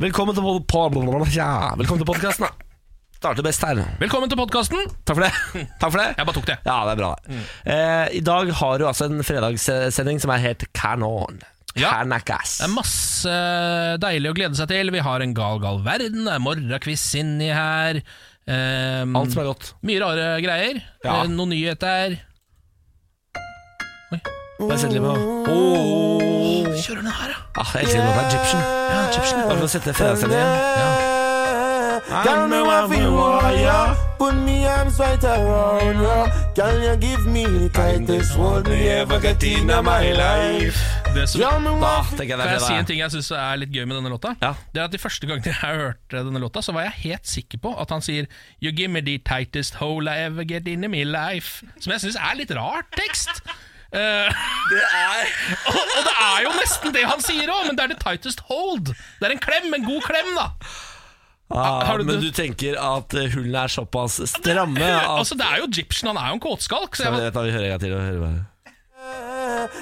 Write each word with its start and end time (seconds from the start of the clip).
Velkommen 0.00 0.32
til, 0.32 0.44
ja, 1.36 1.74
velkommen 1.76 2.00
til 2.00 2.08
podkasten. 2.08 2.46
Starter 3.20 3.44
best 3.44 3.64
her. 3.66 3.82
Velkommen 4.00 4.30
til 4.32 4.38
podkasten. 4.40 4.86
Takk 5.04 5.18
for 5.18 5.26
det. 5.26 5.32
Takk 5.82 5.92
for 5.92 6.00
det. 6.00 6.06
Jeg 6.16 6.24
bare 6.30 6.36
tok 6.38 6.46
det. 6.48 6.56
Ja, 6.64 6.76
det 6.88 6.94
er 6.94 7.00
bra. 7.02 7.10
mm. 7.28 7.42
Eh, 7.74 8.04
I 8.16 8.22
dag 8.24 8.52
har 8.62 8.80
du 8.80 8.86
altså 8.88 9.10
en 9.10 9.20
fredagssending 9.28 10.22
som 10.24 10.32
er 10.32 10.40
helt 10.46 10.64
canon. 10.72 11.42
Ja. 11.76 11.92
Det 12.00 12.64
er 12.64 12.72
masse 12.72 13.34
deilig 14.00 14.32
å 14.32 14.38
glede 14.40 14.56
seg 14.58 14.72
til. 14.72 14.88
Vi 14.96 15.04
har 15.04 15.20
en 15.20 15.36
gal, 15.36 15.60
gal 15.62 15.84
verden. 15.84 16.24
Det 16.24 16.32
er 16.32 16.42
morgenquiz 16.48 17.04
inni 17.20 17.52
her. 17.52 18.00
Um, 18.48 19.12
Alt 19.20 19.36
som 19.36 19.44
er 19.44 19.50
godt. 19.52 19.68
Mye 19.84 20.00
rare 20.00 20.30
greier. 20.40 20.80
Ja. 21.04 21.20
Eh, 21.20 21.28
Noen 21.28 21.52
nyheter. 21.52 22.16
Bare 24.60 24.78
sett 24.78 24.92
litt 24.92 25.02
på 25.02 25.14
oh. 25.50 26.68
Kjører 26.80 27.02
den 27.02 27.12
her, 27.12 27.32
ja. 27.32 27.38
ah, 27.60 27.70
Jeg 27.74 27.82
elsker 27.84 28.00
den 28.00 28.08
låta 28.08 28.26
Egyptian. 28.28 28.62
ja 28.90 29.00
Egyptian. 29.10 29.40
Bare 29.48 29.58
for 29.58 29.66
å 29.66 29.72
sette 29.76 29.94
fredagssendingen. 29.96 31.18
Girl, 32.24 32.48
me 32.48 32.60
want 32.64 32.92
feel 32.92 33.12
warrior. 33.12 33.94
Put 34.18 34.34
me 34.34 34.66
arms 34.66 34.98
right 34.98 35.22
around 35.24 36.00
you. 36.00 36.32
Can 36.56 36.82
you 36.82 36.96
give 36.96 37.26
me 37.26 37.44
the 37.44 37.68
tightest 37.68 38.32
hold 38.34 38.66
me 38.68 38.88
ever 38.88 39.20
get 39.20 39.42
in 39.44 39.66
my 39.66 40.10
life. 40.12 40.80
Det 41.14 41.28
som, 41.28 41.40
Da 41.40 41.50
want 41.80 42.18
jeg 42.18 42.28
kan 42.28 42.40
jeg 42.40 42.60
si 42.60 42.72
en 42.74 42.86
ting 42.86 43.00
jeg 43.00 43.10
syns 43.10 43.30
er 43.34 43.56
litt 43.62 43.72
gøy 43.74 43.84
med 43.84 43.96
denne 43.98 44.10
låta? 44.12 44.34
Ja. 44.42 44.52
Det 44.74 44.80
er 44.80 44.84
at 44.88 44.92
De 44.92 44.98
første 44.98 45.26
gangene 45.26 45.50
jeg 45.50 45.58
hørte 45.60 46.22
denne 46.26 46.38
låta, 46.42 46.62
Så 46.62 46.72
var 46.72 46.86
jeg 46.88 46.92
helt 47.04 47.26
sikker 47.26 47.58
på 47.62 47.74
at 47.80 47.90
han 47.90 48.00
sier 48.04 48.26
You 48.62 48.72
give 48.72 48.88
me 48.88 49.00
the 49.00 49.18
tightest 49.18 49.74
hole 49.82 50.10
I 50.10 50.26
ever 50.28 50.44
get 50.44 50.68
in 50.68 50.86
my 50.90 51.04
life. 51.04 51.64
Som 51.80 51.92
jeg 51.92 52.00
syns 52.06 52.16
er 52.16 52.38
litt 52.38 52.50
rart 52.56 52.90
tekst. 52.96 53.42
Eh, 53.90 54.30
og, 55.70 55.80
og 55.80 56.04
det 56.06 56.14
er 56.14 56.44
jo 56.44 56.54
nesten 56.58 56.94
det 56.94 57.02
han 57.08 57.24
sier 57.24 57.50
òg, 57.50 57.66
men 57.66 57.78
det 57.78 57.86
er 57.86 57.94
the 57.94 57.98
tightest 58.04 58.44
hold. 58.50 58.92
Det 58.92 59.26
er 59.28 59.34
en 59.34 59.42
klem, 59.42 59.68
en 59.74 59.86
god 59.88 60.06
klem, 60.06 60.30
da. 60.38 60.50
Ah, 61.50 61.96
du 61.98 62.04
men 62.06 62.20
du 62.22 62.28
tenker 62.30 62.76
at 62.78 63.14
eh, 63.18 63.26
hullene 63.32 63.64
er 63.66 63.72
såpass 63.74 64.20
stramme 64.30 64.78
at 64.86 65.08
Altså 65.16 65.34
Det 65.34 65.42
er 65.42 65.56
jo 65.58 65.66
Egyptian, 65.66 66.12
han 66.12 66.20
er 66.22 66.28
jo 66.30 66.36
en 66.38 66.42
kåtskalk. 66.44 66.94
Så 66.94 67.08
Jeg 67.08 67.12
jeg, 67.16 67.24
vet 67.24 67.34
da, 67.34 67.42
Vi 67.42 67.54
hører 67.56 67.64
en 67.66 67.72
gang 67.74 67.82
til. 67.82 67.94
og 67.96 68.04
hører 68.06 68.20
bare. 68.22 68.44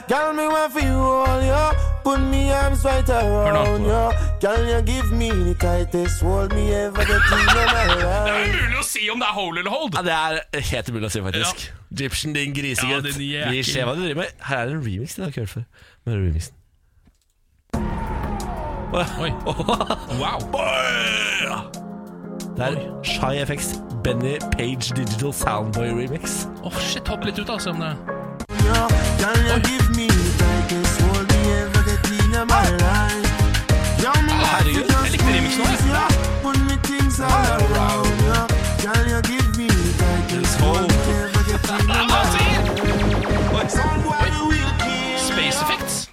Girl, 0.08 0.32
me 0.32 0.46
want 0.48 0.72
for 0.72 0.80
you 0.80 0.98
all, 0.98 1.42
yo. 1.42 1.72
Put 2.04 2.20
me 2.20 2.50
arms 2.52 2.84
right 2.84 3.08
around 3.08 3.84
yo. 3.84 4.10
Girl, 4.40 4.64
you 4.66 4.82
give 4.82 5.12
me 5.12 5.28
the 5.30 5.54
tightest 5.54 6.22
hold 6.22 6.52
me 6.54 6.72
ever 6.74 7.04
get 7.04 7.10
in 7.10 7.46
my 7.56 7.62
det 7.98 8.04
er 8.04 8.46
umulig 8.48 8.78
å 8.80 8.84
si 8.86 9.08
om 9.12 9.20
det 9.20 9.28
er 9.28 9.34
hold 9.36 9.58
eller 9.58 9.70
hold. 9.70 9.94
Ja, 9.94 10.02
Det 10.02 10.12
er 10.60 10.66
helt 10.72 10.88
umulig 10.90 11.06
å 11.10 11.12
si, 11.12 11.22
faktisk. 11.22 11.66
Egyptian, 11.92 12.32
din 12.36 12.54
Ja, 12.54 12.60
grisegutt. 12.60 13.20
Ja. 13.20 13.50
Vi 13.52 13.62
ser 13.62 13.84
hva 13.88 13.94
du 13.96 14.02
driver 14.06 14.22
med. 14.22 14.32
Her 14.48 14.62
er 14.62 14.66
det 14.72 14.78
en 14.78 14.84
remix. 14.86 15.14
den 15.14 15.24
har 15.24 15.34
ikke 15.34 15.40
hørt 15.40 15.54
før. 15.56 15.66
Er 16.06 16.22
remixen. 16.22 16.54
Oi. 19.20 19.30
Wow. 20.18 20.38
Det 22.56 22.64
er 22.66 22.78
Shy 23.04 23.34
FX 23.44 23.74
Benny 24.02 24.38
Page 24.56 24.94
Digital 24.96 25.32
Soundboy 25.32 25.92
remix. 25.92 26.46
Åh, 26.64 26.80
shit, 26.80 27.06
hopp 27.08 27.24
litt 27.28 27.38
ut, 27.38 27.50
altså. 27.50 27.70
Om 27.76 27.84
det. 27.84 28.17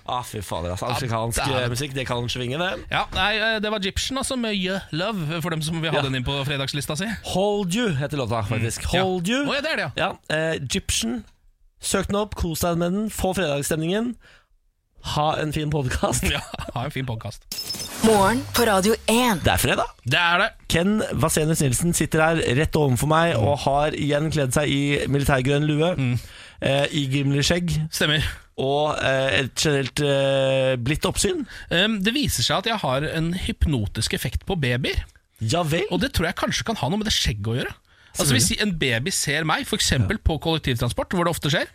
Ah, 0.08 0.22
fy 0.22 0.40
fader, 0.42 0.70
altså. 0.72 0.86
Afrikansk 0.86 1.38
Ja, 1.40 1.44
det 1.46 1.56
er- 1.56 1.64
eh, 1.66 1.70
musikk, 1.70 1.94
det 1.96 2.08
kan 2.08 2.30
svinge, 2.30 2.58
det. 2.58 2.74
Ja, 2.92 3.02
nei, 3.14 3.38
eh, 3.38 3.60
Det 3.62 3.72
var 3.72 3.78
Egyptian, 3.78 4.18
altså, 4.18 4.36
med 4.36 4.54
Yeah 4.56 4.80
Love, 4.92 5.42
for 5.42 5.50
dem 5.50 5.62
som 5.62 5.82
vil 5.82 5.90
ha 5.90 5.98
Ja. 5.98 6.02
den 6.04 6.16
inn 6.16 6.24
på 6.24 6.44
fredagslista 6.46 6.96
si. 6.96 7.06
Hold 7.24 7.76
You 7.76 7.90
heter 7.96 8.18
låta, 8.18 8.44
faktisk. 8.44 8.84
Hold 8.86 9.28
ja. 9.28 9.34
You. 9.34 9.50
Oh, 9.50 9.56
ja, 9.56 9.62
det 9.62 9.72
er 9.72 9.76
det, 9.76 9.92
ja. 9.98 10.08
Ja, 10.30 10.36
eh, 10.38 10.56
Egyptian. 10.62 11.24
Søk 11.84 12.08
den 12.10 12.18
opp, 12.20 12.36
kos 12.40 12.64
deg 12.64 12.80
med 12.82 12.96
den, 12.96 13.10
få 13.14 13.34
fredagsstemningen. 13.38 14.16
Ha 15.16 15.26
en 15.38 15.52
fin 15.54 15.70
podkast. 15.70 16.26
ja. 16.36 16.42
Ha 16.74 16.86
en 16.88 16.94
fin 16.94 17.06
podkast. 17.06 17.46
Morgen 18.06 18.42
på 18.58 18.66
Radio 18.66 18.96
1. 19.10 19.44
Det 19.46 19.52
er 19.54 19.62
fredag. 19.62 19.92
Det 20.06 20.18
er 20.20 20.42
det. 20.42 20.48
Ken 20.72 20.98
Vasenus 21.22 21.62
Nilsen 21.62 21.94
sitter 21.98 22.24
her 22.24 22.42
rett 22.58 22.80
overfor 22.80 23.10
meg 23.10 23.36
og 23.38 23.60
har 23.66 23.98
igjen 23.98 24.32
kledd 24.34 24.56
seg 24.58 24.72
i 24.72 24.82
militærgrønn 25.12 25.68
lue, 25.70 25.92
eh, 26.62 26.86
i 26.90 27.06
gimleskjegg. 27.14 27.78
Stemmer. 27.94 28.26
og 28.62 28.96
eh, 29.04 29.42
et 29.44 29.54
generelt 29.60 30.02
eh, 30.06 30.74
blidt 30.82 31.06
oppsyn. 31.06 31.46
Um, 31.70 32.00
det 32.02 32.16
viser 32.16 32.46
seg 32.46 32.64
at 32.64 32.70
jeg 32.72 32.82
har 32.82 33.06
en 33.12 33.34
hypnotisk 33.46 34.16
effekt 34.18 34.46
på 34.48 34.58
babyer. 34.58 35.04
Ja 35.44 35.66
vel. 35.68 35.86
Og 35.92 36.02
det 36.02 36.14
tror 36.16 36.32
jeg 36.32 36.40
kanskje 36.40 36.66
kan 36.66 36.80
ha 36.82 36.90
noe 36.90 37.02
med 37.02 37.10
det 37.10 37.14
skjegget 37.14 37.52
å 37.52 37.58
gjøre. 37.60 37.74
Altså 38.16 38.36
Hvis 38.36 38.52
en 38.64 38.74
baby 38.80 39.12
ser 39.14 39.48
meg, 39.48 39.66
f.eks. 39.68 39.92
på 40.24 40.38
kollektivtransport, 40.44 41.16
hvor 41.16 41.28
det 41.28 41.34
ofte 41.36 41.52
skjer, 41.54 41.72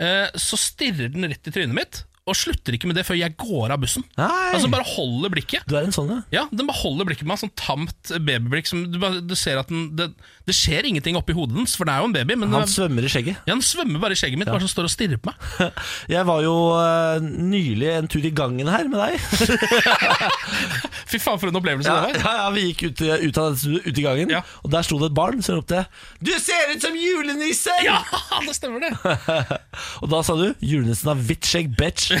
eh, 0.00 0.28
så 0.40 0.58
stirrer 0.60 1.12
den 1.12 1.28
rett 1.28 1.48
i 1.48 1.54
trynet 1.54 1.76
mitt, 1.76 2.02
og 2.30 2.36
slutter 2.38 2.76
ikke 2.76 2.86
med 2.86 2.94
det 2.94 3.02
før 3.02 3.16
jeg 3.18 3.34
går 3.34 3.72
av 3.74 3.80
bussen. 3.82 4.04
Nei. 4.14 4.28
Altså 4.54 4.68
Bare 4.70 4.84
holder 4.86 5.32
blikket. 5.34 5.64
Du 5.66 5.74
er 5.74 5.82
en 5.88 5.90
sånn, 5.94 6.06
ja. 6.12 6.18
Ja, 6.30 6.42
Den 6.54 6.68
bare 6.68 6.78
holder 6.78 7.08
blikket 7.08 7.26
med 7.26 7.32
meg, 7.34 7.40
sånn 7.42 7.50
tamt 7.58 8.12
babyblikk. 8.22 8.68
Som 8.70 8.84
du, 8.92 8.98
bare- 9.02 9.18
du 9.26 9.34
ser 9.34 9.58
at 9.58 9.66
den, 9.72 9.88
det, 9.98 10.06
det 10.46 10.54
skjer 10.54 10.86
ingenting 10.86 11.18
oppi 11.18 11.34
hodet 11.34 11.56
dens, 11.58 11.74
for 11.74 11.84
det 11.88 11.96
er 11.96 12.04
jo 12.04 12.10
en 12.12 12.14
baby. 12.14 12.36
Men 12.38 12.52
Han 12.54 12.62
den, 12.62 12.70
svømmer 12.70 13.02
i 13.02 13.10
skjegget. 13.10 13.40
ja, 13.42 13.56
han 13.56 13.64
svømmer 13.66 13.98
bare 14.04 14.14
i 14.14 14.20
skjegget 14.22 14.38
mitt, 14.38 14.46
bare 14.52 14.62
som 14.62 14.70
står 14.70 14.86
og 14.86 14.94
stirrer 14.94 15.18
på 15.18 15.32
meg. 15.32 15.72
Jeg 16.14 16.28
var 16.30 16.44
jo 16.46 16.54
uh, 16.78 17.18
nylig 17.26 17.90
en 17.96 18.06
tur 18.14 18.22
i 18.22 18.30
gangen 18.30 18.70
her 18.70 18.86
med 18.86 19.02
deg. 19.02 19.18
Fy 21.12 21.18
faen, 21.20 21.40
for 21.42 21.50
en 21.50 21.58
opplevelse 21.58 21.90
Ja, 21.90 22.06
det 22.06 22.22
var. 22.22 22.22
ja, 22.22 22.44
ja 22.44 22.50
Vi 22.54 22.62
gikk 22.70 22.84
ut, 22.86 23.02
i- 23.04 23.18
ut, 23.28 23.38
av, 23.42 23.58
ut 23.58 23.98
i 23.98 24.04
gangen, 24.06 24.30
Ja. 24.32 24.40
og 24.62 24.70
der 24.72 24.86
sto 24.86 24.98
det 25.02 25.10
et 25.10 25.16
barn 25.18 25.42
som 25.42 25.58
ropte 25.58 25.82
'Du 26.22 26.30
ser 26.38 26.70
ut 26.74 26.80
som 26.86 26.94
julenissen!' 26.96 27.82
Ja, 27.84 27.98
det 28.46 28.54
stemmer 28.56 28.80
det. 28.80 29.58
Og 30.02 30.08
da 30.08 30.22
sa 30.22 30.36
du 30.38 30.54
'julenissen 30.62 31.10
har 31.10 31.18
hvitt 31.18 31.44
skjegg, 31.50 31.74
bitch'. 31.76 32.11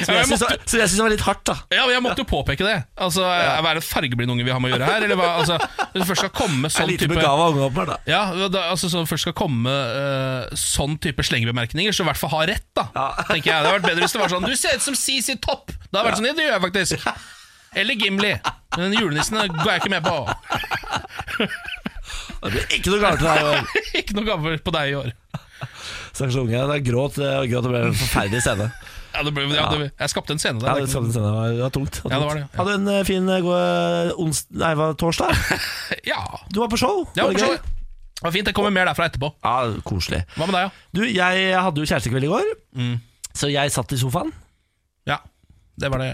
Som 0.00 0.14
jeg 0.14 0.20
jeg 0.22 0.28
måtte- 0.30 0.56
så 0.70 0.78
jeg 0.80 0.88
synes 0.88 0.96
det 0.96 1.04
var 1.04 1.12
litt 1.12 1.24
hardt, 1.26 1.42
da. 1.50 1.54
Ja, 1.74 1.82
men 1.84 1.92
Jeg 1.96 2.02
måtte 2.04 2.22
jo 2.22 2.28
påpeke 2.30 2.64
det. 2.64 2.76
Altså, 2.96 3.24
Er 3.26 3.74
det 3.76 3.82
fargeblind 3.84 4.32
unge 4.32 4.44
vi 4.46 4.52
har 4.54 4.60
med 4.62 4.70
å 4.70 4.76
gjøre 4.78 4.88
her? 4.88 5.04
Eller 5.06 5.18
hva? 5.20 5.28
Altså, 5.42 5.58
Hvis 5.92 6.06
først 6.08 6.22
skal 6.24 6.32
komme 6.36 6.70
sånn 6.72 6.92
type 6.94 7.10
begava 7.12 7.48
unge 7.52 7.66
opp 7.66 7.76
her, 7.82 7.90
da. 7.92 7.96
ja, 8.08 8.22
da, 8.48 8.62
altså 8.70 8.88
så 8.92 9.02
først 9.10 9.26
skal 9.28 9.36
komme 9.36 9.68
uh, 9.72 10.46
sånn 10.56 10.96
type 11.02 11.24
slengebemerkninger, 11.26 11.92
så 11.92 12.06
i 12.06 12.08
hvert 12.08 12.20
fall 12.20 12.32
ha 12.36 12.46
rett, 12.52 12.64
da. 12.78 12.86
Tenker 13.32 13.50
jeg 13.50 13.52
Det 13.52 13.58
hadde 13.58 13.74
vært 13.76 13.88
bedre 13.90 14.06
hvis 14.06 14.16
det 14.16 14.22
var 14.22 14.32
sånn 14.32 14.46
Du 14.48 14.56
ser 14.56 14.78
ut 14.78 14.86
som 14.86 14.96
CC 14.96 15.36
Topp! 15.42 15.74
Det 15.74 15.92
hadde 15.98 16.06
vært 16.08 16.20
sånn, 16.22 16.30
ja, 16.30 16.36
det 16.38 16.46
gjør 16.48 16.56
jeg 16.56 16.64
faktisk. 16.68 17.10
Eller 17.80 17.94
Gimli. 17.94 18.32
Men 18.76 18.88
den 18.88 18.96
julenissen 18.98 19.36
går 19.38 19.68
jeg 19.74 19.82
ikke 19.84 19.92
med 19.92 20.02
på. 20.02 20.16
Det 22.40 22.50
blir 22.54 22.64
ikke 22.78 22.90
noe 22.94 23.02
galt 23.04 23.20
til 23.20 23.28
deg 23.28 23.40
i 23.42 23.50
år. 23.50 23.68
ikke 24.00 24.16
noe 24.16 24.26
gave 24.26 24.54
på 24.64 24.72
deg 24.74 24.90
i 24.90 24.96
år. 24.98 25.12
Stakkars 26.12 26.36
unge. 26.42 26.60
Det 26.72 26.78
gråt, 26.86 27.18
eh, 27.18 27.42
gråt 27.50 27.66
og 27.68 27.72
ble 27.74 27.82
en 27.90 27.94
forferdelig 28.06 28.42
scene. 28.46 28.70
Ja, 29.10 29.24
det 29.26 29.32
ble, 29.34 29.42
ja, 29.50 29.64
det, 29.74 29.88
jeg 29.98 30.10
skapte 30.12 30.30
en 30.36 30.38
scene 30.38 30.60
Ja, 30.62 30.76
det, 30.78 30.84
skapte 30.86 31.08
en 31.08 31.14
scene. 31.16 31.26
Det 31.26 31.34
var- 31.34 31.54
det 31.56 31.62
var 31.64 31.72
tungt. 31.74 31.96
Ja, 32.04 32.10
det 32.12 32.18
var 32.28 32.36
det, 32.38 32.42
ja. 32.44 32.50
Hadde 32.60 32.70
du 32.70 32.76
en 32.78 32.90
eh, 32.94 33.00
fin 33.08 33.26
eh, 33.34 33.40
god 33.42 34.12
ons... 34.22 34.42
Nei, 34.54 34.68
hva, 34.78 34.86
torsdag? 34.94 35.32
Ja, 36.12 36.20
Du 36.54 36.60
var 36.62 36.68
på 36.70 36.78
show. 36.78 37.00
Ja, 37.18 37.24
var, 37.26 37.34
det 37.34 37.42
for 37.42 37.56
så 37.56 37.56
det 38.20 38.22
var 38.28 38.34
fint. 38.36 38.46
Det 38.46 38.54
kommer 38.54 38.70
mer 38.70 38.86
derfra 38.86 39.08
etterpå. 39.10 39.32
Ja, 39.42 39.56
koselig. 39.82 40.20
Hva 40.36 40.46
med 40.46 40.54
deg, 40.60 40.68
da? 40.70 40.86
Du, 40.94 41.02
jeg 41.10 41.50
hadde 41.58 41.82
jo 41.82 41.88
kjærestekveld 41.90 42.28
i 42.28 42.30
går, 42.30 42.50
Mm. 42.78 42.94
så 43.34 43.50
jeg 43.50 43.72
satt 43.74 43.96
i 43.96 43.98
sofaen. 43.98 44.30
Ja, 45.10 45.18
det 45.80 45.90
var 45.90 45.98
det. 46.04 46.10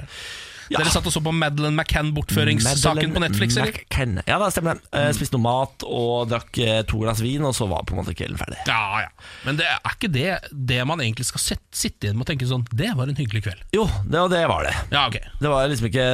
Ja. 0.73 0.81
Dere 0.81 0.91
satt 0.91 1.07
og 1.07 1.15
så 1.15 1.21
på 1.23 1.33
Madeleine 1.37 1.77
McCann-bortføringssaken 1.79 3.13
på 3.15 3.23
Netflix, 3.23 3.57
eller? 3.57 3.77
McCann. 3.77 4.17
Ja, 4.27 4.39
det 4.43 4.49
stemmer 4.55 4.81
det. 4.81 4.89
Eh, 4.99 5.11
Spiste 5.17 5.37
noe 5.39 5.45
mat 5.47 5.85
og 5.87 6.27
drakk 6.33 6.59
eh, 6.65 6.81
to 6.91 6.99
glass 7.05 7.23
vin, 7.23 7.45
og 7.47 7.55
så 7.57 7.69
var 7.71 7.85
på 7.87 7.95
en 7.95 8.01
måte 8.03 8.17
kvelden 8.19 8.41
ferdig. 8.41 8.59
Ja, 8.67 9.05
ja. 9.05 9.29
Men 9.47 9.61
det 9.61 9.69
er 9.71 9.95
ikke 9.95 10.11
det 10.13 10.27
det 10.51 10.81
man 10.89 11.03
egentlig 11.05 11.29
skal 11.29 11.45
sitte 11.45 12.09
igjen 12.09 12.19
med 12.19 12.27
og 12.27 12.31
tenke 12.33 12.49
sånn 12.51 12.65
Det 12.73 12.91
var 12.99 13.09
en 13.11 13.19
hyggelig 13.19 13.45
kveld. 13.47 13.63
Jo, 13.77 13.87
det, 14.09 14.21
og 14.25 14.33
det 14.35 14.43
var 14.51 14.67
det. 14.67 14.75
Ja, 14.91 15.07
ok. 15.07 15.21
Det 15.41 15.53
var 15.53 15.71
liksom 15.71 15.89
ikke 15.91 16.09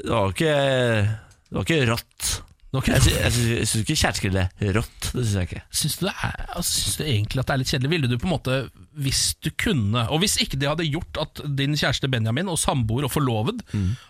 Det 0.00 0.10
var 0.10 0.32
ikke 0.34 0.54
Det 0.54 1.58
var 1.58 1.66
ikke 1.68 1.82
rått. 1.90 2.30
Jeg 2.70 3.02
syns, 3.02 3.06
jeg 3.18 3.32
syns, 3.34 3.46
jeg 3.50 3.66
syns 3.66 3.80
ikke 3.82 3.94
kjæresteskrill 3.98 4.36
er 4.38 4.74
rått. 4.76 5.08
Det 5.10 5.24
syns 5.24 5.32
jeg 5.40 5.48
ikke. 5.48 5.62
Syns 5.80 5.96
du, 5.98 6.04
det 6.06 6.12
er, 6.22 6.36
altså, 6.54 6.74
syns 6.84 6.98
du 7.00 7.02
egentlig 7.04 7.42
at 7.42 7.48
det 7.48 7.54
er 7.54 7.60
litt 7.62 7.72
kjedelig? 7.72 7.90
Ville 7.96 8.10
du 8.12 8.14
på 8.22 8.28
en 8.28 8.34
måte, 8.36 8.58
hvis 9.06 9.22
du 9.42 9.48
kunne 9.58 10.04
Og 10.14 10.20
hvis 10.22 10.36
ikke 10.44 10.58
det 10.60 10.68
hadde 10.70 10.86
gjort 10.86 11.18
at 11.24 11.42
din 11.58 11.74
kjæreste 11.74 12.10
Benjamin 12.12 12.50
og 12.52 12.60
samboer 12.62 13.08
og 13.08 13.12
forloved 13.14 13.64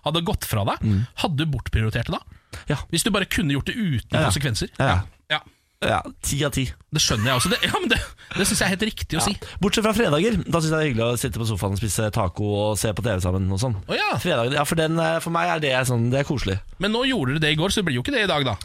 hadde 0.04 0.24
gått 0.28 0.44
fra 0.48 0.66
deg, 0.68 0.84
hadde 1.24 1.40
du 1.40 1.46
bortprioritert 1.54 2.10
det 2.12 2.18
da? 2.18 2.20
Ja. 2.68 2.76
Hvis 2.92 3.06
du 3.06 3.10
bare 3.14 3.28
kunne 3.30 3.54
gjort 3.56 3.70
det 3.70 3.76
uten 3.78 4.12
Ja, 4.12 4.20
ja. 4.20 4.28
konsekvenser? 4.28 4.68
Ja, 4.76 4.90
ja. 4.92 5.00
ja. 5.38 5.40
Ja, 5.80 6.02
Ti 6.20 6.36
av 6.44 6.52
ti. 6.52 6.66
Det 6.92 7.00
skjønner 7.00 7.30
jeg 7.30 7.38
også. 7.38 7.50
Det, 7.54 7.58
ja, 7.64 7.78
men 7.80 7.88
det, 7.88 7.96
det 8.34 8.44
syns 8.44 8.58
jeg 8.60 8.66
er 8.66 8.72
helt 8.74 8.82
riktig 8.84 9.16
å 9.16 9.22
si. 9.24 9.32
Bortsett 9.64 9.86
fra 9.86 9.94
fredager. 9.96 10.36
Da 10.44 10.60
syns 10.60 10.68
jeg 10.68 10.74
det 10.74 10.80
er 10.80 10.90
hyggelig 10.90 11.06
å 11.06 11.20
sitte 11.22 11.40
på 11.40 11.46
sofaen 11.48 11.76
og 11.76 11.80
spise 11.80 12.10
taco 12.12 12.50
og 12.52 12.74
se 12.80 12.92
på 12.92 13.04
TV 13.06 13.22
sammen. 13.24 13.46
og 13.48 13.62
sånn 13.62 13.78
oh, 13.80 13.94
ja. 13.96 14.10
Fredager, 14.20 14.58
ja, 14.58 14.66
for, 14.68 14.76
den, 14.76 15.00
eh, 15.00 15.16
for 15.24 15.32
meg 15.32 15.54
er 15.54 15.62
det 15.64 15.72
sånn 15.88 16.10
Det 16.12 16.20
er 16.20 16.28
koselig. 16.28 16.58
Men 16.84 16.92
nå 16.92 17.06
gjorde 17.08 17.38
du 17.38 17.46
det 17.46 17.54
i 17.54 17.58
går, 17.60 17.72
så 17.72 17.80
det 17.80 17.88
blir 17.88 17.96
jo 17.96 18.04
ikke 18.04 18.12
det 18.12 18.26
i 18.26 18.28
dag, 18.28 18.44
da. 18.50 18.58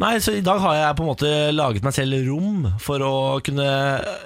Nei, 0.00 0.14
så 0.24 0.32
i 0.38 0.44
dag 0.46 0.62
har 0.64 0.78
jeg 0.78 0.96
på 0.96 1.04
en 1.04 1.12
måte 1.12 1.34
laget 1.52 1.84
meg 1.84 1.96
selv 1.98 2.24
rom 2.30 2.64
for 2.80 3.04
å 3.04 3.14
kunne 3.44 3.68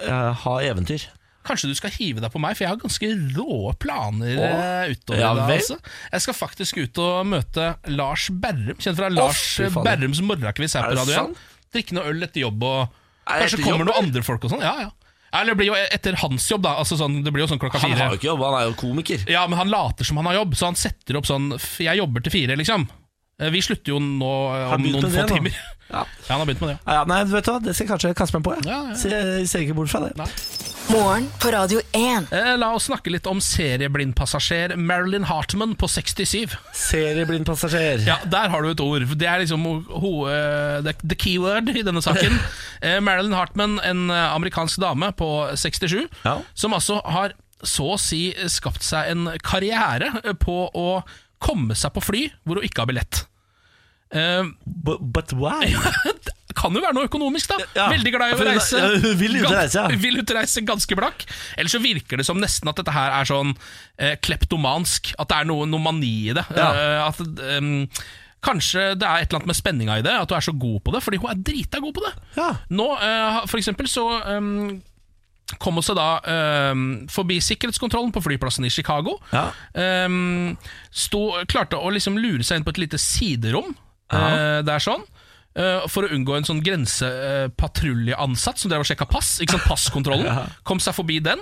uh, 0.06 0.46
ha 0.46 0.54
eventyr. 0.68 1.08
Kanskje 1.46 1.70
du 1.70 1.76
skal 1.78 1.94
hive 1.94 2.22
deg 2.22 2.30
på 2.30 2.40
meg, 2.42 2.54
for 2.54 2.66
jeg 2.66 2.72
har 2.72 2.78
ganske 2.78 3.10
rå 3.36 3.74
planer 3.82 4.38
eh, 4.38 4.94
utover 4.94 5.20
ja 5.22 5.34
det. 5.38 5.44
Altså. 5.58 5.76
Jeg 6.14 6.24
skal 6.24 6.38
faktisk 6.44 6.80
ut 6.82 7.02
og 7.02 7.20
møte 7.30 7.68
Lars 7.90 8.30
Berrum, 8.30 8.78
kjent 8.78 8.98
fra 8.98 9.10
Lars 9.10 9.44
oh. 9.62 9.82
Berrums 9.86 10.22
morgenkviss 10.26 10.78
her 10.78 10.88
Er 10.88 10.94
på 10.94 11.04
radioen. 11.04 11.34
Radio 11.34 11.34
1. 11.34 11.36
sant? 11.36 11.52
Drikke 11.74 11.96
noe 11.96 12.06
øl 12.12 12.22
etter 12.26 12.44
jobb, 12.44 12.62
og 12.62 12.94
kanskje 13.26 13.62
kommer 13.64 13.88
noen 13.88 14.04
andre 14.06 14.22
folk 14.26 14.44
og 14.46 14.54
sånn. 14.54 14.62
Ja, 14.64 14.76
ja. 14.86 14.92
Eller 15.36 15.52
det 15.52 15.58
blir 15.58 15.68
jo 15.72 15.76
etter 15.76 16.16
hans 16.22 16.46
jobb, 16.48 16.62
da. 16.64 16.76
Altså 16.80 16.96
sånn, 16.96 17.18
det 17.24 17.32
blir 17.34 17.42
jo 17.44 17.48
sånn 17.50 17.58
klokka 17.60 17.80
Han 17.82 17.96
har 17.98 18.14
jo 18.14 18.20
ikke 18.20 18.30
jobb, 18.30 18.44
han 18.46 18.54
er 18.60 18.68
jo 18.70 18.76
komiker. 18.78 19.24
Ja, 19.28 19.42
men 19.50 19.58
han 19.58 19.72
later 19.72 20.06
som 20.06 20.20
han 20.22 20.28
har 20.30 20.38
jobb, 20.38 20.54
så 20.56 20.70
han 20.70 20.78
setter 20.78 21.18
opp 21.18 21.26
sånn 21.28 21.50
Jeg 21.82 21.98
jobber 21.98 22.24
til 22.24 22.32
fire, 22.32 22.56
liksom. 22.56 22.86
Eh, 23.42 23.50
Vi 23.52 23.60
slutter 23.66 23.92
jo 23.92 23.98
nå 24.00 24.30
eh, 24.56 24.72
om 24.78 24.86
noen 24.86 25.10
få 25.12 25.26
timer. 25.28 25.58
Ja. 25.90 26.02
Ja, 26.02 26.04
han 26.32 26.40
har 26.40 26.46
begynt 26.48 26.62
med 26.64 26.72
det, 26.72 26.78
ja. 26.78 26.94
Ja, 26.96 27.02
nei, 27.10 27.20
vet 27.30 27.44
du 27.46 27.52
hva, 27.52 27.60
det 27.62 27.74
skal 27.76 27.84
jeg 27.84 27.90
kanskje 27.92 28.14
kaste 28.18 28.38
meg 28.38 28.46
på. 28.46 28.54
Ja. 28.56 28.64
Ja, 28.70 28.78
ja. 28.90 28.96
Ser, 28.98 29.44
ser 29.50 29.66
ikke 29.66 29.76
bort 29.78 29.92
fra 29.92 30.00
det. 30.06 30.14
Nei. 30.18 30.30
Morgen 30.90 31.26
på 31.42 31.50
Radio 31.50 31.80
1. 31.92 32.32
Eh, 32.32 32.52
La 32.58 32.68
oss 32.76 32.86
snakke 32.86 33.10
litt 33.10 33.26
om 33.26 33.40
serieblindpassasjer 33.42 34.76
Marilyn 34.78 35.24
Hartman 35.26 35.72
på 35.78 35.88
67. 35.90 36.54
Serieblindpassasjer. 36.78 38.04
Ja, 38.06 38.18
Der 38.30 38.48
har 38.52 38.62
du 38.62 38.70
et 38.70 38.80
ord. 38.84 39.02
Det 39.18 39.26
er 39.28 39.42
liksom 39.42 39.64
ho, 39.90 40.12
uh, 40.28 40.78
the, 40.86 40.94
the 41.02 41.18
keyword 41.18 41.72
i 41.74 41.82
denne 41.86 42.02
saken. 42.04 42.38
Eh, 42.86 42.98
Marilyn 43.00 43.32
Hartman, 43.32 43.78
en 43.82 44.10
eh, 44.12 44.34
amerikansk 44.36 44.76
dame 44.82 45.08
på 45.16 45.26
67, 45.56 46.02
Ja. 46.26 46.34
som 46.54 46.74
altså 46.76 46.98
har 47.08 47.32
så 47.64 47.86
å 47.94 47.98
si 47.98 48.34
skapt 48.52 48.84
seg 48.84 49.08
en 49.14 49.30
karriere 49.42 50.10
eh, 50.20 50.34
på 50.36 50.58
å 50.76 51.00
komme 51.42 51.74
seg 51.74 51.94
på 51.96 52.02
fly 52.04 52.26
hvor 52.44 52.60
hun 52.60 52.68
ikke 52.68 52.84
har 52.84 52.90
billett. 52.92 53.22
Uh, 54.14 54.52
But, 54.68 55.00
but 55.00 55.32
why? 55.34 55.72
kan 56.56 56.74
jo 56.74 56.82
være 56.82 56.96
noe 56.96 57.08
økonomisk, 57.08 57.52
da. 57.52 57.70
Ja. 57.76 57.86
Veldig 57.92 58.12
glad 58.14 58.32
i 58.32 58.36
å 58.36 58.44
reise. 58.48 58.80
ja, 58.80 59.14
vil 59.20 59.38
ut 59.40 59.48
reise, 59.52 59.82
ja. 59.82 60.02
Vil 60.06 60.20
ut 60.20 60.34
reise 60.36 60.62
ganske 60.66 60.98
blakk. 60.98 61.26
Eller 61.56 61.72
så 61.72 61.80
virker 61.82 62.20
det 62.20 62.26
som 62.28 62.40
nesten 62.40 62.70
at 62.72 62.80
dette 62.80 62.94
her 62.94 63.12
er 63.18 63.28
sånn 63.28 63.54
eh, 64.00 64.16
kleptomansk. 64.24 65.12
At 65.20 65.32
det 65.32 65.42
er 65.42 65.50
noe, 65.50 65.68
noe 65.70 65.82
mani 65.84 66.14
i 66.30 66.36
det. 66.36 66.46
Ja. 66.56 66.70
Eh, 66.72 67.02
at 67.06 67.20
um, 67.60 67.74
Kanskje 68.46 68.92
det 68.94 69.06
er 69.08 69.24
et 69.24 69.30
eller 69.30 69.40
annet 69.40 69.50
med 69.50 69.58
spenninga 69.58 69.94
i 69.98 70.02
det, 70.06 70.12
at 70.14 70.30
du 70.30 70.34
er 70.36 70.44
så 70.44 70.52
god 70.54 70.82
på 70.86 70.92
det. 70.94 71.00
Fordi 71.02 71.18
hun 71.18 71.32
er 71.32 71.40
drita 71.48 71.80
god 71.82 71.96
på 71.96 72.04
det. 72.04 72.12
Ja. 72.36 72.50
Nå, 72.78 72.90
eh, 73.02 73.40
for 73.50 73.58
eksempel, 73.58 73.88
så 73.90 74.04
um, 74.36 74.76
kom 75.62 75.80
seg 75.82 75.98
da 75.98 76.08
um, 76.72 76.86
forbi 77.10 77.40
sikkerhetskontrollen 77.42 78.12
på 78.14 78.22
flyplassen 78.22 78.66
i 78.68 78.72
Chicago. 78.72 79.16
Ja. 79.34 79.48
Um, 80.06 80.54
sto, 80.94 81.28
klarte 81.50 81.80
å 81.80 81.90
liksom 81.94 82.20
lure 82.22 82.46
seg 82.46 82.60
inn 82.60 82.66
på 82.66 82.74
et 82.76 82.82
lite 82.86 83.00
siderom 83.02 83.74
Det 84.06 84.62
der 84.68 84.82
sånn. 84.82 85.02
Eh, 85.56 85.86
for 85.90 86.04
å 86.06 86.12
unngå 86.14 86.36
en 86.38 86.46
sånn 86.48 86.62
grensepatruljeansatt 86.66 88.58
som 88.60 88.70
drev 88.72 88.84
og 88.84 88.88
sjekka 88.90 89.08
pass. 89.10 89.36
Ikke 89.42 89.56
sant, 89.58 89.66
Passkontrollen. 89.70 90.28
Kom 90.68 90.80
seg 90.82 90.94
forbi 90.96 91.18
den. 91.24 91.40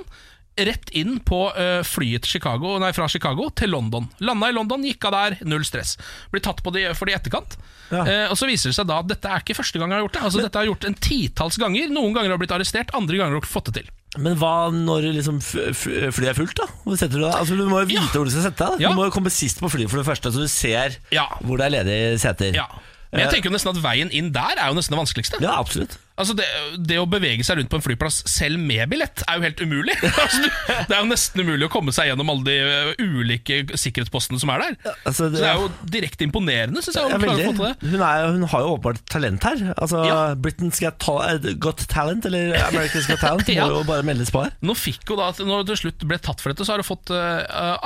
Rett 0.55 0.87
inn 0.95 1.17
på 1.27 1.49
eh, 1.59 1.81
flyet 1.83 2.23
til 2.23 2.37
Chicago, 2.37 2.77
nei, 2.79 2.93
fra 2.95 3.09
Chicago 3.11 3.49
til 3.59 3.73
London. 3.75 4.05
Landa 4.23 4.53
i 4.53 4.55
London, 4.55 4.85
gikk 4.87 5.09
av 5.09 5.17
der, 5.17 5.35
null 5.51 5.65
stress. 5.67 5.97
Blir 6.31 6.45
tatt 6.47 6.63
på 6.63 6.71
de, 6.77 6.85
for 6.95 7.11
det 7.11 7.17
i 7.17 7.19
etterkant. 7.19 7.57
Ja. 7.91 8.05
Eh, 8.07 8.27
og 8.31 8.39
Så 8.39 8.47
viser 8.47 8.71
det 8.71 8.77
seg 8.79 8.87
da 8.87 9.01
at 9.03 9.09
dette 9.11 9.27
er 9.35 9.43
ikke 9.43 9.57
første 9.59 9.81
gang 9.83 9.91
jeg 9.91 9.99
har 9.99 10.05
gjort 10.07 10.15
det. 10.15 10.23
Altså 10.29 10.45
Dette 10.45 10.57
har 10.61 10.65
jeg 10.69 10.71
gjort 10.77 10.87
en 10.93 10.99
titalls 11.09 11.59
ganger. 11.59 11.91
Noen 11.91 12.15
ganger 12.15 12.31
har 12.31 12.37
jeg 12.39 12.45
blitt 12.45 12.55
arrestert, 12.55 12.95
andre 12.95 13.19
ganger 13.19 13.35
har 13.35 13.43
jeg 13.43 13.51
fått 13.51 13.73
det 13.73 13.81
til. 13.83 13.91
Men 14.23 14.37
hva 14.39 14.53
når 14.71 15.09
liksom 15.17 15.41
flyet 15.43 16.23
er 16.31 16.37
fullt, 16.39 16.55
da? 16.61 16.69
Hvor 16.85 16.95
setter 17.01 17.19
Du 17.19 17.25
deg? 17.25 17.35
Altså, 17.35 17.57
du 17.59 17.65
må 17.67 17.81
jo 17.83 17.89
vite 17.91 17.99
Ja. 18.05 18.13
hvor 18.15 18.29
du 18.31 18.31
skal 18.31 18.45
sette 18.47 18.69
deg. 18.71 18.85
Ja. 18.87 18.93
Du 18.95 19.01
må 19.01 19.09
jo 19.09 19.15
komme 19.17 19.33
sist 19.35 19.59
på 19.59 19.67
flyet 19.75 19.91
for 19.91 19.99
det 19.99 20.07
første, 20.07 20.31
så 20.31 20.39
du 20.39 20.47
ser 20.47 20.95
hvor 21.43 21.59
det 21.59 21.67
er 21.67 21.75
ledige 21.81 22.15
seter. 22.23 22.55
Ja. 22.63 22.69
Men 23.15 23.23
jeg 23.25 23.31
tenker 23.37 23.51
jo 23.51 23.55
nesten 23.55 23.71
at 23.77 23.83
veien 23.85 24.11
inn 24.11 24.33
der 24.35 24.59
er 24.59 24.73
jo 24.73 24.77
nesten 24.79 24.97
det 24.97 25.01
vanskeligste. 25.05 25.39
Ja, 25.45 25.55
absolutt. 25.63 25.95
Altså 26.15 26.31
det, 26.39 26.45
det 26.87 26.95
å 27.03 27.09
bevege 27.11 27.43
seg 27.43 27.57
rundt 27.59 27.71
på 27.73 27.79
en 27.81 27.83
flyplass 27.83 28.21
selv 28.31 28.61
med 28.63 28.87
billett 28.93 29.25
er 29.27 29.41
jo 29.41 29.43
helt 29.43 29.59
umulig. 29.65 29.97
altså, 30.25 30.45
du, 30.45 30.49
det 30.87 30.95
er 30.95 31.01
jo 31.01 31.09
nesten 31.11 31.43
umulig 31.43 31.67
å 31.67 31.71
komme 31.73 31.91
seg 31.95 32.07
gjennom 32.13 32.31
alle 32.31 32.45
de 32.47 32.55
ø, 32.63 32.93
ulike 33.19 33.57
sikkerhetspostene 33.83 34.39
som 34.39 34.53
er 34.55 34.63
der. 34.63 34.77
Altså, 35.09 35.27
Så 35.27 35.31
det 35.35 35.43
er 35.49 35.59
jo 35.59 35.67
direkte 35.91 36.23
imponerende, 36.29 36.85
syns 36.87 37.01
jeg. 37.01 37.11
Ja, 37.11 37.19
klarer 37.19 37.41
klare 37.41 37.49
å 37.51 37.51
få 37.51 37.57
til 37.59 37.67
det. 37.67 37.91
Hun, 37.97 38.05
er, 38.07 38.29
hun 38.37 38.47
har 38.53 38.63
jo 38.67 38.71
åpenbart 38.77 39.03
talent 39.11 39.49
her. 39.51 39.65
Altså, 39.75 40.05
Ja. 40.07 40.21
Britain's 40.39 40.79
Got, 40.85 41.01
Ta- 41.03 41.19
eh, 41.33 41.51
Got 41.67 41.83
Talent, 41.91 42.31
eller 42.31 42.55
America's 42.71 43.11
Got 43.11 43.23
Talent, 43.25 43.51
Ja. 43.59 43.67
må 43.71 43.81
jo 43.83 43.87
bare 43.91 44.07
meldes 44.07 44.31
på 44.35 44.45
her. 44.47 44.55
Nå 44.63 44.79
fikk 44.79 45.03
hun 45.11 45.19
da, 45.23 45.33
Når 45.43 45.65
hun 45.65 45.71
til 45.73 45.83
slutt 45.83 46.07
ble 46.15 46.21
tatt 46.23 46.43
for 46.43 46.55
dette, 46.55 46.63
så 46.67 46.77
har 46.77 46.83
hun 46.85 46.91
fått 46.95 47.11
ø, 47.15 47.23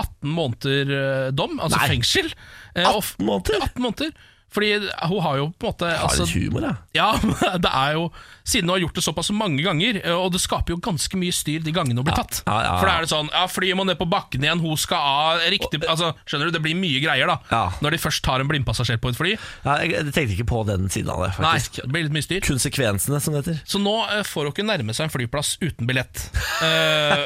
18 0.05 0.37
måneder 0.37 0.93
ø, 1.01 1.05
dom, 1.37 1.57
altså 1.65 1.81
Nei. 1.81 1.89
fengsel. 1.97 2.29
Eh, 2.77 2.85
og 2.93 3.01
f- 3.07 3.15
18 3.17 3.25
måneder? 3.33 3.65
18 3.73 3.87
måneder. 3.89 4.13
Fordi 4.55 4.73
hun 4.81 5.23
har 5.23 5.37
jo 5.37 5.49
på 5.53 5.67
en 5.67 5.73
måte 5.73 5.89
Har 5.93 6.09
altså, 6.09 6.25
litt 6.25 6.49
humor, 6.49 6.65
ja. 6.65 6.75
Ja, 6.97 7.09
det 7.65 7.73
er 7.73 7.97
jo 7.99 8.09
Siden 8.49 8.69
hun 8.69 8.77
har 8.77 8.83
gjort 8.87 8.97
det 8.97 9.05
såpass 9.05 9.31
mange 9.37 9.62
ganger, 9.65 10.00
eh, 10.00 10.17
og 10.17 10.33
det 10.33 10.41
skaper 10.41 10.73
jo 10.73 10.81
ganske 10.83 11.21
mye 11.21 11.35
styr 11.35 11.65
de 11.65 11.75
gangene 11.75 12.00
hun 12.00 12.06
blir 12.09 12.17
tatt. 12.17 12.41
ja, 12.47 12.56
ja. 12.65 12.75
For 12.81 12.89
da 12.89 12.95
er 12.97 13.05
det 13.05 13.11
sånn 13.12 13.29
Ja, 13.35 13.45
flyet 13.50 13.77
må 13.77 13.85
ned 13.85 13.99
på 14.00 14.09
bakken 14.09 14.45
igjen, 14.47 14.62
hun 14.65 14.79
skal 14.81 15.05
av 15.09 15.45
riktig 15.53 15.83
Altså, 15.89 16.12
Skjønner 16.29 16.49
du, 16.49 16.56
det 16.56 16.62
blir 16.65 16.79
mye 16.79 17.03
greier, 17.05 17.29
da. 17.29 17.61
Når 17.85 17.97
de 17.97 18.00
først 18.00 18.25
tar 18.25 18.43
en 18.43 18.49
blindpassasjer 18.50 19.00
på 19.03 19.12
et 19.12 19.19
fly. 19.19 19.35
jeg, 19.37 19.93
jeg 19.93 20.15
tenkte 20.17 20.37
ikke 20.39 20.49
på 20.49 20.65
den 20.69 20.89
siden 20.93 21.12
av 21.12 21.27
det, 21.27 21.31
faktisk. 21.37 21.79
Nei, 21.79 21.85
det 21.85 21.95
blir 21.95 22.06
litt 22.09 22.17
mye 22.17 22.27
styr. 22.27 22.43
Konsekvensene, 22.49 23.21
som 23.23 23.37
det 23.37 23.45
heter. 23.45 23.61
Så 23.69 23.83
nå 23.83 23.95
uh, 24.09 24.23
får 24.27 24.49
hun 24.49 24.55
ikke 24.55 24.67
nærme 24.69 24.97
seg 24.97 25.09
en 25.09 25.15
flyplass 25.15 25.55
uten 25.62 25.89
billett. 25.89 26.25
uh, 26.65 27.25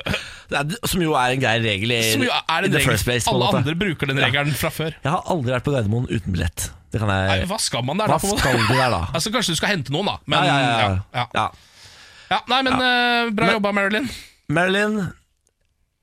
som 0.85 1.03
jo 1.03 1.17
er 1.19 1.37
en 1.37 1.43
grei 1.43 1.57
regel 1.63 1.97
i, 1.97 2.03
som 2.13 2.27
jo 2.27 2.35
er 2.35 2.69
en 2.69 2.77
regel. 2.77 2.99
place. 3.07 3.27
Alle 3.31 3.49
måte. 3.49 3.63
andre 3.63 3.79
bruker 3.79 4.11
den 4.11 4.23
regelen 4.23 4.55
fra 4.59 4.73
før. 4.75 4.95
Jeg 4.99 5.11
har 5.11 5.27
aldri 5.33 5.55
vært 5.55 5.69
på 5.69 5.75
Gardermoen 5.75 6.09
uten 6.11 6.35
billett. 6.35 6.71
Det 6.93 7.01
kan 7.01 7.09
Nei, 7.09 7.45
hva 7.49 7.57
skal 7.57 7.85
man 7.89 7.97
der, 7.97 8.11
Hva 8.13 8.19
da? 8.21 8.37
skal 8.37 8.59
du 8.59 8.67
der, 8.69 8.91
da? 8.93 8.99
Altså, 9.17 9.31
Kanskje 9.33 9.55
du 9.55 9.61
skal 9.63 9.71
hente 9.73 9.95
noen, 9.95 10.11
da. 10.11 10.19
Men, 10.29 10.45
ja, 10.45 10.57
ja, 10.61 10.73
ja, 10.77 10.89
ja, 11.13 11.27
ja. 11.37 11.47
ja. 12.31 12.39
Nei, 12.49 12.63
men 12.67 12.75
uh, 12.77 13.33
bra 13.33 13.49
Men- 13.49 13.57
jobba, 13.59 13.73
Marilyn. 13.77 14.09
Marilyn, 14.53 14.97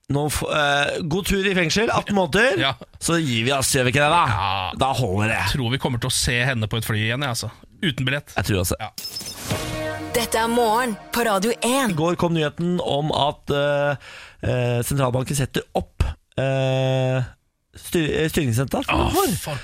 nå 0.09 0.23
eh, 0.25 0.95
god 1.05 1.27
tur 1.29 1.45
i 1.45 1.51
fengsel. 1.53 1.89
18 1.93 2.15
måneder. 2.17 2.55
Ja. 2.57 2.71
Så 2.97 3.19
gir 3.21 3.43
vi 3.45 3.51
oss, 3.53 3.69
gjør 3.75 3.85
vi 3.85 3.91
ikke 3.93 4.01
det? 4.01 4.09
da? 4.09 4.21
Ja. 4.25 4.53
Da 4.81 4.87
holder 4.97 5.29
det. 5.35 5.41
Tror 5.53 5.69
vi 5.75 5.77
kommer 5.81 6.01
til 6.01 6.09
å 6.09 6.15
se 6.15 6.33
henne 6.49 6.69
på 6.71 6.79
et 6.79 6.87
fly 6.87 7.03
igjen, 7.03 7.21
jeg, 7.21 7.35
altså. 7.35 7.51
Uten 7.83 8.07
billett. 8.07 8.33
Jeg 8.33 8.47
tror 8.49 8.63
også. 8.63 8.79
Ja. 8.81 8.89
Dette 10.15 10.41
er 10.41 10.49
morgen 10.49 10.95
på 11.13 11.27
Radio 11.27 11.53
1. 11.61 11.93
I 11.93 11.97
går 11.99 12.17
kom 12.17 12.33
nyheten 12.33 12.79
om 12.81 13.13
at 13.13 13.53
uh, 13.53 13.93
uh, 14.41 14.79
sentralbanken 14.81 15.37
setter 15.37 15.67
opp 15.77 16.01
styr 17.87 18.09
styringsrenta. 18.31 18.83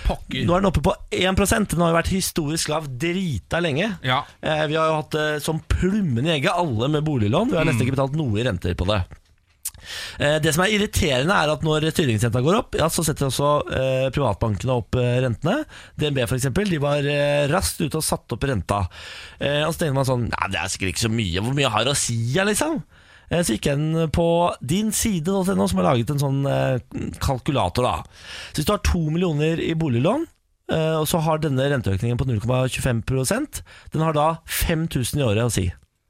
pokker. 0.08 0.46
Nå 0.48 0.56
er 0.56 0.64
den 0.64 0.70
oppe 0.72 0.84
på 0.86 0.96
1 1.12 1.70
Den 1.74 1.84
har 1.84 1.92
jo 1.94 2.00
vært 2.00 2.14
historisk 2.14 2.72
lav 2.72 2.88
drita 3.02 3.62
lenge. 3.64 3.92
Ja. 4.06 4.24
Eh, 4.42 4.66
vi 4.72 4.80
har 4.80 4.90
jo 4.90 5.02
hatt 5.02 5.14
det 5.16 5.28
som 5.46 5.62
plummen 5.72 6.26
i 6.26 6.34
egget, 6.38 6.56
alle 6.56 6.90
med 6.92 7.06
boliglån. 7.06 7.52
Vi 7.52 7.60
har 7.60 7.68
nesten 7.68 7.86
ikke 7.86 7.98
betalt 7.98 8.18
noe 8.18 8.40
i 8.42 8.48
renter 8.48 8.76
på 8.78 8.88
det. 8.90 9.04
Eh, 10.20 10.38
det 10.42 10.54
som 10.56 10.64
er 10.66 10.74
irriterende, 10.76 11.36
er 11.36 11.52
at 11.54 11.66
når 11.66 11.90
styringsrenta 11.94 12.42
går 12.46 12.60
opp, 12.60 12.78
ja, 12.80 12.88
så 12.92 13.06
setter 13.06 13.28
også 13.30 13.52
eh, 13.70 14.08
privatbankene 14.16 14.78
opp 14.80 14.98
eh, 15.00 15.20
rentene. 15.26 15.60
DNB 16.00 16.24
eksempel, 16.26 16.70
de 16.72 16.82
var 16.82 17.06
eh, 17.06 17.46
raskt 17.52 17.84
ute 17.84 18.00
og 18.00 18.06
satte 18.06 18.38
opp 18.38 18.48
renta. 18.50 18.84
Eh, 19.40 19.62
og 19.66 19.74
så 19.76 19.84
tenker 19.84 20.00
man 20.00 20.10
sånn 20.10 20.28
Nei, 20.32 20.52
det 20.54 20.62
er 20.62 20.72
sikkert 20.74 20.96
ikke 20.96 21.06
så 21.08 21.14
mye. 21.14 21.44
Hvor 21.46 21.58
mye 21.58 21.74
har 21.78 21.92
å 21.92 21.98
si, 21.98 22.18
liksom? 22.36 22.80
Eh, 23.32 23.42
Så 23.42 23.56
gikk 23.56 23.66
jeg 23.72 23.80
inn 23.80 24.10
på 24.14 24.28
din 24.62 24.92
side.no, 24.92 25.44
som 25.68 25.80
har 25.82 25.88
laget 25.94 26.12
en 26.14 26.22
sånn 26.22 26.46
eh, 26.46 26.80
kalkulator. 27.20 27.84
da 27.84 27.96
Så 28.54 28.60
Hvis 28.62 28.66
du 28.70 28.74
har 28.76 28.84
to 28.86 29.02
millioner 29.10 29.60
i 29.62 29.74
boliglån, 29.74 30.28
eh, 30.72 30.96
og 31.00 31.08
så 31.10 31.22
har 31.26 31.40
denne 31.42 31.66
renteøkningen 31.72 32.18
på 32.18 32.26
0,25% 32.30 33.62
Den 33.94 34.02
har 34.06 34.14
da 34.14 34.28
5000 34.46 35.20
i 35.20 35.26
året 35.26 35.46
å 35.46 35.52
si. 35.54 35.66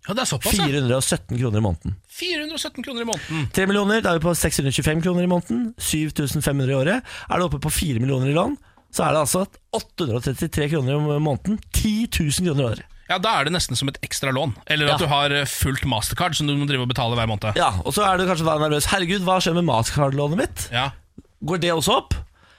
ja, 0.07 0.13
det 0.13 0.21
er 0.21 0.29
såpass, 0.29 0.53
417 0.59 1.37
kroner 1.39 1.57
i 1.57 1.65
måneden. 1.65 1.95
417 2.13 2.83
kroner 2.85 3.01
i 3.01 3.09
måneden. 3.09 3.47
3 3.55 3.65
millioner, 3.67 4.01
da 4.05 4.11
er 4.13 4.19
vi 4.19 4.27
på 4.27 4.35
625 4.37 5.01
kroner 5.01 5.23
i 5.25 5.31
måneden. 5.31 5.73
7500 5.81 6.69
i 6.69 6.75
året. 6.77 7.03
Er 7.29 7.37
du 7.39 7.45
oppe 7.47 7.59
på 7.63 7.71
4 7.73 7.99
millioner 8.03 8.29
i 8.29 8.35
lån, 8.37 8.53
så 8.93 9.07
er 9.07 9.15
det 9.15 9.23
altså 9.25 9.45
833 9.73 10.69
kroner 10.75 10.93
i 11.17 11.19
måneden. 11.19 11.57
10 11.73 12.07
000 12.21 12.45
kroner 12.45 12.61
i 12.61 12.69
året. 12.75 12.85
Ja, 13.09 13.17
Da 13.21 13.35
er 13.39 13.45
det 13.45 13.53
nesten 13.53 13.77
som 13.77 13.87
et 13.91 13.99
ekstra 14.01 14.31
lån. 14.33 14.55
Eller 14.67 14.85
at 14.89 14.99
Ja. 14.99 15.05
du 15.05 15.07
har 15.11 15.29
eh, 15.31 15.45
fullt 15.45 15.85
mastercard 15.85 16.33
som 16.35 16.47
du 16.47 16.55
må 16.57 16.65
drive 16.67 16.81
og 16.81 16.89
betale 16.89 17.13
hver 17.15 17.27
måned. 17.29 17.55
Ja, 17.55 17.69
Og 17.85 17.93
så 17.93 18.01
er 18.05 18.17
du 18.17 18.25
kanskje 18.25 18.45
da 18.45 18.57
nervøs. 18.57 18.87
Herregud, 18.89 19.21
hva 19.21 19.37
skjer 19.39 19.53
med 19.53 19.65
mastercard-lånet 19.65 20.37
mitt? 20.37 20.69
Ja. 20.71 20.89
Går 21.45 21.59
det 21.61 21.71
også 21.75 21.97
opp? 21.99 22.13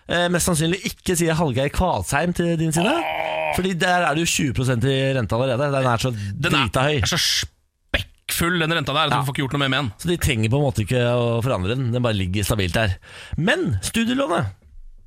Eh, 0.08 0.28
mest 0.30 0.46
sannsynlig 0.46 0.84
ikke, 0.86 1.16
sier 1.18 1.34
Hallgeir 1.34 1.68
Kvalsheim 1.74 2.32
til 2.32 2.56
din 2.56 2.70
side. 2.72 2.92
Fordi 3.56 3.72
der 3.74 4.04
er 4.06 4.14
det 4.14 4.22
jo 4.22 4.52
20% 4.52 4.84
i 4.86 5.14
rente 5.18 5.34
allerede. 5.34 5.66
Den 5.72 5.86
er 5.90 5.96
så 5.98 6.10
Den 6.14 6.54
er, 6.54 6.68
drita 6.68 6.82
høy. 6.86 6.98
er 7.02 7.10
så 7.10 7.18
spekkfull, 7.18 8.58
den 8.60 8.70
renta 8.70 8.92
der, 8.94 9.06
at 9.06 9.10
Ja. 9.10 9.18
du 9.20 9.26
får 9.26 9.34
ikke 9.34 9.42
gjort 9.48 9.52
noe 9.58 9.58
mer 9.66 9.68
med 9.68 9.78
den. 9.82 9.92
Så 9.98 10.06
de 10.08 10.16
trenger 10.16 10.48
på 10.50 10.58
en 10.60 10.66
måte 10.66 10.84
ikke 10.86 11.02
å 11.10 11.42
forandre 11.42 11.74
den. 11.74 11.90
Den 11.92 12.02
bare 12.02 12.14
ligger 12.14 12.44
stabilt 12.44 12.72
der. 12.74 12.96
Men 13.36 13.78
studielånet 13.82 14.46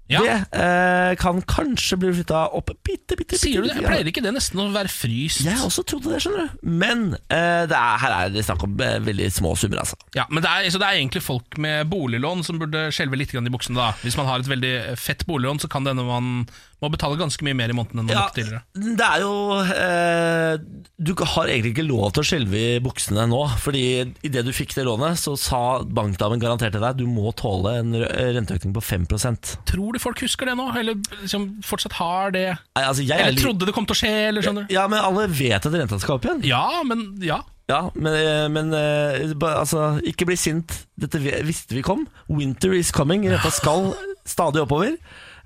Ja. 0.10 0.22
Det 0.26 0.36
eh, 0.58 1.12
kan 1.22 1.42
kanskje 1.46 2.00
bli 2.02 2.12
flytta 2.18 2.48
opp 2.58 2.72
bitte, 2.82 3.14
bitte, 3.14 3.18
bitte 3.20 3.38
Sier 3.38 3.62
du 3.62 3.68
det? 3.70 3.76
Jeg. 3.78 3.86
Pleier 3.86 4.10
ikke 4.10 4.24
det 4.26 4.34
nesten 4.34 4.62
å 4.64 4.66
være 4.74 4.90
fryst? 4.90 5.44
Jeg 5.46 5.62
også 5.66 5.86
trodde 5.86 6.16
det, 6.16 6.22
skjønner 6.24 6.48
du. 6.48 6.64
Men 6.66 7.04
eh, 7.30 7.66
det 7.70 7.78
er, 7.78 8.00
her 8.02 8.16
er 8.16 8.34
det 8.34 8.46
snakk 8.48 8.66
om 8.66 8.74
eh, 8.82 8.98
veldig 9.06 9.30
små 9.36 9.54
summer, 9.60 9.84
altså. 9.84 10.00
Ja, 10.18 10.26
men 10.34 10.46
det 10.46 10.50
er, 10.50 10.72
så 10.74 10.82
det 10.82 10.90
er 10.90 10.98
egentlig 10.98 11.22
folk 11.26 11.60
med 11.62 11.92
boliglån 11.94 12.42
som 12.48 12.58
burde 12.62 12.88
skjelve 12.96 13.22
litt 13.22 13.36
grann 13.36 13.50
i 13.50 13.54
buksene. 13.54 13.78
da 13.78 13.92
Hvis 14.02 14.18
man 14.18 14.30
har 14.32 14.42
et 14.42 14.50
veldig 14.50 14.74
fett 15.00 15.28
boliglån, 15.30 15.62
så 15.62 15.70
kan 15.70 15.86
det 15.86 15.94
hende 15.94 16.08
man 16.10 16.34
Må 16.80 16.88
betale 16.94 17.18
ganske 17.20 17.44
mye 17.44 17.58
mer 17.60 17.74
i 17.74 17.76
måneden 17.76 18.00
enn 18.00 18.08
man 18.08 18.14
Ja, 18.16 18.22
måtte 18.30 18.40
tidligere. 18.40 18.62
det 18.96 19.04
er 19.04 19.24
jo 19.26 19.32
eh, 19.74 20.54
Du 20.96 21.12
har 21.34 21.50
egentlig 21.52 21.74
ikke 21.74 21.88
lov 21.90 22.14
til 22.16 22.24
å 22.24 22.28
skjelve 22.30 22.62
i 22.62 22.80
buksene 22.84 23.26
nå. 23.28 23.42
Fordi 23.60 23.84
idet 24.24 24.46
du 24.48 24.54
fikk 24.56 24.76
det 24.78 24.86
lånet, 24.88 25.20
så 25.20 25.36
sa 25.40 25.62
bankdamen 25.84 26.40
garantert 26.40 26.76
til 26.76 26.84
deg 26.84 27.00
du 27.02 27.06
må 27.10 27.34
tåle 27.36 27.76
en 27.82 27.92
renteøkning 28.00 28.76
på 28.76 28.84
5 28.84 29.08
Nei, 29.10 29.34
Tror 29.68 29.96
du 29.96 30.00
folk 30.00 30.24
husker 30.24 30.48
det 30.52 30.56
nå? 30.60 30.70
Eller 30.80 30.96
liksom 31.22 31.50
fortsatt 31.66 31.98
har 32.00 32.32
det? 32.36 32.48
altså 32.80 33.04
jeg 33.04 33.18
er 33.20 33.32
Eller 33.34 33.44
trodde 33.44 33.68
det 33.68 33.76
kom 33.76 33.88
til 33.90 33.98
å 33.98 34.02
skje? 34.02 34.14
Eller 34.30 34.46
skjønner 34.46 34.68
du? 34.68 34.74
Ja, 34.74 34.88
men 34.92 35.04
alle 35.04 35.28
vet 35.32 35.66
at 35.66 35.76
renta 35.76 36.00
skal 36.00 36.18
opp 36.20 36.28
igjen. 36.28 36.44
Ja, 36.48 36.84
men 36.88 37.10
ja. 37.24 37.42
Ja, 37.70 37.84
men, 37.94 38.16
eh, 38.18 38.48
men 38.50 38.72
eh, 38.74 39.30
altså, 39.46 40.00
ikke 40.10 40.26
bli 40.32 40.38
sint. 40.40 40.74
Dette 41.00 41.20
visste 41.22 41.76
vi 41.78 41.84
kom. 41.86 42.08
Winter 42.32 42.74
is 42.74 42.90
coming. 42.96 43.28
Renta 43.30 43.52
skal 43.54 43.92
stadig 44.26 44.64
oppover. 44.64 44.96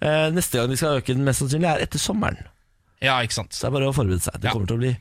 Eh, 0.03 0.29
neste 0.35 0.59
gang 0.59 0.69
vi 0.73 0.75
skal 0.79 0.99
øke 0.99 1.13
den, 1.15 1.23
mest 1.23 1.39
sannsynlig 1.43 1.69
er 1.69 1.83
etter 1.85 2.01
sommeren. 2.01 2.39
Ja, 3.03 3.17
ikke 3.23 3.35
sant. 3.39 3.53
Så 3.55 3.65
det 3.65 3.69
er 3.71 3.75
bare 3.79 3.89
å 3.91 3.95
forberede 3.95 4.23
seg. 4.25 4.35
Det 4.39 4.49
Ja. 4.49 4.53
kommer 4.55 4.67
til 4.67 4.77
å 4.77 4.83
bli 4.83 4.93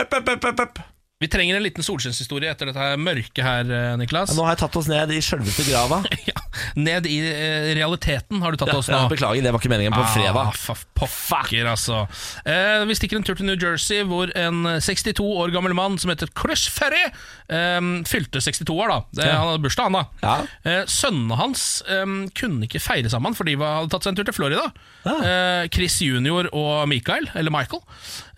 up, 0.00 0.12
up, 0.12 0.28
up, 0.28 0.44
up, 0.44 0.60
up. 0.60 0.78
Vi 1.20 1.28
trenger 1.32 1.56
en 1.56 1.62
liten 1.64 1.84
solskinnshistorie 1.84 2.50
etter 2.52 2.68
dette 2.68 2.88
mørket 3.00 3.42
her, 3.44 3.64
eh, 3.72 3.96
Niklas. 3.96 4.28
Ja, 4.32 4.36
Nå 4.36 4.44
har 4.44 4.52
jeg 4.56 4.60
tatt 4.64 4.76
oss 4.76 4.88
ned 4.92 5.10
i 5.16 5.20
sjølveste 5.24 5.64
grava. 5.70 6.02
Ja, 6.28 6.36
ned 6.76 7.06
i 7.06 7.18
eh, 7.20 7.74
realiteten 7.76 8.40
har 8.42 8.52
du 8.52 8.60
tatt 8.60 8.74
oss 8.74 8.88
nå. 8.88 8.96
ja, 9.02 9.08
beklager, 9.10 9.42
det 9.42 9.52
var 9.52 9.60
ikke 9.62 9.72
meningen 9.72 9.92
på 9.96 10.02
Ah, 10.04 10.12
fredag. 10.14 10.52
fa- 10.56 10.76
Pokker, 10.96 11.66
altså. 11.68 12.06
Eh, 12.48 12.84
vi 12.88 12.94
stikker 12.96 13.16
en 13.18 13.22
tur 13.26 13.34
til 13.36 13.46
New 13.46 13.56
Jersey, 13.60 14.02
hvor 14.08 14.30
en 14.36 14.62
62 14.80 15.20
år 15.20 15.52
gammel 15.52 15.74
mann 15.76 15.98
som 15.98 16.10
heter 16.10 16.28
Chris 16.38 16.66
Ferry, 16.72 17.02
eh, 17.48 17.80
fylte 18.08 18.40
62 18.40 18.70
år. 18.76 18.88
da 18.88 19.00
det, 19.12 19.26
Ja. 19.26 19.36
Han 19.40 19.48
hadde 19.52 19.62
bursdag, 19.62 19.90
han 19.90 19.92
da. 19.92 20.04
Ja. 20.22 20.36
Eh, 20.64 20.84
sønnene 20.86 21.36
hans 21.36 21.82
eh, 21.88 22.04
kunne 22.34 22.64
ikke 22.66 22.80
feire 22.80 23.10
sammen, 23.12 23.34
for 23.36 23.44
de 23.44 23.56
hadde 23.56 23.90
tatt 23.90 24.02
seg 24.06 24.12
en 24.14 24.16
tur 24.16 24.24
til 24.24 24.34
Florida. 24.36 24.72
Ja. 25.04 25.16
Eh, 25.62 25.68
Chris 25.68 25.98
junior 26.00 26.48
og 26.52 26.88
Michael, 26.88 27.28
eller 27.34 27.50
Michael. 27.50 27.82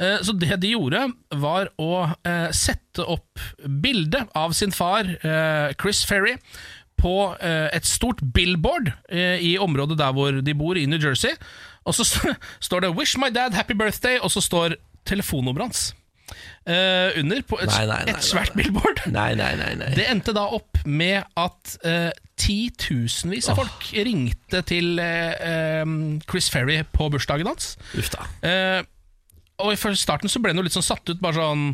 Eh, 0.01 0.19
så 0.23 0.37
det 0.39 0.59
de 0.61 0.73
gjorde, 0.75 1.07
var 1.39 1.69
å 1.79 2.15
eh, 2.25 2.49
sette 2.53 3.05
opp 3.07 3.39
bilde 3.65 4.25
av 4.35 4.53
sin 4.59 4.73
far, 4.75 5.05
eh, 5.23 5.73
Chris 5.81 6.05
Ferry, 6.05 6.37
på 6.99 7.15
eh, 7.41 7.69
et 7.77 7.87
stort 7.87 8.21
billboard 8.35 8.91
eh, 9.11 9.39
i 9.45 9.55
området 9.63 9.99
der 10.01 10.13
hvor 10.17 10.41
de 10.45 10.55
bor, 10.59 10.77
i 10.79 10.87
New 10.91 11.01
Jersey. 11.01 11.35
Og 11.89 11.95
så 11.97 12.05
st- 12.07 12.35
står 12.67 12.81
det 12.85 12.91
'Wish 12.97 13.19
my 13.19 13.31
dad 13.35 13.55
happy 13.55 13.77
birthday', 13.79 14.19
og 14.23 14.31
så 14.35 14.41
står 14.45 14.77
telefonnummeret 15.07 15.69
hans 15.71 15.87
Uh, 16.69 17.09
under 17.17 17.41
på 17.49 17.57
et, 17.63 17.71
Nei, 17.73 17.87
nei, 17.89 18.03
nei, 18.05 18.13
et 18.13 18.25
svært 18.27 18.51
billboard. 18.53 18.99
Nei, 19.17 19.31
nei, 19.39 19.55
nei. 19.57 19.71
nei. 19.81 19.87
Det 19.97 20.05
endte 20.13 20.35
da 20.37 20.43
opp 20.53 20.77
med 20.85 21.25
at 21.41 21.77
uh, 21.89 22.11
titusenvis 22.37 23.49
av 23.49 23.57
folk 23.63 23.87
ringte 23.97 24.61
til 24.69 25.01
uh, 25.01 25.89
Chris 26.29 26.51
Ferry 26.53 26.83
på 26.93 27.09
bursdagen 27.15 27.49
hans. 27.49 27.71
Og 29.59 29.73
i 29.73 29.81
starten 29.97 30.29
så 30.29 30.43
ble 30.45 30.53
han 30.53 30.61
jo 30.61 30.67
litt 30.69 30.77
sånn 30.77 30.85
satt 30.85 31.09
ut, 31.09 31.23
bare 31.25 31.41
sånn 31.41 31.65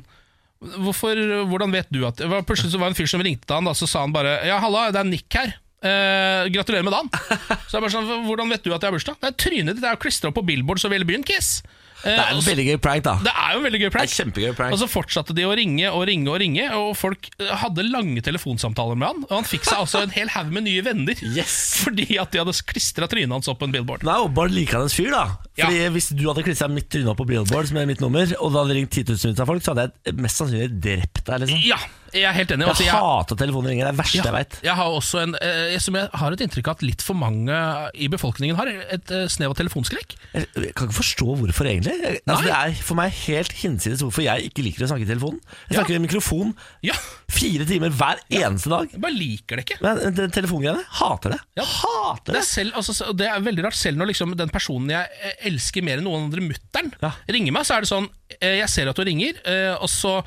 Hvorfor, 0.85 1.19
Hvordan 1.51 1.75
vet 1.75 1.91
du 1.93 2.01
at 2.09 2.19
det 2.21 2.31
var, 2.31 2.45
Plutselig 2.49 2.73
så 2.73 2.81
var 2.81 2.89
det 2.91 2.95
en 2.95 3.01
fyr 3.03 3.11
som 3.11 3.23
ringte 3.25 3.57
han, 3.57 3.69
da, 3.69 3.75
så 3.77 3.89
sa 3.91 4.05
han 4.07 4.15
bare 4.15 4.39
Ja, 4.49 4.59
halla, 4.63 4.89
det 4.95 5.03
er 5.03 5.09
Nick 5.09 5.37
her. 5.37 5.55
Eh, 5.85 6.49
gratulerer 6.55 6.85
med 6.87 6.95
dagen. 6.97 7.11
Så 7.69 7.77
jeg 7.77 7.85
bare 7.85 7.93
sånn, 7.93 8.07
Hvordan 8.25 8.49
vet 8.55 8.63
du 8.65 8.71
at 8.73 8.81
jeg 8.81 8.89
har 8.89 8.95
bursdag? 8.95 9.19
Det 9.21 9.29
er 9.29 9.35
Trynet 9.43 9.77
ditt 9.77 9.85
er 9.85 9.99
jo 9.99 10.01
klistra 10.01 10.31
opp 10.31 10.39
på 10.39 10.45
billboard 10.49 10.81
så 10.81 10.89
hele 10.89 11.05
byen, 11.05 11.27
Kiss. 11.29 11.59
Eh, 12.05 12.11
Det 12.15 12.21
er 12.21 12.35
en 12.35 12.41
så- 12.43 12.51
veldig 12.51 12.67
gøy 12.69 12.79
prank, 12.85 13.03
da. 13.03 13.15
det 13.25 13.33
er 13.33 13.53
jo 13.55 13.59
en 13.59 13.65
veldig 13.65 13.81
gøy 13.81 13.89
Det 13.89 13.95
er 13.95 13.99
prank. 13.99 14.11
kjempegøy 14.15 14.55
prank. 14.57 14.73
Og 14.73 14.79
så 14.79 14.89
fortsatte 14.93 15.35
de 15.35 15.43
å 15.49 15.55
ringe 15.57 15.89
og 15.91 16.07
ringe 16.07 16.29
og 16.29 16.39
ringe, 16.41 16.67
og 16.77 16.97
folk 16.97 17.31
eh, 17.41 17.47
hadde 17.65 17.83
lange 17.91 18.21
telefonsamtaler 18.23 18.97
med 18.97 19.09
han. 19.09 19.23
Og 19.25 19.31
han 19.39 19.45
fikk 19.45 19.65
seg 19.65 19.79
altså 19.79 20.03
en 20.03 20.11
hel 20.11 20.29
haug 20.29 20.53
med 20.53 20.65
nye 20.65 20.83
venner. 20.85 21.15
Yes. 21.35 21.83
Fordi 21.85 22.19
at 22.21 22.31
de 22.31 22.39
hadde 22.39 22.53
klistra 22.69 23.09
trynet 23.09 23.33
hans 23.33 23.49
opp 23.49 23.59
på 23.61 23.65
en 23.65 23.73
billboard. 23.73 24.03
Nå 24.05 24.13
er 24.13 24.29
åpenbart 24.29 24.53
likandes 24.53 24.95
fyr, 24.95 25.11
da. 25.11 25.25
Fordi 25.57 25.89
Hvis 25.95 26.11
du 26.15 26.27
hadde 26.29 26.45
klistra 26.45 26.69
mitt 26.71 26.89
tryne 26.91 27.09
opp 27.09 27.19
på 27.19 27.27
billboard, 27.27 27.67
som 27.69 27.77
er 27.79 27.87
mitt 27.87 28.01
nummer, 28.01 28.23
og 28.41 28.53
det 28.53 28.61
hadde 28.61 28.77
ringt 28.77 28.91
10 28.91 29.05
000 29.09 29.41
av 29.41 29.47
folk, 29.47 29.63
så 29.65 29.75
hadde 29.75 29.93
jeg 30.05 30.15
mest 30.17 30.37
sannsynlig 30.41 30.81
drept 30.81 31.25
deg. 31.25 31.41
liksom 31.41 31.63
Ja, 31.65 31.77
jeg 32.15 32.25
er 32.31 32.37
helt 32.37 32.53
enig. 32.55 32.67
Altså, 32.71 32.85
Jeg 32.87 32.93
jeg, 32.95 33.03
hater 33.03 33.39
telefonringer, 33.41 33.85
det 33.85 33.91
er 33.91 33.97
det 33.97 34.01
verste 34.01 34.19
ja, 34.19 34.25
jeg 34.29 34.35
veit. 34.37 34.57
jeg 34.65 34.75
har 34.79 34.95
også 34.99 35.21
en 35.25 35.35
eh, 35.41 35.79
Som 35.83 35.97
jeg 35.99 36.09
har 36.15 36.33
et 36.37 36.45
inntrykk 36.47 36.69
av 36.71 36.77
at 36.79 36.85
litt 36.87 37.03
for 37.03 37.19
mange 37.19 37.59
i 37.95 38.09
befolkningen 38.13 38.57
har, 38.59 38.71
et 38.95 39.11
eh, 39.15 39.27
snev 39.33 39.51
av 39.55 39.59
telefonskrekk. 39.59 40.15
Jeg 40.35 40.47
jeg 40.55 40.75
kan 40.79 40.89
ikke 40.89 40.97
forstå 41.01 41.27
hvorfor, 41.41 41.67
egentlig. 41.71 41.95
Altså, 42.27 42.45
det 42.47 42.55
er 42.55 42.75
for 42.87 42.99
meg 42.99 43.13
helt 43.27 43.53
hinsides 43.61 44.03
hvorfor 44.05 44.25
jeg 44.25 44.49
ikke 44.51 44.63
liker 44.65 44.87
å 44.87 44.91
snakke 44.93 45.07
i 45.07 45.11
telefonen. 45.11 45.41
Jeg 45.69 45.79
snakker 45.79 45.99
i 45.99 46.03
mikrofon 46.05 46.55
Ja, 46.87 46.95
fire 47.35 47.67
timer 47.69 47.91
hver 47.95 48.23
eneste 48.31 48.71
dag. 48.73 48.89
jeg 48.93 49.01
bare 49.03 49.17
liker 49.19 49.57
det 49.61 49.67
ikke. 49.67 49.81
Men 49.85 50.15
den 50.15 50.31
telefongreiene, 50.35 50.85
hater 51.01 51.35
det. 51.37 51.41
Ja. 51.59 51.65
Hater 51.65 52.33
Det 52.33 52.39
det. 52.39 52.43
er, 52.45 52.49
selv, 52.49 52.75
altså, 52.81 53.13
det 53.13 53.27
er 53.29 53.41
veldig 53.45 53.65
rart, 53.67 53.77
selv 53.79 53.99
når 54.01 54.13
liksom, 54.13 54.35
den 54.39 54.49
personen 54.55 54.91
jeg 54.95 55.09
eh, 55.23 55.37
elsker 55.51 55.83
mer 55.85 55.99
enn 56.01 56.07
noen 56.09 56.27
andre, 56.29 56.45
mutter'n, 56.47 56.93
Ja. 57.03 57.13
ringer 57.29 57.53
meg, 57.53 57.67
så 57.67 57.77
er 57.77 57.85
det 57.85 57.91
sånn 57.91 58.09
eh, 58.41 58.59
Jeg 58.61 58.69
ser 58.71 58.89
at 58.93 58.97
hun 59.01 59.07
ringer, 59.11 59.41
eh, 59.45 59.75
og 59.75 59.89
så 59.91 60.21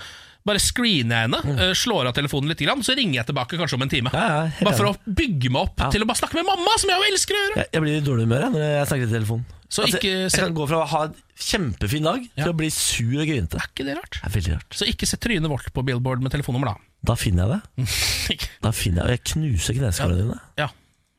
bare 0.48 0.62
screener 0.64 1.22
jeg 1.22 1.28
henne, 1.28 1.58
eh, 1.68 1.74
slår 1.78 2.10
av 2.10 2.16
telefonen 2.18 2.50
litt, 2.54 2.64
så 2.88 2.96
ringer 2.98 3.20
jeg 3.22 3.28
tilbake 3.30 3.60
kanskje 3.60 3.78
om 3.78 3.86
en 3.86 3.92
time. 3.92 4.10
Mm. 4.14 4.18
Ja, 4.18 4.48
ja, 4.48 4.66
bare 4.66 4.78
for 4.80 4.90
å 4.94 4.96
bygge 5.06 5.52
meg 5.52 5.62
opp 5.68 5.84
Ja. 5.86 5.90
til 5.94 6.02
å 6.04 6.08
bare 6.10 6.22
snakke 6.24 6.40
med 6.40 6.48
mamma, 6.50 6.74
som 6.80 6.90
jeg 6.90 6.98
jo 7.04 7.12
elsker 7.12 7.36
å 7.38 7.44
gjøre! 7.44 7.56
Jeg, 7.62 7.70
jeg 7.74 7.82
blir 7.86 7.98
i 8.00 8.06
dårlig 8.08 8.26
humør 8.28 8.48
når 8.56 8.66
jeg 8.66 8.88
snakker 8.92 9.08
i 9.08 9.14
telefon. 9.18 9.46
Så 9.68 9.84
Altså, 9.84 9.98
ikke 10.00 10.12
jeg 10.16 10.32
kan 10.32 10.54
gå 10.56 10.66
fra 10.70 10.78
å 10.80 10.88
ha 10.88 11.00
en 11.10 11.16
kjempefin 11.38 12.04
dag 12.08 12.22
til 12.24 12.46
Ja. 12.46 12.52
å 12.54 12.56
bli 12.56 12.70
sur 12.72 13.20
og 13.20 13.28
grinte. 13.28 13.60
Er 13.60 13.68
ikke 13.68 13.84
det 13.86 13.98
rart? 14.00 14.20
Det 14.24 14.48
er 14.48 14.54
rart. 14.56 14.72
Så 14.72 14.88
ikke 14.88 15.06
sett 15.06 15.20
trynet 15.20 15.52
vårt 15.52 15.68
på 15.76 15.84
billboard 15.84 16.22
med 16.24 16.32
telefonnummer, 16.32 16.72
da. 16.72 16.76
Da 17.04 17.16
finner 17.20 17.48
jeg 17.48 17.62
det. 17.86 18.48
Da 18.64 18.72
finner 18.72 19.04
jeg, 19.04 19.06
og 19.06 19.12
jeg 19.12 19.24
knuser 19.34 19.74
kneskålene 19.76 20.24
dine. 20.24 20.40
ja. 20.58 20.70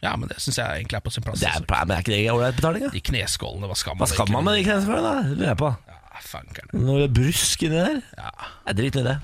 ja, 0.03 0.17
men 0.17 0.29
det 0.33 0.39
syns 0.41 0.57
jeg 0.59 0.81
egentlig 0.81 0.97
er 0.97 1.05
på 1.05 1.13
sin 1.13 1.23
plass. 1.27 1.41
Det 1.45 1.49
er, 1.49 1.61
altså. 1.61 1.85
men 1.87 1.95
er 1.97 2.03
ikke 2.03 2.15
det 2.17 2.25
ålreit 2.33 2.57
betaling? 2.57 2.83
da? 2.89 2.91
De 2.97 3.01
kneskålene, 3.11 3.69
hva 3.69 3.77
skal 3.77 3.95
man 3.95 4.03
Hva 4.07 4.11
skal 4.15 4.33
man 4.33 4.45
med 4.49 4.59
de 4.59 4.65
kneskålene? 4.65 5.15
Det 5.29 5.37
lurer 5.39 5.53
jeg 5.53 5.61
på. 5.61 5.71
Ja, 5.93 5.98
fankeren. 6.25 6.73
Når 6.73 7.03
det 7.03 7.09
er 7.09 7.15
brusk 7.21 7.63
inni 7.67 7.81
der? 7.81 8.01
Ja. 8.19 8.31
Jeg 8.69 8.81
driter 8.83 9.01
i 9.01 9.09
det. 9.13 9.19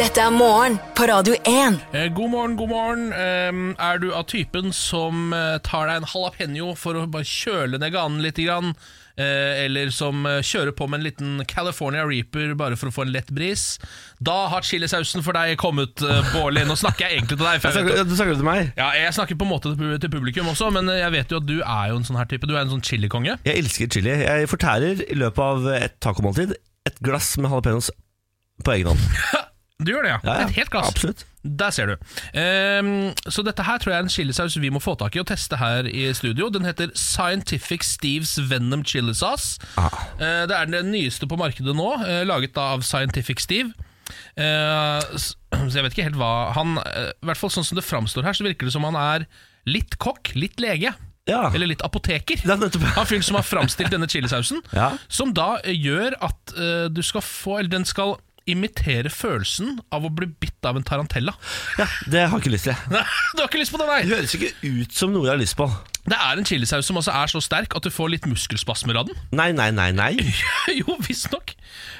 Dette 0.00 0.22
er 0.22 0.32
morgen 0.32 0.78
på 0.96 1.04
Radio 1.10 1.34
1. 1.44 1.76
Eh, 1.92 2.08
god 2.14 2.30
morgen, 2.32 2.56
god 2.56 2.70
morgen. 2.70 3.12
Eh, 3.12 3.60
er 3.84 3.98
du 4.00 4.08
av 4.16 4.24
typen 4.30 4.72
som 4.72 5.34
eh, 5.36 5.58
tar 5.66 5.90
deg 5.90 6.00
en 6.00 6.08
jalapeño 6.08 6.70
for 6.78 6.96
å 6.96 7.04
bare 7.10 7.28
kjøle 7.28 7.80
ned 7.80 7.92
ganen 7.92 8.22
litt? 8.24 8.40
Grann? 8.40 8.72
Eh, 9.20 9.64
eller 9.66 9.90
som 9.92 10.24
eh, 10.28 10.38
kjører 10.46 10.72
på 10.76 10.86
med 10.88 11.00
en 11.00 11.04
liten 11.04 11.44
California 11.50 12.06
Reaper 12.08 12.54
bare 12.58 12.78
for 12.80 12.88
å 12.88 12.94
få 12.94 13.04
en 13.04 13.12
lett 13.12 13.28
bris? 13.36 13.64
Da 14.22 14.36
har 14.52 14.64
chilisausen 14.64 15.24
for 15.26 15.36
deg 15.36 15.58
kommet, 15.60 16.00
uh, 16.04 16.20
Bårli. 16.32 16.62
Nå 16.68 16.76
snakker 16.80 17.06
jeg 17.06 17.18
egentlig 17.20 17.36
til 17.40 17.44
deg. 17.46 17.58
Jeg 17.58 17.76
snakker, 17.76 18.04
Du 18.08 18.14
snakker 18.16 18.40
til 18.40 18.48
meg? 18.48 18.72
ja, 18.80 18.88
jeg 18.96 19.16
snakker 19.18 19.38
på 19.40 19.48
en 19.48 19.52
måte 19.52 19.74
til 19.76 20.12
publikum 20.12 20.48
også, 20.52 20.70
men 20.74 20.88
eh, 20.92 21.02
jeg 21.02 21.14
vet 21.18 21.34
jo 21.34 21.40
at 21.42 21.48
du 21.48 21.56
er 21.60 21.92
jo 21.92 22.00
en 22.00 22.06
sånn 22.08 22.20
her 22.20 22.30
type. 22.30 22.48
Du 22.48 22.54
er 22.56 22.62
en 22.64 22.72
sånn 22.72 22.84
chilikonge. 22.86 23.36
Jeg 23.46 23.64
elsker 23.64 23.90
chili. 23.92 24.14
Jeg 24.24 24.48
fortærer 24.50 25.04
i 25.06 25.18
løpet 25.20 25.44
av 25.50 25.70
et 25.76 25.98
tacomåltid 26.04 26.56
et 26.88 27.02
glass 27.04 27.34
med 27.38 27.52
jalapeños 27.52 27.90
på 28.64 28.76
egen 28.78 28.94
hånd. 28.94 29.06
Du 29.80 29.94
gjør 29.94 30.04
det, 30.04 30.10
ja. 30.10 30.16
Ja, 30.28 30.32
ja. 30.42 30.48
Et 30.50 30.58
helt 30.58 30.68
glass. 30.74 30.90
Absolutt. 30.92 31.22
Der 31.42 31.70
ser 31.72 31.86
du. 31.88 31.94
Um, 32.36 33.12
så 33.32 33.42
dette 33.46 33.64
her 33.64 33.80
tror 33.80 33.94
jeg 33.94 33.98
er 33.98 34.04
en 34.04 34.12
chilisaus 34.12 34.58
vi 34.60 34.68
må 34.72 34.80
få 34.82 34.92
tak 35.00 35.16
i 35.16 35.22
og 35.22 35.28
teste 35.30 35.56
her 35.56 35.88
i 35.88 36.10
studio. 36.16 36.50
Den 36.52 36.68
heter 36.68 36.92
Scientific 36.94 37.86
Steves 37.88 38.34
Venom 38.50 38.84
Chili 38.84 39.14
Sauce. 39.16 39.56
Ah. 39.80 39.88
Uh, 40.20 40.44
det 40.50 40.56
er 40.56 40.68
den 40.68 40.92
nyeste 40.92 41.28
på 41.30 41.40
markedet 41.40 41.72
nå, 41.76 41.88
uh, 42.02 42.22
laget 42.28 42.60
av 42.60 42.84
Scientific 42.84 43.40
Steve. 43.40 43.72
Uh, 44.36 45.00
så 45.16 45.78
jeg 45.78 45.84
vet 45.86 45.94
ikke 45.94 46.08
helt 46.08 46.18
hva 46.18 46.50
han 46.56 46.74
I 46.82 47.28
hvert 47.28 47.38
fall 47.38 47.52
sånn 47.54 47.66
som 47.66 47.78
det 47.78 47.86
framstår 47.86 48.26
her, 48.26 48.36
så 48.36 48.44
virker 48.44 48.68
det 48.68 48.74
som 48.74 48.84
han 48.88 48.98
er 48.98 49.24
litt 49.70 49.96
kokk, 50.02 50.34
litt 50.36 50.60
lege. 50.60 50.92
Ja. 51.28 51.44
Eller 51.54 51.70
litt 51.70 51.82
apoteker. 51.86 52.40
Er 52.42 52.58
Han 52.96 53.06
fyren 53.06 53.22
som 53.22 53.36
har 53.38 53.46
framstilt 53.46 53.92
denne 53.92 54.08
chilisausen, 54.10 54.64
Ja. 54.74 54.96
som 55.06 55.32
da 55.36 55.60
gjør 55.62 56.16
at 56.26 56.54
du 56.90 57.02
skal 57.06 57.22
få 57.22 57.60
Eller 57.60 57.70
den 57.70 57.84
skal 57.86 58.16
imitere 58.48 59.10
følelsen 59.12 59.78
av 59.92 60.06
å 60.06 60.10
bli 60.14 60.26
bitt 60.40 60.64
av 60.66 60.78
en 60.78 60.86
tarantella. 60.86 61.34
ja, 61.78 61.86
det 62.10 62.24
har 62.26 62.38
jeg 62.38 62.44
ikke 62.46 62.54
lyst 62.56 62.68
til. 62.70 62.76
Nei, 62.92 63.04
du 63.36 63.42
har 63.42 63.48
ikke 63.50 63.60
lyst 63.62 63.74
på 63.74 63.80
det, 63.82 63.86
nei 63.90 64.00
Det 64.06 64.16
høres 64.16 64.34
ikke 64.38 64.52
ut 64.80 64.96
som 64.96 65.12
noe 65.14 65.28
jeg 65.28 65.34
har 65.34 65.40
lyst 65.42 65.56
på. 65.60 65.68
Det 66.10 66.16
er 66.16 66.40
en 66.40 66.46
chilisaus 66.48 66.86
som 66.88 66.96
også 66.96 67.12
er 67.12 67.28
så 67.28 67.42
sterk 67.44 67.74
at 67.76 67.84
du 67.84 67.90
får 67.92 68.08
litt 68.14 68.26
muskelspasmer 68.26 68.96
av 68.96 69.10
den. 69.10 69.18
Nei, 69.36 69.50
nei, 69.52 69.68
nei, 69.76 69.90
nei. 69.92 70.10
jo, 70.80 70.96
visstnok. 71.04 71.52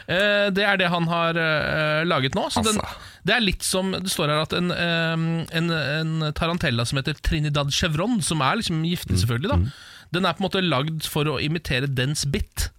Eh, 0.09 0.49
det 0.56 0.64
er 0.64 0.80
det 0.80 0.88
han 0.90 1.06
har 1.11 1.37
eh, 1.38 2.00
laget 2.09 2.35
nå. 2.35 2.47
Så 2.50 2.64
den, 2.64 2.80
Altså. 2.80 3.20
det 3.28 3.37
er 3.37 3.44
litt 3.44 3.62
som 3.66 3.92
Det 3.92 4.11
står 4.11 4.32
her 4.32 4.40
at 4.47 4.56
en, 4.56 4.73
eh, 4.73 5.47
en, 5.61 5.70
en 5.76 6.32
tarantella 6.35 6.88
som 6.88 6.99
heter 6.99 7.20
Trinidad 7.20 7.70
chevron, 7.76 8.18
som 8.25 8.40
er 8.42 8.59
liksom 8.62 8.80
giftig, 8.88 9.20
selvfølgelig, 9.20 9.52
da, 9.52 9.61
den 10.16 10.26
er 10.26 10.35
på 10.35 10.42
en 10.42 10.49
måte 10.49 10.64
lagd 10.64 11.04
for 11.06 11.28
å 11.30 11.37
imitere 11.38 11.87
dens 11.87 12.25
bitt. 12.26 12.70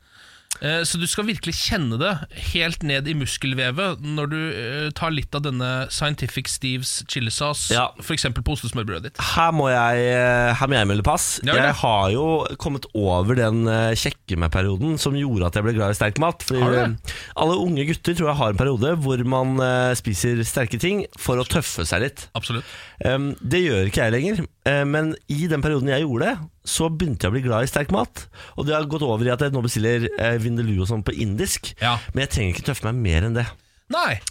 Eh, 0.62 0.84
Så 0.86 1.00
du 1.02 1.08
skal 1.10 1.26
virkelig 1.26 1.56
kjenne 1.58 1.98
det 1.98 2.12
helt 2.54 2.84
ned 2.86 3.08
i 3.10 3.16
muskelvevet 3.18 4.02
når 4.06 4.30
du 4.30 4.38
eh, 4.52 4.90
tar 4.98 5.10
litt 5.14 5.34
av 5.34 5.42
denne 5.48 5.70
Scientific 5.90 6.48
Steves 6.52 7.04
chilisauce, 7.10 7.72
Ja. 7.74 7.88
f.eks. 8.00 8.28
på 8.38 8.54
ostesmørbrødet 8.54 9.10
ditt. 9.10 9.22
Her 9.34 9.52
må 9.58 9.70
jeg, 9.72 10.04
eh, 10.14 10.54
her 10.60 10.68
må 10.70 10.78
jeg 10.78 10.88
melde 10.92 11.04
pass. 11.08 11.40
Ja. 11.44 11.56
Jeg 11.58 11.74
har 11.82 12.12
jo 12.14 12.26
kommet 12.62 12.86
over 12.94 13.36
den 13.36 13.64
kjekke 13.98 14.38
meg-perioden 14.38 15.00
som 15.02 15.18
gjorde 15.18 15.48
at 15.50 15.58
jeg 15.58 15.66
ble 15.66 15.74
glad 15.80 15.96
i 15.96 15.98
sterk 15.98 16.22
mat. 16.22 16.46
Alle 16.52 17.58
unge 17.58 17.86
gutter 17.90 18.14
tror 18.18 18.30
jeg 18.32 18.38
har 18.42 18.54
en 18.54 18.62
periode 18.62 18.94
hvor 19.02 19.24
man 19.26 19.58
spiser 19.98 20.42
sterke 20.48 20.80
ting 20.82 21.06
for 21.18 21.42
å 21.42 21.46
tøffe 21.48 21.86
seg 21.88 22.06
litt. 22.06 22.28
Absolutt. 22.38 22.66
Det 23.02 23.62
gjør 23.66 23.90
ikke 23.90 24.06
jeg 24.06 24.14
lenger, 24.16 24.44
men 24.86 25.16
i 25.32 25.48
den 25.52 25.62
perioden 25.64 25.90
jeg 25.90 26.06
gjorde 26.06 26.30
det, 26.30 26.38
så 26.68 26.90
begynte 26.94 27.26
jeg 27.26 27.32
å 27.32 27.38
bli 27.38 27.46
glad 27.48 27.66
i 27.66 27.72
sterk 27.72 27.90
mat. 27.96 28.28
Og 28.58 28.68
det 28.68 28.76
har 28.78 28.86
gått 28.92 29.02
over 29.08 29.26
i 29.26 29.34
at 29.34 29.42
jeg 29.42 29.54
nå 29.56 29.64
bestiller 29.66 30.06
eh, 30.18 30.38
vindaloo 30.44 30.84
og 30.86 30.92
sånn 30.92 31.02
på 31.08 31.16
indisk. 31.18 31.74
Ja. 31.82 31.98
Men 32.14 32.28
jeg 32.28 32.36
trenger 32.36 32.56
ikke 32.58 32.70
tøffe 32.72 32.92
meg 32.92 33.02
mer 33.02 33.28
enn 33.30 33.40
det. 33.42 33.48
Nei. 33.92 34.22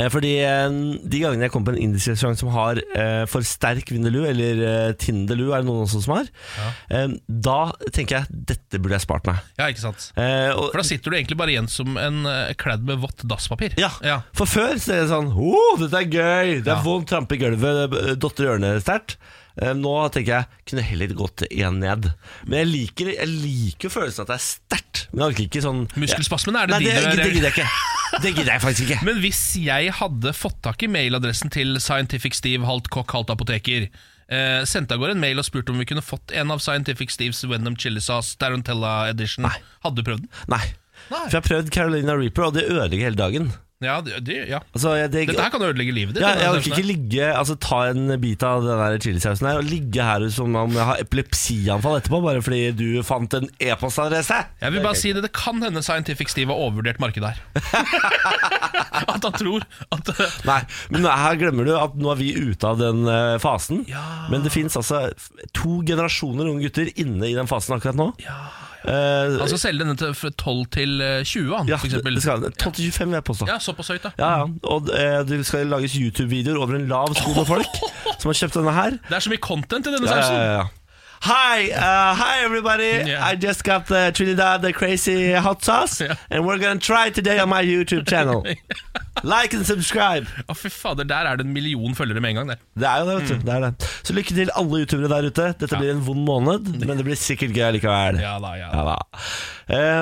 Eh, 0.00 0.06
fordi 0.08 0.30
eh, 0.40 0.70
de 1.04 1.18
gangene 1.20 1.44
jeg 1.44 1.52
kommer 1.52 1.74
på 1.74 1.74
en 1.76 1.82
indisk 1.90 2.08
restaurant 2.14 2.38
som 2.40 2.48
har 2.54 2.78
eh, 2.96 3.26
for 3.28 3.44
sterk 3.44 3.90
vindaloo, 3.92 4.22
eller 4.30 4.62
eh, 4.64 4.92
tindaloo 5.02 5.50
er 5.52 5.60
det 5.60 5.68
noen 5.68 5.82
også 5.84 6.00
som 6.06 6.14
har, 6.14 6.30
eh, 6.88 7.12
da 7.28 7.58
tenker 7.92 8.20
jeg 8.22 8.40
dette 8.54 8.80
burde 8.80 8.96
jeg 8.96 9.04
spart 9.04 9.28
meg. 9.28 9.42
Ja, 9.60 9.66
ikke 9.68 9.82
sant. 9.84 10.06
Eh, 10.16 10.48
og, 10.54 10.70
For 10.70 10.80
da 10.80 10.86
sitter 10.88 11.12
du 11.12 11.18
egentlig 11.18 11.36
bare 11.42 11.52
igjen 11.52 11.68
som 11.68 12.00
en 12.00 12.22
eh, 12.32 12.54
kledd 12.62 12.86
med 12.88 13.02
vått 13.04 13.26
dasspapir. 13.28 13.76
ja. 13.82 13.90
ja. 14.08 14.22
For 14.40 14.48
før 14.48 14.78
så 14.80 14.94
er 14.96 15.02
det 15.04 15.10
sånn 15.12 15.34
oh, 15.36 15.76
dette 15.82 16.00
er 16.00 16.08
gøy, 16.08 16.54
det 16.62 16.70
er 16.70 16.78
Ja. 16.78 16.80
vondt, 16.86 17.10
trampe 17.12 17.36
i 17.36 17.42
gulvet, 17.44 17.98
dotter 18.24 18.46
i 18.48 18.52
ørene 18.54 18.72
sterkt. 18.80 19.18
Eh, 19.60 19.74
Nå 19.76 19.92
tenker 20.14 20.32
jeg 20.38 20.46
kunne 20.70 20.82
heller 20.88 21.14
gått 21.18 21.42
én 21.50 21.78
ned. 21.82 22.10
Men 22.48 22.58
jeg 22.62 22.68
liker, 22.70 23.10
jeg 23.12 23.28
liker 23.28 23.92
følelsen 23.92 24.24
at 24.24 24.30
det 24.32 24.36
er 24.38 24.44
sterkt. 24.46 25.02
Men 25.12 25.22
jeg 25.26 25.32
orker 25.34 25.46
ikke 25.48 25.62
sånn 25.66 25.82
Muskelspasmene, 26.00 26.62
er 26.62 26.70
det 26.70 26.76
Nei, 26.76 26.82
de 26.84 26.90
det, 26.90 26.94
er- 26.96 27.16
det 27.20 27.32
gidder 27.34 27.50
jeg 27.50 27.56
ikke. 27.58 28.22
Det 28.22 28.32
gidder 28.34 28.52
jeg 28.56 28.62
faktisk 28.64 28.86
ikke. 28.88 29.04
Men 29.10 29.20
hvis 29.22 29.42
jeg 29.62 29.92
hadde 30.00 30.32
fått 30.34 30.60
tak 30.66 30.82
i 30.82 30.90
mailadressen 30.90 31.52
til 31.54 31.76
Scientific 31.82 32.34
Steve, 32.40 32.64
halvt 32.66 32.88
kokk, 32.90 33.12
halvt 33.18 33.30
apoteker, 33.36 33.86
eh, 34.32 34.60
sendte 34.66 34.96
av 34.96 35.02
gårde 35.04 35.14
en 35.18 35.22
mail 35.22 35.38
og 35.38 35.46
spurte 35.46 35.70
om 35.74 35.78
vi 35.82 35.86
kunne 35.92 36.02
fått 36.04 36.32
en 36.34 36.50
av 36.54 36.58
Scientific 36.64 37.12
Steves 37.14 37.44
Venom 37.46 37.76
Chili 37.78 38.00
Sauce 38.02 38.34
Tarantella 38.40 39.10
Edition, 39.12 39.44
Nei. 39.46 39.56
hadde 39.84 40.00
du 40.02 40.08
prøvd 40.10 40.24
den? 40.26 40.30
Nei. 40.50 40.64
Nei. 41.10 41.24
For 41.26 41.36
jeg 41.36 41.40
har 41.42 41.48
prøvd 41.48 41.70
Carolina 41.74 42.14
Reaper, 42.18 42.48
og 42.50 42.54
det 42.58 42.66
ødelegger 42.70 43.10
hele 43.10 43.18
dagen. 43.18 43.52
Ja, 43.80 43.94
det, 44.04 44.18
det, 44.26 44.34
ja. 44.50 44.58
Altså, 44.74 44.90
jeg, 44.98 45.08
det, 45.08 45.22
Dette 45.30 45.40
her 45.40 45.52
kan 45.54 45.62
ødelegge 45.64 45.94
livet 45.96 46.12
ditt. 46.12 46.20
ja, 46.20 46.34
jeg 46.36 46.50
orker 46.52 46.74
ikke 46.74 46.84
ligge 46.84 47.28
Altså 47.32 47.54
ta 47.56 47.78
en 47.88 48.12
bit 48.20 48.42
av 48.44 48.60
den 48.66 48.76
der 48.76 48.98
chilisausen 49.00 49.48
her 49.48 49.60
og 49.62 49.70
ligge 49.70 50.04
her 50.04 50.26
som 50.34 50.58
om 50.60 50.74
jeg 50.76 50.84
har 50.84 51.00
epilepsianfall 51.00 51.96
etterpå, 51.96 52.20
bare 52.26 52.42
fordi 52.44 52.60
du 52.76 52.84
fant 53.06 53.32
en 53.38 53.48
e-postadresse. 53.56 54.36
Jeg 54.60 54.74
vil 54.74 54.84
bare 54.84 55.00
si 55.00 55.14
det, 55.16 55.24
det 55.24 55.32
kan 55.32 55.64
hende 55.64 55.80
Scientific 55.86 56.28
Steve 56.28 56.52
har 56.52 56.60
overvurdert 56.60 57.00
markedet 57.00 57.32
her. 57.32 57.40
at 59.14 59.24
han 59.24 59.38
tror 59.40 59.64
at 59.96 60.12
Nei, 60.44 60.60
men 60.92 61.08
her 61.08 61.40
glemmer 61.40 61.64
du 61.64 61.72
at 61.78 61.96
nå 61.96 62.12
er 62.12 62.20
vi 62.20 62.34
ute 62.36 62.68
av 62.68 62.80
den 62.82 63.08
eh, 63.08 63.38
fasen. 63.40 63.86
Ja. 63.88 64.04
Men 64.28 64.44
det 64.44 64.52
fins 64.52 64.76
altså 64.76 65.06
to 65.56 65.80
generasjoner 65.88 66.52
unge 66.52 66.68
gutter 66.68 66.92
inne 67.00 67.32
i 67.32 67.36
den 67.38 67.48
fasen 67.48 67.78
akkurat 67.78 67.96
nå. 67.96 68.12
Eh, 68.80 69.38
Han 69.40 69.48
skal 69.50 69.58
selge 69.60 69.82
denne 69.84 69.96
til 70.00 70.14
fra 70.16 70.30
12 70.30 70.60
til 70.72 71.00
eh, 71.04 71.20
20, 71.24 71.50
han, 71.58 71.68
ja, 71.68 71.76
for 71.76 71.90
eksempel. 71.90 72.14
det 72.16 72.22
skal 72.24 72.46
12-25 72.48 73.04
vil 73.10 73.18
jeg 73.18 73.24
påstå. 73.28 73.48
Ja, 73.50 73.58
såpass 73.60 73.88
høyt, 73.92 74.02
da. 74.06 74.12
Ja, 74.18 74.30
ja. 74.40 74.46
Og 74.72 74.88
eh, 74.96 75.20
det 75.28 75.42
skal 75.46 75.66
lages 75.68 75.94
YouTube-videoer 76.00 76.56
over 76.64 76.78
en 76.80 76.86
lav 76.88 77.12
sko 77.18 77.34
med 77.36 77.46
folk 77.50 77.80
som 78.20 78.30
har 78.32 78.38
kjøpt 78.40 78.56
denne 78.60 78.72
her. 78.76 78.96
Det 79.08 79.18
er 79.20 79.26
så 79.26 79.32
mye 79.34 79.42
content 79.44 79.86
i 79.86 79.92
denne 79.96 80.08
Ja, 80.08 80.16
sausen. 80.16 80.36
ja, 80.40 80.52
ja. 80.60 80.68
Hi, 81.22 81.70
uh, 81.70 82.14
hi 82.14 82.44
everybody. 82.44 82.84
Yeah. 82.84 83.22
I 83.22 83.36
just 83.36 83.62
got 83.62 83.86
the 83.86 84.10
Trinidad 84.14 84.62
the 84.62 84.72
crazy 84.72 85.32
hot 85.32 85.62
sauce, 85.62 86.00
yeah. 86.00 86.14
and 86.30 86.46
we're 86.46 86.56
gonna 86.56 86.80
try 86.80 87.10
today 87.10 87.38
on 87.38 87.50
my 87.50 87.62
YouTube 87.62 88.08
channel. 88.08 88.42
like 89.22 89.52
and 89.52 89.66
subscribe. 89.66 90.24
Å, 90.48 90.56
fy 90.56 90.70
fader, 90.72 91.04
der 91.04 91.28
er 91.28 91.36
det 91.36 91.44
en 91.44 91.52
million 91.52 91.92
følgere 91.94 92.24
med 92.24 92.32
en 92.32 92.40
gang. 92.40 92.52
Der. 92.54 92.62
Det 92.72 92.88
er 92.88 93.02
jo 93.02 93.10
det, 93.10 93.16
vet 93.18 93.28
du. 93.28 93.44
Det 93.44 93.54
er 93.54 93.66
det. 93.66 93.90
Så 94.00 94.16
lykke 94.16 94.36
til 94.38 94.52
alle 94.56 94.80
youtubere 94.80 95.12
der 95.12 95.28
ute. 95.28 95.48
Dette 95.60 95.76
blir 95.76 95.92
en 95.92 96.04
vond 96.08 96.24
måned, 96.24 96.72
men 96.86 96.96
det 96.96 97.04
blir 97.04 97.20
sikkert 97.20 97.52
gøy 97.52 97.76
likevel. 97.76 98.22
Ja 98.24 98.38
da, 98.40 98.54
ja. 98.56 98.72
Ja 98.72 98.86
da. 98.94 98.98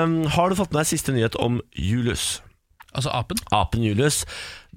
Um, 0.04 0.20
har 0.38 0.54
du 0.54 0.60
fått 0.62 0.70
med 0.70 0.84
deg 0.84 0.92
siste 0.94 1.16
nyhet 1.18 1.34
om 1.42 1.58
Julius? 1.74 2.36
Altså 2.94 3.10
apen. 3.10 3.42
Apen 3.52 3.82
Julius. 3.82 4.22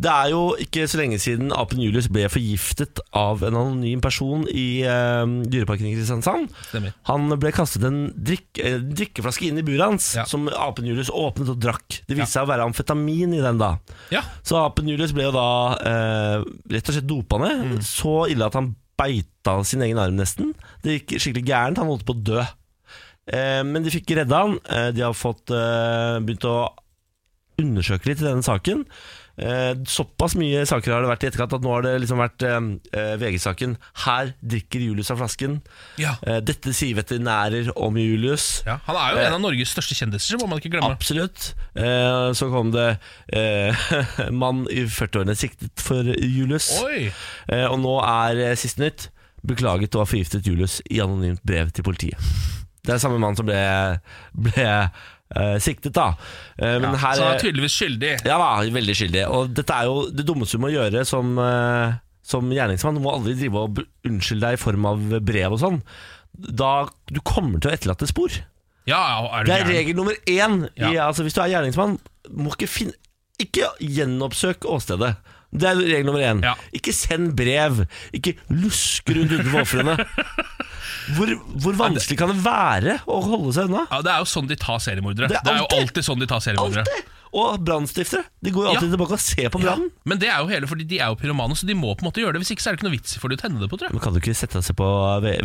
Det 0.01 0.09
er 0.09 0.29
jo 0.31 0.55
ikke 0.61 0.85
så 0.89 0.97
lenge 1.01 1.17
siden 1.21 1.51
apen 1.53 1.81
Julius 1.83 2.07
ble 2.09 2.23
forgiftet 2.31 3.01
av 3.17 3.41
en 3.45 3.57
anonym 3.59 3.99
person 4.01 4.45
i 4.49 4.81
uh, 4.87 5.25
Dyreparken 5.51 5.89
i 5.89 5.93
Kristiansand. 5.97 6.47
Stemmer. 6.69 6.95
Han 7.09 7.27
ble 7.41 7.51
kastet 7.53 7.83
en 7.89 7.99
drikk, 8.15 8.61
eh, 8.63 8.79
drikkeflaske 8.79 9.49
inn 9.49 9.59
i 9.61 9.65
buret 9.67 9.83
hans, 9.91 10.07
Ja. 10.17 10.23
som 10.25 10.47
apen 10.49 10.87
Julius 10.89 11.11
åpnet 11.13 11.51
og 11.53 11.59
drakk. 11.61 11.99
Det 12.07 12.17
viste 12.17 12.37
seg 12.39 12.47
å 12.47 12.51
være 12.53 12.65
amfetamin 12.69 13.35
i 13.37 13.43
den 13.43 13.59
da. 13.61 13.73
Ja. 14.15 14.23
Så 14.47 14.57
apen 14.63 14.89
Julius 14.89 15.13
ble 15.13 15.27
jo 15.27 15.35
da 15.35 15.47
eh, 15.85 16.47
rett 16.71 16.89
og 16.89 16.95
slett 16.97 17.09
dopa 17.11 17.41
ned. 17.43 17.65
Mm. 17.75 17.83
Så 17.85 18.15
ille 18.31 18.47
at 18.47 18.57
han 18.57 18.73
beita 19.01 19.59
sin 19.67 19.81
egen 19.85 19.99
arm 20.01 20.17
nesten. 20.17 20.53
Det 20.85 21.01
gikk 21.01 21.17
skikkelig 21.19 21.45
gærent. 21.51 21.81
Han 21.81 21.89
holdt 21.91 22.07
på 22.07 22.15
å 22.15 22.23
dø. 22.31 22.41
Eh, 23.31 23.61
men 23.67 23.83
de 23.85 23.93
fikk 23.93 24.15
redda 24.17 24.43
han. 24.47 24.57
Eh, 24.65 24.89
de 24.97 25.05
har 25.05 25.13
fått 25.17 25.51
eh, 25.53 26.17
begynt 26.25 26.47
å 26.49 26.57
undersøke 27.61 28.09
litt 28.09 28.21
i 28.23 28.27
denne 28.27 28.45
saken. 28.45 28.85
Eh, 29.37 29.73
såpass 29.87 30.35
mye 30.37 30.65
saker 30.67 30.91
har 30.93 31.01
det 31.05 31.09
vært 31.11 31.23
i 31.23 31.29
etterkant 31.29 31.53
at 31.55 31.63
nå 31.63 31.71
har 31.73 31.85
det 31.85 31.93
liksom 32.03 32.19
vært 32.21 32.43
eh, 32.45 32.57
eh, 32.99 33.13
VG-saken 33.21 33.77
'Her 34.03 34.33
drikker 34.43 34.83
Julius 34.83 35.11
av 35.13 35.21
flasken'. 35.21 35.61
Ja. 36.01 36.15
Eh, 36.27 36.41
dette 36.43 36.73
sier 36.75 36.95
veterinærer 36.99 37.71
om 37.75 37.95
Julius. 37.97 38.63
ja. 38.65 38.79
Han 38.85 38.95
er 38.99 39.13
jo 39.15 39.23
en 39.25 39.37
av 39.37 39.41
Norges 39.41 39.71
største 39.71 39.95
kjendiser, 39.95 40.37
må 40.41 40.49
man 40.51 40.59
ikke 40.59 40.73
glemme. 40.75 40.91
Absolutt. 40.91 41.53
Eh, 41.75 42.33
så 42.37 42.49
kom 42.51 42.71
det 42.75 42.97
eh, 43.33 43.75
mann 44.43 44.65
i 44.69 44.83
40-årene 44.85 45.35
siktet 45.37 45.79
for 45.81 46.03
Julius. 46.03 46.69
Eh, 47.47 47.65
og 47.71 47.79
nå 47.79 47.97
er 48.03 48.43
eh, 48.51 48.55
siste 48.59 48.83
nytt 48.83 49.09
beklaget 49.47 49.95
å 49.95 50.03
ha 50.03 50.05
forgiftet 50.09 50.45
Julius 50.45 50.81
i 50.91 50.99
anonymt 51.01 51.41
brev 51.47 51.71
til 51.73 51.83
politiet. 51.87 52.19
Det 52.85 52.93
er 52.95 53.01
samme 53.01 53.17
mann 53.21 53.35
som 53.37 53.45
ble, 53.45 53.57
ble 54.33 54.67
eh, 55.35 55.57
siktet, 55.63 55.93
da. 55.95 56.11
Eh, 56.57 56.77
men 56.81 56.95
her 56.95 57.17
Så 57.17 57.25
han 57.25 57.35
er 57.37 57.43
tydeligvis 57.43 57.75
skyldig. 57.79 58.13
Ja 58.27 58.37
da, 58.41 58.51
veldig 58.77 58.95
skyldig. 58.97 59.25
Og 59.31 59.51
dette 59.57 59.77
er 59.77 59.89
jo 59.89 60.05
det 60.11 60.27
dummeste 60.27 60.59
du 60.59 60.65
må 60.65 60.71
gjøre 60.73 61.03
som, 61.07 61.33
uh, 61.39 61.97
som 62.25 62.51
gjerningsmann. 62.51 62.99
Du 62.99 63.03
må 63.05 63.13
aldri 63.15 63.35
drive 63.39 63.65
og 63.65 63.83
unnskylde 64.07 64.47
deg 64.47 64.59
i 64.59 64.61
form 64.61 64.87
av 64.91 65.03
brev 65.25 65.57
og 65.57 65.61
sånn. 65.63 65.81
Da 66.31 66.87
Du 67.11 67.19
kommer 67.27 67.59
til 67.59 67.71
å 67.71 67.75
etterlate 67.75 68.07
spor. 68.09 68.33
Ja, 68.89 69.01
er 69.29 69.45
det, 69.45 69.51
Det 69.51 69.59
er 69.59 69.69
regel 69.69 69.97
nummer 69.99 70.15
én. 70.25 70.63
I, 70.79 70.95
altså, 70.97 71.23
hvis 71.23 71.35
du 71.37 71.41
er 71.43 71.51
gjerningsmann, 71.53 71.99
må 72.33 72.53
ikke 72.55 72.69
finne 72.71 72.97
Ikke 73.41 73.71
gjenoppsøk 73.81 74.65
åstedet. 74.69 75.15
Det 75.51 75.67
er 75.67 75.75
regel 75.81 76.05
nummer 76.07 76.23
én. 76.23 76.41
Ja. 76.45 76.53
Ikke 76.77 76.93
send 76.95 77.33
brev. 77.35 77.81
Ikke 78.15 78.35
lusk 78.55 79.09
rundt 79.11 79.33
utenfor 79.35 79.65
ofrene. 79.65 79.97
Hvor, 81.15 81.27
hvor 81.63 81.75
vanskelig 81.79 82.15
kan 82.19 82.29
det 82.31 82.37
være 82.45 82.93
å 83.09 83.17
holde 83.25 83.51
seg 83.55 83.67
unna? 83.71 83.81
Ja, 83.89 83.99
Det 84.05 84.11
er 84.13 84.19
jo 84.21 84.27
sånn 84.29 84.47
de 84.47 84.55
tar 84.59 84.77
seriemordere. 84.83 85.27
Det 85.31 85.39
Det 85.43 85.51
er 85.51 85.57
jo 85.57 85.65
alltid- 85.65 85.81
alltid 85.89 86.05
sånn 86.07 86.19
de 86.21 86.27
tar 86.29 86.43
seriemordere. 86.45 86.83
Alltid! 86.85 87.09
Og 87.33 87.61
brannstiftere. 87.63 88.25
De 88.43 88.51
går 88.51 88.65
jo 88.65 88.69
alltid 88.73 88.89
Ja. 88.91 88.95
tilbake 88.97 89.15
og 89.15 89.19
ser 89.23 89.49
på 89.53 89.59
Ja, 89.61 89.71
brannen. 89.71 89.91
men 90.05 90.17
det 90.19 90.27
er 90.27 90.39
jo 90.43 90.47
hele 90.51 90.67
fordi 90.67 90.83
de 90.87 90.97
er 90.99 91.07
jo 91.07 91.15
pyromane, 91.15 91.55
så 91.55 91.65
de 91.65 91.73
må 91.73 91.95
på 91.95 92.03
en 92.03 92.11
måte 92.11 92.19
gjøre 92.19 92.33
det. 92.35 92.41
Hvis 92.43 92.51
ikke 92.51 92.61
så 92.65 92.69
er 92.69 92.75
det 92.75 92.79
ikke 92.81 92.89
noe 92.89 92.97
vits 92.97 93.15
for 93.17 93.29
de 93.29 93.35
å 93.37 93.39
tenne 93.39 93.59
det 93.61 93.69
på, 93.71 93.77
tror 93.79 93.87
jeg. 93.87 93.93
Men 93.95 94.01
Kan 94.03 94.13
du 94.13 94.19
ikke 94.19 94.35
sette 94.35 94.59
deg 94.59 94.75
på 94.75 94.87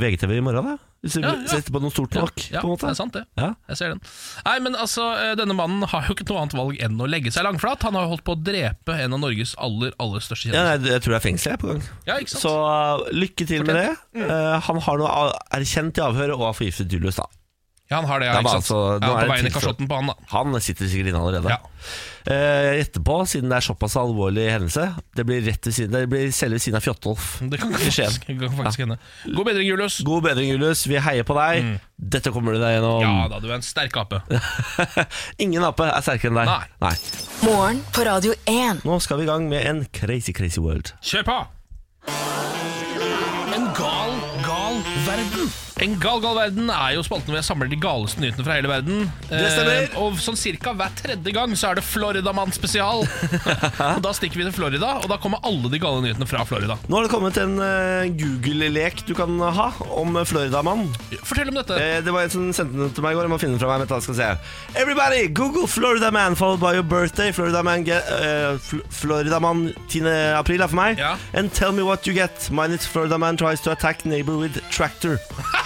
VGTV 0.02 0.36
i 0.38 0.40
morgen, 0.42 0.64
da? 0.66 0.76
Hvis 1.04 1.12
du 1.14 1.20
Ja, 1.22 1.34
ja. 1.36 1.46
setter 1.46 1.70
på 1.70 1.80
noe 1.80 1.90
stort 1.94 2.10
nok? 2.18 2.34
Ja, 2.50 2.60
på 2.60 2.66
en 2.66 2.72
måte 2.74 2.88
det 2.88 2.90
er 2.90 2.98
sant 2.98 3.12
det. 3.12 3.22
Ja. 3.38 3.54
Jeg 3.68 3.76
ser 3.76 3.88
den. 3.94 4.00
Nei, 4.44 4.58
men 4.58 4.74
altså, 4.74 5.04
eh, 5.14 5.34
Denne 5.36 5.54
mannen 5.54 5.82
har 5.86 6.02
jo 6.08 6.14
ikke 6.16 6.26
noe 6.28 6.40
annet 6.42 6.54
valg 6.58 6.80
enn 6.82 6.98
å 6.98 7.06
legge 7.06 7.30
seg 7.30 7.44
langflat. 7.46 7.82
Han 7.86 7.94
har 7.94 8.02
jo 8.08 8.16
holdt 8.16 8.24
på 8.24 8.34
å 8.34 8.42
drepe 8.42 8.98
en 8.98 9.12
av 9.14 9.20
Norges 9.20 9.54
aller 9.56 9.92
aller 10.00 10.18
største 10.18 10.50
Ja, 10.50 10.64
kjendiser. 10.74 10.80
nei, 10.82 10.90
jeg 10.90 11.02
tror 11.02 11.12
det 11.14 11.20
er 11.22 11.28
fengsel 11.30 11.50
jeg 11.52 11.58
på 11.60 11.68
gang. 11.70 11.82
Ja, 12.08 12.14
ikke 12.18 12.30
sant? 12.34 12.42
Så 12.42 12.50
uh, 12.50 13.10
lykke 13.12 13.46
til 13.46 13.62
med 13.62 13.76
det. 13.76 13.96
Uh, 14.16 14.58
han 14.58 14.80
har 14.80 14.98
nå 14.98 15.06
erkjent 15.52 15.98
i 15.98 16.02
avhøret 16.02 16.34
og 16.34 16.40
har 16.50 16.54
forgiftet 16.58 16.90
Julius, 16.90 17.14
da. 17.22 17.26
Ja, 17.86 18.00
han 18.00 18.06
har 18.10 18.18
det, 18.18 18.26
ja, 18.26 18.40
ikke 18.40 18.50
sant? 18.50 18.64
altså- 18.64 18.78
ja, 18.98 19.06
er 19.06 19.26
på 19.28 19.30
veien 19.30 19.46
i 19.46 19.50
kasjotten 19.54 19.86
på 19.86 19.94
han, 19.94 20.06
da. 20.10 20.14
Han 20.32 20.60
sitter 20.60 20.88
sikkert 20.90 21.10
inne 21.12 21.20
allerede. 21.22 21.52
Ja. 21.54 21.58
Eh, 22.26 22.80
etterpå, 22.82 23.20
siden 23.30 23.48
det 23.52 23.60
er 23.60 23.62
såpass 23.62 23.94
alvorlig 23.94 24.48
hendelse 24.50 24.88
Det 25.14 25.22
blir 25.24 25.44
rett 25.46 25.62
ved 25.68 25.74
siden 25.76 25.92
Det 25.94 26.08
blir 26.10 26.32
selve 26.34 26.58
siden 26.58 26.74
av 26.74 26.82
Fjotolf. 26.82 27.38
Det 27.46 27.60
kan 27.60 27.70
faktisk, 27.70 28.26
det 28.26 28.40
kan 28.40 28.56
faktisk 28.56 28.82
hende. 28.82 28.96
God 29.30 29.46
bedring, 29.46 29.68
Julius. 29.68 30.00
God 30.02 30.24
bedring, 30.26 30.50
Julius. 30.50 30.82
Vi 30.90 30.98
heier 30.98 31.22
på 31.22 31.36
deg. 31.38 31.78
Dette 31.96 32.32
kommer 32.34 32.52
du 32.52 32.58
deg 32.58 32.74
gjennom. 32.80 32.98
Mm. 33.04 33.22
Ja 33.22 33.28
da, 33.30 33.38
du 33.38 33.46
er 33.52 33.54
en 33.60 33.62
sterk 33.62 33.94
ape. 34.02 34.18
Ingen 35.46 35.62
ape 35.62 35.86
er 35.86 36.02
sterkere 36.02 36.34
enn 36.34 36.40
deg. 36.42 36.66
Nei. 36.82 36.94
Morgen 37.46 37.84
på 37.94 38.02
Radio 38.10 38.34
1. 38.50 38.82
Nå 38.82 38.98
skal 39.00 39.22
vi 39.22 39.28
i 39.28 39.30
gang 39.30 39.46
med 39.48 39.62
en 39.70 39.84
crazy, 39.94 40.34
crazy 40.34 40.58
world. 40.60 40.90
Kjør 41.06 41.22
på! 41.30 41.38
En 43.54 43.70
gal, 43.78 44.12
gal 44.42 44.82
verden. 45.06 45.46
En 45.84 45.98
gal, 46.00 46.22
gal 46.24 46.38
verden 46.38 46.70
er 46.72 46.94
jo 46.96 47.02
spalten 47.04 47.28
hvor 47.28 47.36
jeg 47.36 47.44
samler 47.44 47.68
de 47.68 47.76
galeste 47.76 48.22
nyhetene 48.22 48.44
fra 48.46 48.54
hele 48.56 48.70
verden. 48.70 49.02
Det 49.28 49.42
stemmer. 49.52 49.82
Eh, 49.84 49.96
og 50.00 50.14
sånn 50.24 50.38
cirka 50.40 50.72
hver 50.72 50.94
tredje 50.96 51.34
gang 51.36 51.52
så 51.52 51.68
er 51.68 51.76
det 51.80 51.84
Floridamann 51.84 52.54
spesial. 52.56 53.02
og 53.96 54.00
Da 54.04 54.12
stikker 54.16 54.40
vi 54.40 54.46
til 54.46 54.54
Florida, 54.56 54.94
og 55.02 55.10
da 55.12 55.18
kommer 55.20 55.42
alle 55.44 55.68
de 55.72 55.80
gale 55.82 56.00
nyhetene 56.00 56.28
fra 56.30 56.46
Florida. 56.48 56.78
Nå 56.88 56.96
har 56.96 57.04
det 57.04 57.12
kommet 57.12 57.36
en 57.42 57.58
eh, 57.60 58.08
Google-lek 58.16 59.02
du 59.04 59.12
kan 59.18 59.36
ha 59.36 59.66
om 60.00 60.16
Floridamann. 60.24 60.86
Fortell 61.20 61.52
om 61.52 61.60
dette. 61.60 61.76
Eh, 61.76 61.98
det 62.06 62.14
var 62.16 62.24
en 62.24 62.32
som 62.32 62.48
sendte 62.56 62.80
den 62.80 62.96
til 62.96 63.04
meg 63.04 63.12
i 63.12 63.20
går. 63.20 63.28
Jeg 63.28 63.34
må 63.34 63.40
finne 63.44 63.58
den 63.58 63.60
fra 63.60 63.74
meg. 63.74 63.84
Vent, 63.84 63.92
da 63.92 64.00
skal 64.00 64.16
se. 64.22 64.30
Everybody, 64.80 65.26
Google 65.36 65.68
Florida 65.68 66.08
Man 66.14 66.40
followed 66.40 66.64
by 66.64 66.72
your 66.78 66.88
birthday. 66.88 67.36
Florida 67.36 67.60
Man, 67.66 67.84
get, 67.84 68.08
eh, 68.16 68.56
Fl 68.64 68.80
Florida 68.88 69.42
Man 69.44 69.66
10. 69.92 70.08
april 70.40 70.64
er 70.64 70.72
for 70.72 70.80
meg. 70.80 71.04
Ja. 71.04 71.18
And 71.36 71.52
tell 71.52 71.76
me 71.76 71.84
what 71.84 72.08
you 72.08 72.16
get. 72.16 72.48
Mine 72.50 72.72
is 72.72 72.88
Florida 72.88 73.20
Man 73.20 73.36
tries 73.36 73.60
to 73.68 73.76
attack 73.76 74.06
neighbor 74.08 74.40
with 74.40 74.56
tractor. 74.72 75.20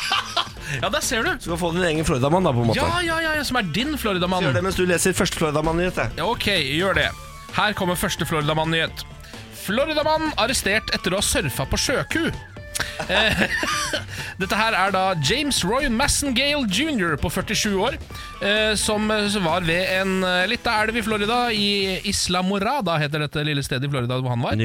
Ja, 0.81 0.89
der 0.89 1.03
ser 1.03 1.25
du. 1.27 1.33
Så 1.35 1.49
du 1.49 1.55
kan 1.55 1.59
få 1.59 1.73
din 1.75 1.83
egen 1.89 2.07
Floridamann, 2.07 2.47
da, 2.47 2.53
på 2.55 2.63
en 2.63 2.71
måte. 2.71 2.79
Ja, 2.79 3.01
ja, 3.03 3.17
ja, 3.25 3.33
ja, 3.39 3.47
som 3.47 3.59
er 3.59 3.67
din 3.75 3.97
Floridamann. 3.99 4.45
Gjør 4.45 4.55
det 4.61 4.63
mens 4.69 4.79
du 4.79 4.85
leser 4.87 5.17
første 5.17 5.41
Floridamann-nyhet. 5.41 5.99
Ja, 6.21 6.29
Ok, 6.31 6.47
gjør 6.47 6.95
det. 7.01 7.09
Her 7.57 7.75
kommer 7.75 7.99
første 7.99 8.27
Floridamann-nyhet. 8.29 9.03
Floridamann 9.65 10.31
arrestert 10.41 10.95
etter 10.95 11.15
å 11.15 11.21
ha 11.21 11.27
surfa 11.27 11.67
på 11.69 11.79
sjøku. 11.79 12.31
Eh, 13.11 13.43
Dette 14.41 14.57
her 14.57 14.77
er 14.79 14.93
da 14.95 15.03
James 15.27 15.59
Roy 15.67 15.91
Massengale 15.93 16.65
jr. 16.71 17.17
på 17.21 17.29
47 17.35 17.75
år, 17.77 17.99
eh, 18.41 18.73
som 18.79 19.11
eh, 19.13 19.27
var 19.45 19.67
ved 19.67 19.91
en 19.99 20.25
lita 20.49 20.79
elv 20.85 20.97
i 20.97 21.05
Florida, 21.05 21.41
i 21.53 21.99
Isla 22.09 22.41
Morada 22.47 22.97
heter 23.03 23.27
dette 23.27 23.45
lille 23.45 23.65
stedet 23.67 23.91
i 23.91 23.93
Florida 23.93 24.17
hvor 24.23 24.33
han 24.33 24.47
var. 24.47 24.57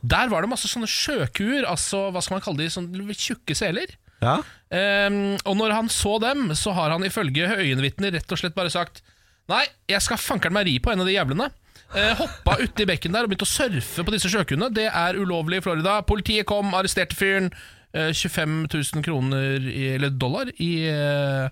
Der 0.00 0.32
var 0.32 0.46
det 0.46 0.52
masse 0.54 0.70
sånne 0.70 0.88
sjøkuer, 0.88 1.66
altså 1.68 2.06
hva 2.14 2.22
skal 2.24 2.38
man 2.38 2.46
kalle 2.46 2.62
de, 2.64 2.70
sånne 2.72 3.18
tjukke 3.18 3.58
seler. 3.58 3.98
Ja. 4.22 4.40
Um, 4.68 5.38
og 5.48 5.54
når 5.56 5.72
han 5.76 5.88
så 5.92 6.18
dem, 6.20 6.50
så 6.58 6.74
har 6.76 6.92
han 6.92 7.06
ifølge 7.06 7.48
øyenvitner 7.54 8.12
rett 8.18 8.34
og 8.34 8.40
slett 8.40 8.56
bare 8.56 8.72
sagt 8.72 9.00
Nei, 9.48 9.62
jeg 9.88 10.04
skal 10.04 10.20
fankeren 10.20 10.52
meg 10.52 10.66
ri 10.68 10.74
på 10.84 10.92
en 10.92 11.00
av 11.00 11.08
de 11.08 11.14
jævlene. 11.14 11.46
Uh, 11.88 12.12
hoppa 12.18 12.58
uti 12.60 12.84
bekken 12.84 13.14
der 13.14 13.24
og 13.24 13.30
begynte 13.30 13.46
å 13.46 13.48
surfe 13.48 14.04
på 14.04 14.12
disse 14.12 14.28
sjøkuene. 14.28 14.68
Det 14.76 14.90
er 14.90 15.16
ulovlig 15.16 15.62
i 15.62 15.64
Florida. 15.64 15.94
Politiet 16.04 16.44
kom, 16.50 16.74
arresterte 16.76 17.16
fyren. 17.16 17.48
Uh, 17.96 18.10
25 18.12 18.58
000 18.68 19.06
kroner, 19.06 19.64
i, 19.64 19.86
eller 19.94 20.12
dollar, 20.12 20.50
i, 20.60 20.72
eh, 20.92 21.48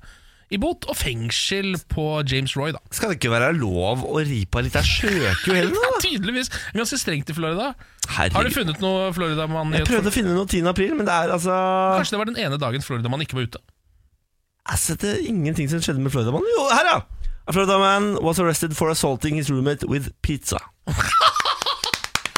i 0.51 0.59
bot. 0.63 0.85
Og 0.91 0.97
fengsel 0.99 1.75
på 1.91 2.05
James 2.31 2.55
Roy, 2.57 2.71
da. 2.77 2.81
Skal 2.95 3.11
det 3.13 3.19
ikke 3.19 3.33
være 3.35 3.53
lov 3.59 4.05
å 4.07 4.21
ri 4.23 4.45
på 4.47 4.61
en 4.63 4.69
liten 4.69 4.87
sjøku 4.87 5.51
heller, 5.57 5.75
Ja, 5.83 5.91
da? 5.97 6.01
tydeligvis 6.05 6.51
ganske 6.77 6.99
strengt 7.03 7.31
i 7.33 7.37
Florida. 7.37 7.73
Har 8.17 8.31
du 8.47 8.53
funnet 8.55 8.79
noe 8.85 9.09
Floridamann 9.17 9.75
i 9.75 9.81
Jeg 9.81 9.89
prøvde 9.91 10.13
å 10.13 10.15
finne 10.15 10.37
noe 10.37 10.47
10. 10.47 10.63
april, 10.71 10.93
men 10.95 11.09
det 11.09 11.15
er 11.17 11.33
altså 11.35 11.51
Kanskje 11.99 12.15
det 12.15 12.21
var 12.23 12.31
den 12.31 12.39
ene 12.45 12.61
dagen 12.63 12.85
Floridamann 12.87 13.25
ikke 13.27 13.41
var 13.41 13.49
ute. 13.51 13.63
Altså, 14.71 14.95
det 14.99 15.11
er 15.17 15.27
ingenting 15.31 15.69
som 15.71 15.83
skjedde 15.83 16.03
med 16.03 16.11
Floridamann. 16.15 16.47
Jo, 16.57 16.69
her, 16.75 16.93
ja! 16.95 17.01
A 17.47 17.53
Florida 17.55 17.77
man 17.79 18.17
was 18.23 18.39
arrested 18.43 18.73
for 18.75 18.91
assaulting 18.91 19.37
his 19.39 19.51
roommate 19.51 19.87
with 19.91 20.11
pizza. 20.23 20.59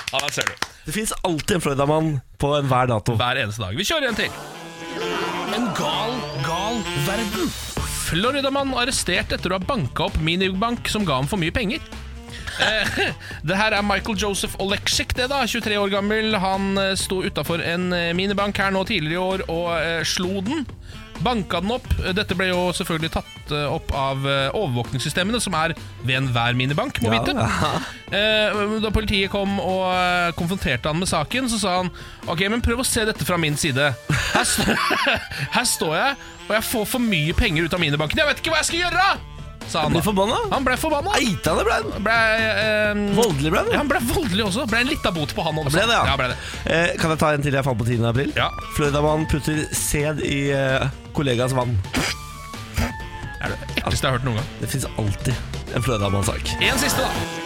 Ja, 0.08 0.18
der 0.24 0.32
ser 0.32 0.46
du. 0.48 0.52
Det 0.86 0.94
fins 0.96 1.10
alltid 1.24 1.58
en 1.58 1.60
Floridamann 1.60 2.06
på 2.40 2.54
enhver 2.56 2.86
dato. 2.88 3.12
hver 3.20 3.36
eneste 3.42 3.60
dag. 3.60 3.76
Vi 3.76 3.84
kjører 3.84 4.08
en 4.08 4.16
til. 4.16 4.38
En 5.52 5.66
gal, 5.76 6.14
gal 6.46 6.78
verden. 7.04 7.50
Floridamann 8.08 8.70
arrestert 8.72 9.34
etter 9.36 9.52
å 9.52 9.58
ha 9.58 9.60
banka 9.60 10.06
opp 10.06 10.14
minibank 10.24 10.88
som 10.88 11.04
ga 11.04 11.18
ham 11.18 11.26
for 11.28 11.40
mye 11.40 11.52
penger. 11.52 11.82
Eh, 12.58 13.00
det 13.48 13.58
her 13.58 13.76
er 13.76 13.84
Michael 13.84 14.16
Joseph 14.16 14.56
Oleksik, 14.64 15.12
det 15.18 15.28
da, 15.28 15.42
23 15.44 15.76
år 15.76 15.92
gammel. 15.92 16.38
Han 16.40 16.80
eh, 16.80 16.94
sto 16.96 17.20
utafor 17.20 17.60
en 17.60 17.92
eh, 17.92 18.14
minibank 18.16 18.56
her 18.62 18.72
nå 18.72 18.86
tidligere 18.88 19.18
i 19.18 19.24
år 19.26 19.44
og 19.52 20.08
slo 20.08 20.40
den. 20.46 20.64
Banka 21.20 21.60
den 21.60 21.74
opp. 21.76 21.88
Dette 22.16 22.36
ble 22.38 22.48
jo 22.48 22.68
selvfølgelig 22.78 23.12
tatt 23.18 23.37
eh, 23.54 23.66
opp 23.74 23.92
av 23.96 24.26
eh, 24.28 24.48
overvåkningssystemene, 24.58 25.40
som 25.40 25.54
er 25.58 25.74
ved 26.04 26.16
enhver 26.20 26.54
minibank, 26.58 27.00
må 27.04 27.12
Ja, 27.12 27.20
vite. 27.20 27.36
ja. 27.36 27.72
Eh, 28.08 28.54
Da 28.80 28.88
politiet 28.94 29.28
kom 29.28 29.58
og 29.60 30.32
konfronterte 30.38 30.88
han 30.88 30.96
med 30.96 31.08
saken, 31.10 31.44
så 31.52 31.58
sa 31.60 31.74
han 31.82 31.90
Ok, 32.26 32.40
men 32.48 32.62
prøv 32.64 32.80
å 32.80 32.86
se 32.88 33.04
dette 33.04 33.24
fra 33.28 33.36
min 33.36 33.56
side. 33.60 33.90
Her, 34.32 34.44
st 34.48 34.64
her 35.56 35.66
står 35.68 35.92
jeg, 35.98 36.14
og 36.48 36.54
jeg 36.56 36.64
får 36.70 36.86
for 36.94 37.04
mye 37.04 37.34
penger 37.36 37.66
ut 37.68 37.74
av 37.76 37.82
minibanken. 37.82 38.16
Jeg 38.22 38.30
vet 38.30 38.40
ikke 38.40 38.54
hva 38.54 38.62
jeg 38.62 38.70
skal 38.70 38.86
gjøre! 38.86 39.08
Sa 39.68 39.82
han 39.84 39.92
Ble 39.92 40.00
da. 40.00 40.04
forbanna? 40.06 40.36
Han 40.54 40.64
ble 40.64 40.76
forbanna. 40.80 41.12
Eitende 41.20 41.64
ble 41.66 41.74
han. 41.76 41.90
Ble, 42.06 42.14
eh, 42.64 43.00
Voldelig 43.18 43.50
ble 43.52 43.60
han. 43.60 43.68
ja, 43.74 43.80
han 43.82 43.90
ble 43.92 44.00
voldelig 44.08 44.46
også. 44.46 44.64
Ble 44.70 44.80
en 44.80 44.88
lita 44.94 45.12
bot 45.12 45.34
på 45.36 45.44
han 45.44 45.58
også. 45.60 45.74
Ble 45.76 45.84
det, 45.90 45.98
ja? 45.98 46.06
ja 46.08 46.14
ble 46.16 46.30
det. 46.32 46.38
Eh, 46.72 46.94
kan 47.02 47.12
jeg 47.12 47.20
ta 47.20 47.34
en 47.36 47.44
til 47.44 47.58
jeg 47.60 47.66
fant 47.68 47.76
på 47.82 47.84
10. 47.90 48.00
april? 48.08 48.32
Ja. 48.40 48.48
Floridamann 48.78 49.28
putter 49.28 49.60
sæd 49.76 50.24
i 50.24 50.38
eh, 50.56 50.88
kollegas 51.12 51.52
vann. 51.52 51.76
Er 53.38 53.52
det 53.54 53.58
ekleste 53.78 54.06
jeg 54.06 54.10
har 54.10 54.16
hørt 54.18 54.26
noen 54.26 54.40
gang. 54.40 54.48
Det 54.62 54.70
fins 54.72 54.86
alltid 54.98 55.34
en 55.76 55.84
Floridamann-sak. 55.84 56.54
En 56.64 56.80
siste, 56.80 57.04
da. 57.04 57.44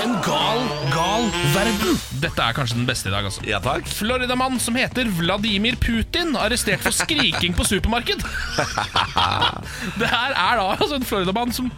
En 0.00 0.14
gal, 0.24 0.62
gal 0.94 1.26
verden. 1.52 1.98
Dette 2.22 2.40
er 2.40 2.56
kanskje 2.56 2.78
den 2.78 2.86
beste 2.88 3.10
i 3.10 3.12
dag, 3.12 3.26
altså. 3.28 3.42
Ja 3.48 3.60
takk. 3.62 3.86
Floridamann 3.90 4.56
som 4.62 4.78
heter 4.80 5.10
Vladimir 5.18 5.76
Putin, 5.82 6.32
arrestert 6.40 6.80
for 6.84 6.94
skriking 6.96 7.54
på 7.56 7.66
supermarked. 7.68 8.24
Det 10.00 10.08
her 10.08 10.32
er 10.34 10.60
da 10.60 10.66
altså 10.72 10.96
en 10.96 11.06
Floridamann 11.06 11.52
som 11.52 11.68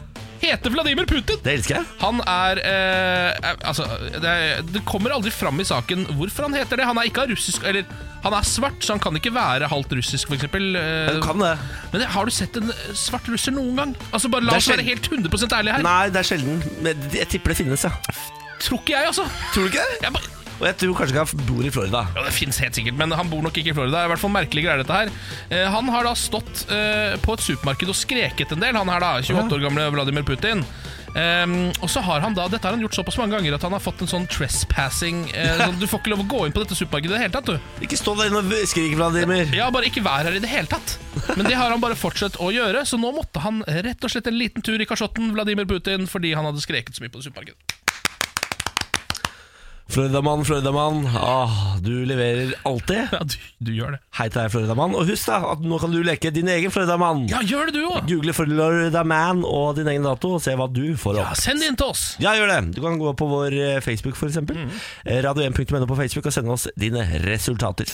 heter 0.42 0.74
Vladimir 0.74 1.06
Putin. 1.08 1.38
Det 1.44 1.54
elsker 1.56 1.78
jeg. 1.78 1.88
Han 2.02 2.20
er 2.28 2.60
eh, 2.66 3.52
Altså, 3.68 3.86
det, 4.22 4.32
det 4.72 4.82
kommer 4.88 5.14
aldri 5.14 5.32
fram 5.34 5.60
i 5.62 5.66
saken 5.66 6.04
hvorfor 6.18 6.48
han 6.48 6.56
heter 6.58 6.80
det. 6.80 6.88
Han 6.88 6.98
er 7.00 7.10
ikke 7.10 7.24
av 7.26 7.32
russisk 7.32 7.64
Eller 7.68 7.86
han 8.22 8.36
er 8.38 8.46
svart, 8.46 8.78
så 8.84 8.94
han 8.94 9.02
kan 9.02 9.16
ikke 9.18 9.32
være 9.34 9.66
halvt 9.70 9.96
russisk, 9.98 10.30
f.eks. 10.30 10.44
Eh, 10.46 11.16
kan 11.24 11.42
det. 11.42 11.56
men 11.90 12.04
har 12.14 12.28
du 12.28 12.34
sett 12.34 12.54
en 12.60 12.70
svart 12.94 13.26
russer 13.30 13.54
noen 13.56 13.74
gang? 13.80 13.96
Altså 14.12 14.30
Bare 14.30 14.46
la 14.46 14.60
oss 14.60 14.70
være 14.70 14.86
helt 14.86 15.08
100 15.10 15.48
ærlige 15.58 15.78
her. 15.78 15.82
Nei, 15.86 16.04
det 16.14 16.22
er 16.22 16.30
sjelden. 16.30 16.62
Men 16.86 17.10
jeg 17.16 17.32
tipper 17.34 17.54
det 17.54 17.58
finnes, 17.64 17.88
ja. 17.88 17.90
Tror 18.62 18.78
ikke 18.78 18.94
jeg, 18.94 19.10
altså. 19.10 19.26
Tror 19.50 19.66
du 19.66 19.72
ikke 19.72 19.82
det? 19.90 19.98
Jeg 20.06 20.14
bare 20.14 20.41
Og 20.62 20.68
jeg 20.68 20.78
tror 20.78 20.94
kanskje 20.94 21.16
ikke 21.16 21.24
han 21.26 21.46
bor 21.48 21.66
i 21.66 21.72
Florida. 21.74 22.04
Ja, 22.14 22.22
Det 22.28 22.34
finnes 22.36 22.60
helt 22.62 22.78
sikkert, 22.78 22.94
men 23.00 23.10
han 23.18 23.30
bor 23.32 23.42
nok 23.42 23.56
ikke 23.58 23.72
i 23.72 23.74
Florida. 23.74 23.96
Det 23.96 24.02
er 24.04 24.08
i 24.08 24.12
hvert 24.14 24.22
fall 24.22 24.34
merkelig 24.36 24.62
greier 24.62 24.82
dette 24.84 24.94
her 24.94 25.10
eh, 25.50 25.66
Han 25.74 25.90
har 25.90 26.06
da 26.06 26.14
stått 26.14 26.64
eh, 26.70 27.18
på 27.22 27.34
et 27.34 27.42
supermarked 27.48 27.90
og 27.90 27.98
skreket 27.98 28.54
en 28.54 28.62
del, 28.62 28.78
han 28.78 28.92
her 28.94 29.02
da, 29.02 29.16
28 29.26 29.58
år 29.58 29.64
gamle 29.66 29.88
Vladimir 29.96 30.26
Putin. 30.28 30.62
Um, 31.12 31.66
og 31.84 31.90
så 31.92 32.00
har 32.00 32.22
han 32.24 32.32
da, 32.32 32.46
Dette 32.48 32.64
har 32.64 32.72
han 32.72 32.80
gjort 32.80 32.94
såpass 32.96 33.18
mange 33.20 33.36
ganger 33.36 33.58
at 33.58 33.64
han 33.66 33.74
har 33.76 33.82
fått 33.84 34.00
en 34.00 34.08
sånn 34.08 34.24
trespassing 34.32 35.26
eh, 35.36 35.58
sånn, 35.60 35.74
Du 35.76 35.84
får 35.84 36.00
ikke 36.00 36.12
lov 36.14 36.22
å 36.22 36.28
gå 36.30 36.38
inn 36.46 36.54
på 36.56 36.62
dette 36.62 36.78
supermarkedet 36.78 37.12
i 37.12 37.18
det 37.18 37.20
hele 37.26 37.34
tatt, 37.34 37.50
du. 37.52 37.84
Ikke 37.84 37.98
stå 38.00 38.14
der 38.16 38.30
inne 38.30 38.40
og 38.40 38.70
skrik, 38.70 38.94
Vladimir. 38.96 39.52
Ja, 39.52 39.68
bare 39.74 39.90
ikke 39.90 40.04
vær 40.06 40.24
her 40.24 40.38
i 40.38 40.40
det 40.40 40.48
hele 40.48 40.70
tatt. 40.72 40.96
Men 41.34 41.44
det 41.44 41.58
har 41.58 41.68
han 41.74 41.82
bare 41.84 41.98
fortsatt 42.00 42.40
å 42.40 42.48
gjøre, 42.54 42.86
så 42.88 42.96
nå 43.02 43.12
måtte 43.12 43.42
han 43.44 43.60
rett 43.84 44.08
og 44.08 44.14
slett 44.14 44.30
en 44.30 44.38
liten 44.40 44.64
tur 44.64 44.80
i 44.80 44.88
kasjotten, 44.88 45.34
Vladimir 45.36 45.68
Putin, 45.68 46.08
fordi 46.08 46.32
han 46.38 46.48
hadde 46.48 46.64
skreket 46.64 46.96
så 46.96 47.04
mye 47.04 47.12
på 47.12 47.20
det 47.20 47.28
supermarkedet. 47.28 47.91
Floridamann, 49.92 50.44
Floridamann. 50.44 51.08
Ah, 51.20 51.76
du 51.80 52.04
leverer 52.06 52.54
alltid. 52.62 52.96
Ja, 53.12 53.18
du, 53.20 53.34
du 53.58 53.72
gjør 53.76 53.90
det. 53.92 53.98
Hei 54.16 54.28
til 54.32 54.40
deg, 54.40 54.52
Floridamann. 54.54 54.94
Og 54.96 55.04
husk 55.10 55.28
da, 55.28 55.40
at 55.52 55.66
nå 55.68 55.76
kan 55.82 55.92
du 55.92 55.98
leke 56.06 56.32
din 56.32 56.48
egen 56.48 56.72
Floridamann. 56.72 57.26
Ja, 57.28 57.42
gjør 57.44 57.68
det 57.68 57.76
du 57.76 57.82
òg! 57.90 57.98
Google 58.08 58.32
Floridaman 58.32 59.42
og 59.44 59.76
din 59.76 59.90
egen 59.92 60.08
dato, 60.08 60.38
og 60.38 60.40
se 60.44 60.56
hva 60.56 60.70
du 60.72 60.94
får 60.96 61.20
opp. 61.20 61.34
Ja, 61.34 61.36
send 61.36 61.60
det 61.60 61.68
inn 61.68 61.76
til 61.76 61.92
oss. 61.92 62.06
Ja, 62.24 62.32
gjør 62.38 62.54
det. 62.54 62.58
Du 62.78 62.80
kan 62.86 62.96
gå 63.02 63.12
på 63.20 63.28
vår 63.34 63.58
eh, 63.58 63.82
Facebook, 63.84 64.16
for 64.16 64.32
eksempel. 64.32 64.64
Mm. 64.64 64.72
Eh, 65.04 65.20
Radio1.no 65.28 65.84
på 65.84 66.00
Facebook, 66.00 66.32
og 66.32 66.38
sende 66.38 66.56
oss 66.56 66.66
dine 66.72 67.04
resultater. 67.28 67.92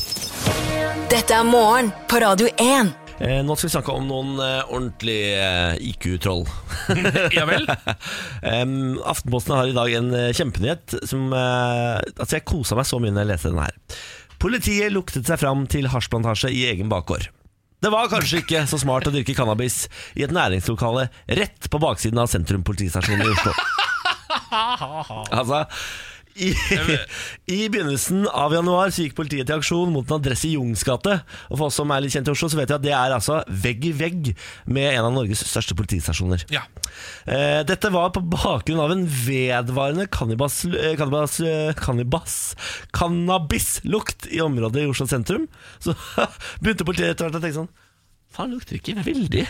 Dette 1.10 1.34
er 1.34 1.50
morgen 1.50 1.90
på 2.06 2.22
Radio 2.22 2.46
1. 2.62 3.07
Eh, 3.18 3.40
nå 3.42 3.54
skal 3.58 3.66
vi 3.66 3.72
snakke 3.72 3.94
om 3.98 4.04
noen 4.06 4.36
eh, 4.38 4.60
ordentlige 4.70 5.38
eh, 5.42 5.88
IQ-troll. 5.90 6.44
Ja 7.34 7.46
vel? 7.48 7.66
Em, 8.54 8.76
Aftenposten 9.02 9.56
har 9.58 9.70
i 9.70 9.74
dag 9.74 9.90
en 9.98 10.12
eh, 10.14 10.28
kjempenyhet 10.36 10.94
som 11.08 11.32
eh, 11.34 11.98
Altså, 12.14 12.38
jeg 12.38 12.46
kosa 12.46 12.78
meg 12.78 12.86
så 12.88 13.00
mye 13.02 13.10
når 13.10 13.24
jeg 13.24 13.30
leste 13.32 13.50
den 13.52 13.62
her. 13.64 13.74
Politiet 14.38 14.94
luktet 14.94 15.26
seg 15.26 15.40
fram 15.42 15.66
til 15.70 15.90
hasjplantasje 15.90 16.52
i 16.54 16.62
egen 16.70 16.90
bakgård. 16.92 17.26
Det 17.82 17.90
var 17.94 18.10
kanskje 18.10 18.40
ikke 18.42 18.62
så 18.70 18.78
smart 18.82 19.06
å 19.06 19.14
dyrke 19.14 19.34
cannabis 19.38 19.84
i 20.18 20.24
et 20.26 20.34
næringslokale 20.34 21.08
rett 21.38 21.68
på 21.70 21.82
baksiden 21.82 22.18
av 22.22 22.30
Sentrum 22.30 22.62
politistasjon 22.66 23.22
i 23.22 23.32
Oslo. 23.34 23.54
Altså 24.48 25.64
i, 26.38 26.50
I 27.58 27.58
begynnelsen 27.72 28.26
av 28.30 28.52
januar 28.54 28.92
så 28.94 29.04
gikk 29.04 29.16
politiet 29.18 29.48
til 29.48 29.58
aksjon 29.58 29.90
mot 29.94 30.06
en 30.08 30.18
adresse 30.20 30.46
i 30.48 30.54
Jungs 30.54 30.84
gate. 30.86 31.18
Og 31.50 31.56
for 31.58 31.66
oss 31.68 31.78
som 31.80 31.90
er 31.94 32.04
litt 32.04 32.14
kjent 32.14 32.30
i 32.30 32.34
Oslo, 32.34 32.48
så 32.52 32.58
vet 32.60 32.70
vi 32.72 32.76
at 32.78 32.84
det 32.86 32.94
er 32.96 33.14
altså 33.16 33.40
vegg 33.64 33.88
i 33.90 33.92
vegg 33.98 34.30
med 34.70 34.90
en 34.94 35.08
av 35.08 35.14
Norges 35.16 35.42
største 35.48 35.76
politistasjoner. 35.78 36.44
Ja. 36.54 36.62
Eh, 37.28 37.60
dette 37.68 37.90
var 37.94 38.12
på 38.14 38.22
bakgrunn 38.32 38.82
av 38.84 38.94
en 38.94 39.04
vedvarende 39.08 40.08
cannabis, 40.14 40.62
eh, 40.70 40.94
cannabis, 40.98 41.40
eh, 41.44 41.74
cannabislukt 42.96 44.28
i 44.32 44.40
området 44.44 44.82
i 44.84 44.88
Oslo 44.90 45.06
sentrum. 45.10 45.48
Så 45.82 45.94
begynte 46.62 46.86
politiet 46.88 47.14
etter 47.16 47.28
hvert 47.28 47.40
å 47.40 47.44
tenke 47.44 47.58
sånn 47.62 47.70
Faen, 48.28 48.50
lukter 48.52 48.76
ikke 48.76 48.92
veldig 49.06 49.46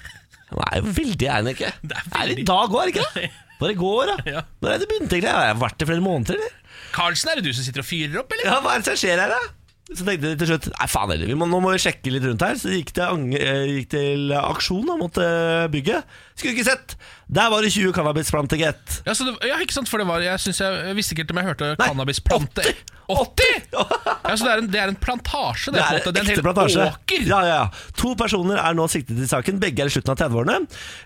Nei, 0.58 0.80
veldig, 0.84 1.26
er 1.28 1.42
den 1.44 1.52
ikke? 1.54 1.70
Det 1.82 1.96
er 1.96 2.08
Det 2.08 2.12
er 2.12 2.26
veldig. 2.28 2.42
i 2.42 2.48
dag 2.48 2.72
òg, 2.72 2.80
er 2.80 2.90
det 2.90 2.96
ikke? 2.96 3.30
Bare 3.58 3.74
i 3.74 3.78
går, 3.80 4.12
da. 4.12 4.16
Ja. 4.38 4.42
Når 4.62 4.74
er 4.76 4.82
det 4.84 4.88
begynt, 4.90 5.12
egentlig? 5.12 5.34
Har 5.34 5.48
jeg 5.52 5.60
vært 5.64 5.78
det 5.82 5.90
flere 5.90 6.04
måneder, 6.04 6.38
eller? 6.38 6.56
Karlsen, 6.94 7.30
er 7.32 7.40
det 7.40 7.48
du 7.50 7.52
som 7.56 7.66
sitter 7.66 7.82
og 7.84 7.88
fyrer 7.90 8.20
opp, 8.22 8.32
eller? 8.36 8.48
Ja, 8.52 8.58
hva 8.64 8.74
er 8.76 8.84
det 8.84 8.92
som 8.92 9.00
skjer 9.02 9.20
her, 9.24 9.34
da? 9.36 9.54
Så 9.88 10.04
tenkte 10.04 10.28
de 10.28 10.36
til 10.36 10.48
slutt 10.50 10.66
Nei, 10.68 10.86
faen 10.92 11.08
heller, 11.14 11.30
nå 11.32 11.46
må 11.64 11.70
vi 11.72 11.78
sjekke 11.80 12.10
litt 12.12 12.24
rundt 12.28 12.42
her. 12.44 12.58
Så 12.60 12.68
det 12.68 12.82
gikk 12.82 12.90
til, 12.98 13.22
eh, 13.40 13.60
gikk 13.78 13.86
til 13.94 14.34
aksjon 14.36 14.82
da, 14.84 14.96
mot 15.00 15.16
eh, 15.24 15.62
bygget. 15.72 16.04
Skulle 16.36 16.52
ikke 16.52 16.66
sett! 16.66 16.92
Der 17.32 17.48
var 17.48 17.64
det 17.64 17.70
20 17.72 17.94
cannabisplanter, 17.96 18.60
gitt. 18.60 18.98
Ja, 19.08 19.14
så 19.16 19.24
det, 19.30 19.32
ja, 19.48 19.56
ikke 19.64 19.72
sant, 19.78 19.88
for 19.88 20.00
det 20.00 20.06
var 20.10 20.20
Jeg, 20.20 20.36
jeg, 20.44 20.60
jeg 20.60 20.96
visste 20.98 21.16
ikke 21.16 21.24
helt 21.24 21.32
om 21.32 21.40
jeg 21.40 21.48
hørte 21.48 21.70
Nei, 21.80 21.88
cannabisplante 21.88 22.66
80! 22.68 22.84
80? 23.08 23.64
Ja, 23.72 24.36
så 24.36 24.44
det 24.44 24.52
er 24.52 24.60
en, 24.60 24.68
det 24.76 24.80
er 24.84 24.92
en 24.92 25.00
plantasje? 25.00 25.72
Det, 25.72 25.80
Det 25.80 25.86
er, 25.88 25.96
en 25.96 26.12
det 26.12 26.20
er 26.20 26.26
en 26.26 26.32
ekte 26.36 26.44
plantasje. 26.50 26.86
åker? 26.92 27.24
Ja, 27.32 27.40
ja, 27.48 27.58
ja. 27.64 27.92
To 28.04 28.12
personer 28.20 28.60
er 28.60 28.76
nå 28.76 28.84
siktet 28.92 29.24
i 29.24 29.28
saken. 29.32 29.56
Begge 29.64 29.86
er 29.86 29.88
i 29.88 29.94
slutten 29.96 30.12
av 30.12 30.20
30-årene. 30.20 30.58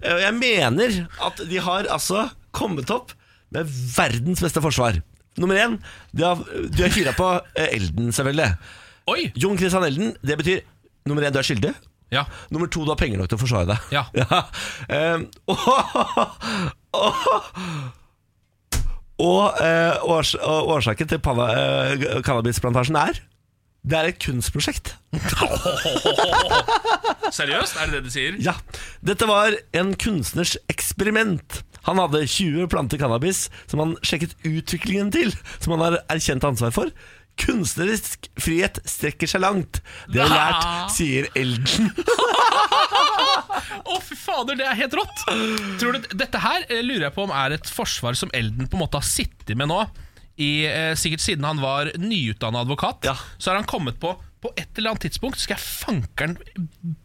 Eh, 0.02 0.24
Jeg 0.26 0.34
mener 0.42 0.98
at 1.30 1.44
de 1.46 1.62
har 1.70 1.86
altså 1.94 2.26
kommet 2.56 2.90
opp 2.94 3.14
med 3.52 3.68
verdens 3.96 4.42
beste 4.44 4.62
forsvar. 4.64 5.00
Nummer 5.40 5.56
én, 5.56 5.78
de 6.12 6.26
har, 6.26 6.42
de 6.68 6.84
har 6.84 6.92
fyra 6.92 7.14
på 7.16 7.28
eh, 7.56 7.72
Elden, 7.78 8.12
selvfølgelig. 8.12 8.50
Oi! 9.12 9.32
Jon 9.36 9.58
Christian 9.58 9.86
Elden, 9.86 10.12
det 10.22 10.36
betyr 10.40 10.60
nummer 11.08 11.24
én, 11.24 11.32
du 11.34 11.40
er 11.40 11.48
skyldig. 11.48 11.72
Ja. 12.12 12.26
Nummer 12.52 12.68
to, 12.68 12.84
du 12.84 12.92
har 12.92 13.00
penger 13.00 13.22
nok 13.22 13.32
til 13.32 13.40
å 13.40 13.42
forsvare 13.42 13.72
deg. 13.72 13.78
Ja. 13.96 14.04
ja. 14.20 14.42
og 15.48 15.56
og 19.22 19.60
eh, 19.62 20.02
års, 20.08 20.34
årsaken 20.42 21.10
til 21.10 21.20
panna, 21.22 21.50
eh, 21.54 22.06
cannabisplantasjen 22.24 22.96
er 22.98 23.20
Det 23.82 23.98
er 23.98 24.08
et 24.10 24.18
kunstprosjekt. 24.22 24.94
Seriøst? 27.38 27.76
Er 27.78 27.90
det 27.90 27.94
det 27.96 28.02
du 28.06 28.10
sier? 28.14 28.38
Ja, 28.42 28.54
Dette 29.04 29.26
var 29.26 29.56
en 29.74 29.94
kunstners 29.98 30.56
eksperiment. 30.70 31.62
Han 31.88 31.98
hadde 32.02 32.26
20 32.26 32.68
planter 32.72 33.00
cannabis 33.00 33.48
som 33.70 33.82
han 33.82 33.96
sjekket 34.06 34.36
utviklingen 34.46 35.10
til, 35.14 35.32
som 35.58 35.74
han 35.76 35.84
har 35.86 35.98
erkjent 36.12 36.44
ansvar 36.46 36.74
for. 36.74 36.92
Kunstnerisk 37.40 38.28
frihet 38.40 38.78
strekker 38.88 39.30
seg 39.30 39.42
langt. 39.42 39.80
Det 40.12 40.20
har 40.20 40.28
jeg 40.28 40.36
lært, 40.36 40.94
sier 40.94 41.28
Elden. 41.38 41.90
Å, 43.82 43.96
fy 44.04 44.16
fader, 44.18 44.58
det 44.58 44.66
er 44.68 44.78
helt 44.78 44.94
rått! 44.96 45.24
Tror 45.80 45.96
du, 45.96 46.08
Dette 46.18 46.40
her 46.42 46.64
eh, 46.68 46.82
lurer 46.84 47.08
jeg 47.08 47.16
på 47.16 47.24
om 47.26 47.32
er 47.34 47.56
et 47.56 47.72
forsvar 47.72 48.16
som 48.18 48.30
Elden 48.36 48.68
på 48.68 48.78
en 48.78 48.84
måte 48.84 49.00
har 49.00 49.06
sittet 49.06 49.56
med 49.58 49.70
nå. 49.72 49.80
I, 50.40 50.64
eh, 50.68 50.92
sikkert 50.98 51.24
siden 51.24 51.46
han 51.48 51.60
var 51.62 51.90
nyutdanna 52.00 52.62
advokat. 52.64 53.08
Ja. 53.08 53.16
Så 53.38 53.50
har 53.50 53.60
han 53.60 53.68
kommet 53.68 53.98
på 54.00 54.14
På 54.42 54.50
et 54.58 54.68
eller 54.78 54.92
annet 54.92 55.06
tidspunkt 55.06 55.38
skal 55.40 55.56
jeg 55.56 55.62
fankeren 55.62 56.36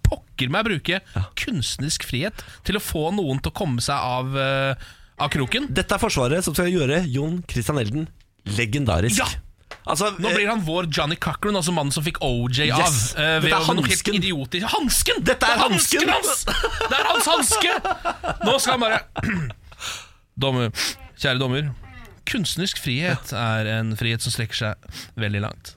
pokker 0.07 0.49
meg 0.53 0.65
bruke 0.67 0.99
kunstnerisk 1.37 2.05
frihet 2.07 2.43
til 2.67 2.79
å 2.79 2.83
få 2.83 3.09
noen 3.15 3.41
til 3.43 3.51
å 3.51 3.57
komme 3.57 3.83
seg 3.83 3.97
av, 3.97 4.33
uh, 4.33 4.87
av 5.21 5.33
kroken. 5.33 5.67
Dette 5.73 5.97
er 5.97 6.01
forsvaret 6.01 6.45
som 6.45 6.55
skal 6.57 6.71
gjøre 6.71 7.03
Jon 7.13 7.41
Christian 7.49 7.81
Elden 7.81 8.07
legendarisk. 8.57 9.19
Ja! 9.21 9.27
Altså, 9.87 10.09
Nå 10.19 10.31
blir 10.35 10.49
han 10.49 10.61
vår 10.67 10.87
Johnny 10.91 11.15
Cochran, 11.19 11.55
altså 11.55 11.71
mannen 11.75 11.93
som 11.95 12.03
fikk 12.03 12.19
OJ 12.23 12.65
av. 12.75 12.81
Yes. 12.83 12.99
eh, 13.15 13.37
ved 13.39 13.47
Dette 13.47 13.59
er 13.59 13.67
hansken. 13.69 14.17
idiotisk 14.19 14.67
Hansken! 14.73 15.21
Dette 15.27 15.47
er 15.47 15.55
Det 15.55 15.63
hansken! 15.63 16.11
hans! 16.11 16.43
Det 16.47 16.97
er 16.97 17.07
hans 17.07 17.29
hanske! 17.31 17.73
Nå 18.47 18.55
skal 18.63 18.75
han 18.75 18.83
bare 18.83 18.99
Dommer, 20.43 20.71
kjære 21.17 21.39
dommer. 21.41 21.69
Kunstnerisk 22.27 22.79
frihet 22.83 23.31
er 23.35 23.71
en 23.77 23.95
frihet 23.99 24.23
som 24.23 24.35
strekker 24.35 24.59
seg 24.59 24.91
veldig 25.19 25.43
langt. 25.47 25.73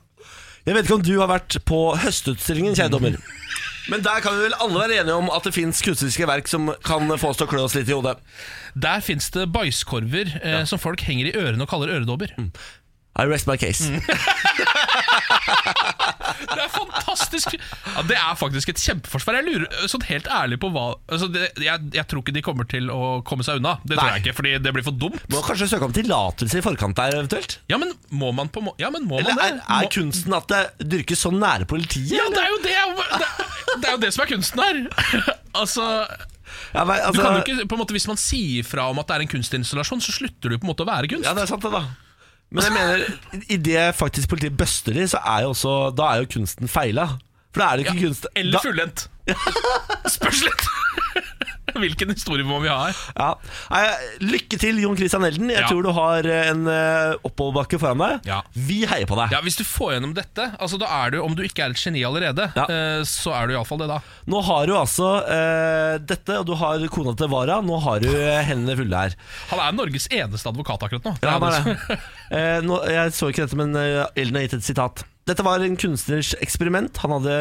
Jeg 0.66 0.76
vet 0.76 0.86
ikke 0.86 0.98
om 0.98 1.04
du 1.04 1.14
har 1.18 1.30
vært 1.30 1.56
på 1.68 1.78
Høstutstillingen, 2.02 2.76
kjære 2.76 2.92
dommer. 2.92 3.16
Men 3.90 4.02
der 4.04 4.20
kan 4.22 4.36
vi 4.36 4.44
vel 4.44 4.56
alle 4.60 4.82
være 4.82 4.98
enige 5.00 5.16
om 5.16 5.30
at 5.32 5.46
det 5.46 5.54
fins 5.56 5.80
kunstneriske 5.82 6.26
verk 6.28 6.50
som 6.50 6.68
kan 6.86 7.08
få 7.18 7.32
oss 7.32 7.40
til 7.40 7.48
å 7.48 7.50
klø 7.50 7.62
oss 7.64 7.74
litt 7.78 7.88
i 7.90 7.96
hodet. 7.96 8.18
Der 8.78 9.00
fins 9.02 9.30
det 9.34 9.48
bæsjkorver 9.54 10.34
eh, 10.44 10.60
som 10.68 10.78
folk 10.78 11.02
henger 11.06 11.30
i 11.30 11.34
ørene 11.40 11.64
og 11.64 11.72
kaller 11.72 11.94
øredobber. 11.96 12.36
I 13.18 13.24
rest 13.26 13.46
my 13.50 13.56
case. 13.58 13.90
Det 16.40 16.62
er 16.64 16.70
fantastisk! 16.72 17.54
Ja, 17.54 18.02
det 18.06 18.16
er 18.16 18.36
faktisk 18.38 18.70
et 18.72 18.80
kjempeforsvar. 18.80 19.38
Jeg 19.40 19.46
lurer 19.48 19.88
sånn 19.90 20.04
helt 20.08 20.28
ærlig 20.32 20.58
på 20.62 20.70
hva 20.72 20.84
altså 21.10 21.28
det, 21.32 21.50
jeg, 21.62 21.90
jeg 21.94 22.06
tror 22.10 22.22
ikke 22.22 22.34
de 22.36 22.42
kommer 22.44 22.68
til 22.70 22.88
å 22.92 23.20
komme 23.26 23.44
seg 23.46 23.60
unna. 23.60 23.76
Det 23.84 23.98
tror 23.98 24.12
jeg 24.14 24.22
ikke, 24.24 24.34
fordi 24.38 24.54
det 24.64 24.72
blir 24.76 24.86
for 24.86 24.96
dumt. 24.96 25.20
Må 25.32 25.42
kanskje 25.46 25.68
søke 25.72 25.88
om 25.88 25.94
tillatelse 25.96 26.60
i 26.60 26.64
forkant 26.64 26.98
der, 26.98 27.18
eventuelt? 27.20 27.58
Ja, 27.70 27.78
men 27.82 27.92
må 28.10 28.32
man 28.36 28.50
på 28.52 28.64
Ja, 28.80 28.90
men 28.94 29.06
må 29.08 29.20
Eller 29.20 29.36
man 29.36 29.44
er, 29.46 29.60
er 29.60 29.86
Må- 29.86 29.92
kunsten 29.94 30.36
at 30.36 30.50
det 30.50 30.88
dyrkes 30.96 31.22
så 31.26 31.32
nære 31.34 31.68
politiet? 31.70 32.16
Ja, 32.18 32.26
det 32.32 32.42
er 32.42 32.50
jo 32.54 32.60
det 32.64 32.76
Det, 33.20 33.30
det 33.84 33.88
er 33.90 33.94
jo 33.96 34.02
det 34.06 34.12
som 34.16 34.24
er 34.24 34.30
kunsten 34.32 34.64
her. 34.64 34.82
altså, 35.60 35.86
Ja, 36.74 36.84
nei, 36.84 36.98
du 37.00 37.20
altså, 37.22 37.32
ikke, 37.44 37.80
måte 37.80 37.96
Hvis 37.96 38.08
man 38.10 38.20
sier 38.20 38.66
fra 38.66 38.88
om 38.90 39.00
at 39.02 39.10
det 39.10 39.18
er 39.18 39.26
en 39.26 39.34
kunstinstallasjon, 39.36 40.02
så 40.04 40.14
slutter 40.14 40.52
du 40.54 40.58
på 40.58 40.64
en 40.66 40.72
måte 40.72 40.86
å 40.86 40.90
være 40.90 41.10
kunst. 41.14 41.28
ja, 41.28 41.34
det 41.36 41.46
er 41.46 41.52
sant 41.52 41.66
det, 41.66 41.74
da. 41.74 41.84
Men 42.50 42.64
jeg 42.66 42.72
mener, 42.74 43.04
idet 43.48 43.94
faktisk 43.94 44.28
politiet 44.28 44.56
bøster 44.58 44.96
de, 44.96 45.06
så 45.08 45.20
er 45.22 45.44
jo 45.44 45.52
også 45.52 45.74
Da 45.96 46.08
er 46.10 46.24
jo 46.24 46.30
kunsten 46.32 46.68
feila. 46.68 47.06
For 47.54 47.62
da 47.62 47.68
er 47.70 47.76
det 47.78 47.86
ikke 47.86 48.06
kunst 48.06 48.26
Eller 48.36 48.62
fullendt. 48.62 49.06
Spørs 50.16 50.42
litt 50.46 50.66
hvilken 51.82 52.12
historie 52.14 52.44
må 52.46 52.58
vi 52.64 52.68
ha 52.72 52.88
her. 52.88 53.00
ja. 53.16 53.30
Lykke 54.20 54.58
til, 54.60 54.78
Jon 54.82 54.96
Christian 54.98 55.24
Elden. 55.26 55.50
Jeg 55.52 55.62
Ja. 55.64 55.68
tror 55.70 55.82
du 55.86 55.90
har 55.96 56.26
en 56.30 56.64
uh, 56.66 57.14
oppoverbakke 57.26 57.78
foran 57.80 58.00
deg. 58.02 58.26
Ja. 58.28 58.40
Vi 58.54 58.80
heier 58.88 59.06
på 59.08 59.16
deg. 59.18 59.32
Ja, 59.34 59.40
Hvis 59.44 59.56
du 59.60 59.64
får 59.66 59.94
gjennom 59.96 60.14
dette, 60.16 60.50
altså 60.60 60.78
da 60.80 60.88
er 61.04 61.14
du, 61.14 61.20
om 61.22 61.34
du 61.36 61.42
ikke 61.46 61.64
er 61.66 61.74
et 61.74 61.80
geni 61.80 62.02
allerede, 62.06 62.48
eh, 62.56 63.02
så 63.08 63.32
er 63.36 63.48
du 63.50 63.54
iallfall 63.54 63.80
det 63.82 63.88
da. 63.90 64.00
Nå 64.30 64.40
har 64.46 64.66
du 64.70 64.74
altså 64.78 65.10
uh, 65.26 65.94
dette, 66.00 66.38
og 66.40 66.46
du 66.48 66.54
har 66.60 66.82
kona 66.92 67.14
til 67.18 67.30
Vara. 67.32 67.60
Nå 67.64 67.78
har 67.84 68.00
du 68.04 68.08
eh, 68.10 68.40
hendene 68.48 68.76
fulle 68.78 69.04
her. 69.06 69.16
Han 69.52 69.62
er 69.64 69.76
Norges 69.78 70.08
eneste 70.10 70.50
advokat 70.50 70.82
akkurat 70.86 71.06
nå. 71.10 71.14
Ja, 71.22 71.36
han 71.38 71.48
er 71.48 71.72
det 71.72 71.98
Eh, 72.30 72.60
nå, 72.62 72.76
jeg 72.86 73.10
så 73.16 73.26
ikke 73.32 73.42
dette, 73.46 73.56
men 73.58 73.74
eh, 73.74 74.04
Elden 74.20 74.36
har 74.38 74.44
gitt 74.46 74.52
et 74.60 74.66
sitat. 74.68 75.02
Dette 75.26 75.42
var 75.46 75.62
en 75.66 75.74
kunstners 75.80 76.34
eksperiment. 76.40 77.00
Han 77.04 77.16
hadde 77.18 77.40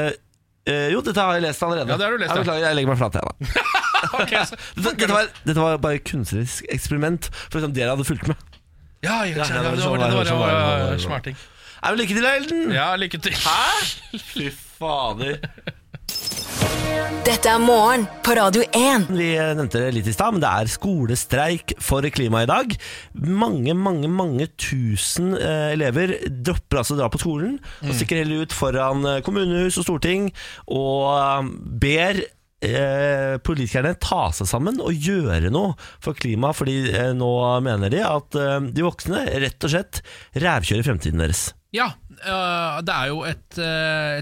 Uh, 0.69 0.89
Jo, 0.91 0.99
dette 1.01 1.17
har 1.23 1.37
jeg 1.37 1.41
lest 1.47 1.63
allerede. 1.65 1.87
Ja, 1.89 1.95
det 1.97 2.05
har 2.05 2.11
du 2.13 2.21
lest, 2.21 2.33
jeg, 2.35 2.43
beklager, 2.43 2.65
jeg 2.67 2.75
legger 2.77 2.89
meg 2.91 2.97
flat, 2.99 3.15
jeg, 3.15 3.23
da. 3.25 3.31
Ok, 4.21 4.33
så- 4.49 4.59
Dette, 4.79 5.09
var, 5.12 5.29
dette 5.45 5.59
var 5.59 5.77
bare 5.83 5.99
et 5.99 6.05
kunstnerisk 6.07 6.65
eksperiment, 6.71 7.29
for 7.49 7.59
liksom 7.59 7.73
dere 7.75 7.93
hadde 7.95 8.07
fulgt 8.07 8.27
med. 8.31 8.35
Ja, 9.03 9.21
ja, 9.23 9.39
ja, 9.39 9.62
det 9.63 9.85
var 9.85 10.01
det. 10.01 10.09
det 10.27 10.35
var, 10.35 10.97
smarting. 10.99 11.38
Nei, 11.79 11.91
men 11.93 11.99
Lykke 12.01 12.15
til, 12.17 12.25
Elden! 12.27 12.71
Ja, 12.75 12.89
lykke 12.99 13.21
til. 13.23 13.35
Hæ? 13.39 14.19
Fy 14.33 14.49
fader. 14.51 15.38
Dette 17.23 17.51
er 17.51 17.59
morgen 17.62 18.03
på 18.25 18.33
Radio 18.35 18.63
1. 18.75 19.05
Vi 19.13 19.27
nevnte 19.38 19.79
det 19.83 19.91
litt 19.95 20.07
i 20.09 20.13
stad, 20.15 20.33
men 20.35 20.41
det 20.43 20.49
er 20.49 20.71
skolestreik 20.71 21.75
for 21.83 22.03
klima 22.12 22.41
i 22.43 22.49
dag. 22.49 22.73
Mange, 23.13 23.75
mange 23.77 24.09
mange 24.12 24.47
tusen 24.59 25.35
eh, 25.38 25.69
elever 25.75 26.15
dropper 26.27 26.81
altså 26.81 26.95
å 26.97 26.99
dra 27.03 27.09
på 27.13 27.21
skolen 27.21 27.59
og 27.85 27.93
stikker 27.93 28.23
heller 28.23 28.43
ut 28.47 28.55
foran 28.55 29.05
eh, 29.05 29.19
kommunehus 29.25 29.77
og 29.79 29.85
storting 29.88 30.31
og 30.67 31.05
eh, 31.13 31.51
ber 31.85 32.23
eh, 32.65 33.37
politikerne 33.45 33.95
ta 34.01 34.27
seg 34.35 34.49
sammen 34.49 34.81
og 34.83 34.95
gjøre 34.95 35.51
noe 35.53 35.75
for 36.03 36.17
klimaet, 36.17 36.57
fordi 36.59 36.77
eh, 36.91 37.13
nå 37.17 37.31
mener 37.65 37.93
de 37.93 38.03
at 38.05 38.37
eh, 38.39 38.59
de 38.75 38.85
voksne 38.85 39.25
rett 39.45 39.67
og 39.67 39.73
slett 39.73 40.03
rævkjører 40.39 40.87
fremtiden 40.87 41.23
deres. 41.23 41.49
Ja, 41.75 41.91
det 42.19 42.91
er 42.91 43.11
jo 43.11 43.19
et 43.29 43.59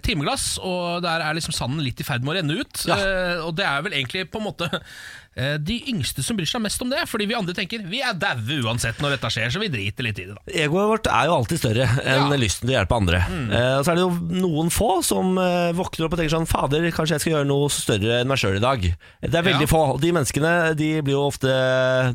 timeglass, 0.03 0.57
og 0.59 0.99
der 1.01 1.23
er 1.23 1.37
liksom 1.37 1.55
sanden 1.55 1.79
litt 1.81 2.01
i 2.03 2.05
ferd 2.05 2.25
med 2.27 2.33
å 2.33 2.35
renne 2.35 2.57
ut. 2.59 2.81
Ja. 2.85 2.97
Og 3.47 3.55
det 3.57 3.63
er 3.65 3.85
vel 3.85 3.95
egentlig 3.95 4.25
på 4.29 4.41
en 4.41 4.45
måte 4.49 4.67
de 5.61 5.75
yngste 5.91 6.23
som 6.25 6.37
bryr 6.37 6.47
seg 6.49 6.61
mest 6.63 6.81
om 6.81 6.89
det, 6.89 7.03
fordi 7.09 7.27
vi 7.29 7.35
andre 7.37 7.53
tenker 7.53 7.83
vi 7.87 7.99
er 8.01 8.13
daue 8.17 8.57
uansett 8.65 8.97
når 9.03 9.15
dette 9.17 9.29
skjer, 9.35 9.51
så 9.53 9.59
vi 9.61 9.67
driter 9.69 10.03
litt 10.07 10.19
i 10.19 10.25
det. 10.25 10.35
da 10.35 10.55
Egoet 10.65 10.87
vårt 10.89 11.07
er 11.13 11.27
jo 11.29 11.35
alltid 11.37 11.59
større 11.61 11.85
enn 12.03 12.31
Ja. 12.31 12.37
lysten 12.41 12.65
til 12.67 12.73
å 12.73 12.77
hjelpe 12.79 12.95
andre. 12.97 13.19
Eh, 13.27 13.77
og 13.77 13.85
så 13.85 13.91
er 13.91 13.95
det 13.99 14.05
jo 14.05 14.41
noen 14.41 14.69
få 14.73 15.03
som 15.05 15.37
eh, 15.37 15.71
våkner 15.77 16.05
opp 16.07 16.13
og 16.13 16.19
tenker 16.19 16.33
sånn 16.35 16.47
Fader, 16.49 16.87
kanskje 16.91 17.15
jeg 17.17 17.21
skal 17.21 17.33
gjøre 17.37 17.47
noe 17.51 17.69
større 17.69 18.19
enn 18.21 18.27
meg 18.27 18.37
sjøl 18.41 18.57
i 18.57 18.63
dag. 18.63 18.81
Det 19.21 19.35
er 19.35 19.45
veldig 19.45 19.67
Ja. 19.67 19.71
få. 19.71 19.83
De 20.01 20.11
menneskene 20.11 20.53
de 20.77 20.89
blir 21.01 21.13
jo 21.17 21.27
ofte 21.29 21.47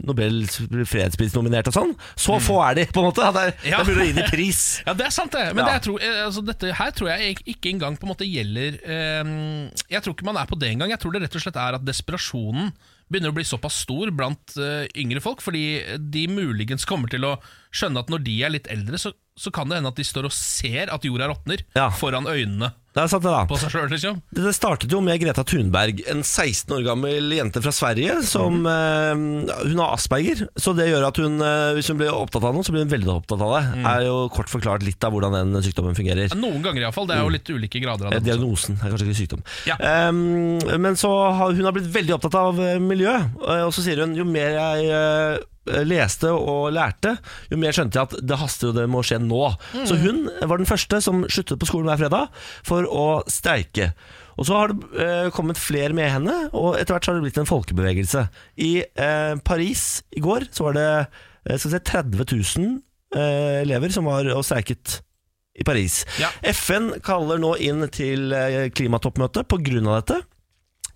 Nobels 0.02 0.58
fredspris-nominert 0.90 1.68
og 1.70 1.74
sånn. 1.76 1.92
Så 2.18 2.38
få 2.42 2.58
er 2.70 2.74
de, 2.80 2.86
på 2.92 3.02
en 3.02 3.08
måte. 3.10 3.28
Det 3.32 3.42
er, 3.42 3.54
Ja. 3.70 3.82
det 3.84 3.94
er 3.94 4.02
mulig 4.02 4.26
pris. 4.30 4.62
Ja, 4.86 4.94
det 4.94 5.06
er 5.06 5.10
sant, 5.14 5.32
det. 5.32 5.54
Men 5.54 5.64
Ja. 5.66 5.72
det 5.78 5.82
tror, 5.86 6.00
eh, 6.02 6.24
altså, 6.26 6.44
dette 6.44 6.72
her 6.74 6.90
tror 6.90 7.08
jeg 7.16 7.38
ikke 7.46 7.70
engang 7.72 7.96
på 7.98 8.04
en 8.08 8.12
måte 8.14 8.26
gjelder 8.26 8.78
eh, 8.82 9.70
Jeg 9.90 10.02
tror 10.02 10.14
ikke 10.14 10.24
man 10.26 10.36
er 10.36 10.46
på 10.46 10.58
det 10.58 10.70
engang. 10.72 10.90
Jeg 10.90 10.98
tror 11.00 11.12
det 11.12 11.22
rett 11.22 11.36
og 11.36 11.42
slett 11.44 11.56
er 11.56 11.74
at 11.78 11.84
desperasjonen 11.84 12.72
begynner 13.12 13.32
å 13.32 13.36
bli 13.36 13.44
såpass 13.46 13.82
stor 13.84 14.10
blant 14.16 14.54
uh, 14.58 14.84
yngre 14.98 15.20
folk, 15.24 15.42
fordi 15.44 15.62
de 16.00 16.26
muligens 16.32 16.86
kommer 16.88 17.12
til 17.12 17.26
å 17.28 17.36
skjønne 17.72 18.02
at 18.02 18.12
når 18.12 18.24
de 18.26 18.36
er 18.44 18.54
litt 18.56 18.70
eldre, 18.72 18.98
så, 19.00 19.12
så 19.38 19.52
kan 19.54 19.68
det 19.70 19.78
hende 19.80 19.92
at 19.92 20.00
de 20.00 20.06
står 20.08 20.28
og 20.28 20.34
ser 20.36 20.92
at 20.92 21.04
jorda 21.06 21.30
råtner 21.32 21.64
Ja. 21.78 21.90
foran 21.94 22.26
øynene 22.28 22.72
Det 22.92 23.00
er 23.00 23.08
sant, 23.08 23.22
det, 23.24 23.30
da. 23.32 23.44
på 23.48 23.56
seg 23.56 23.70
selv, 23.72 23.88
liksom. 23.94 24.18
Det 24.36 24.50
startet 24.52 24.92
jo 24.92 24.98
med 25.00 25.16
Greta 25.22 25.40
Thunberg, 25.48 26.02
en 26.12 26.20
16 26.20 26.74
år 26.76 26.82
gammel 26.84 27.32
jente 27.32 27.62
fra 27.64 27.72
Sverige. 27.72 28.18
Som, 28.28 28.66
eh, 28.68 29.14
hun 29.62 29.80
har 29.80 29.94
asperger, 29.96 30.42
så 30.60 30.74
det 30.76 30.90
gjør 30.90 31.06
at 31.08 31.16
hun, 31.22 31.38
eh, 31.40 31.72
hvis 31.78 31.88
hun 31.88 31.96
blir 32.02 32.12
opptatt 32.12 32.44
av 32.44 32.52
noe, 32.52 32.62
så 32.66 32.74
blir 32.74 32.84
hun 32.84 32.92
veldig 32.92 33.14
opptatt 33.14 33.40
av 33.40 33.54
det. 33.56 33.62
Er 33.94 34.04
jo 34.10 34.18
kort 34.34 34.52
forklart 34.52 34.84
litt 34.84 35.02
av 35.08 35.14
hvordan 35.16 35.32
den 35.38 35.62
sykdommen 35.64 35.96
fungerer. 35.96 36.28
Ja, 36.28 36.36
Noen 36.42 36.60
ganger 36.62 36.84
iallfall. 36.84 37.08
Det 37.08 37.16
er 37.16 37.24
jo 37.24 37.32
litt 37.32 37.48
ulike 37.48 37.80
grader 37.80 38.10
av 38.10 38.12
Eh, 38.12 38.20
det. 38.20 38.28
Diagnosen 38.28 38.76
er 38.76 38.92
kanskje 38.92 39.08
ikke 39.08 39.20
sykdom. 39.22 39.42
Ja. 39.70 39.76
Ehm, 39.80 40.60
men 40.80 40.94
så 41.00 41.08
har 41.32 41.52
hun 41.56 41.64
har 41.64 41.72
blitt 41.72 41.88
veldig 41.92 42.18
opptatt 42.18 42.34
av 42.34 42.60
eh, 42.60 42.76
miljø, 42.78 43.14
eh, 43.16 43.62
og 43.64 43.72
så 43.72 43.80
sier 43.86 44.04
hun 44.04 44.14
jo 44.14 44.24
mer 44.28 44.52
jeg 44.52 44.90
eh, 44.92 45.38
leste 45.86 46.30
og 46.34 46.72
lærte, 46.74 47.14
jo 47.52 47.58
mer 47.60 47.74
skjønte 47.76 47.98
jeg 47.98 48.08
at 48.10 48.26
det 48.26 48.38
haster 48.40 48.72
og 48.72 48.78
det 48.80 48.88
må 48.90 49.02
skje 49.06 49.20
nå. 49.22 49.44
Så 49.86 49.98
hun 50.00 50.24
var 50.40 50.58
den 50.58 50.68
første 50.68 50.98
som 51.04 51.22
sluttet 51.30 51.60
på 51.62 51.68
skolen 51.70 51.90
hver 51.90 52.00
fredag 52.02 52.44
for 52.66 52.88
å 52.88 53.06
streike. 53.30 53.92
Og 54.40 54.48
så 54.48 54.56
har 54.56 54.72
det 54.72 55.04
eh, 55.04 55.28
kommet 55.34 55.60
flere 55.60 55.94
med 55.96 56.08
henne, 56.10 56.36
og 56.56 56.78
etter 56.78 56.96
hvert 56.96 57.06
så 57.06 57.12
har 57.12 57.20
det 57.20 57.26
blitt 57.26 57.40
en 57.42 57.48
folkebevegelse. 57.50 58.24
I 58.64 58.72
eh, 58.82 59.34
Paris 59.44 60.02
i 60.16 60.24
går 60.24 60.48
så 60.50 60.70
var 60.70 60.78
det 60.78 60.88
eh, 60.98 61.66
vi 61.68 61.82
30 61.92 62.24
000 62.24 62.68
eh, 63.14 63.62
elever 63.62 63.92
som 63.94 64.08
var 64.08 64.28
og 64.32 64.44
streiket 64.46 65.00
i 65.58 65.64
Paris. 65.68 66.02
Ja. 66.20 66.30
FN 66.48 66.94
kaller 67.04 67.40
nå 67.40 67.54
inn 67.60 67.84
til 67.92 68.32
eh, 68.32 68.70
klimatoppmøte 68.72 69.44
pga. 69.44 69.82
dette. 69.90 70.22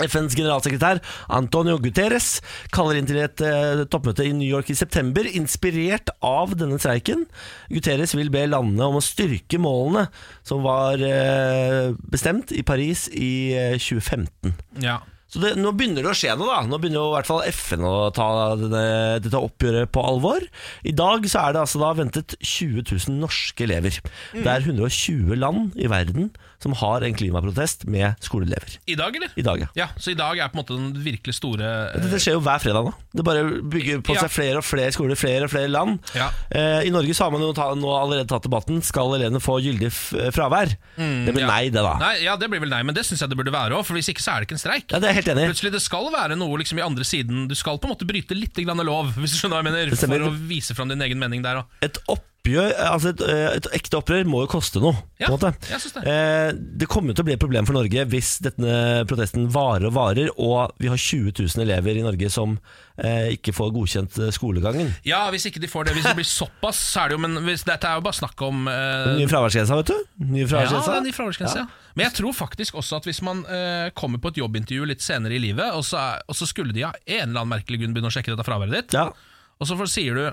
FNs 0.02 0.36
generalsekretær 0.36 1.00
Antonio 1.32 1.78
Guterres 1.80 2.40
kaller 2.74 2.98
inn 2.98 3.08
til 3.08 3.20
et 3.22 3.42
eh, 3.44 3.84
toppmøte 3.90 4.26
i 4.26 4.34
New 4.36 4.48
York 4.48 4.70
i 4.72 4.78
september, 4.78 5.26
inspirert 5.26 6.12
av 6.24 6.56
denne 6.58 6.78
streiken. 6.82 7.24
Guterres 7.72 8.16
vil 8.18 8.32
be 8.34 8.44
landene 8.50 8.90
om 8.90 9.00
å 9.00 9.04
styrke 9.04 9.60
målene 9.62 10.06
som 10.46 10.64
var 10.66 11.00
eh, 11.02 11.92
bestemt 12.12 12.52
i 12.52 12.64
Paris 12.66 13.06
i 13.12 13.52
eh, 13.56 13.76
2015. 13.80 14.56
Ja. 14.84 15.00
Så 15.26 15.40
det, 15.42 15.56
nå 15.58 15.72
begynner 15.74 16.04
det 16.04 16.12
å 16.12 16.16
skje 16.16 16.36
noe, 16.38 16.48
da. 16.52 16.60
Nå 16.70 16.78
begynner 16.78 17.00
jo 17.00 17.08
i 17.10 17.14
hvert 17.16 17.28
fall 17.28 17.42
FN 17.50 17.82
å 17.84 17.94
ta 18.14 18.26
denne, 18.60 18.82
dette 19.24 19.40
oppgjøret 19.42 19.90
på 19.92 20.04
alvor. 20.06 20.44
I 20.86 20.94
dag 20.94 21.26
så 21.26 21.42
er 21.42 21.56
det 21.56 21.64
altså 21.64 21.82
da 21.82 21.90
ventet 21.98 22.36
20 22.38 22.86
000 22.86 23.18
norske 23.24 23.66
elever. 23.66 23.98
Det 24.36 24.46
er 24.46 24.62
120 24.62 25.34
land 25.40 25.74
i 25.82 25.90
verden 25.90 26.30
som 26.62 26.72
har 26.80 27.04
en 27.06 27.14
klimaprotest 27.16 27.84
med 27.90 28.14
skoleelever. 28.24 28.78
I 28.86 28.96
dag, 28.98 29.16
eller? 29.16 29.30
I 29.36 29.44
dag, 29.46 29.60
ja. 29.64 29.68
Ja, 29.76 29.88
Så 30.00 30.12
i 30.12 30.18
dag 30.18 30.38
er 30.38 30.48
på 30.52 30.58
en 30.58 30.62
måte 30.64 30.76
den 30.76 30.92
virkelig 31.04 31.34
store 31.38 31.66
eh, 31.94 32.00
Dette 32.06 32.20
skjer 32.22 32.36
jo 32.38 32.42
hver 32.44 32.62
fredag 32.62 32.86
nå. 32.88 32.92
Det 33.16 33.24
bare 33.26 33.44
bygger 33.62 34.02
på 34.06 34.14
Ja. 34.16 34.24
seg 34.24 34.32
flere 34.32 34.60
og 34.62 34.64
flere 34.66 34.92
skoler, 34.94 35.16
flere 35.18 35.44
og 35.48 35.52
flere 35.52 35.68
land. 35.72 35.98
Ja. 36.16 36.30
Eh, 36.50 36.86
I 36.88 36.92
Norge 36.94 37.14
så 37.16 37.26
har 37.26 37.34
man 37.34 37.44
jo 37.44 37.52
ta, 37.56 37.68
nå 37.76 37.92
allerede 37.96 38.28
tatt 38.30 38.46
debatten 38.46 38.82
Skal 38.86 39.14
elevene 39.18 39.40
få 39.42 39.58
gyldig 39.64 39.90
fravær. 39.92 40.32
fravær. 40.36 40.74
det 40.96 41.32
blir 41.34 41.44
ja. 41.44 41.50
nei, 41.50 41.68
det 41.70 41.82
da. 41.82 41.96
Nei, 42.00 42.14
ja, 42.24 42.36
Det 42.36 42.48
blir 42.50 42.60
vel 42.60 42.70
nei, 42.72 42.82
men 42.86 42.94
det 42.94 43.04
syns 43.06 43.20
jeg 43.24 43.28
det 43.32 43.36
burde 43.38 43.52
være 43.54 43.76
òg, 43.76 43.84
for 43.86 43.94
hvis 43.98 44.08
ikke 44.12 44.22
så 44.24 44.36
er 44.36 44.40
det 44.40 44.48
ikke 44.48 44.56
en 44.58 44.64
streik. 44.64 44.86
Ja, 44.92 44.98
Det 45.02 45.10
er 45.10 45.18
helt 45.20 45.28
enig. 45.34 45.48
Plutselig, 45.50 45.72
Det 45.76 45.82
skal 45.82 46.10
være 46.12 46.36
noe 46.38 46.58
liksom 46.62 46.78
i 46.78 46.84
andre 46.86 47.04
siden 47.04 47.48
Du 47.48 47.54
skal 47.54 47.78
på 47.78 47.88
en 47.88 47.94
måte 47.94 48.06
bryte 48.08 48.34
litt 48.36 48.54
grann 48.56 48.80
lov, 48.86 49.12
hvis 49.16 49.32
du 49.34 49.38
skjønner 49.40 49.60
hva 49.60 49.64
jeg 49.64 49.70
mener, 49.72 49.96
for 49.96 50.28
å 50.30 50.32
vise 50.48 50.74
fram 50.76 50.88
din 50.88 51.02
egen 51.02 51.18
mening 51.18 51.42
der 51.44 51.62
òg. 51.62 51.66
Et 51.82 51.98
oppgjør, 52.46 52.72
altså 52.86 53.10
et, 53.10 53.20
eh, 53.26 53.56
et 53.58 53.66
ekte 53.74 53.98
opprør 53.98 54.24
må 54.30 54.44
jo 54.44 54.48
koste 54.54 54.78
noe. 54.82 54.94
Ja, 55.18 55.28
jeg 55.32 55.80
synes 55.80 55.94
det. 55.96 56.02
Eh, 56.06 56.52
det 56.78 56.86
kommer 56.88 57.12
til 57.16 57.24
å 57.24 57.26
bli 57.26 57.34
et 57.34 57.40
problem 57.42 57.66
for 57.66 57.74
Norge 57.74 58.04
hvis 58.12 58.36
denne 58.44 59.04
protesten 59.08 59.48
varer 59.50 59.86
og 59.88 59.94
varer, 59.96 60.30
og 60.38 60.72
vi 60.78 60.88
har 60.92 60.96
20 60.96 61.32
000 61.42 61.64
elever 61.66 61.98
i 61.98 62.04
Norge 62.04 62.30
som 62.30 62.58
eh, 63.02 63.32
ikke 63.34 63.52
får 63.56 63.72
godkjent 63.74 64.18
eh, 64.22 64.30
skolegangen. 64.36 64.94
Ja, 65.08 65.24
hvis 65.34 65.46
ikke 65.50 65.60
de 65.60 65.68
får 65.68 65.88
det 65.88 65.94
Hvis 65.96 66.06
det 66.06 66.14
blir 66.16 66.28
såpass, 66.28 66.78
så 66.92 67.02
er 67.04 67.08
det 67.08 67.16
jo 67.18 67.22
Men 67.26 67.36
hvis, 67.44 67.64
dette 67.66 67.88
er 67.88 67.98
jo 67.98 68.04
bare 68.06 68.16
snakk 68.20 68.42
om 68.46 68.66
eh, 68.70 69.12
Nye 69.18 69.28
fraværsgrensa, 69.30 69.76
vet 69.82 69.90
du. 69.92 69.98
Nye 70.30 70.44
Ja, 70.44 70.50
fraværsgrensa. 70.52 70.96
er 70.96 71.06
ny 71.08 71.12
fraværsgrense, 71.16 71.64
ja. 71.64 71.92
Men 71.96 72.04
jeg 72.10 72.16
tror 72.18 72.32
faktisk 72.36 72.74
også 72.76 72.98
at 73.00 73.06
hvis 73.08 73.22
man 73.24 73.40
eh, 73.48 73.88
kommer 73.96 74.20
på 74.20 74.28
et 74.34 74.38
jobbintervju 74.42 74.84
litt 74.92 75.00
senere 75.04 75.34
i 75.38 75.40
livet, 75.40 75.72
og 75.72 75.84
så, 75.88 75.96
er, 75.96 76.26
og 76.28 76.36
så 76.36 76.44
skulle 76.48 76.76
de 76.76 76.84
av 76.84 76.92
en 77.06 77.22
eller 77.30 77.40
annen 77.40 77.54
merkelig 77.56 77.80
grunn 77.82 77.96
begynne 77.96 78.12
å 78.12 78.16
sjekke 78.16 78.34
dette 78.34 78.44
fraværet 78.46 78.76
ditt, 78.76 78.96
Ja. 78.98 79.08
og 79.56 79.64
så 79.70 79.78
sier 79.88 80.14
du 80.20 80.26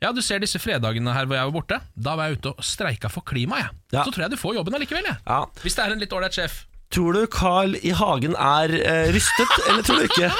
ja, 0.00 0.12
du 0.16 0.22
ser 0.24 0.40
disse 0.40 0.58
fredagene 0.62 1.12
her 1.12 1.26
hvor 1.28 1.36
jeg 1.36 1.50
var 1.50 1.54
borte. 1.58 1.80
Da 1.94 2.14
var 2.16 2.30
jeg 2.30 2.38
ute 2.40 2.54
og 2.54 2.64
streika 2.64 3.10
for 3.12 3.20
klimaet, 3.28 3.66
jeg. 3.68 3.76
Ja. 3.98 4.04
Så 4.06 4.14
tror 4.14 4.24
jeg 4.26 4.32
du 4.34 4.40
får 4.40 4.54
jobben 4.60 4.78
allikevel, 4.78 5.04
jeg. 5.10 5.18
Ja. 5.28 5.42
Hvis 5.62 5.76
det 5.76 5.84
er 5.84 5.92
en 5.96 6.00
litt 6.04 6.12
ålreit 6.16 6.38
sjef. 6.40 6.62
Tror 6.90 7.14
du 7.14 7.26
Carl 7.30 7.76
I. 7.86 7.92
Hagen 7.94 8.32
er 8.34 8.72
eh, 8.80 9.12
rystet, 9.14 9.52
eller 9.68 9.84
tror 9.86 10.00
du 10.00 10.08
ikke? 10.08 10.30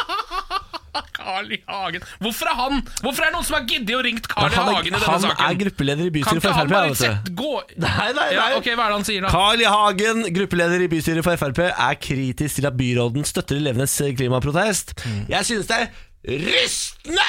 Carl 1.20 1.52
I. 1.54 1.58
Hagen. 1.68 2.02
Hvorfor 2.24 2.48
er 2.50 2.56
han 2.58 2.80
Hvorfor 3.04 3.22
er 3.22 3.28
det 3.30 3.34
noen 3.36 3.46
som 3.46 3.54
har 3.60 3.66
giddet 3.70 3.92
å 3.94 4.00
ringt 4.02 4.26
Carl 4.32 4.48
I. 4.50 4.56
han 4.56 4.70
Hagen 4.72 4.88
i 4.88 4.94
denne 4.96 5.06
han 5.12 5.22
saken? 5.22 5.44
er 5.46 5.58
gruppeleder 5.60 6.08
i 6.08 6.12
bystyret 6.16 6.42
for 6.42 6.56
han 6.56 6.72
Frp. 6.72 6.88
du. 6.88 6.98
sett 6.98 7.30
gå 7.38 7.50
Nei, 7.84 8.08
nei, 8.16 8.26
Ja, 8.34 8.48
nei. 8.48 8.56
ok, 8.58 8.70
Hva 8.72 8.88
er 8.88 8.94
det 8.94 8.96
han 8.98 9.06
sier, 9.06 9.22
da? 9.26 9.30
Carl 9.36 9.62
I. 9.62 9.68
Hagen, 9.70 10.24
gruppeleder 10.40 10.82
i 10.82 10.88
bystyret 10.90 11.26
for 11.28 11.38
Frp, 11.44 11.62
er 11.70 12.00
kritisk 12.02 12.58
til 12.58 12.66
at 12.72 12.78
byråden 12.80 13.28
støtter 13.28 13.60
elevenes 13.60 13.94
klimaprotest. 14.18 14.96
Mm. 15.06 15.22
Jeg 15.36 15.50
synes 15.52 15.70
det 15.70 15.78
er 15.84 15.92
rystende 16.28 17.24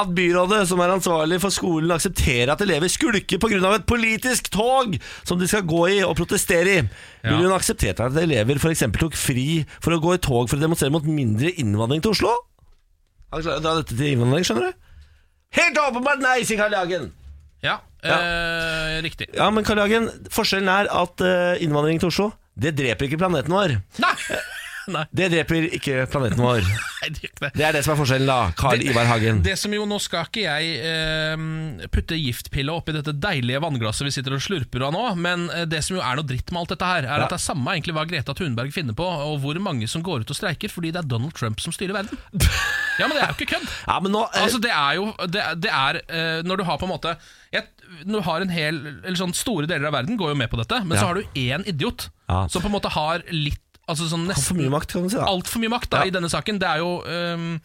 at 0.00 0.08
byrådet, 0.16 0.64
som 0.68 0.80
er 0.82 0.90
ansvarlig 0.96 1.38
for 1.42 1.54
skolen, 1.54 1.92
aksepterer 1.94 2.50
at 2.54 2.60
elever 2.64 2.90
skulker 2.90 3.38
pga. 3.38 3.74
et 3.76 3.86
politisk 3.86 4.50
tog 4.50 4.96
som 5.24 5.38
de 5.38 5.46
skal 5.48 5.62
gå 5.62 5.82
i 5.88 6.00
og 6.02 6.16
protestere 6.18 6.72
i. 6.72 6.76
Ja. 7.22 7.30
Ville 7.30 7.46
hun 7.46 7.54
akseptert 7.54 8.00
at 8.02 8.16
elever 8.18 8.58
f.eks. 8.58 8.82
tok 8.98 9.14
fri 9.18 9.64
for 9.80 9.94
å 9.94 10.00
gå 10.02 10.14
i 10.16 10.22
tog 10.22 10.48
for 10.50 10.58
å 10.58 10.64
demonstrere 10.64 10.90
mot 10.94 11.06
mindre 11.06 11.52
innvandring 11.62 12.02
til 12.02 12.10
Oslo? 12.16 12.32
Han 13.32 13.42
klarer 13.44 13.60
å 13.60 13.64
dra 13.64 13.74
dette 13.78 13.94
til 13.96 14.16
innvandring, 14.16 14.44
skjønner 14.44 14.72
du? 14.72 14.88
Helt 15.52 15.78
åpenbart 15.78 16.22
nei, 16.24 16.40
sier 16.48 16.58
Karl 16.58 16.74
Jagen. 16.78 17.10
Ja, 17.62 17.78
Ja, 18.02 18.16
Øh, 18.18 18.96
riktig. 19.04 19.28
Ja, 19.36 19.46
men 19.54 19.62
Karl 19.62 19.78
Jagen, 19.78 20.08
forskjellen 20.34 20.66
er 20.68 20.88
at 20.90 21.20
eh, 21.22 21.62
innvandring 21.62 22.00
til 22.02 22.08
Oslo 22.10 22.32
Det 22.58 22.72
dreper 22.74 23.06
ikke 23.06 23.20
planeten 23.20 23.54
vår. 23.54 23.76
Nei! 24.02 24.16
Nei, 24.90 25.04
Det 25.14 25.28
dreper 25.30 25.66
ikke 25.78 26.06
planeten 26.10 26.40
vår. 26.42 26.62
nei, 27.02 27.08
det 27.14 27.20
gjør 27.22 27.30
ikke 27.30 27.44
det. 27.44 27.50
Det 27.54 27.66
er 27.68 27.76
det 27.76 27.82
som 27.86 27.92
er 27.94 27.98
forskjellen, 28.00 28.26
da. 28.26 28.38
Carl 28.58 28.82
Ivar 28.82 29.06
Hagen. 29.06 29.42
Det 29.46 29.54
som 29.60 29.74
jo, 29.76 29.84
Nå 29.86 29.98
skal 30.02 30.26
ikke 30.26 30.42
jeg 30.42 30.72
eh, 30.88 31.86
putte 31.92 32.18
giftpille 32.18 32.74
oppi 32.74 32.94
dette 32.96 33.14
deilige 33.14 33.60
vannglasset 33.62 34.08
vi 34.08 34.14
sitter 34.14 34.34
og 34.38 34.42
slurper 34.42 34.86
av 34.88 34.94
nå, 34.96 35.04
men 35.22 35.46
eh, 35.54 35.64
det 35.70 35.82
som 35.86 35.96
jo 35.98 36.02
er 36.02 36.18
noe 36.18 36.26
dritt 36.26 36.50
med 36.50 36.64
alt 36.64 36.74
dette 36.74 36.90
her, 36.92 37.06
er 37.06 37.22
Ja. 37.22 37.28
at 37.28 37.34
det 37.34 37.38
er 37.38 37.44
samme 37.46 37.76
egentlig 37.76 37.94
hva 37.94 38.06
Greta 38.10 38.34
Thunberg 38.34 38.72
finner 38.74 38.96
på, 38.98 39.06
og 39.06 39.38
hvor 39.44 39.58
mange 39.62 39.86
som 39.90 40.02
går 40.02 40.24
ut 40.26 40.34
og 40.34 40.38
streiker 40.40 40.72
fordi 40.72 40.90
det 40.94 41.02
er 41.04 41.10
Donald 41.14 41.34
Trump 41.38 41.60
som 41.62 41.74
styrer 41.74 41.94
verden. 42.00 42.18
Ja, 43.00 43.06
men 43.08 43.16
det 43.16 43.22
er 43.24 43.30
jo 43.30 43.36
ikke 43.40 43.54
kødd. 43.54 43.70
Ja, 43.88 43.94
men 44.04 44.12
nå 44.12 44.20
eh, 44.26 44.42
Altså 44.42 44.58
det 44.60 44.68
er 44.68 44.98
jo 44.98 45.06
Det, 45.32 45.40
det 45.64 45.70
er 45.72 45.96
eh, 46.12 46.42
Når 46.44 46.60
du 46.60 46.64
har 46.68 46.76
på 46.76 46.84
en 46.84 46.90
måte 46.92 47.14
jeg, 47.54 47.62
Når 48.04 48.20
du 48.20 48.26
har 48.26 48.44
en 48.44 48.52
hel 48.52 48.80
Eller 49.00 49.16
sånn 49.16 49.32
Store 49.32 49.64
deler 49.70 49.88
av 49.88 49.94
verden 49.96 50.18
går 50.20 50.34
jo 50.34 50.36
med 50.36 50.50
på 50.52 50.60
dette 50.60 50.82
Men 50.84 50.98
Ja. 50.98 51.00
så 51.00 51.08
har 51.08 51.16
du 51.22 51.38
én 51.40 51.64
idiot 51.72 52.10
Ja. 52.28 52.42
Som 52.52 52.60
på 52.60 52.68
en 52.68 52.74
måte 52.76 52.92
har 52.92 53.24
litt 53.32 53.61
Altså 53.90 54.06
sånn 54.08 54.28
nesten, 54.28 54.44
for 54.46 54.54
mye 54.60 54.70
makt, 54.70 54.92
kan 54.92 55.02
du 55.02 55.10
si. 55.10 55.16
da 55.18 55.26
Altfor 55.26 55.58
mye 55.62 55.72
makt 55.72 55.90
da 55.90 56.02
Ja. 56.04 56.06
i 56.06 56.14
denne 56.14 56.28
saken 56.30 56.58
Det 56.62 56.68
er 56.68 56.78
jo 56.78 56.90
ehm, 57.02 57.60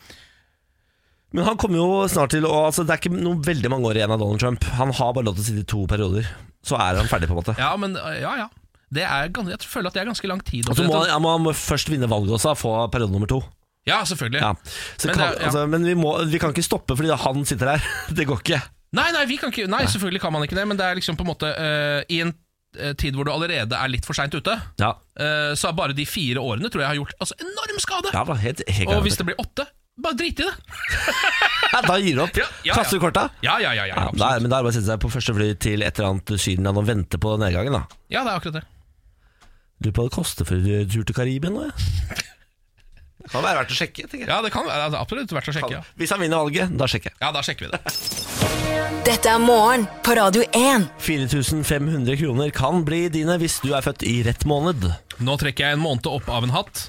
Men 1.35 1.43
han 1.45 1.57
kommer 1.61 1.77
jo 1.77 2.07
snart 2.09 2.31
til 2.33 2.45
å 2.47 2.65
altså, 2.67 2.85
Det 2.87 2.95
er 2.95 3.01
ikke 3.03 3.13
noe 3.21 3.37
veldig 3.45 3.69
mange 3.73 3.85
år 3.91 3.99
igjen 3.99 4.13
av 4.15 4.19
Donald 4.21 4.39
Trump. 4.41 4.63
Han 4.79 4.93
har 4.95 5.11
bare 5.13 5.27
lov 5.27 5.35
til 5.37 5.43
å 5.43 5.47
sitte 5.49 5.61
i 5.65 5.67
to 5.67 5.83
perioder. 5.89 6.25
Så 6.65 6.79
er 6.79 6.97
han 6.99 7.07
ferdig, 7.11 7.27
på 7.29 7.35
en 7.35 7.41
måte. 7.41 7.55
Ja, 7.59 7.73
men 7.77 7.95
øh, 7.99 8.15
Ja, 8.21 8.35
ja 8.45 8.47
det 8.89 9.03
er, 9.03 9.27
gans- 9.35 9.49
Jeg 9.51 9.59
føler 9.67 9.87
at 9.91 9.93
det 9.97 10.01
er 10.01 10.07
ganske 10.07 10.27
lang 10.31 10.39
tid 10.47 10.69
Og 10.71 10.77
så 10.79 10.85
må 10.87 10.95
han, 11.01 11.09
han 11.11 11.21
må, 11.21 11.31
han 11.35 11.43
må 11.43 11.51
først 11.51 11.89
vinne 11.91 12.07
valget 12.07 12.31
også, 12.37 12.53
få 12.55 12.71
periode 12.89 13.11
nummer 13.11 13.27
to. 13.27 13.41
Ja, 13.85 14.01
selvfølgelig 14.07 14.39
Ja. 14.41 14.53
Så 14.97 15.07
Men 15.11 15.15
kan, 15.15 15.23
er- 15.27 15.37
ja. 15.41 15.45
altså, 15.49 15.65
men 15.67 15.83
vi, 15.85 15.93
må, 15.99 16.15
vi 16.31 16.39
kan 16.39 16.49
ikke 16.55 16.63
stoppe 16.63 16.95
fordi 16.95 17.11
han 17.11 17.45
sitter 17.45 17.73
der. 17.75 17.83
Det 18.17 18.25
går 18.27 18.39
ikke. 18.41 18.61
Nei, 18.95 19.09
nei, 19.11 19.25
vi 19.27 19.35
kan 19.37 19.51
ikke 19.51 19.67
Nei, 19.67 19.83
selvfølgelig 19.91 20.21
kan 20.23 20.31
man 20.31 20.43
ikke 20.47 20.55
det 20.55 20.63
Men 20.65 20.77
det 20.79 20.85
er 20.87 20.95
liksom 20.95 21.17
på 21.19 21.25
en 21.25 21.27
måte 21.27 21.49
øh, 21.51 22.03
I 22.07 22.21
en 22.23 22.31
tid 22.99 23.15
hvor 23.15 23.25
du 23.25 23.31
allerede 23.31 23.73
er 23.73 23.89
litt 23.89 24.05
for 24.05 24.13
sent 24.17 24.33
ute 24.35 24.53
Ja, 24.81 24.91
øh, 25.19 25.53
Så 25.57 25.71
bare 25.73 25.95
de 25.97 26.03
fire 26.05 26.41
årene 26.43 26.69
tror 26.69 26.83
jeg 26.83 26.89
har 26.91 26.97
gjort 26.99 27.13
Altså 27.23 27.37
enorm 27.41 27.79
skade 27.81 28.11
ja 28.13 28.23
helt, 28.43 28.61
helt 28.67 28.91
Og 28.93 29.01
hvis 29.07 29.17
det 29.17 29.25
blir 29.29 29.39
åtte 29.41 29.65
Bare 29.97 30.13
drit 30.19 30.37
i 30.43 30.45
det 30.45 30.53
ja, 31.73 31.81
Da 31.87 31.95
gir 31.97 32.19
du 32.19 32.21
opp. 32.21 32.35
Ja, 32.37 32.45
ja, 32.45 32.67
ja. 32.69 32.75
Kaster 32.77 32.99
du 32.99 33.01
korta? 33.01 33.23
Ja, 33.41 33.55
ja, 33.63 33.71
ja, 33.73 33.87
ja, 33.89 34.03
da, 34.13 34.27
men 34.37 34.51
da 34.51 34.59
er 34.59 34.61
det 34.61 34.67
bare 34.67 34.69
å 34.69 34.75
sette 34.75 34.91
seg 34.91 35.01
på 35.01 35.09
første 35.09 35.33
fly 35.33 35.47
til 35.63 35.81
et 35.87 35.97
eller 35.97 36.11
annet 36.11 36.35
Sydenland 36.37 36.83
og 36.83 36.85
vente 36.91 37.17
på 37.23 37.33
nedgangen. 37.41 37.79
da 37.79 37.83
ja, 38.13 38.21
det 38.21 38.29
er 38.29 38.35
akkurat 38.35 38.59
det 38.59 38.65
Lurer 39.81 39.93
på 39.97 40.03
hva 40.05 40.09
det 40.11 40.15
koster 40.19 40.47
for 40.49 40.69
tur 40.93 41.03
til 41.05 41.17
Karibia 41.17 41.51
nå. 41.53 41.65
Ja. 41.65 41.73
Det 43.25 43.29
kan 43.33 43.43
være 43.45 43.59
verdt 43.63 43.73
å 43.73 43.77
sjekke. 43.77 44.05
tenker 44.09 44.25
jeg 44.25 44.31
Ja, 44.35 44.39
det 44.45 44.53
kan 44.53 44.65
være 44.69 44.87
det 44.89 44.97
er 44.97 45.01
absolutt 45.01 45.33
verdt 45.39 45.51
å 45.51 45.57
sjekke. 45.57 45.75
Ja, 45.79 45.83
Hvis 45.97 46.13
han 46.13 46.21
vinner 46.23 46.41
valget, 46.45 46.73
da 46.77 46.87
sjekker 46.89 47.13
jeg. 47.13 47.21
ja 47.21 47.33
da 47.33 47.43
sjekker 47.45 47.67
vi 47.67 47.77
det. 47.77 48.26
Dette 49.07 49.31
er 49.31 49.39
morgen 49.39 49.85
på 50.03 50.13
Radio 50.17 50.43
1. 50.51 50.87
4500 50.99 52.17
kroner 52.19 52.51
kan 52.55 52.83
bli 52.87 53.05
dine 53.13 53.37
hvis 53.39 53.59
du 53.63 53.71
er 53.73 53.85
født 53.85 54.03
i 54.07 54.19
rett 54.27 54.43
måned. 54.49 54.89
Nå 55.23 55.37
trekker 55.39 55.69
jeg 55.69 55.77
en 55.77 55.83
måned 55.83 56.09
opp 56.11 56.27
av 56.29 56.45
en 56.45 56.53
hatt. 56.55 56.87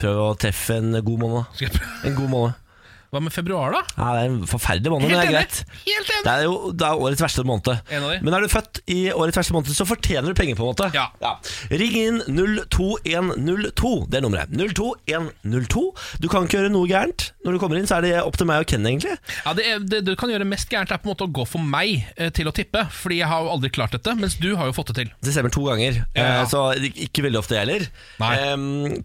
Prøv 0.00 0.22
å 0.22 0.30
treffe 0.40 0.78
en 0.80 0.96
god 1.04 1.20
måned. 1.22 1.50
Skal 1.56 1.68
jeg 1.68 1.76
prøve? 1.76 1.98
En 2.08 2.16
god 2.16 2.32
måned. 2.32 2.65
Hva 3.14 3.20
med 3.22 3.32
februar, 3.32 3.72
da? 3.72 3.82
Ja, 3.96 4.06
det 4.16 4.22
er 4.24 4.30
en 4.32 4.40
forferdelig 4.50 4.90
måned, 4.92 5.06
men 5.08 5.14
det 5.16 5.26
er 5.28 5.32
greit. 5.32 5.60
Helt 5.86 6.10
enig! 6.10 6.24
Det 6.26 6.32
er 6.32 6.42
jo 6.46 6.54
det 6.74 6.86
er 6.88 7.02
årets 7.06 7.22
verste 7.22 7.44
måned. 7.46 7.70
En 7.90 8.02
av 8.06 8.10
de. 8.12 8.18
Men 8.26 8.34
er 8.36 8.44
du 8.46 8.48
født 8.52 8.80
i 8.92 8.98
årets 9.14 9.38
verste 9.38 9.54
måned, 9.56 9.70
så 9.76 9.86
fortjener 9.88 10.32
du 10.32 10.38
penger, 10.38 10.56
på 10.58 10.66
en 10.66 10.72
måte. 10.74 10.88
Ja. 10.96 11.36
Ring 11.70 11.94
inn 12.00 12.18
02102. 12.26 13.92
Det 14.10 14.18
er 14.18 14.24
nummeret. 14.24 14.50
02102. 14.56 15.84
Du 16.22 16.28
kan 16.32 16.46
ikke 16.46 16.58
gjøre 16.60 16.72
noe 16.74 16.88
gærent. 16.90 17.30
Når 17.46 17.56
du 17.56 17.60
kommer 17.62 17.78
inn, 17.78 17.86
så 17.88 17.98
er 18.00 18.06
det 18.06 18.12
opp 18.22 18.36
til 18.40 18.48
meg 18.50 18.64
og 18.64 18.68
Ken, 18.70 18.86
egentlig. 18.88 19.14
Ja, 19.44 19.52
det, 19.54 19.66
er, 19.70 19.82
det 19.86 20.00
du 20.08 20.12
kan 20.18 20.30
gjøre 20.32 20.46
mest 20.48 20.70
gærent, 20.72 20.90
er 20.90 20.98
på 21.02 21.06
en 21.08 21.14
måte 21.14 21.26
å 21.28 21.32
gå 21.38 21.44
for 21.46 21.62
meg 21.62 22.02
eh, 22.16 22.30
til 22.34 22.48
å 22.50 22.54
tippe. 22.56 22.82
Fordi 22.90 23.20
jeg 23.20 23.30
har 23.30 23.44
jo 23.46 23.52
aldri 23.54 23.70
klart 23.74 23.94
dette, 23.94 24.14
mens 24.18 24.34
du 24.42 24.48
har 24.58 24.66
jo 24.70 24.74
fått 24.76 24.90
det 24.92 24.98
til. 25.04 25.12
Det 25.22 25.34
stemmer 25.36 25.52
to 25.54 25.62
ganger, 25.68 26.02
Ja. 26.16 26.26
eh, 26.42 26.46
så 26.50 26.64
ikke 27.06 27.22
veldig 27.26 27.38
ofte 27.42 27.54
jeg 27.56 27.62
heller. 27.66 27.86
Nei. 28.22 28.32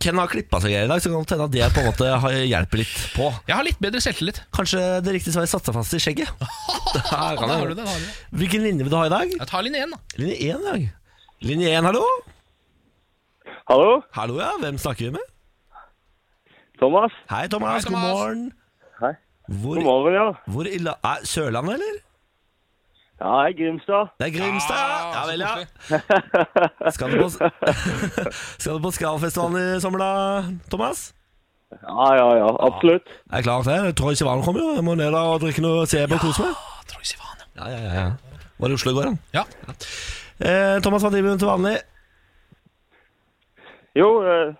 Ken 0.01 0.17
har 0.17 0.27
klippa 0.31 0.61
seg 0.63 0.73
greier 0.73 0.87
i 0.87 0.91
dag, 0.91 1.01
så 1.03 1.11
kan 1.11 1.21
det 1.21 1.35
hende 1.35 1.45
at 1.45 1.53
det 1.53 1.69
på 1.75 1.83
en 1.83 1.89
måte 1.91 2.33
hjelper 2.49 2.81
litt 2.81 2.95
på. 3.13 3.29
Jeg 3.47 3.55
har 3.57 3.63
litt 3.67 3.79
bedre 3.81 3.90
selvtillit. 3.99 4.39
Kanskje 4.55 4.79
det 5.03 5.11
riktige 5.17 5.33
svaret 5.35 5.49
satte 5.51 5.65
seg 5.67 5.75
fast 5.75 5.93
i 5.93 5.99
skjegget. 5.99 6.29
Der 6.95 7.35
kan 7.35 7.47
Da 7.47 7.53
jeg- 7.53 7.59
har 7.59 7.67
du 7.67 7.73
det, 7.75 7.83
da 7.83 7.89
har 7.91 7.99
du 7.99 8.05
det. 8.05 8.13
Hvilken 8.39 8.61
linje 8.63 8.83
vil 8.83 8.91
du 8.91 8.95
ha 8.97 9.05
i 9.05 9.09
dag? 9.09 9.27
Jeg 9.39 9.47
tar 9.47 9.61
linje 9.67 9.83
én, 9.83 9.91
da. 9.91 9.97
Linje 10.17 10.35
1 10.39 10.63
ja. 10.69 10.75
Linje 11.41 11.67
1, 11.77 11.83
hallo? 11.89 12.05
Hallo, 13.69 14.01
Hallo, 14.13 14.39
ja. 14.39 14.51
Hvem 14.59 14.77
snakker 14.77 15.05
vi 15.05 15.11
med? 15.11 15.27
Thomas. 16.79 17.11
Hei, 17.29 17.47
Thomas. 17.47 17.73
Hei, 17.73 17.81
Thomas. 17.81 17.85
God 17.85 18.15
morgen. 18.15 18.51
Hei. 19.01 19.11
Hvor, 19.61 19.75
God 19.75 19.83
morgen, 19.83 20.13
ja. 20.13 20.31
hvor 20.47 20.63
ille 20.65 20.93
er 21.03 21.25
Sørlandet, 21.27 21.73
eller? 21.73 21.99
Ja, 23.21 23.31
det 23.37 23.51
er 23.51 23.57
Grimstad. 23.59 24.07
Det 24.19 24.27
er 24.27 24.33
Grimstad, 24.39 24.77
ja. 24.81 25.11
ja 25.13 25.25
vel, 25.29 25.39
ja. 25.45 25.53
Skal 26.95 27.11
du 27.11 27.21
på, 27.21 27.29
skal 28.57 28.73
du 28.73 28.79
på 28.87 28.91
Skralfestivalen 28.91 29.77
i 29.77 29.81
sommer, 29.83 29.99
da, 30.01 30.09
Thomas? 30.73 31.11
Ja, 31.71 32.07
ja, 32.15 32.25
ja, 32.41 32.49
absolutt. 32.67 33.07
Jeg 33.31 33.37
er 33.39 33.45
klar 33.45 33.63
til 33.63 33.71
det. 33.71 33.95
Troy 33.99 34.13
Sivan 34.19 34.43
kommer 34.43 34.59
jo. 34.63 34.73
Jeg 34.75 34.83
må 34.85 34.95
ned 34.99 35.15
og 35.15 35.39
drikke 35.43 35.63
noe 35.63 35.85
CB 35.87 36.17
og 36.17 36.23
kose 36.23 36.43
meg. 36.45 36.57
Troy 36.91 37.05
Sivan, 37.07 37.45
ja. 37.55 37.69
Ja, 37.69 37.69
ja, 37.71 37.93
ja, 37.95 38.09
Var 38.59 38.65
Var 38.65 38.73
i 38.73 38.77
Oslo 38.77 38.91
i 38.91 38.97
går, 38.97 39.07
han. 39.11 39.19
Ja. 39.33 39.43
Eh, 40.41 40.81
Thomas, 40.83 41.03
hva 41.05 41.11
driver 41.13 41.29
du 41.29 41.33
med 41.33 41.39
til 41.41 41.49
vanlig? 41.51 41.75
Jo, 43.97 44.09
eh, 44.23 44.53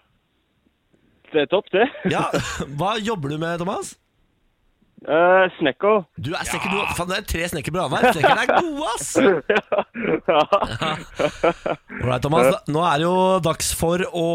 det 1.34 1.44
er 1.46 1.52
topp, 1.52 1.70
det. 1.76 1.88
Ja, 2.12 2.26
Hva 2.80 2.96
jobber 3.00 3.32
du 3.34 3.38
med, 3.42 3.58
Thomas? 3.62 3.94
Eh, 5.02 5.45
snekker. 5.58 6.04
Du 6.22 6.30
er 6.38 6.45
snekker, 6.45 6.70
du 6.70 6.82
Faen, 6.93 7.10
det 7.10 7.16
er 7.18 7.24
tre 7.26 7.47
snekker 7.49 7.74
på 7.74 7.80
annenhver. 7.82 8.14
Snekkerne 8.14 8.43
er 8.43 8.52
gode, 8.54 8.89
ass! 8.93 9.08
ja. 10.30 10.41
Alright, 12.04 12.22
Thomas. 12.22 12.60
Nå 12.70 12.84
er 12.86 13.02
det 13.02 13.08
jo 13.08 13.16
dags 13.41 13.72
for 13.80 14.04
å 14.06 14.28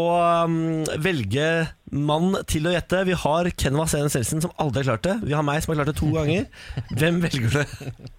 um, 0.43 0.57
velge 1.05 1.47
mann 1.95 2.35
til 2.51 2.67
å 2.67 2.73
gjette. 2.75 3.05
Vi 3.07 3.15
har 3.15 3.47
Ken 3.55 3.79
Vasenus 3.79 4.17
Selsen, 4.17 4.43
som 4.43 4.51
aldri 4.59 4.83
har 4.83 4.89
klart 4.97 5.07
det. 5.07 5.15
Vi 5.29 5.35
har 5.37 5.45
meg, 5.47 5.63
som 5.63 5.71
har 5.71 5.79
klart 5.79 5.93
det 5.93 5.99
to 6.01 6.11
ganger. 6.11 6.49
Hvem 6.99 7.21
velger 7.23 7.61
du? 7.61 8.09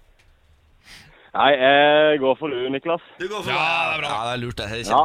Nei, 1.29 1.51
jeg 1.53 2.21
går 2.23 2.39
for 2.39 2.49
du, 2.49 2.63
Niklas. 2.73 3.03
Du 3.19 3.27
går 3.29 3.43
for 3.45 3.53
Ja, 3.53 3.61
det 3.61 3.99
er 3.99 4.01
bra. 4.01 4.09
Ja, 4.09 4.23
det 4.25 4.31
er 4.33 4.41
lurt, 4.41 4.57
det. 4.57 4.65
det 4.73 4.79
er 4.79 4.89
Ja. 4.89 5.03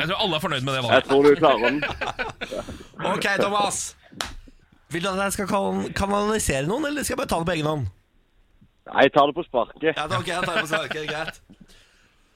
Jeg 0.00 0.08
tror 0.08 0.16
alle 0.16 0.40
er 0.40 0.46
fornøyd 0.46 0.64
med 0.64 0.78
det 0.78 0.94
Jeg 0.94 1.06
tror 1.10 1.28
du 1.28 1.36
klarer 1.36 1.68
den. 1.68 1.84
Ok, 3.12 3.28
Thomas. 3.36 3.82
Vil 4.92 5.02
du 5.02 5.08
at 5.10 5.16
jeg 5.24 5.32
skal 5.32 5.46
kan- 5.50 5.92
kanalisere 5.96 6.66
noen, 6.68 6.84
eller 6.90 7.02
skal 7.02 7.14
jeg 7.16 7.22
bare 7.22 7.30
ta 7.32 7.38
det 7.42 7.46
på 7.48 7.54
egen 7.56 7.66
hånd? 7.70 7.86
Nei, 8.92 9.06
ta 9.08 9.24
det 9.26 9.34
på 9.34 9.44
sparket. 9.46 9.94
Ja, 9.96 10.04
ok, 10.06 10.26
jeg 10.28 10.44
tar 10.44 10.58
det 10.58 10.66
på 10.66 10.72
sparket, 10.74 11.06
greit. 11.12 11.40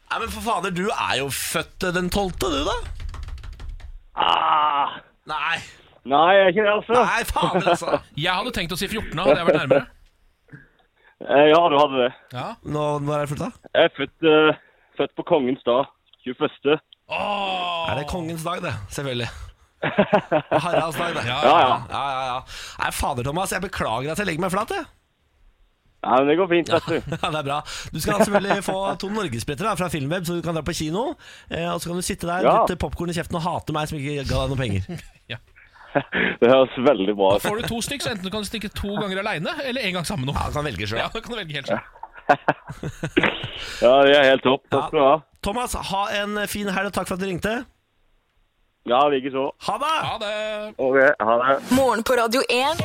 Nei, 0.09 0.19
men 0.23 0.31
for 0.33 0.41
fader, 0.41 0.71
du 0.73 0.87
er 0.89 1.19
jo 1.21 1.29
født 1.29 1.85
den 1.95 2.09
tolvte, 2.11 2.49
du, 2.49 2.63
da? 2.65 2.79
Ah, 4.19 4.97
Nei, 5.29 5.59
nei, 6.09 6.25
jeg 6.35 6.45
er 6.47 6.49
ikke 6.55 6.65
det, 6.65 6.73
altså. 6.73 6.97
nei, 7.05 7.25
fader, 7.29 7.69
altså. 7.75 7.99
Jeg 8.25 8.33
hadde 8.33 8.53
tenkt 8.57 8.73
å 8.73 8.79
si 8.81 8.89
14, 8.89 9.13
da, 9.13 9.27
hadde 9.27 9.37
jeg 9.43 9.49
vært 9.51 9.61
nærmere. 9.61 9.85
Eh, 11.19 11.45
ja, 11.51 11.61
du 11.69 11.77
hadde 11.77 12.01
det. 12.07 12.09
Ja. 12.33 12.47
Nå, 12.65 12.85
når 13.05 13.15
er 13.19 13.25
jeg 13.27 13.31
født, 13.35 13.43
da? 13.45 13.71
Jeg 13.75 13.91
er 13.91 13.95
født, 13.99 14.27
uh, 14.31 14.61
født 15.01 15.15
på 15.19 15.27
kongens 15.29 15.63
dag. 15.69 15.93
21. 16.25 16.79
Åh. 17.13 17.91
Er 17.93 18.01
det 18.01 18.09
kongens 18.11 18.45
dag, 18.47 18.63
det? 18.65 18.73
Selvfølgelig. 18.97 19.29
Haralds 20.65 20.97
dag, 20.99 21.15
det. 21.15 21.25
Ja, 21.29 21.39
Ja, 21.43 21.57
ja. 21.59 21.67
ja. 21.69 21.81
Ja, 21.91 22.05
ja, 22.13 22.23
ja. 22.33 22.39
Nei, 22.83 22.91
fader, 22.93 23.23
Thomas, 23.29 23.53
jeg 23.55 23.63
beklager 23.63 24.13
at 24.15 24.19
jeg 24.23 24.27
legger 24.31 24.45
meg 24.47 24.55
flat, 24.55 24.73
jeg. 24.75 24.87
Ja, 25.99 26.15
men 26.21 26.29
det 26.31 26.37
går 26.39 26.47
fint, 26.51 26.69
vet 26.71 26.87
du. 26.87 26.97
Ja, 27.23 27.31
det 27.35 27.39
er 27.41 27.47
bra. 27.49 27.59
Du 27.95 27.99
skal 28.01 28.21
selvfølgelig 28.23 28.63
få 28.67 28.77
to 29.03 29.09
norgesbilletter 29.11 29.79
fra 29.81 29.89
Filmweb, 29.91 30.27
så 30.29 30.37
du 30.39 30.43
kan 30.47 30.55
dra 30.55 30.63
på 30.67 30.75
kino. 30.79 31.09
Eh, 31.51 31.67
og 31.73 31.81
så 31.83 31.91
kan 31.91 31.99
du 31.99 32.07
sitte 32.07 32.27
der, 32.31 32.47
Ja. 32.47 32.53
dytte 32.63 32.79
popkorn 32.79 33.11
i 33.11 33.17
kjeften 33.17 33.39
og 33.41 33.43
hate 33.47 33.75
meg 33.75 33.91
som 33.91 33.99
ikke 33.99 34.23
ga 34.31 34.45
deg 34.45 34.53
noen 34.55 34.63
penger. 34.63 34.83
Det 36.39 36.47
høres 36.53 36.75
veldig 36.85 37.15
bra 37.17 37.31
ut. 37.39 37.43
Får 37.43 37.63
du 37.63 37.67
to 37.73 37.79
stykk, 37.83 38.03
så 38.05 38.11
enten 38.13 38.27
du 38.29 38.31
kan 38.31 38.45
stikke 38.47 38.69
to 38.77 38.91
ganger 39.01 39.23
aleine, 39.23 39.55
eller 39.65 39.81
en 39.89 39.95
gang 39.97 40.05
sammen 40.07 40.29
med 40.29 40.37
Ja, 40.37 40.45
du 40.51 40.53
kan 40.59 40.67
velge 40.69 40.87
sjøl. 40.87 41.01
Ja, 41.01 41.07
du 41.11 41.21
kan 41.25 41.35
velge 41.41 41.57
helt 41.57 41.71
selv. 41.71 41.81
Ja, 43.83 43.93
det 44.05 44.13
er 44.19 44.27
helt 44.29 44.45
topp. 44.45 44.67
Takk 44.71 44.91
skal 44.91 44.99
du 45.01 45.05
ha. 45.07 45.15
Thomas, 45.43 45.75
ha 45.91 46.03
en 46.21 46.37
fin 46.53 46.69
helg, 46.69 46.91
og 46.91 46.95
takk 46.95 47.09
for 47.09 47.17
at 47.17 47.25
du 47.25 47.27
ringte. 47.31 47.55
Ja, 48.89 49.09
likeså. 49.09 49.53
Ha 49.67 49.79
det! 49.79 49.95
Ha 50.09 50.19
det. 50.19 50.73
Ok, 50.77 50.97
ha 51.19 51.35
det. 51.43 51.57
Morgen 51.77 52.03
på 52.03 52.17
Radio 52.17 52.41
1. 52.49 52.81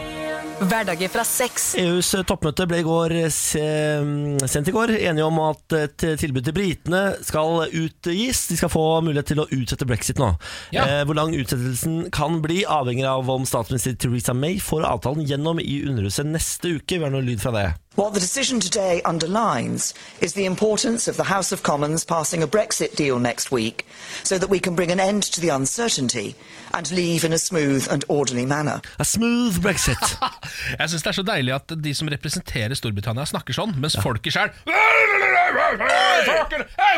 Hverdager 0.64 1.10
fra 1.12 1.24
seks. 1.28 1.70
EUs 1.80 2.10
toppmøte 2.28 2.66
ble 2.68 2.82
i 2.82 2.86
går 2.86 3.16
sendt 3.32 4.68
i 4.70 4.74
går 4.76 4.94
enige 4.98 5.28
om 5.28 5.40
at 5.46 5.76
et 5.78 6.06
tilbud 6.20 6.44
til 6.46 6.56
britene 6.56 7.04
skal 7.24 7.66
utgis. 7.70 8.46
De 8.52 8.60
skal 8.60 8.72
få 8.74 8.84
mulighet 9.06 9.32
til 9.32 9.44
å 9.44 9.48
utsette 9.48 9.88
brexit 9.88 10.20
nå. 10.22 10.34
Ja. 10.76 10.86
Eh, 10.86 11.04
hvor 11.08 11.18
lang 11.18 11.34
utsettelsen 11.38 12.10
kan 12.14 12.42
bli, 12.44 12.64
avhenger 12.68 13.10
av 13.14 13.32
om 13.32 13.48
statsminister 13.48 13.96
Theresa 13.96 14.36
May 14.36 14.60
får 14.64 14.86
avtalen 14.90 15.28
gjennom 15.30 15.62
i 15.64 15.82
Underhuset 15.88 16.28
neste 16.28 16.78
uke. 16.78 17.00
Vi 17.00 17.04
har 17.06 17.14
noe 17.14 17.24
lyd 17.26 17.42
fra 17.44 17.56
det. 17.56 17.68
What 17.96 18.16
the 18.16 18.20
decision 18.20 18.60
today 18.60 19.04
underlines 19.06 19.94
is 20.20 20.34
the 20.34 20.46
importance 20.46 21.08
of 21.08 21.16
the 21.16 21.26
House 21.26 21.52
of 21.52 21.62
Commons 21.62 22.04
passing 22.04 22.42
a 22.42 22.48
Brexit 22.48 22.96
deal 22.96 23.20
next 23.20 23.52
week 23.52 23.86
so 24.24 24.40
that 24.40 24.50
we 24.50 24.60
can 24.60 24.74
bring 24.74 24.92
an 24.92 25.00
end 25.00 25.22
to 25.34 25.40
the 25.40 25.50
uncertainty 25.50 26.34
and 26.74 26.92
leave 26.92 27.24
in 27.24 27.34
a 27.34 27.38
smooth 27.38 27.88
and 27.92 28.04
orderly 28.08 28.48
manner. 28.48 28.82
A 28.98 29.06
smooth 29.06 29.62
brexit. 29.62 30.18
Jeg 30.80 30.90
syns 30.90 31.04
det 31.06 31.12
er 31.12 31.20
så 31.20 31.26
deilig 31.28 31.54
at 31.54 31.76
de 31.86 31.94
som 31.94 32.10
representerer 32.10 32.74
Storbritannia, 32.74 33.28
snakker 33.30 33.54
sånn, 33.54 33.78
mens 33.78 34.00
folket 34.02 34.34
sjøl 34.34 34.50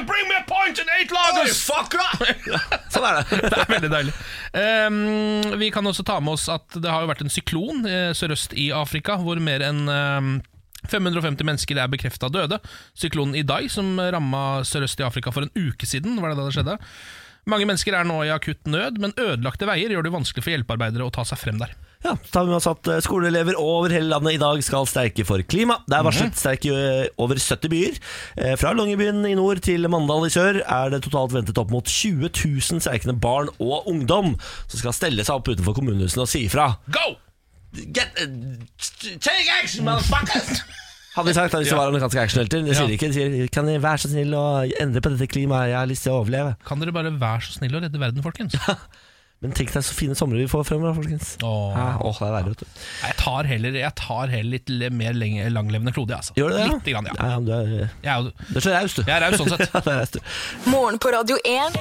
Bring 0.07 0.27
me 0.31 0.39
a 0.39 0.45
point 0.47 0.79
in 0.79 0.87
eight 0.95 1.11
lagers! 1.11 1.59
sånn 2.95 3.03
er 3.03 3.19
det. 3.19 3.43
Det 3.43 3.59
er 3.59 3.67
veldig 3.67 3.91
deilig. 3.91 4.17
Um, 4.55 5.59
vi 5.59 5.73
kan 5.75 5.87
også 5.91 6.07
ta 6.07 6.21
med 6.23 6.37
oss 6.37 6.47
at 6.47 6.79
det 6.79 6.87
har 6.87 7.03
jo 7.03 7.11
vært 7.11 7.23
en 7.25 7.33
syklon 7.33 7.87
eh, 7.89 8.11
sørøst 8.15 8.55
i 8.55 8.69
Afrika, 8.71 9.19
hvor 9.19 9.39
mer 9.43 9.63
enn 9.65 9.89
ehm, 9.91 10.35
550 10.91 11.47
mennesker 11.47 11.81
er 11.81 11.91
bekrefta 11.91 12.29
døde. 12.33 12.61
Syklonen 12.97 13.37
Idai, 13.39 13.65
som 13.71 13.95
ramma 13.99 14.63
sørøst 14.67 15.01
i 15.01 15.07
Afrika 15.07 15.33
for 15.35 15.47
en 15.47 15.53
uke 15.55 15.87
siden, 15.89 16.19
var 16.21 16.33
det 16.33 16.39
da 16.41 16.47
det 16.49 16.57
skjedde. 16.57 16.79
Mange 17.45 17.67
mennesker 17.69 17.93
er 17.93 18.07
nå 18.09 18.23
i 18.25 18.31
akutt 18.33 18.65
nød, 18.65 18.95
men 19.01 19.13
ødelagte 19.21 19.67
veier 19.69 19.91
gjør 19.93 20.07
det 20.07 20.15
vanskelig 20.15 20.41
for 20.41 20.55
hjelpearbeidere 20.55 21.05
å 21.05 21.11
ta 21.13 21.21
seg 21.29 21.37
frem 21.37 21.59
der. 21.61 21.75
Ja, 22.05 22.15
så 22.21 22.31
tar 22.33 22.45
vi 22.45 22.51
med 22.51 22.57
oss 22.57 22.67
at 22.69 22.89
eh, 22.89 22.99
Skoleelever 23.05 23.57
over 23.57 23.93
hele 23.93 24.09
landet 24.11 24.35
i 24.35 24.41
dag 24.41 24.61
skal 24.65 24.85
streike 24.89 25.25
for 25.25 25.41
klima. 25.49 25.79
Det 25.89 25.97
er 25.97 26.05
varslet 26.05 26.37
streik 26.37 26.65
i 26.69 26.73
eh, 26.73 27.07
over 27.21 27.37
70 27.41 27.71
byer. 27.71 27.99
Eh, 28.37 28.53
Fra 28.61 28.73
Longyearbyen 28.77 29.23
i 29.29 29.35
nord 29.37 29.61
til 29.65 29.85
Mandal 29.89 30.27
i 30.27 30.31
sør 30.33 30.59
er 30.61 30.93
det 30.93 31.01
totalt 31.05 31.33
ventet 31.33 31.61
opp 31.61 31.73
mot 31.73 31.85
20 31.89 32.29
000 32.29 32.81
streikende 32.85 33.17
barn 33.21 33.49
og 33.57 33.89
ungdom 33.89 34.35
som 34.67 34.81
skal 34.81 34.97
stelle 34.97 35.25
seg 35.25 35.37
opp 35.37 35.49
utenfor 35.53 35.77
kommunehusene 35.79 36.25
og 36.25 36.33
si 36.33 36.45
ifra. 36.49 36.75
Go! 36.93 37.15
Get, 37.95 38.19
uh, 38.21 38.27
take 39.19 39.49
action, 39.61 39.85
motherfuckers! 39.85 40.61
Hadde 41.15 41.29
de 41.31 41.33
sagt 41.37 41.53
da 41.53 41.59
hvis 41.61 41.69
det 41.71 41.77
var 41.79 41.87
amerikanske 41.87 42.19
actionhelter. 42.25 42.63
De 42.65 42.73
sier 42.75 42.89
Ja. 42.89 42.95
ikke, 42.97 43.07
de 43.07 43.15
sier 43.15 43.47
kan 43.55 43.67
dere 43.69 43.79
være 43.83 44.01
så 44.03 44.09
snill 44.11 44.33
å 44.35 44.41
endre 44.83 44.99
på 44.99 45.11
dette 45.13 45.27
klimaet, 45.31 45.69
jeg 45.71 45.77
har 45.79 45.87
lyst 45.87 46.03
til 46.03 46.11
å 46.11 46.17
overleve. 46.25 46.55
Kan 46.67 46.81
dere 46.83 46.91
bare 46.95 47.13
være 47.21 47.45
så 47.47 47.55
snill 47.59 47.77
å 47.77 47.81
redde 47.85 48.01
verden, 48.01 48.23
folkens? 48.25 48.57
Men 49.45 49.53
tenk 49.53 49.71
deg 49.75 49.85
så 49.85 49.93
fine 49.93 50.15
somre 50.17 50.39
vi 50.41 50.47
får 50.49 50.65
fremover, 50.65 50.95
folkens. 50.97 51.35
Åh. 51.45 51.75
Ja, 51.77 51.87
åh, 52.01 52.17
det 52.17 52.27
er 52.27 52.33
verre, 52.35 52.51
vet 52.55 52.63
du. 52.63 52.65
Nei, 52.65 53.09
Jeg 53.11 53.17
tar 53.21 53.49
heller, 53.53 53.77
jeg 53.83 53.95
tar 54.01 54.33
heller 54.33 54.51
litt 54.55 54.69
le- 54.73 54.89
mer 54.89 55.13
lenge, 55.13 55.45
langlevende 55.53 55.93
klode, 55.93 56.15
jeg, 56.15 56.23
altså. 56.25 56.33
Gjør 56.39 56.49
du 56.49 56.57
det? 56.57 56.67
Litt 56.73 56.89
grann, 56.95 57.09
ja. 57.11 57.15
ja, 57.19 57.29
ja 57.29 57.39
du, 57.45 57.51
er, 57.53 57.89
Jeg 58.01 58.11
er, 58.11 58.25
jo- 58.25 58.49
du 58.49 58.57
er 58.57 58.65
så 58.65 58.73
raus, 58.75 58.95
du. 58.97 59.03
jeg 59.05 59.15
er 59.15 59.25
raus 59.27 59.37
sånn 59.43 59.53
sett. 59.53 59.69
Ja, 59.75 59.81
det 59.85 59.93
er 59.93 59.99
raus, 60.01 60.15
du. 60.15 60.19
Morgen 60.73 60.97
på 61.05 61.11
Radio 61.13 61.37
1. 61.45 61.79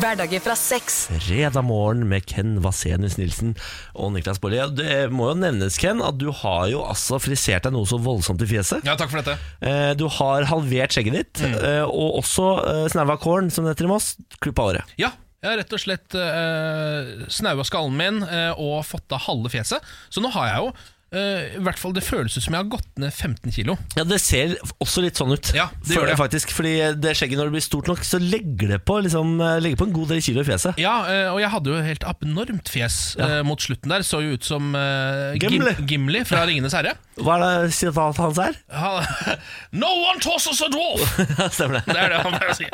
Hverdager 0.00 0.40
fra 0.42 0.56
seks. 0.58 0.96
Fredag 1.22 1.62
morgen 1.68 2.06
med 2.10 2.24
Ken 2.26 2.56
Vasenius 2.64 3.18
Nilsen 3.20 3.52
og 3.94 4.14
Niklas 4.16 4.40
Baarli. 4.42 4.62
Det 4.78 4.96
må 5.14 5.28
jo 5.30 5.36
nevnes, 5.38 5.76
Ken, 5.82 6.00
at 6.02 6.18
du 6.18 6.30
har 6.34 6.66
jo 6.72 6.80
altså 6.88 7.20
frisert 7.22 7.68
deg 7.68 7.74
noe 7.76 7.86
så 7.86 8.00
voldsomt 8.02 8.42
i 8.42 8.48
fjeset. 8.50 8.82
Ja, 8.88 8.96
takk 8.98 9.12
for 9.12 9.20
dette. 9.22 9.36
Eh, 9.60 9.92
Du 10.00 10.08
har 10.18 10.48
halvert 10.50 10.96
skjegget 10.96 11.20
ditt, 11.20 11.42
Mm. 11.46 11.54
eh, 11.60 11.84
og 11.84 12.18
også 12.22 12.46
eh, 12.66 12.88
snaua 12.90 13.16
kålen, 13.20 13.50
som 13.52 13.64
det 13.64 13.74
heter 13.76 13.86
i 13.86 13.92
Moss, 13.92 14.16
klippa 14.42 14.64
håret. 14.66 14.96
Ja, 14.98 15.10
jeg 15.42 15.50
har 15.52 15.58
rett 15.60 15.74
og 15.76 15.82
slett 15.82 16.16
uh, 16.16 17.26
snaua 17.30 17.64
skallen 17.66 17.96
min 17.98 18.22
eh, 18.24 18.56
og 18.56 18.80
fått 18.88 19.12
av 19.12 19.26
halve 19.28 19.52
fjeset. 19.52 19.84
Så 20.08 20.22
nå 20.24 20.30
har 20.34 20.48
jeg 20.48 20.62
jo 20.64 20.70
eh, 21.14 21.56
i 21.56 21.60
hvert 21.62 21.78
fall 21.78 21.92
Det 21.96 22.02
føles 22.04 22.34
ut 22.36 22.42
som 22.44 22.54
jeg 22.56 22.62
har 22.64 22.70
gått 22.72 22.88
ned 22.98 23.12
15 23.14 23.52
kilo. 23.54 23.76
Ja, 23.96 24.04
Det 24.04 24.18
ser 24.22 24.56
også 24.82 25.02
litt 25.04 25.16
sånn 25.20 25.32
ut, 25.34 25.52
Ja, 25.56 25.68
det 25.86 25.96
gjør 25.96 26.10
det. 26.10 26.16
faktisk. 26.18 26.50
Fordi 26.56 26.72
det 26.98 27.14
skjegget, 27.16 27.38
når 27.38 27.50
det 27.50 27.56
blir 27.58 27.64
stort 27.66 27.90
nok, 27.90 28.02
så 28.06 28.18
legger 28.22 28.74
det 28.74 28.80
på, 28.88 28.98
liksom, 29.06 29.36
eh, 29.40 29.58
legger 29.62 29.80
på 29.82 29.88
en 29.88 29.94
god 29.96 30.08
del 30.14 30.22
kilo 30.24 30.42
i 30.42 30.48
fjeset. 30.48 30.78
Ja, 30.82 30.96
uh, 31.06 31.34
og 31.34 31.40
jeg 31.42 31.50
hadde 31.54 31.72
jo 31.74 31.82
helt 31.86 32.04
abnormt 32.08 32.68
fjes 32.72 32.98
eh, 33.20 33.40
mot 33.46 33.60
slutten 33.62 33.92
der. 33.92 34.04
Så 34.06 34.22
jo 34.24 34.36
ut 34.36 34.44
som 34.46 34.74
eh, 34.74 35.36
Gimli. 35.40 35.74
Gimli 35.86 36.24
fra 36.28 36.44
Ringenes 36.48 36.74
herre. 36.76 36.96
Hva 37.16 37.38
er 37.38 37.66
det 37.66 37.74
sitatet 37.76 38.20
hans 38.20 38.38
er? 38.42 38.58
No 39.72 39.88
one 40.10 40.20
tosses 40.20 40.60
a 40.62 40.68
dwarf! 40.72 41.16
Stemmer 41.56 41.80
det. 41.80 41.94
Det 41.94 42.00
er 42.00 42.12
det 42.12 42.20
han 42.24 42.34
pleier 42.36 42.52
å 42.52 42.58
si. 42.58 42.68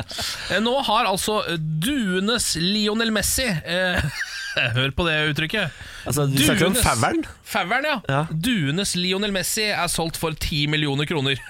Eh, 0.50 0.60
Nå 0.62 0.74
har 0.86 1.08
altså 1.10 1.40
duenes 1.58 2.52
Lionel 2.60 3.12
Messi 3.14 3.46
eh, 3.46 4.02
Hør 4.76 4.90
på 4.96 5.06
det 5.08 5.16
uttrykket. 5.32 5.80
Altså, 6.06 6.26
Du 6.28 6.38
snakker 6.44 6.68
om 6.72 6.76
Favern? 6.76 7.22
Faveren, 7.48 7.88
ja. 7.88 7.96
Ja. 8.10 8.22
Duenes 8.32 8.94
Lionel 8.98 9.32
Messi 9.34 9.68
er 9.72 9.88
solgt 9.92 10.18
for 10.20 10.34
10 10.36 10.66
millioner 10.72 11.08
kroner. 11.08 11.40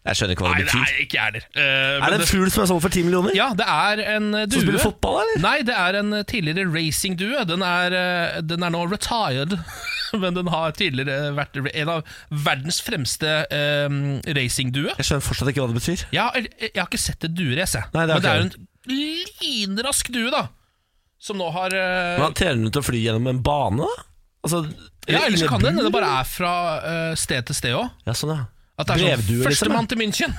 Jeg 0.00 0.16
skjønner 0.16 0.32
ikke 0.32 0.44
hva 0.46 0.50
det 0.56 0.62
betyr. 0.64 0.80
Nei, 0.80 1.02
ikke 1.04 1.16
jeg 1.18 1.24
heller. 1.26 1.42
Eh, 1.60 2.04
Er 2.06 2.12
det 2.14 2.18
en 2.22 2.28
fugl 2.30 2.48
som 2.50 2.62
er 2.62 2.68
solgt 2.70 2.84
for 2.86 2.94
10 2.96 3.02
millioner? 3.04 3.34
Ja, 3.36 3.50
det 3.52 3.66
er 3.68 4.00
en 4.16 4.28
eh, 4.32 4.46
due. 4.48 4.56
Som 4.56 4.64
spiller 4.64 4.80
fotball, 4.80 5.18
eller? 5.20 5.42
Nei, 5.44 5.58
det 5.68 5.74
er 5.76 5.98
en 5.98 6.14
eh, 6.16 6.22
tidligere 6.30 6.64
racingdue. 6.72 7.42
Den, 7.50 7.60
er, 7.68 7.96
eh, 7.98 8.38
den 8.48 8.64
er 8.64 8.72
nå 8.72 8.80
retired, 8.88 9.52
men 10.22 10.38
den 10.38 10.48
har 10.54 10.72
tidligere 10.78 11.34
vært 11.36 11.60
en 11.68 11.92
av 11.98 12.14
verdens 12.32 12.80
fremste 12.86 13.34
um, 13.52 14.00
racingdue. 14.40 14.88
Jeg 14.96 15.10
skjønner 15.10 15.26
fortsatt 15.28 15.52
ikke 15.52 15.66
hva 15.66 15.74
det 15.74 15.78
betyr. 15.82 16.06
Jeg, 16.16 16.24
har- 16.24 16.48
jeg 16.64 16.72
har 16.80 16.88
ikke 16.88 17.02
sett 17.04 17.28
et 17.28 17.36
duerace, 17.36 17.84
jeg. 17.84 17.92
Men 17.92 18.08
det 18.24 18.32
er 18.32 18.40
jo 18.40 18.48
en 18.48 18.56
lynrask 19.76 20.08
due, 20.16 20.32
da. 20.32 20.46
Som 21.20 21.40
nå 21.40 21.50
har 21.52 21.74
uh, 21.76 22.20
Men 22.22 22.36
Trener 22.38 22.68
du 22.68 22.72
til 22.72 22.80
å 22.80 22.86
fly 22.86 23.02
gjennom 23.04 23.28
en 23.28 23.42
bane, 23.44 23.84
da? 23.84 24.06
Altså, 24.46 24.62
Ja, 25.04 25.26
ellers 25.26 25.42
eller 25.42 25.52
kan 25.52 25.64
det 25.64 25.74
det 25.84 25.92
bare 25.92 26.14
er 26.20 26.28
fra 26.28 26.52
uh, 26.80 27.12
sted 27.18 27.44
til 27.50 27.58
sted 27.58 27.76
òg. 27.76 27.90
Ja, 28.08 28.14
sånn, 28.16 28.32
ja. 28.38 28.48
At 28.80 28.88
det 28.88 28.96
er 28.96 29.20
sånn 29.20 29.26
liksom, 29.28 29.44
Førstemann 29.50 29.90
til 29.90 30.00
München. 30.00 30.36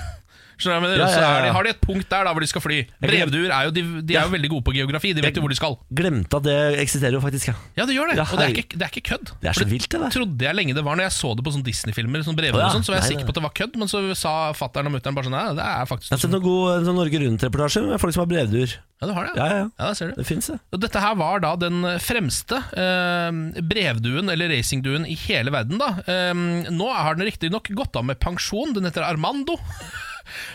Skjønner 0.62 0.92
jeg? 0.92 1.00
Ja, 1.00 1.06
ja, 1.06 1.10
Så 1.12 1.22
ja, 1.22 1.30
de, 1.44 1.52
har 1.56 1.66
de 1.66 1.72
et 1.74 1.80
punkt 1.82 2.08
der 2.12 2.26
da 2.28 2.32
hvor 2.34 2.44
de 2.44 2.48
skal 2.50 2.64
fly. 2.64 2.78
Brevduer 3.02 3.50
er 3.50 3.68
jo, 3.68 3.74
de, 3.74 3.82
de 4.06 4.16
er 4.18 4.28
jo 4.28 4.34
veldig 4.34 4.50
gode 4.54 4.66
på 4.68 4.74
geografi. 4.76 5.12
De 5.16 5.24
vet 5.24 5.38
jo 5.38 5.44
hvor 5.44 5.52
de 5.52 5.58
skal. 5.58 5.76
Glemte 6.02 6.38
at 6.38 6.46
det 6.46 6.56
eksisterer 6.82 7.18
jo 7.18 7.22
faktisk, 7.24 7.50
ja. 7.50 7.56
Ja, 7.78 7.86
det 7.88 7.96
gjør 7.96 8.12
det. 8.12 8.18
Og 8.22 8.38
det 8.38 8.46
er, 8.46 8.54
ikke, 8.62 8.78
det 8.78 8.86
er 8.86 8.94
ikke 8.94 9.04
kødd. 9.12 9.34
Det 9.42 9.50
er 9.52 9.58
så 9.58 9.68
vilt, 9.68 9.88
det 9.90 10.00
der. 10.04 10.14
trodde 10.14 10.48
jeg 10.48 10.58
lenge 10.58 10.76
det 10.78 10.84
var 10.86 10.98
når 10.98 11.08
jeg 11.08 11.16
så 11.18 11.34
det 11.38 11.46
på 11.46 11.54
sånne 11.56 11.68
Disney-filmer. 11.68 12.24
Sånn 12.26 12.38
brevduer 12.38 12.64
og 12.68 12.76
sånn, 12.78 12.86
så 12.86 12.94
var 12.94 13.00
jeg 13.02 13.08
nei, 13.08 13.12
sikker 13.16 13.28
på 13.28 13.34
at 13.34 13.40
det 13.40 13.44
var 13.48 13.56
kødd, 13.62 13.76
men 13.82 13.90
så 13.90 14.02
sa 14.18 14.34
fattern 14.56 14.90
og 14.90 14.96
mutter'n 14.96 15.18
bare 15.18 15.28
sånn 15.28 15.36
Nei, 15.36 15.44
det 15.56 15.64
er 15.64 15.86
faktisk 15.88 16.10
Jeg 16.12 16.18
har 16.18 16.24
sett 16.26 16.34
noen 16.34 16.44
god 16.44 16.88
sånn 16.88 16.98
Norge 17.00 17.20
Rundt-reportasje 17.22 17.84
med 17.88 18.02
folk 18.02 18.14
som 18.14 18.24
har 18.26 18.32
brevduer. 18.34 18.74
Ja, 19.02 19.08
du 19.08 19.14
har 19.16 19.26
det? 19.26 19.32
Ja, 19.34 19.46
ja, 19.50 19.56
ja. 19.64 19.68
Ja, 19.82 19.94
ser 19.98 20.12
du. 20.12 20.20
Det 20.20 20.26
fins, 20.28 20.46
det. 20.52 20.60
Og 20.70 20.82
dette 20.84 21.00
her 21.02 21.16
var 21.18 21.42
da 21.42 21.56
den 21.58 21.82
fremste 22.04 22.60
eh, 22.78 23.32
brevduen, 23.72 24.30
eller 24.30 24.52
racingduen, 24.52 25.08
i 25.10 25.16
hele 25.24 25.50
verden. 25.54 25.80
da 25.82 25.88
eh, 26.06 26.30
Nå 26.70 26.86
har 26.92 27.18
den 27.18 27.26
riktignok 27.26 27.72
gått 27.74 27.98
av 27.98 28.06
med 28.06 28.20
pensjon, 28.22 28.76
den 28.76 28.86
heter 28.86 29.02
Armando. 29.08 29.58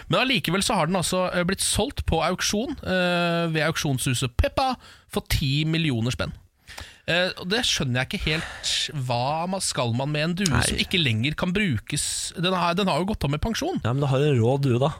Men 0.09 0.21
allikevel 0.23 0.63
så 0.65 0.77
har 0.79 0.89
den 0.89 0.99
altså 0.99 1.27
eh, 1.31 1.45
blitt 1.47 1.63
solgt 1.63 2.05
på 2.09 2.19
auksjon 2.25 2.75
uh, 2.83 3.47
ved 3.53 3.63
auksjonshuset 3.67 4.35
Peppa 4.39 4.73
for 5.11 5.25
10 5.27 5.65
millioner 5.71 6.15
spenn. 6.15 6.35
Uh, 7.07 7.31
Det 7.47 7.63
skjønner 7.67 8.03
jeg 8.03 8.09
ikke 8.11 8.23
helt. 8.33 8.73
Hva 9.07 9.47
man 9.49 9.63
skal 9.63 9.93
man 9.95 10.11
med 10.11 10.25
en 10.25 10.37
due 10.43 10.51
Nei. 10.51 10.65
som 10.67 10.81
ikke 10.83 10.99
lenger 10.99 11.37
kan 11.39 11.53
brukes 11.55 12.33
Den 12.35 12.55
har, 12.55 12.75
den 12.75 12.91
har 12.91 12.99
jo 12.99 13.11
gått 13.13 13.23
av 13.23 13.31
med 13.31 13.43
pensjon. 13.43 13.79
Ja, 13.83 13.93
Men 13.93 14.03
du 14.03 14.09
har 14.11 14.25
en 14.27 14.39
rå 14.41 14.57
due, 14.63 14.81
da. 14.83 14.91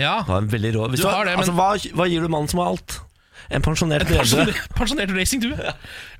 Ja, 0.00 0.22
Du 0.24 0.32
har 0.32 0.40
en 0.40 0.48
veldig 0.48 0.74
rå 0.78 0.88
Du 0.94 1.02
har 1.04 1.28
det, 1.28 1.36
altså, 1.36 1.52
hva, 1.52 1.74
hva 1.76 2.08
gir 2.08 2.24
du 2.24 2.32
mannen 2.32 2.48
som 2.48 2.62
har 2.62 2.72
alt? 2.72 3.00
En 3.50 3.64
pensjonert 3.64 4.06
brevdue? 4.08 4.52
Pensjonert, 4.78 5.10
racingdue. 5.16 5.56
Ja, 5.58 5.72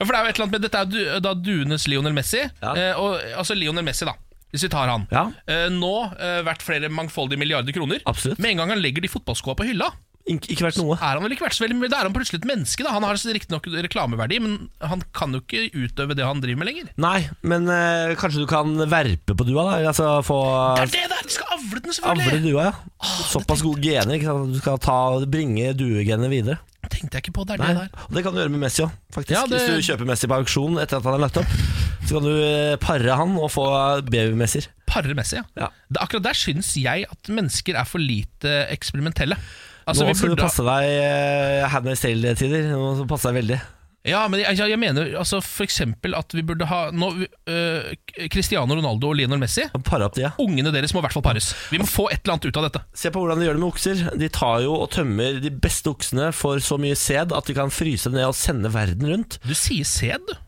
for 0.02 0.10
det 0.10 0.18
er 0.18 0.24
jo 0.24 0.30
et 0.32 0.38
eller 0.38 0.46
annet 0.46 0.54
med 0.56 0.64
Dette 0.66 0.80
er 0.80 0.88
du, 0.90 0.98
da 1.22 1.34
duenes 1.36 1.86
Lionel 1.88 2.16
Messi. 2.16 2.40
Ja. 2.42 2.72
Eh, 2.74 2.98
og, 2.98 3.20
altså 3.38 3.54
Lionel 3.54 3.86
Messi, 3.86 4.08
da. 4.08 4.16
Hvis 4.51 4.66
vi 4.66 4.70
tar 4.72 4.90
han. 4.90 5.07
Ja. 5.14 5.28
Eh, 5.46 5.68
nå 5.72 5.94
eh, 6.18 6.40
verdt 6.46 6.64
flere 6.66 6.90
mangfoldige 6.92 7.38
milliarder 7.40 7.74
kroner. 7.76 8.03
Absolutt. 8.11 8.40
Med 8.42 8.57
en 8.57 8.62
gang 8.64 8.74
han 8.74 8.82
legger 8.82 9.05
de 9.05 9.12
fotballskoa 9.12 9.57
på 9.59 9.68
hylla, 9.70 9.92
Ik 10.28 10.46
ikke 10.53 10.66
vært 10.66 10.78
noe. 10.78 10.96
er 11.01 11.16
han 11.16 11.24
vel 11.24 11.32
ikke 11.34 11.46
vært 11.46 11.57
så 11.57 11.64
veldig 11.64 11.78
mye. 11.78 11.90
Da 11.90 12.03
er 12.03 12.09
han 12.09 12.14
plutselig 12.14 12.42
et 12.42 12.48
menneske. 12.51 12.84
da 12.84 12.92
Han 12.92 13.07
har 13.07 13.16
riktignok 13.16 13.66
reklameverdi, 13.86 14.38
men 14.44 14.57
han 14.84 15.03
kan 15.16 15.32
jo 15.34 15.40
ikke 15.40 15.70
utøve 15.72 16.14
det 16.18 16.26
han 16.26 16.42
driver 16.44 16.61
med 16.61 16.68
lenger. 16.70 16.90
Nei, 17.01 17.28
men 17.42 17.66
eh, 17.72 18.12
kanskje 18.20 18.44
du 18.44 18.48
kan 18.51 18.74
verpe 18.90 19.34
på 19.34 19.46
dua, 19.48 19.64
da? 19.70 19.90
Altså 19.90 20.11
få 20.26 20.40
Det 20.76 20.84
er 20.86 20.92
det 20.94 21.07
der! 21.14 21.24
De 21.24 21.34
skal 21.34 21.57
avle 21.57 21.80
den, 21.80 21.96
selvfølgelig! 21.96 22.28
avle 22.28 22.42
dua, 22.44 22.66
ja. 22.68 23.14
Såpass 23.30 23.64
gode 23.64 23.82
gener. 23.84 24.18
Ikke 24.18 24.28
sant? 24.28 24.53
Du 24.55 24.61
skal 24.61 24.82
ta, 24.82 24.98
bringe 25.30 25.72
duegenene 25.78 26.30
videre. 26.32 26.61
Tenkte 26.91 27.18
jeg 27.18 27.24
ikke 27.26 27.36
på. 27.38 27.47
Det 27.49 27.57
er 27.57 27.62
Nei. 27.62 27.68
det 27.72 27.84
der. 27.86 28.05
Og 28.09 28.16
det 28.16 28.22
kan 28.26 28.34
du 28.34 28.41
gjøre 28.43 28.53
med 28.55 28.62
Messi 28.64 28.82
òg, 28.84 28.93
faktisk. 29.14 29.36
Ja, 29.36 29.47
det- 29.47 29.61
Hvis 29.62 29.86
du 29.86 29.93
kjøper 29.93 30.09
Messi 30.11 30.26
på 30.30 30.38
auksjon 30.41 30.78
etter 30.82 30.99
at 30.99 31.07
han 31.09 31.14
er 31.14 31.22
lagt 31.24 31.38
opp, 31.41 31.57
så 32.05 32.18
kan 32.18 32.26
du 32.26 32.34
eh, 32.43 32.76
pare 32.82 33.16
han 33.16 33.36
og 33.38 33.51
få 33.55 33.64
BU-messer. 34.11 34.66
Pare 34.91 35.14
Messi, 35.14 35.36
ja. 35.38 35.45
Ja. 35.57 35.68
Akkurat 36.03 36.24
der 36.26 36.34
syns 36.38 36.74
jeg 36.76 37.07
at 37.11 37.30
mennesker 37.30 37.78
er 37.78 37.86
for 37.86 38.03
lite 38.03 38.66
eksperimentelle. 38.74 39.38
Altså, 39.86 40.05
Nå 40.07 40.14
skal 40.14 40.28
burde 40.30 40.38
du 40.38 40.45
passe 40.45 40.62
deg 40.66 40.86
uh, 41.03 41.68
Handmaid's 41.72 42.03
Tale-tider. 42.05 42.68
Nå 42.74 42.95
skal 42.95 43.07
du 43.07 43.11
passe 43.14 43.30
deg 43.30 43.38
veldig. 43.41 43.61
Ja, 44.09 44.22
men 44.32 44.40
jeg, 44.40 44.57
jeg 44.57 44.80
mener 44.80 45.11
altså 45.20 45.42
for 45.44 45.66
eksempel 45.66 46.14
at 46.16 46.32
vi 46.32 46.40
burde 46.46 46.64
ha 46.70 46.86
nå, 46.88 47.11
øh, 47.20 47.90
Cristiano 48.32 48.72
Ronaldo 48.78 49.11
og 49.11 49.18
Lionel 49.18 49.42
Messi. 49.42 49.66
Pare 49.84 50.07
opp 50.09 50.16
de, 50.16 50.24
ja. 50.24 50.30
Ungene 50.40 50.72
deres 50.72 50.94
må 50.96 51.03
i 51.03 51.05
hvert 51.05 51.16
fall 51.16 51.24
pares. 51.26 51.51
Vi 51.68 51.80
må 51.82 51.88
få 51.88 52.09
et 52.09 52.22
eller 52.22 52.38
annet 52.38 52.48
ut 52.48 52.61
av 52.62 52.68
dette. 52.70 52.82
Se 52.96 53.12
på 53.12 53.20
hvordan 53.20 53.42
de 53.42 53.48
gjør 53.48 53.59
det 53.59 53.62
med 53.64 53.68
okser. 53.68 54.05
De 54.22 54.30
tar 54.32 54.62
jo 54.64 54.78
og 54.78 54.88
tømmer 54.96 55.40
de 55.44 55.53
beste 55.53 55.92
oksene 55.92 56.30
for 56.36 56.62
så 56.64 56.80
mye 56.80 56.96
sæd 56.96 57.34
at 57.36 57.51
de 57.51 57.57
kan 57.61 57.72
fryse 57.74 58.12
ned 58.14 58.24
og 58.30 58.38
sende 58.38 58.72
verden 58.72 59.11
rundt. 59.12 59.36
Du 59.44 59.53
sier 59.53 59.84
sæd, 59.88 60.24
du. 60.30 60.38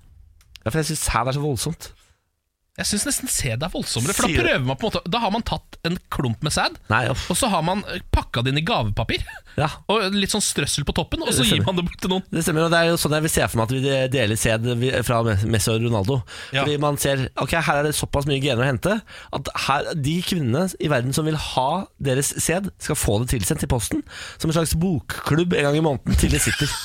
Ja, 0.63 0.71
for 0.71 0.81
jeg 0.81 0.93
syns 0.93 1.05
sæd 1.11 1.29
er 1.29 1.37
så 1.37 1.45
voldsomt. 1.45 1.93
Jeg 2.81 2.89
syns 2.89 3.03
nesten 3.05 3.29
sæd 3.29 3.61
er 3.67 3.69
voldsommere. 3.69 4.15
For 4.17 4.25
da 4.33 4.39
prøver 4.41 4.63
man 4.65 4.79
på 4.81 4.87
en 4.89 4.95
måte 4.95 5.11
Da 5.13 5.19
har 5.21 5.33
man 5.35 5.43
tatt 5.45 5.77
en 5.85 5.99
klump 6.15 6.41
med 6.41 6.55
sæd, 6.55 6.79
og 7.29 7.37
så 7.37 7.51
har 7.53 7.61
man 7.67 7.83
pakka 8.15 8.41
det 8.41 8.55
inn 8.55 8.63
i 8.63 8.67
gavepapir. 8.67 9.25
Ja, 9.53 9.67
Og 9.93 10.15
litt 10.17 10.33
sånn 10.33 10.41
strøssel 10.41 10.87
på 10.89 10.95
toppen, 10.97 11.21
og 11.21 11.29
så 11.37 11.45
gir 11.45 11.61
man 11.67 11.77
det 11.77 11.83
bort 11.85 11.99
til 12.01 12.09
noen. 12.09 12.23
det 12.33 12.41
stemmer. 12.47 12.65
Og 12.65 12.71
det 12.73 12.79
er 12.79 12.87
jo 12.89 12.95
sånn 12.97 13.13
jeg 13.19 13.25
vil 13.27 13.33
se 13.35 13.49
for 13.53 13.61
meg 13.61 13.67
at 13.67 13.75
vi 13.75 13.97
deler 14.15 14.39
sæd 14.41 14.65
fra 15.05 15.19
Messi 15.53 15.69
og 15.75 15.85
Ronaldo. 15.85 16.17
Ja. 16.57 16.63
Fordi 16.63 16.79
man 16.81 16.97
ser 17.03 17.27
ok, 17.37 17.53
her 17.69 17.83
er 17.83 17.89
det 17.91 17.93
såpass 17.99 18.25
mye 18.31 18.41
gener 18.41 18.65
å 18.65 18.71
hente 18.71 18.95
at 19.37 19.51
her, 19.67 19.91
de 19.93 20.17
kvinnene 20.25 20.65
i 20.81 20.89
verden 20.89 21.13
som 21.13 21.29
vil 21.29 21.37
ha 21.37 21.69
deres 22.01 22.33
sæd, 22.41 22.73
skal 22.81 22.97
få 22.97 23.19
det 23.21 23.35
tilsendt 23.35 23.69
i 23.69 23.69
posten. 23.69 24.01
Som 24.41 24.49
en 24.49 24.57
slags 24.57 24.73
bokklubb 24.81 25.53
en 25.53 25.69
gang 25.69 25.77
i 25.83 25.85
måneden 25.85 26.17
til 26.17 26.33
det 26.33 26.41
sitter. 26.49 26.73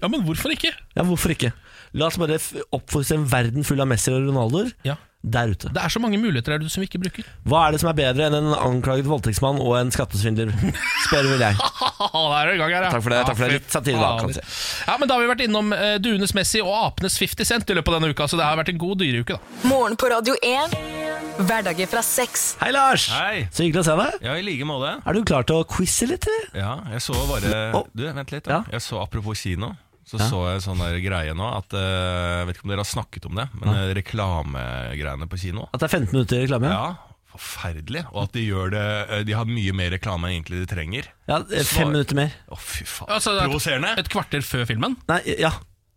Ja, 0.00 0.08
men 0.08 0.22
hvorfor 0.24 0.48
ikke? 0.54 0.70
Ja, 0.96 1.02
hvorfor 1.04 1.34
ikke? 1.34 1.50
La 1.94 2.10
oss 2.10 2.18
bare 2.18 2.40
oppfostre 2.74 3.18
en 3.20 3.26
verden 3.30 3.66
full 3.66 3.82
av 3.82 3.90
Messi 3.90 4.10
og 4.12 4.24
Ronaldoer 4.26 4.72
Ja 4.86 4.98
der 5.24 5.52
ute. 5.54 5.70
Det 5.72 5.80
er 5.80 5.92
så 5.92 6.00
mange 6.02 6.18
muligheter 6.20 6.52
der 6.54 6.64
ute 6.64 6.72
som 6.72 6.82
vi 6.82 6.88
ikke 6.88 7.00
bruker. 7.00 7.26
Hva 7.48 7.64
er 7.66 7.74
det 7.74 7.80
som 7.82 7.88
er 7.90 7.96
bedre 7.96 8.26
enn 8.28 8.36
en 8.36 8.50
anklaget 8.52 9.08
voldtektsmann 9.08 9.60
og 9.62 9.76
en 9.78 9.92
skattesvindler? 9.94 10.52
Spør 11.06 11.30
vel 11.30 11.44
jeg. 11.46 11.56
der 12.34 12.50
er 12.50 12.52
i 12.52 12.58
gang 12.60 12.74
her, 12.74 12.86
ja. 12.86 12.90
Takk 12.92 13.04
for 13.06 13.14
det, 13.14 13.22
takk 13.28 13.38
for 13.38 13.46
det. 13.46 13.60
Litt 13.60 13.72
satire 13.72 14.02
da, 14.02 14.10
kan 14.20 14.34
si. 14.36 14.44
Ja, 14.88 14.98
men 15.00 15.08
Da 15.10 15.16
har 15.16 15.24
vi 15.24 15.30
vært 15.32 15.44
innom 15.46 15.72
uh, 15.72 15.94
duenes 16.02 16.34
Messi 16.36 16.60
og 16.64 16.74
apenes 16.76 17.16
50 17.20 17.48
Cent 17.48 17.72
i 17.72 17.78
løpet 17.78 17.94
av 17.94 18.00
denne 18.00 18.12
uka, 18.12 18.28
så 18.28 18.40
det 18.40 18.46
har 18.46 18.60
vært 18.60 18.74
en 18.74 18.82
god 18.84 19.00
dyreuke. 19.00 19.38
da 19.38 19.70
Morgen 19.70 19.96
på 20.00 20.12
Radio 20.12 20.36
1. 20.44 20.76
Hverdager 21.40 21.88
fra 21.90 22.04
sex. 22.04 22.44
Hei, 22.60 22.70
Lars! 22.74 23.08
Hei. 23.14 23.46
Så 23.54 23.64
hyggelig 23.64 23.82
å 23.82 23.88
se 23.88 23.96
deg. 23.98 24.20
Ja, 24.28 24.36
i 24.38 24.44
like 24.44 24.68
måte. 24.68 24.92
Er 25.00 25.16
du 25.16 25.24
klar 25.26 25.48
til 25.48 25.62
å 25.62 25.68
quize 25.68 26.10
litt, 26.10 26.28
eller? 26.30 26.52
Ja, 26.60 26.74
jeg 26.92 27.02
så 27.02 27.16
bare 27.30 27.64
oh. 27.80 27.88
Du, 27.96 28.04
vent 28.06 28.34
litt. 28.34 28.44
da 28.46 28.60
Ja. 28.60 28.62
Jeg 28.76 28.84
så 28.84 29.00
Apropos 29.02 29.40
kino. 29.40 29.72
Så 30.04 30.18
Ja. 30.20 30.26
så 30.28 30.40
jeg 30.52 30.60
sånn 30.66 30.82
der 30.82 30.98
greie 31.00 31.32
nå 31.32 31.46
at 31.56 31.72
eh, 31.72 31.80
Jeg 31.80 32.46
vet 32.50 32.56
ikke 32.58 32.66
om 32.66 32.72
dere 32.74 32.84
har 32.84 32.90
snakket 32.90 33.26
om 33.30 33.34
det, 33.40 33.46
men 33.56 33.68
uh, 33.72 33.94
reklamegreiene 33.96 35.28
på 35.30 35.38
kino. 35.40 35.68
At 35.72 35.80
det 35.80 35.88
er 35.88 35.94
15 35.98 36.12
minutter 36.12 36.42
reklame? 36.44 36.70
Ja, 36.70 36.96
forferdelig. 37.34 38.04
Og 38.12 38.22
at 38.26 38.32
de 38.36 38.44
gjør 38.46 38.70
det 38.74 38.84
eh, 39.08 39.22
De 39.24 39.32
har 39.38 39.48
mye 39.48 39.72
mer 39.76 39.94
reklame 39.96 40.28
enn 40.28 40.36
egentlig 40.38 40.60
de 40.64 40.68
trenger. 40.74 41.08
Ja, 41.26 41.40
eh, 41.40 41.62
Fem 41.64 41.70
Svar. 41.72 41.92
minutter 41.94 42.20
mer. 42.20 42.34
Å, 42.52 42.58
fy 42.60 42.84
faen. 42.84 43.08
Altså, 43.16 43.32
det 43.34 43.42
er 43.46 43.48
Provoserende. 43.52 43.94
Et 44.04 44.12
kvarter 44.12 44.44
før 44.46 44.66
filmen. 44.70 44.98
Nei, 45.10 45.20
ja. 45.40 45.54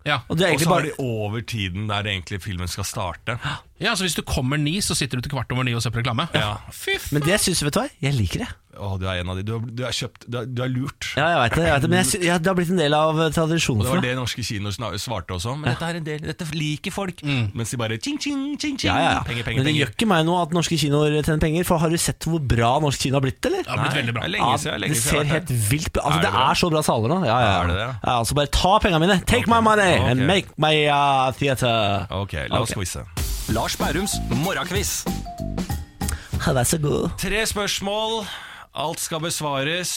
Ja. 0.07 0.21
Og 0.31 0.37
det 0.39 0.45
er 0.47 0.53
Og 0.53 0.55
egentlig 0.55 0.67
så 0.67 0.71
har 0.71 0.77
bare 0.79 0.91
de 0.93 1.03
over 1.03 1.41
tiden 1.43 1.87
der 1.91 2.07
egentlig 2.07 2.39
filmen 2.41 2.71
skal 2.71 2.87
starte. 2.87 3.35
Ja, 3.79 3.93
så 3.95 4.03
Hvis 4.07 4.15
du 4.15 4.23
kommer 4.23 4.57
ni, 4.57 4.77
så 4.81 4.95
sitter 4.97 5.17
du 5.17 5.27
til 5.27 5.31
kvart 5.35 5.51
over 5.53 5.63
ni 5.67 5.73
og 5.77 5.81
ser 5.85 5.91
på 5.93 6.01
reklame? 6.01 6.27
Ja. 6.33 6.57
Fy 6.71 6.97
faen. 6.97 7.17
Men 7.19 7.27
det 7.27 7.39
syns 7.43 7.61
jeg, 7.61 7.67
vet 7.69 7.73
du 7.77 7.83
hva? 7.83 7.89
Jeg 8.01 8.13
liker 8.17 8.45
det. 8.45 8.53
Å, 8.77 8.91
du 9.01 9.07
er 9.09 9.23
en 9.23 9.29
av 9.33 9.37
de. 9.39 9.41
Du 9.41 9.55
har, 9.55 9.61
du 9.73 9.79
er 9.87 9.93
kjøpt 9.97 10.27
Du 10.29 10.35
er, 10.37 10.45
du 10.45 10.59
er 10.61 10.69
lurt. 10.69 11.07
Ja, 11.17 11.31
jeg 11.33 11.37
vet 11.41 11.53
det, 11.57 11.63
jeg 11.65 11.73
vet 11.73 11.81
det 11.81 11.89
Men 11.89 11.97
jeg, 11.97 12.07
sy- 12.11 12.19
ja, 12.27 12.35
det 12.37 12.45
har 12.51 12.57
blitt 12.59 12.69
en 12.69 12.77
del 12.77 12.93
av 12.93 13.17
eh, 13.23 13.31
tradisjonen 13.33 13.81
Og 13.81 13.85
det 13.85 13.89
for 13.89 13.95
var 13.97 14.03
meg. 14.03 14.11
det 14.11 14.17
norske 14.19 14.43
kinoer 14.45 14.75
sna- 14.75 14.91
svarte 15.01 15.33
også. 15.33 15.55
Men 15.57 15.71
dette 15.71 15.87
er 15.87 15.97
en 15.97 16.05
del 16.05 16.19
Dette 16.27 16.45
liker 16.53 16.93
folk. 16.93 17.23
Mens 17.57 17.73
de 17.73 17.79
bare 17.81 17.97
ching, 17.97 18.19
ching, 18.21 18.43
ching, 18.61 18.77
ching. 18.77 18.91
Ja, 18.91 18.99
ja, 19.01 19.09
ja. 19.17 19.23
Penger, 19.25 19.47
penger, 19.47 19.63
Men 19.63 19.65
det 19.71 19.73
gjør 19.79 19.89
penger. 19.89 19.97
ikke 19.97 20.09
meg 20.13 20.27
noe 20.29 20.43
at 20.45 20.53
norske 20.53 20.77
kinoer 20.77 21.17
tjener 21.25 21.41
penger. 21.41 21.65
For 21.71 21.81
har 21.81 21.89
du 21.89 21.97
sett 21.97 22.29
hvor 22.29 22.37
bra 22.53 22.69
norsk 22.85 23.01
kino 23.07 23.17
har 23.17 23.25
blitt, 23.25 23.41
eller? 23.49 23.65
Det 23.65 23.73
har 23.73 23.81
blitt 23.81 23.95
Nei, 23.97 24.01
veldig 24.03 24.13
bra. 24.19 24.21
det 24.21 24.29
er 24.29 24.35
lenge 24.37 24.59
siden, 24.61 24.81
lenge 24.85 24.93
det 24.93 25.01
siden 25.01 25.17
jeg 25.17 25.25
ser 25.25 25.31
har 25.33 25.39
helt 25.39 25.49
der. 25.55 25.63
vilt 25.73 25.91
bra 25.97 26.03
Altså 26.05 26.19
Er 26.19 26.21
det 26.21 26.27
Det 26.29 26.35
bra? 26.37 26.45
er 26.53 26.61
så 26.61 26.69
bra 26.75 26.81
saler 26.91 27.15
nå. 27.15 27.19
Ja, 27.25 27.39
ja, 27.47 27.55
Er 27.63 27.67
det 27.73 27.79
det? 27.81 27.89
ja, 27.97 28.13
altså 28.19 28.37
Bare 28.37 28.53
ta 28.61 28.77
pengene 28.85 29.01
mine. 29.07 29.17
Take 29.25 29.49
my 29.49 29.59
money 29.71 29.97
Ok. 29.97 30.05
and 30.13 30.27
make 30.29 30.53
my 30.61 30.75
uh, 30.85 31.31
theater. 31.33 32.05
Ok, 32.13 32.37
la 32.45 32.61
oss 32.61 32.77
Ok. 32.77 32.83
quize. 32.83 33.01
Lars 33.47 33.77
Bærums 33.79 34.11
morgenquiz. 34.43 35.05
Vær 36.43 36.65
så 36.67 36.77
god. 36.83 37.13
Tre 37.19 37.45
spørsmål. 37.47 38.25
Alt 38.75 38.99
skal 38.99 39.21
besvares. 39.23 39.91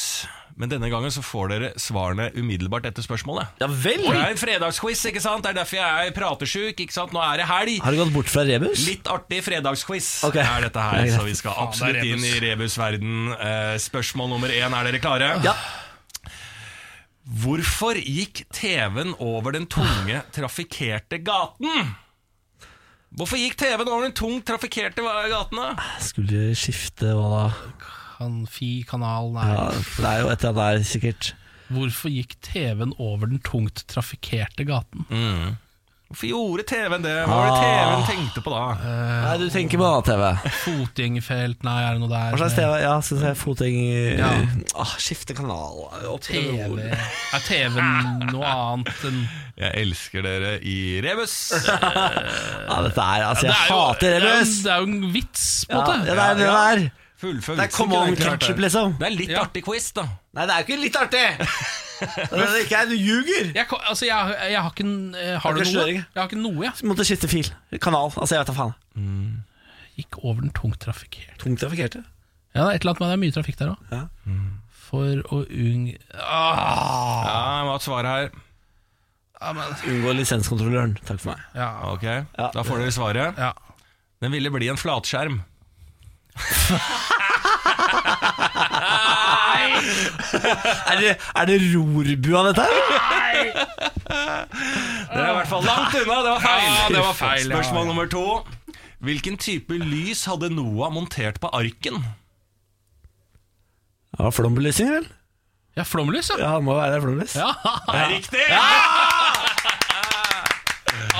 Men 0.54 0.70
denne 0.70 0.86
gangen 0.92 1.10
så 1.10 1.22
får 1.24 1.48
dere 1.50 1.70
svarene 1.80 2.28
umiddelbart 2.38 2.84
etter 2.86 3.02
spørsmålet. 3.02 3.48
Ja 3.62 3.66
vel! 3.66 4.04
Det 4.06 4.12
er 4.14 4.34
en 4.34 4.38
fredagsquiz, 4.38 5.02
ikke 5.10 5.22
sant? 5.24 5.42
Det 5.42 5.50
er 5.50 5.58
derfor 5.58 5.80
jeg 5.80 6.10
er 6.10 6.14
pratesjuk. 6.14 6.82
ikke 6.84 6.94
sant? 6.94 7.14
Nå 7.16 7.22
er 7.24 7.40
det 7.42 7.46
helg. 7.48 7.80
Har 7.82 7.96
du 7.96 7.98
gått 8.04 8.12
bort 8.14 8.30
fra 8.30 8.44
rebus? 8.46 8.84
Litt 8.86 9.10
artig 9.10 9.40
fredagsquiz 9.46 10.10
okay. 10.28 10.44
er 10.44 10.68
dette 10.68 10.84
her, 10.84 11.08
så 11.16 11.24
vi 11.26 11.34
skal 11.38 11.58
absolutt 11.64 12.06
inn 12.06 12.26
i 12.28 12.34
rebusverden. 12.44 13.32
Eh, 13.34 13.72
spørsmål 13.82 14.30
nummer 14.30 14.52
én, 14.54 14.76
er 14.78 14.90
dere 14.90 15.00
klare? 15.02 15.32
Ja. 15.46 15.56
Hvorfor 17.42 17.98
gikk 17.98 18.44
TV-en 18.54 19.16
over 19.18 19.58
den 19.58 19.66
tunge, 19.70 20.22
trafikkerte 20.38 21.18
gaten? 21.26 21.90
Hvorfor 23.10 23.40
gikk 23.40 23.56
TV-en 23.58 23.88
over 23.90 24.06
den 24.06 24.14
tungt 24.14 24.44
trafikkerte 24.46 25.02
gaten? 25.02 25.58
da? 25.58 25.72
Skulle 26.02 26.52
skifte 26.58 27.10
hva 27.18 27.30
da? 27.32 27.46
Kan 28.20 28.44
Fi 28.50 28.84
kanal, 28.86 29.32
nei. 29.34 29.48
Ja, 29.50 29.64
for 29.74 30.04
det 30.06 30.10
er 30.12 30.20
jo 30.22 30.28
et 30.30 30.44
eller 30.44 30.60
annet 30.60 30.84
der, 30.84 30.86
sikkert. 30.92 31.30
Hvorfor 31.70 32.12
gikk 32.12 32.36
TV-en 32.44 32.94
over 33.02 33.30
den 33.30 33.42
tungt 33.46 33.82
trafikkerte 33.90 34.66
gaten? 34.68 35.06
Hvorfor 36.10 36.26
gjorde 36.26 36.62
TV-en 36.66 37.04
det? 37.04 37.12
Hva 37.22 37.36
var 37.38 37.44
det 37.46 37.58
TV-en 37.62 38.00
tenkte 38.08 38.40
på 38.42 38.50
da? 38.50 38.62
Nei, 38.82 39.34
du 39.38 39.44
tenker 39.54 39.78
på 39.78 39.86
annen 39.86 40.06
TV. 40.08 40.50
Fotgjengerfelt, 40.64 41.60
nei, 41.62 41.74
er 41.86 41.92
det 41.94 42.00
noe 42.02 42.10
der? 42.10 42.32
Hva 42.34 42.40
slags 42.40 42.56
TV? 42.58 42.72
Ja, 42.82 42.94
skal 43.06 43.20
vi 43.20 43.22
se, 43.22 43.30
fotgjeng 43.38 43.76
Ja. 44.18 44.30
ah, 44.82 44.94
Skifte 44.98 45.36
kanal. 45.38 45.84
Opp 46.10 46.24
til 46.26 46.48
TV. 46.48 46.66
nord. 46.66 46.80
Er 46.82 47.44
TV-en 47.46 48.26
noe 48.32 48.50
annet 48.50 49.04
enn 49.06 49.20
Jeg 49.60 49.70
elsker 49.84 50.26
dere 50.26 50.56
i 50.66 50.76
rebus. 51.06 51.36
Ja, 51.60 52.80
dette 52.88 53.04
er 53.06 53.28
Altså, 53.28 53.46
jeg 53.46 53.54
Det 53.54 53.60
er 53.60 53.68
jo- 53.70 53.78
hater 53.84 54.00
det 54.00 54.10
er 54.10 54.20
jo- 54.20 54.32
rebus! 54.34 54.56
Det 54.64 54.72
er 54.72 54.78
jo 54.82 54.90
en 54.90 55.12
vits, 55.14 55.46
på 55.70 55.70
en 55.70 55.78
Ja, 55.78 55.84
måte. 55.86 56.06
ja, 56.10 56.14
det 56.14 56.24
er 56.26 56.34
det 56.34 56.48
Ja. 56.50 56.56
der. 56.74 56.90
Fullfør 57.20 57.56
Det 57.56 57.64
er 57.68 57.76
come 57.76 57.94
on 58.00 58.16
ketchup, 58.16 58.58
liksom. 58.58 58.98
Det 58.98 59.06
er 59.06 59.14
litt 59.14 59.30
Ja. 59.30 59.44
artig 59.44 59.62
quiz, 59.64 59.92
da. 59.94 60.08
Nei, 60.34 60.46
det 60.46 60.50
er 60.50 60.58
jo 60.58 60.66
ikke 60.74 60.82
litt 60.82 60.96
artig! 60.96 61.26
det 62.00 62.40
er 62.46 62.56
ikke, 62.64 62.80
du 62.90 62.94
ljuger! 62.96 63.50
Jeg, 63.54 63.66
kan- 63.68 63.82
altså, 63.88 64.06
jeg, 64.06 64.36
jeg 64.52 64.60
har 64.62 64.70
ikke 64.70 64.84
en- 64.86 65.14
eh, 65.14 65.38
Har 65.40 65.52
du 65.54 65.60
noe? 65.64 65.86
Jeg 65.92 66.04
har 66.16 66.28
ikke 66.28 66.40
noe, 66.40 66.64
jeg. 66.64 66.72
Måtte 66.88 67.04
skifte 67.08 67.28
fil. 67.28 67.50
Kanal. 67.80 68.10
Altså, 68.16 68.34
jeg 68.36 68.40
vet 68.44 68.52
da 68.52 68.56
faen. 68.56 68.74
Gikk 70.00 70.18
over 70.24 70.40
den 70.40 70.50
tungt 70.56 70.80
trafikkerte. 70.80 71.36
Tungt 71.42 71.60
trafikkerte. 71.60 72.04
Ja, 72.54 72.64
det 72.64 72.70
er 72.70 72.74
et 72.78 72.84
eller 72.86 72.94
annet 72.96 73.00
med 73.00 73.08
det 73.10 73.16
er 73.18 73.22
mye 73.24 73.34
trafikk 73.36 73.58
der 73.60 73.74
òg. 73.74 73.78
For 74.90 75.20
å 75.30 75.42
ung... 75.46 75.84
ah, 76.18 77.26
Ja, 77.26 77.34
jeg 77.60 77.66
må 77.68 77.70
ha 77.70 77.76
et 77.76 77.84
svar 77.86 78.08
her. 78.08 78.30
ja, 79.40 79.52
men, 79.54 79.76
Unngå 79.92 80.14
lisenskontrolløren. 80.18 80.96
Takk 81.06 81.20
for 81.22 81.30
meg. 81.34 81.44
ja, 81.54 81.68
Ok, 81.92 82.02
Da 82.56 82.64
får 82.66 82.82
dere 82.82 82.90
svaret. 82.96 83.38
ja. 83.38 83.52
Den 84.20 84.32
ville 84.34 84.50
bli 84.52 84.68
en 84.68 84.76
flatskjerm. 84.80 85.38
Er 90.90 91.00
det, 91.00 91.14
er 91.36 91.48
det 91.50 91.58
rorbua, 91.74 92.42
dette 92.50 92.64
her? 92.66 92.74
Nei! 93.10 93.44
Det 94.10 95.18
er 95.18 95.30
i 95.30 95.36
hvert 95.36 95.50
fall 95.50 95.64
langt 95.66 95.94
unna. 96.00 96.16
Det 96.24 96.32
var 96.34 96.40
feil. 96.44 96.66
Ja, 96.70 96.88
det 96.94 97.02
var 97.04 97.14
feil, 97.18 97.44
ja. 97.46 97.54
Spørsmål 97.54 97.86
nummer 97.90 98.10
to. 98.10 98.24
Hvilken 99.00 99.38
type 99.40 99.78
lys 99.80 100.24
hadde 100.28 100.50
Noah 100.52 100.90
montert 100.92 101.38
på 101.40 101.48
arken? 101.56 102.02
Ja, 104.18 104.28
Flombelysning, 104.34 104.90
vel? 104.98 105.08
ja 105.78 105.84
flomlys, 105.86 106.28
ja. 106.34 106.36
Ja, 106.42 106.54
det 106.58 106.64
må 106.66 106.74
være 106.76 106.98
flomlys. 107.00 107.36
Ja, 107.38 107.52
Det 107.86 108.00
er 108.00 108.08
riktig! 108.10 108.40
ja 108.50 108.64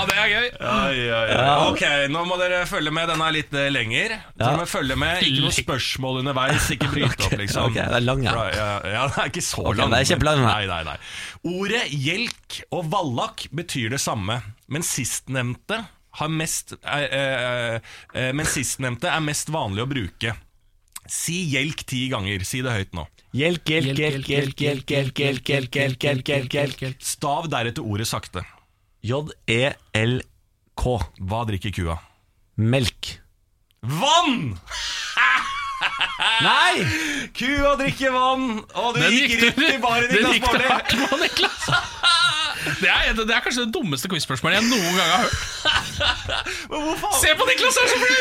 det 0.09 0.17
er 0.17 0.29
gøy. 0.31 0.49
Oi, 0.71 0.99
oi, 1.11 1.35
oi. 1.37 1.47
Ok, 1.71 1.83
nå 2.13 2.25
må 2.29 2.37
dere 2.41 2.63
følge 2.71 2.93
med. 2.95 3.09
Den 3.11 3.23
er 3.27 3.35
litt 3.37 3.55
eh, 3.57 3.69
lenger. 3.73 4.17
Dere 4.39 4.57
må 4.61 4.67
følge 4.71 4.97
med, 5.01 5.23
Ikke 5.27 5.45
noe 5.47 5.55
spørsmål 5.57 6.21
underveis. 6.23 6.69
Ikke 6.75 6.91
bryte 6.93 7.27
opp, 7.29 7.37
liksom. 7.41 7.71
ok, 7.71 7.79
det 7.79 8.01
er 8.01 8.05
lang, 8.07 8.25
ja. 8.27 8.35
Bra, 8.37 8.45
ja. 8.55 8.69
Ja, 8.97 9.07
det 9.11 9.23
er 9.25 9.33
ikke 9.33 9.45
så 9.47 9.65
Ok, 9.65 9.79
lang. 9.81 9.95
det 9.95 10.03
er 10.03 10.11
kjempelang, 10.13 10.43
Nei, 10.47 10.67
nei, 10.71 10.83
nei. 10.89 10.99
Ordet 11.51 11.87
hjelk 11.93 12.61
og 12.77 12.91
vallak 12.93 13.47
betyr 13.57 13.95
det 13.95 14.03
samme, 14.03 14.41
men 14.71 14.87
sistnevnte 14.87 15.83
har 16.21 16.31
mest 16.35 16.75
eh, 16.83 17.05
eh, 17.07 17.75
eh, 18.19 18.31
Men 18.35 18.49
sistnevnte 18.51 19.07
er 19.11 19.21
mest 19.23 19.51
vanlig 19.55 19.85
å 19.85 19.91
bruke. 19.91 20.35
Si 21.11 21.37
hjelk 21.53 21.85
ti 21.91 22.05
ganger. 22.11 22.43
Si 22.47 22.61
det 22.67 22.75
høyt 22.75 22.95
nå. 22.99 23.07
Hjelk, 23.35 23.71
hjelk, 23.71 23.99
hjelk, 23.99 24.27
hjelk, 24.31 24.61
hjelk, 24.63 24.91
hjelk, 24.91 25.21
hjelk, 25.23 25.51
hjelk, 25.51 25.77
hjelk, 26.03 26.31
hjelk, 26.31 26.55
hjelk, 26.55 26.83
hjelk. 26.83 27.05
Stav 27.05 27.47
deretter 27.51 27.87
ordet 27.87 28.09
sakte. 28.11 28.43
J-E-L-K. 29.07 30.85
Hva 31.25 31.41
drikker 31.49 31.73
kua? 31.77 31.97
Melk. 32.61 33.17
Vann! 33.81 34.59
Nei! 36.45 36.85
Kua 37.37 37.75
drikker 37.81 38.13
vann, 38.13 38.59
og 38.77 38.95
du 38.97 39.01
Den 39.01 39.13
gikk 39.17 39.31
gikk 39.39 39.43
rett 39.47 39.61
i 39.65 39.79
baret, 39.81 40.11
den 40.13 40.27
Niklas 40.29 40.35
gikk 40.37 40.45
det 40.45 40.53
Baarli. 40.53 40.69
hardt 40.69 40.93
på, 41.11 41.17
Niklas. 41.25 41.65
Det 42.81 42.91
er, 42.93 43.15
det 43.17 43.33
er 43.33 43.41
kanskje 43.41 43.63
det 43.65 43.73
dummeste 43.73 44.05
quiz-spørsmålet 44.13 44.59
jeg 44.59 44.67
noen 44.69 44.93
gang 44.99 45.09
har 45.09 45.23
hørt. 45.25 45.37
Men 46.71 46.79
hvor 46.85 46.97
faen? 47.01 47.17
Se 47.23 47.31
på 47.39 47.45
Niklas, 47.49 47.77
han 47.81 47.85
er 47.85 47.89
så 47.89 47.99
flau! 48.05 48.21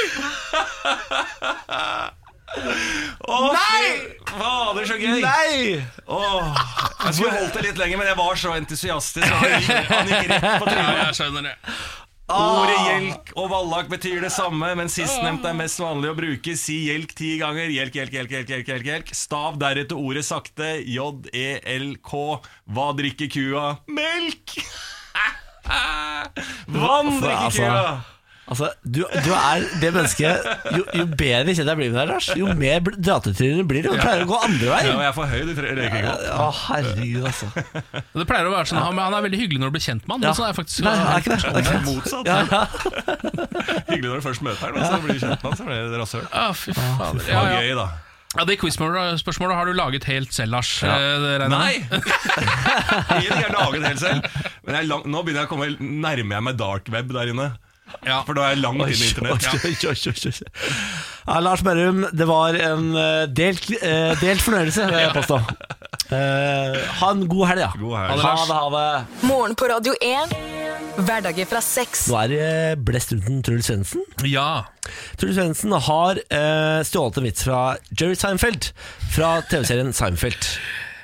Å, 3.30 3.39
Nei! 3.54 3.89
Fader, 4.30 4.86
så 4.89 4.97
gøy. 4.97 5.22
Nei! 5.22 5.80
Åh, 6.10 6.60
jeg 7.06 7.18
skulle 7.20 7.34
holdt 7.36 7.56
det 7.58 7.66
litt 7.70 7.82
lenger, 7.82 8.02
men 8.02 8.10
jeg 8.10 8.18
var 8.20 8.39
så 8.41 8.54
entusiastisk. 8.58 9.28
Han 9.30 9.56
gikk, 9.60 9.89
han 9.89 10.14
gikk 10.14 10.30
rett 10.34 10.47
på 10.64 10.74
Ja, 10.74 10.86
jeg 11.06 11.18
skjønner 11.20 11.50
det. 11.50 11.56
Ordet 12.30 12.76
hjelk 12.86 13.32
og 13.41 13.47
vallak 13.50 13.88
betyr 13.89 14.20
det 14.22 14.30
samme, 14.34 14.68
men 14.78 14.91
sistnevnte 14.93 15.50
er 15.50 15.58
mest 15.58 15.82
vanlig 15.82 16.12
å 16.12 16.18
bruke. 16.18 16.54
Si 16.62 16.76
hjelk 16.86 17.16
ti 17.18 17.32
ganger. 17.41 17.72
Hjelk, 17.74 17.95
hjelk, 17.97 18.14
hjelk, 18.14 18.36
hjelk, 18.36 18.52
hjelk, 18.54 18.70
hjelk, 18.70 18.89
hjelk. 18.91 19.14
Stav 19.18 19.58
deretter 19.62 19.97
ordet 19.97 20.26
sakte. 20.28 20.76
J-E-L-K. 20.86 22.22
Hva 22.70 22.88
drikker 23.00 23.32
kua? 23.34 23.66
Melk! 23.89 24.60
Vann 26.80 27.12
drikker 27.18 27.50
Altså, 27.50 27.66
kua! 27.66 28.18
Altså, 28.50 28.70
du, 28.82 29.04
du 29.06 29.30
er 29.36 29.64
det 29.82 29.89
mennesket 29.93 30.47
Jo, 30.74 30.82
jo 30.97 31.04
bedre 31.20 31.54
kjent 31.54 31.70
jeg 31.70 31.78
blir 31.78 31.91
med 31.91 32.00
deg, 32.00 32.08
Lars, 32.10 32.30
jo 32.39 32.50
mer 32.58 32.80
dratetryner 32.95 33.68
blir 33.70 33.86
det. 33.86 33.91
Du 33.93 34.02
pleier 34.02 34.24
å 34.26 34.30
gå 34.32 34.39
andre 34.47 34.66
Ja, 34.72 34.95
og 34.95 35.04
jeg 35.04 35.10
er 35.12 35.16
for 35.20 35.30
høy, 35.30 35.41
det 35.45 35.56
tror 35.60 35.68
jeg 35.70 36.02
Ja. 36.02 36.16
Å, 36.34 36.47
herregud, 36.64 37.28
altså. 37.30 37.52
Det 37.54 38.26
pleier 38.32 38.50
å 38.50 38.56
være 38.56 38.72
sånn, 38.72 38.82
han, 38.82 39.02
han 39.06 39.18
er 39.20 39.26
veldig 39.28 39.41
hyggelig 39.43 39.62
når 39.62 39.70
du 39.72 39.78
blir 39.78 39.86
kjent 39.86 40.10
med 40.10 40.18
han. 40.18 40.28
Ja. 40.30 40.34
Sånn 40.39 40.50
er 40.50 40.58
faktisk 40.58 40.84
Nei, 40.88 40.95
er 40.97 41.22
ikke 41.22 41.38
det. 41.38 41.54
det, 41.54 41.64
er. 41.70 41.86
Motsatt. 41.86 42.26
Ja, 42.26 42.38
ja. 42.50 42.62
Hyggelig 43.93 44.10
når 44.10 44.22
du 44.22 44.26
først 44.32 44.45
møter 44.50 44.66
han, 44.66 44.82
og 44.82 44.86
så 44.89 45.00
blir 45.06 45.14
du 45.18 45.24
kjent 45.24 45.38
med 45.38 45.47
han, 45.52 45.58
så 45.62 45.70
blir 45.70 45.89
det 45.93 46.02
rasshøl. 46.04 46.28
Ah, 46.34 46.52
fy 46.58 46.74
fader. 46.78 47.22
Det 47.22 47.34
Ja, 47.34 47.45
ja. 47.54 47.62
gøy, 47.62 47.74
da. 47.78 47.88
ja, 48.39 48.45
Det 48.50 48.58
quiz-spørsmålet 48.62 49.56
har 49.62 49.70
du 49.70 49.74
laget 49.78 50.10
helt 50.10 50.34
selv, 50.36 50.58
Lars. 50.58 50.74
Ja. 50.86 50.97
det 51.22 51.38
regner 51.45 51.70
jeg 51.70 51.86
Nei! 51.93 52.02
Ingenting 53.20 53.45
er 53.45 53.56
laget 53.56 53.88
helt 53.91 54.04
selv. 54.04 54.45
Men 54.66 54.80
jeg 54.82 54.89
lang, 54.89 55.06
nå 55.10 55.24
begynner 55.26 55.45
jeg 55.45 55.50
å 55.50 55.54
komme 55.54 55.72
nærmer 55.80 56.39
jeg 56.39 56.47
meg 56.50 56.62
dark 56.66 56.89
web 56.93 57.14
der 57.18 57.34
inne. 57.34 57.52
Ja. 58.06 58.22
For 58.28 58.38
da 58.38 58.48
er 58.48 58.56
jeg 58.56 58.62
langt 58.64 58.84
inn 58.86 58.96
i 58.96 59.10
internett. 59.10 59.48
oi. 59.54 60.34
Ja, 61.30 61.40
Lars 61.46 61.62
Berrum, 61.66 62.06
det 62.16 62.26
var 62.30 62.56
en 62.58 62.88
eh, 62.98 63.26
delt, 63.38 63.68
eh, 63.82 64.14
delt 64.22 64.42
fornøyelse, 64.46 64.88
vil 64.90 65.04
jeg 65.06 65.16
påstå. 65.20 65.42
Eh, 66.10 66.76
ha 66.98 67.08
en 67.14 67.20
god 67.30 67.46
helg, 67.52 67.62
ja. 67.62 67.68
God 67.78 67.92
helg. 67.94 68.22
Ha 68.24 68.32
det, 68.50 68.56
ha 68.58 68.70
det. 68.74 69.28
Morgen 69.30 69.54
på 69.54 69.68
Radio 69.70 69.94
1. 70.02 70.32
Hverdager 71.06 71.46
fra 71.52 71.62
seks. 71.62 72.08
Nå 72.10 72.18
er 72.24 72.32
det 72.34 72.48
blest 72.88 73.14
uten 73.14 73.44
Truls 73.46 73.70
Svendsen. 73.70 74.02
ja. 74.26 74.64
Truls 75.22 75.38
Svendsen 75.38 75.76
har 75.86 76.18
stjålet 76.90 77.22
en 77.22 77.28
vits 77.30 77.46
fra 77.46 77.60
Jerry 77.94 78.18
Seinfeld 78.18 78.72
fra 79.14 79.36
TV-serien 79.54 79.94
Seinfeld. 79.94 80.50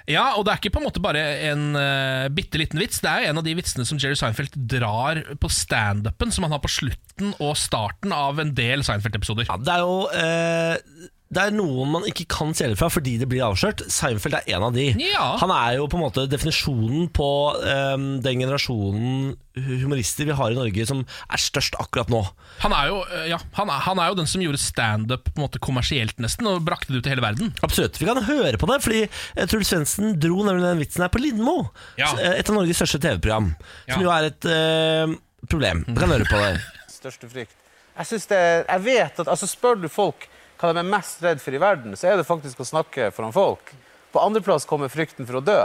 Ja, 0.06 0.36
og 0.38 0.46
det 0.46 0.54
er 0.54 0.60
ikke 0.62 0.76
på 0.76 0.82
en 0.82 0.86
måte 0.86 1.02
bare 1.02 1.22
en 1.48 1.74
uh, 1.74 2.28
bitte 2.34 2.60
liten 2.62 2.82
vits. 2.82 3.02
Det 3.02 3.10
er 3.10 3.30
en 3.30 3.42
av 3.42 3.46
de 3.46 3.56
vitsene 3.58 3.88
som 3.90 3.98
Jerry 4.02 4.18
Seinfeld 4.20 4.54
drar 4.70 5.22
på 5.42 5.50
standupen, 5.50 6.34
som 6.34 6.46
han 6.46 6.54
har 6.54 6.62
på 6.62 6.72
slutten 6.72 7.34
og 7.40 7.56
starten 7.58 8.14
av 8.14 8.42
en 8.42 8.54
del 8.58 8.86
Seinfeld-episoder. 8.86 9.50
Ja, 9.50 9.58
det 9.58 9.74
er 9.74 9.86
jo 9.86 9.98
eh, 10.14 11.10
Det 11.34 11.42
er 11.42 11.54
noen 11.56 11.90
man 11.90 12.04
ikke 12.06 12.28
kan 12.30 12.52
stjele 12.54 12.78
fra 12.78 12.86
fordi 12.94 13.16
det 13.18 13.26
blir 13.32 13.42
avslørt. 13.48 13.82
Seinfeld 13.92 14.38
er 14.38 14.46
en 14.56 14.66
av 14.68 14.76
de. 14.76 14.92
Ja. 15.02 15.32
Han 15.42 15.50
er 15.52 15.80
jo 15.80 15.88
på 15.90 15.98
en 15.98 16.04
måte 16.04 16.28
definisjonen 16.30 17.08
på 17.18 17.30
um, 17.66 18.06
den 18.24 18.44
generasjonen 18.44 19.34
humorister 19.56 20.28
vi 20.30 20.36
har 20.38 20.52
i 20.54 20.58
Norge 20.58 20.86
som 20.86 21.02
er 21.32 21.42
størst 21.42 21.78
akkurat 21.82 22.12
nå. 22.14 22.22
Han 22.62 22.76
er 22.76 22.92
jo, 22.92 23.00
eh, 23.08 23.26
ja, 23.32 23.40
han 23.58 23.72
er, 23.72 23.82
han 23.88 24.02
er 24.04 24.12
jo 24.12 24.18
den 24.20 24.30
som 24.30 24.44
gjorde 24.44 24.60
standup 24.62 25.32
kommersielt 25.64 26.20
nesten, 26.22 26.48
og 26.52 26.62
brakte 26.68 26.92
det 26.94 27.00
ut 27.02 27.08
til 27.08 27.16
hele 27.16 27.26
verden. 27.26 27.54
Absolutt. 27.66 27.98
Vi 28.02 28.08
kan 28.10 28.22
høre 28.28 28.60
på 28.62 28.70
det, 28.70 28.80
fordi 28.86 29.02
eh, 29.08 29.46
Truls 29.50 29.72
Svendsen 29.72 30.18
dro 30.22 30.44
nemlig 30.46 30.66
den 30.68 30.84
vitsen 30.84 31.06
her 31.08 31.12
på 31.14 31.24
Lindmo. 31.24 31.58
Ja. 32.00 32.12
Eh, 32.20 32.38
Et 32.42 32.52
av 32.52 32.60
Norges 32.60 32.78
største 32.84 33.02
TV-program. 33.02 33.54
Som 33.88 33.98
Ja. 33.98 34.06
jo 34.06 34.14
er 34.14 34.30
et 34.30 34.50
uh, 34.52 35.16
problem. 35.50 35.86
Vi 35.88 35.98
kan 35.98 36.12
høre 36.12 36.28
på 36.30 36.38
det. 36.44 36.54
største 37.00 37.32
frykt. 37.32 37.56
Jeg, 37.96 38.12
synes 38.12 38.26
det, 38.30 38.42
jeg 38.68 38.84
vet 38.86 39.20
at, 39.24 39.28
altså 39.32 39.48
Spør 39.48 39.80
du 39.80 39.88
folk 39.90 40.28
hva 40.60 40.72
de 40.72 40.82
er 40.82 40.88
mest 40.88 41.24
redd 41.24 41.42
for 41.44 41.56
i 41.56 41.62
verden, 41.62 41.96
så 42.00 42.12
er 42.12 42.20
det 42.20 42.28
faktisk 42.28 42.62
å 42.64 42.68
snakke 42.68 43.10
foran 43.16 43.36
folk. 43.36 43.74
På 44.16 44.24
andreplass 44.24 44.68
kommer 44.68 44.92
frykten 44.92 45.28
for 45.28 45.42
å 45.42 45.44
dø. 45.44 45.60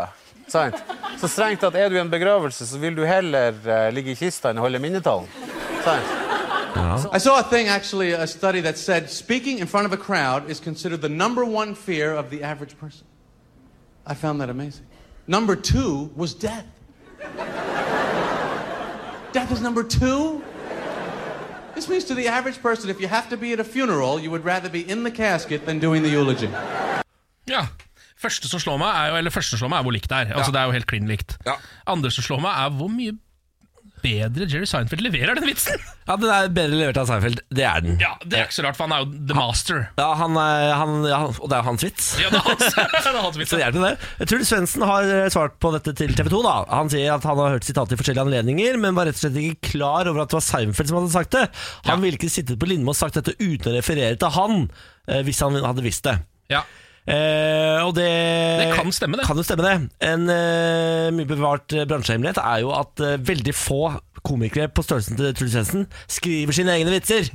Sant? 0.51 0.79
Så 1.21 1.29
strengt 1.31 1.63
tatt 1.63 1.77
er 1.79 1.91
du 1.91 1.97
i 1.99 2.03
en 2.03 2.11
begravelse, 2.11 2.67
så 2.67 2.81
vil 2.83 2.97
du 2.99 3.05
heller 3.07 3.55
uh, 3.67 3.87
ligge 3.95 4.15
i 4.15 4.19
kista 4.19 4.51
enn 4.51 4.59
å 4.59 4.67
holde 4.67 4.83
minnetallen. 4.83 5.31
Sant? 5.85 6.17
I 7.13 7.19
saw 7.19 7.39
a 7.39 7.43
thing, 7.43 7.69
actually, 7.69 8.13
a 8.13 8.27
study 8.27 8.61
that 8.61 8.79
said 8.79 9.11
speaking 9.11 9.59
in 9.59 9.67
front 9.67 9.87
of 9.87 9.93
a 9.93 9.97
crowd 9.97 10.49
is 10.49 10.61
considered 10.61 11.01
the 11.01 11.09
number 11.09 11.45
one 11.45 11.75
fear 11.75 12.15
of 12.15 12.31
the 12.31 12.43
average 12.43 12.79
person. 12.79 13.07
I 14.07 14.15
found 14.15 14.41
that 14.41 14.51
amazing. 14.51 14.87
Number 15.27 15.57
two 15.57 16.11
was 16.17 16.35
death. 16.35 16.67
death 19.33 19.53
is 19.53 19.61
number 19.61 19.85
two? 19.85 20.43
This 21.81 21.89
means 21.89 22.05
to 22.05 22.15
the 22.15 22.29
average 22.29 22.61
person, 22.61 22.91
if 22.91 23.01
you 23.01 23.09
have 23.09 23.31
to 23.31 23.39
be 23.39 23.55
at 23.55 23.61
a 23.61 23.65
funeral, 23.65 24.21
you 24.21 24.31
would 24.31 24.45
rather 24.45 24.69
be 24.69 24.81
in 24.81 25.03
the 25.03 25.11
casket 25.11 25.65
than 25.65 25.79
doing 25.79 26.03
the 26.03 26.11
eulogy. 26.11 26.49
Ja 27.49 27.63
Første 28.21 28.49
som 28.49 28.61
slår 28.61 28.77
meg 28.83 28.91
er 28.93 29.07
jo, 29.09 29.15
eller 29.17 29.33
første 29.33 29.55
som 29.55 29.63
slår 29.63 29.71
meg 29.73 29.79
er 29.79 29.87
hvor 29.87 29.95
likt 29.97 30.11
det 30.11 30.19
er. 30.19 30.35
Altså 30.37 30.53
Det 30.53 30.61
er 30.61 30.69
jo 30.69 30.75
helt 30.77 30.87
klin 30.91 31.09
likt. 31.09 31.39
Ja. 31.47 31.55
Andre 31.89 32.11
som 32.13 32.27
slår 32.27 32.43
meg 32.45 32.53
er 32.53 32.75
hvor 32.77 32.93
mye 32.93 33.15
bedre 34.03 34.47
Jerry 34.51 34.67
Seinfeld 34.69 35.03
leverer 35.05 35.35
den 35.39 35.47
vitsen. 35.49 35.79
Ja, 36.11 36.17
Den 36.19 36.31
er 36.35 36.49
bedre 36.51 36.75
levert 36.75 36.97
av 36.99 37.07
Seinfeld. 37.07 37.39
Det 37.55 37.63
er 37.63 37.85
den. 37.85 37.93
Ja, 38.03 38.17
Det 38.25 38.35
er 38.35 38.49
ikke 38.49 38.57
så 38.57 38.65
rart, 38.65 38.75
for 38.75 38.89
han 38.89 38.95
er 38.97 39.05
jo 39.05 39.27
the 39.31 39.35
master. 39.39 39.85
Ja, 40.01 40.09
han 40.19 40.35
er, 40.43 40.73
han, 40.75 40.95
ja, 41.07 41.21
Og 41.31 41.47
det 41.47 41.55
er 41.55 41.61
jo 41.63 41.67
hans 41.69 41.85
vits. 41.87 42.09
Ja, 42.19 42.33
det 42.33 42.41
er 42.41 42.47
hans, 42.49 42.65
det 42.75 43.13
er 43.13 43.19
hans 43.23 43.39
vits. 43.39 43.53
Så 43.53 43.61
hjelper 43.61 43.85
det. 43.85 44.27
Truls 44.33 44.51
Svendsen 44.51 44.83
har 44.91 45.07
eh, 45.07 45.29
svart 45.31 45.55
på 45.63 45.71
dette 45.77 45.95
til 46.01 46.17
TV 46.19 46.33
2. 46.33 46.41
da 46.49 46.57
Han 46.73 46.91
sier 46.91 47.15
at 47.15 47.29
han 47.31 47.39
har 47.39 47.55
hørt 47.55 47.69
sitatet 47.69 47.95
i 47.95 48.01
forskjellige 48.01 48.25
anledninger, 48.27 48.81
men 48.83 48.99
var 48.99 49.07
rett 49.07 49.21
og 49.21 49.23
slett 49.23 49.39
ikke 49.45 49.71
klar 49.77 50.11
over 50.11 50.25
at 50.25 50.33
det 50.35 50.41
var 50.41 50.47
Seinfeld 50.49 50.91
som 50.91 50.99
hadde 50.99 51.15
sagt 51.15 51.37
det. 51.39 51.47
Han 51.87 51.95
Ja. 51.95 52.01
ville 52.03 52.19
ikke 52.19 52.33
sittet 52.35 52.59
på 52.59 52.67
Lindmo 52.73 52.91
og 52.91 52.99
sagt 52.99 53.21
dette 53.21 53.37
uten 53.39 53.71
å 53.71 53.77
referere 53.79 54.19
til 54.19 54.35
han, 54.41 54.65
eh, 55.07 55.23
hvis 55.29 55.45
han 55.47 55.61
hadde 55.63 55.87
visst 55.87 56.03
det. 56.11 56.17
Ja. 56.51 56.65
Eh, 57.09 57.81
og 57.83 57.95
det, 57.97 58.07
Det 58.61 58.69
kan 58.77 58.93
stemme, 58.93 59.17
det. 59.19 59.25
Kan 59.27 59.41
jo 59.41 59.45
stemme 59.47 59.65
det. 59.65 59.75
En 60.05 60.29
eh, 60.31 61.09
mye 61.17 61.27
bevart 61.31 61.73
eh, 61.75 61.87
bransjehemmelighet 61.89 62.39
er 62.43 62.61
jo 62.65 62.71
at 62.77 63.01
eh, 63.03 63.17
veldig 63.31 63.55
få 63.57 63.81
komikere 64.27 64.69
på 64.69 64.85
størrelsen 64.85 65.17
til 65.17 65.33
Truls 65.35 65.55
Svendsen 65.57 65.87
skriver 66.13 66.53
sine 66.53 66.75
egne 66.77 66.93
vitser. 66.93 67.31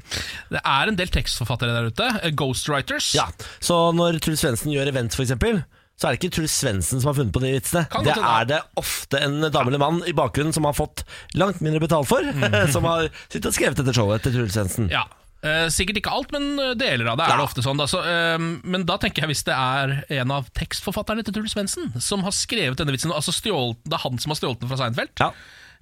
Det 0.53 0.61
er 0.61 0.91
en 0.91 0.99
del 0.99 1.09
tekstforfattere 1.11 1.73
der 1.73 1.89
ute. 1.89 2.11
eh, 2.21 2.31
Ghostwriters. 2.37 3.13
Ja, 3.17 3.25
Så 3.59 3.79
når 3.97 4.21
Truls 4.21 4.43
Svendsen 4.45 4.71
gjør 4.75 4.93
event, 4.93 5.17
eksempel 5.17 5.63
så 5.95 6.09
er 6.09 6.11
det 6.15 6.19
ikke 6.19 6.35
Truls 6.35 6.51
Svendsen 6.59 6.99
som 6.99 7.07
har 7.07 7.15
funnet 7.15 7.31
på 7.31 7.39
de 7.39 7.53
vitsene. 7.55 7.85
Kan 7.89 8.03
Det 8.03 8.15
er 8.19 8.47
det 8.49 8.57
ofte 8.75 9.19
en 9.23 9.37
dame 9.47 9.71
eller 9.71 9.79
mann 9.79 10.01
i 10.03 10.11
bakgrunnen 10.11 10.51
som 10.53 10.65
har 10.67 10.75
fått 10.75 11.05
langt 11.39 11.61
mindre 11.63 11.79
betalt 11.79 12.09
for, 12.09 12.19
som 12.75 12.83
har 12.83 13.07
sittet 13.29 13.47
og 13.47 13.55
skrevet 13.55 13.79
dette 13.79 13.93
showet 13.95 14.21
til 14.27 14.35
Truls 14.35 14.57
Svendsen. 14.57 14.89
Ja. 14.91 15.05
Eh, 15.45 15.65
sikkert 15.73 15.99
ikke 16.01 16.13
alt, 16.13 16.31
men 16.33 16.55
eh, 16.57 16.73
deler 16.79 17.11
av 17.11 17.19
det 17.19 17.27
er 17.27 17.37
det 17.37 17.45
ofte 17.45 17.65
sånn. 17.65 17.79
Da. 17.79 17.87
Så, 17.89 18.01
uh, 18.01 18.37
men 18.65 18.85
da 18.87 18.97
tenker 19.01 19.25
jeg 19.25 19.35
hvis 19.35 19.45
det 19.47 19.55
er 19.55 19.97
en 20.21 20.33
av 20.33 20.47
tekstforfatterne 20.57 21.25
til 21.25 21.35
Truls 21.35 21.53
Svendsen 21.53 21.91
som 22.01 22.25
har 22.25 22.33
skrevet 22.35 22.79
denne 22.79 22.95
vitsen, 22.95 23.13
altså 23.13 23.35
stjålet, 23.35 23.83
det 23.85 23.97
er 23.97 24.05
han 24.07 24.21
som 24.21 24.33
har 24.33 24.39
stjålet 24.41 24.63
den 24.63 24.71
fra 24.71 24.79
Seinfeld, 24.81 25.25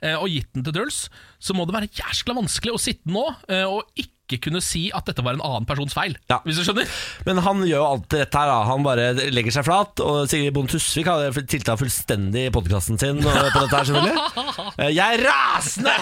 eh, 0.03 0.17
og 0.17 0.31
gitt 0.31 0.49
den 0.55 0.65
til 0.67 0.75
Truls, 0.75 1.05
så 1.39 1.55
må 1.55 1.67
det 1.67 1.77
være 1.77 1.91
jæskla 1.95 2.35
vanskelig 2.41 2.75
å 2.75 2.81
sitte 2.81 3.11
nå 3.11 3.23
og 3.67 3.95
ikke 3.99 4.39
kunne 4.47 4.61
si 4.63 4.85
at 4.95 5.07
dette 5.07 5.23
var 5.23 5.35
en 5.35 5.43
annen 5.43 5.67
persons 5.67 5.95
feil. 5.95 6.15
Hvis 6.45 6.59
du 6.59 6.63
skjønner? 6.65 6.91
Men 7.27 7.41
han 7.45 7.63
gjør 7.67 7.75
jo 7.75 7.87
alltid 7.89 8.23
dette 8.23 8.39
her. 8.39 8.49
Da. 8.49 8.59
Han 8.69 8.85
bare 8.87 9.09
legger 9.35 9.53
seg 9.53 9.67
flat. 9.67 9.99
Og 10.03 10.23
Sigrid 10.31 10.55
Bonde 10.55 10.71
Tusvik 10.73 11.11
har 11.11 11.43
tilta 11.43 11.75
fullstendig 11.79 12.47
podkasten 12.55 12.99
sin 13.01 13.19
på 13.19 13.35
dette 13.35 13.67
her, 13.67 13.91
selvfølgelig. 13.91 14.95
Jeg 14.99 15.19
er 15.19 15.27
rasende! 15.27 15.97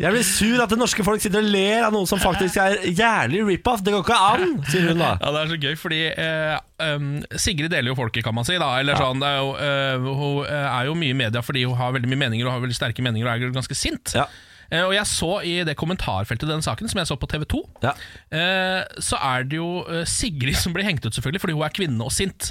Jeg 0.00 0.10
blir 0.10 0.24
sur 0.26 0.62
at 0.62 0.72
det 0.72 0.78
norske 0.80 1.04
folk 1.06 1.22
sitter 1.22 1.44
og 1.44 1.50
ler 1.54 1.84
av 1.86 1.92
noe 1.94 2.08
som 2.10 2.18
faktisk 2.22 2.58
er 2.62 2.80
jævlig 2.88 3.44
rip-off. 3.46 3.82
Det 3.84 3.92
går 3.94 4.02
ikke 4.02 4.16
an, 4.30 4.56
sier 4.70 4.88
hun 4.90 5.02
da. 5.02 5.12
Ja, 5.20 5.30
det 5.36 5.42
er 5.42 5.52
så 5.52 5.58
gøy, 5.62 5.76
fordi 5.78 6.00
eh, 6.10 6.56
um, 6.96 7.12
Sigrid 7.38 7.70
deler 7.70 7.92
jo 7.92 7.98
folket, 7.98 8.24
kan 8.26 8.34
man 8.34 8.46
si. 8.48 8.56
Da. 8.60 8.72
Eller 8.80 8.98
sånn, 8.98 9.22
det 9.22 9.30
er 9.30 9.38
jo, 9.38 9.52
uh, 9.54 10.08
hun 10.18 10.40
eh, 10.48 10.66
er 10.72 10.88
jo 10.90 10.96
mye 10.98 11.14
i 11.14 11.20
media 11.24 11.44
fordi 11.44 11.62
hun 11.68 11.78
har 11.78 11.94
veldig 11.94 12.10
mye 12.10 12.22
meninger 12.24 12.48
og 12.48 12.56
har 12.56 12.64
veldig 12.64 12.78
sterke 12.80 13.04
meninger 13.06 13.28
og 13.28 13.46
er 13.46 13.54
ganske 13.54 13.78
sint. 13.78 14.16
Eh, 14.72 14.82
og 14.82 14.96
jeg 14.96 15.06
så 15.06 15.30
i 15.46 15.54
det 15.68 15.76
kommentarfeltet 15.78 16.48
i 16.48 16.52
den 16.52 16.64
saken, 16.64 16.90
som 16.90 16.98
jeg 17.00 17.10
så 17.12 17.18
på 17.20 17.30
TV 17.30 17.46
2, 17.54 17.62
eh, 17.84 18.82
så 18.98 19.20
er 19.20 19.46
det 19.46 19.60
jo 19.60 19.84
Sigrid 20.08 20.58
som 20.58 20.74
blir 20.74 20.88
hengt 20.88 21.06
ut, 21.06 21.14
selvfølgelig, 21.14 21.44
fordi 21.44 21.58
hun 21.58 21.66
er 21.68 21.78
kvinne 21.78 22.10
og 22.10 22.14
sint. 22.14 22.50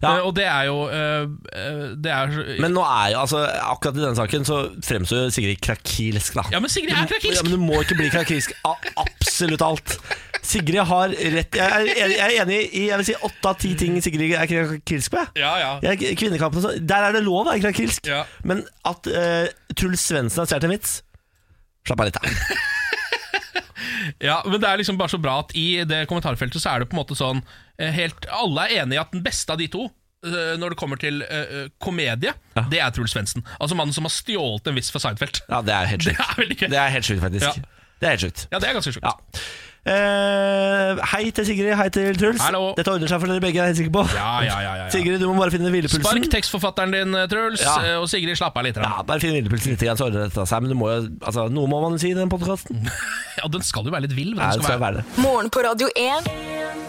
Eh, 0.00 0.22
og 0.24 0.32
det 0.36 0.46
er 0.48 0.68
jo 0.68 0.78
eh, 0.88 1.26
eh, 1.52 1.82
det 2.00 2.12
er, 2.14 2.32
Men 2.62 2.74
nå 2.76 2.84
er 2.84 3.12
jo, 3.14 3.20
altså, 3.24 3.42
akkurat 3.44 3.98
i 3.98 4.02
denne 4.04 4.18
saken 4.18 4.46
så 4.48 4.60
fremstår 4.84 5.26
jo 5.26 5.34
Sigrid 5.34 5.60
krakilsk, 5.64 6.38
da. 6.38 6.46
Ja, 6.54 6.62
men 6.62 6.72
Sigrid 6.72 6.94
er 6.96 7.10
krakilsk. 7.10 7.40
Ja, 7.40 7.44
men 7.46 7.56
du 7.56 7.62
må 7.62 7.82
ikke 7.84 7.98
bli 8.00 8.08
krakilsk 8.12 8.54
av 8.66 8.88
absolutt 9.04 9.64
alt. 9.66 9.96
Sigrid 10.40 10.80
har 10.88 11.12
rett 11.12 11.58
Jeg 11.60 11.92
er, 12.00 12.34
enig 12.40 12.62
i 12.72 12.86
jeg 12.88 12.96
vil 13.02 13.08
si 13.10 13.16
åtte 13.28 13.50
av 13.52 13.58
ti 13.60 13.74
ting 13.78 13.98
Sigrid 14.02 14.32
er 14.32 14.48
krakilsk 14.50 15.14
på. 15.14 15.26
Ja, 15.40 15.52
ja. 15.60 15.70
Jeg, 15.90 16.16
kvinnekampen, 16.20 16.64
sånn, 16.64 16.82
der 16.88 17.10
er 17.10 17.16
det 17.18 17.24
lov 17.26 17.44
å 17.44 17.50
være 17.52 17.62
krakilsk. 17.68 18.08
Men 18.48 18.64
at 18.88 19.06
uh, 19.12 19.46
Truls 19.76 20.02
Svendsen 20.08 20.42
har 20.42 20.50
stjålet 20.50 20.68
en 20.70 20.76
vits 20.78 21.00
Slapp 21.86 22.02
av 22.02 22.10
litt, 22.10 22.18
da. 22.20 22.58
Ja, 24.20 24.40
men 24.46 24.60
det 24.60 24.68
er 24.68 24.80
liksom 24.80 24.98
bare 25.00 25.12
så 25.12 25.20
bra 25.20 25.40
at 25.42 25.52
i 25.56 25.82
det 25.88 26.04
kommentarfeltet 26.10 26.62
så 26.62 26.74
er 26.74 26.82
det 26.82 26.90
på 26.90 26.96
en 26.96 27.02
måte 27.02 27.16
sånn 27.18 27.42
helt, 27.96 28.28
Alle 28.34 28.66
er 28.66 28.82
enige 28.82 28.98
i 28.98 29.02
at 29.02 29.14
den 29.14 29.24
beste 29.24 29.54
av 29.54 29.60
de 29.60 29.68
to 29.72 29.86
eh, 30.26 30.54
når 30.60 30.74
det 30.74 30.80
kommer 30.80 31.00
til 31.00 31.22
uh, 31.24 31.68
komedie, 31.82 32.34
det 32.72 32.80
er 32.80 32.92
Truls 32.94 33.14
Svendsen. 33.16 33.46
Altså 33.58 33.78
mannen 33.78 33.96
som 33.96 34.08
har 34.08 34.14
stjålet 34.14 34.68
en 34.68 34.76
viss 34.76 34.92
fra 34.92 35.02
Seinfeld. 35.02 35.42
Ja, 35.48 35.62
det 35.64 35.76
er 35.76 35.90
helt 35.94 36.04
Det 36.10 36.16
er. 36.16 36.68
Det 36.68 36.80
er 36.80 36.94
helt 36.96 37.08
sjukt, 37.08 37.22
faktisk. 37.24 37.46
Ja. 37.48 37.86
Det 38.00 38.08
er 38.08 38.16
helt 38.16 38.26
sjukt. 38.26 38.46
Ja, 38.50 38.60
det 38.60 38.68
er 38.68 38.78
ganske 38.78 38.94
sjukt. 38.96 39.40
Eh, 39.80 40.98
hei 41.14 41.30
til 41.32 41.46
Sigrid, 41.48 41.72
hei 41.78 41.86
til 41.94 42.16
Truls. 42.20 42.42
Hallo. 42.44 42.74
Dette 42.76 42.92
ordner 42.92 43.08
seg 43.08 43.22
for 43.22 43.30
dere 43.32 43.40
begge, 43.40 43.56
er 43.62 43.70
jeg 43.70 43.72
helt 43.72 43.78
sikker 43.80 43.94
på. 43.94 44.02
Ja, 44.12 44.26
ja, 44.44 44.50
ja, 44.50 44.58
ja, 44.60 44.74
ja. 44.82 44.88
Sigrid, 44.92 45.16
du 45.22 45.24
må 45.30 45.38
bare 45.40 45.54
finne 45.54 45.70
hvilepulsen. 45.72 46.04
Spark 46.04 46.28
tekstforfatteren 46.34 46.92
din, 46.92 47.14
eh, 47.16 47.26
Truls, 47.32 47.62
Ja. 47.64 47.76
eh, 47.82 47.96
og 48.00 48.08
Sigrid, 48.12 48.36
slapp 48.36 48.56
av 48.60 48.64
litt. 48.68 48.74
grann. 48.76 48.92
Ja, 48.98 49.02
bare 49.08 49.20
finn 49.24 49.32
hvilepulsen 49.32 49.72
litt, 49.72 49.80
grann, 49.80 49.96
så 49.96 50.10
ordner 50.10 50.28
dette 50.28 50.44
seg. 50.46 50.60
Men 50.60 50.68
du 50.68 50.76
må 50.76 50.90
jo, 50.92 51.08
altså, 51.24 51.48
noe 51.50 51.66
må 51.66 51.80
man 51.80 51.92
jo 51.92 51.98
si 51.98 52.10
i 52.10 52.14
den 52.14 52.28
podkasten. 52.28 52.84
Ja, 53.40 53.46
den 53.48 53.62
skal 53.64 53.84
jo 53.86 53.90
være 53.94 54.02
litt 54.04 54.12
vill. 54.12 54.34
men 54.34 54.42
Ja, 54.44 54.50
den 54.50 54.58
det 54.60 54.66
skal 54.66 54.80
være. 54.82 55.04
Morgen 55.16 55.48
på 55.48 55.62
Radio 55.64 55.88
1. 55.96 56.26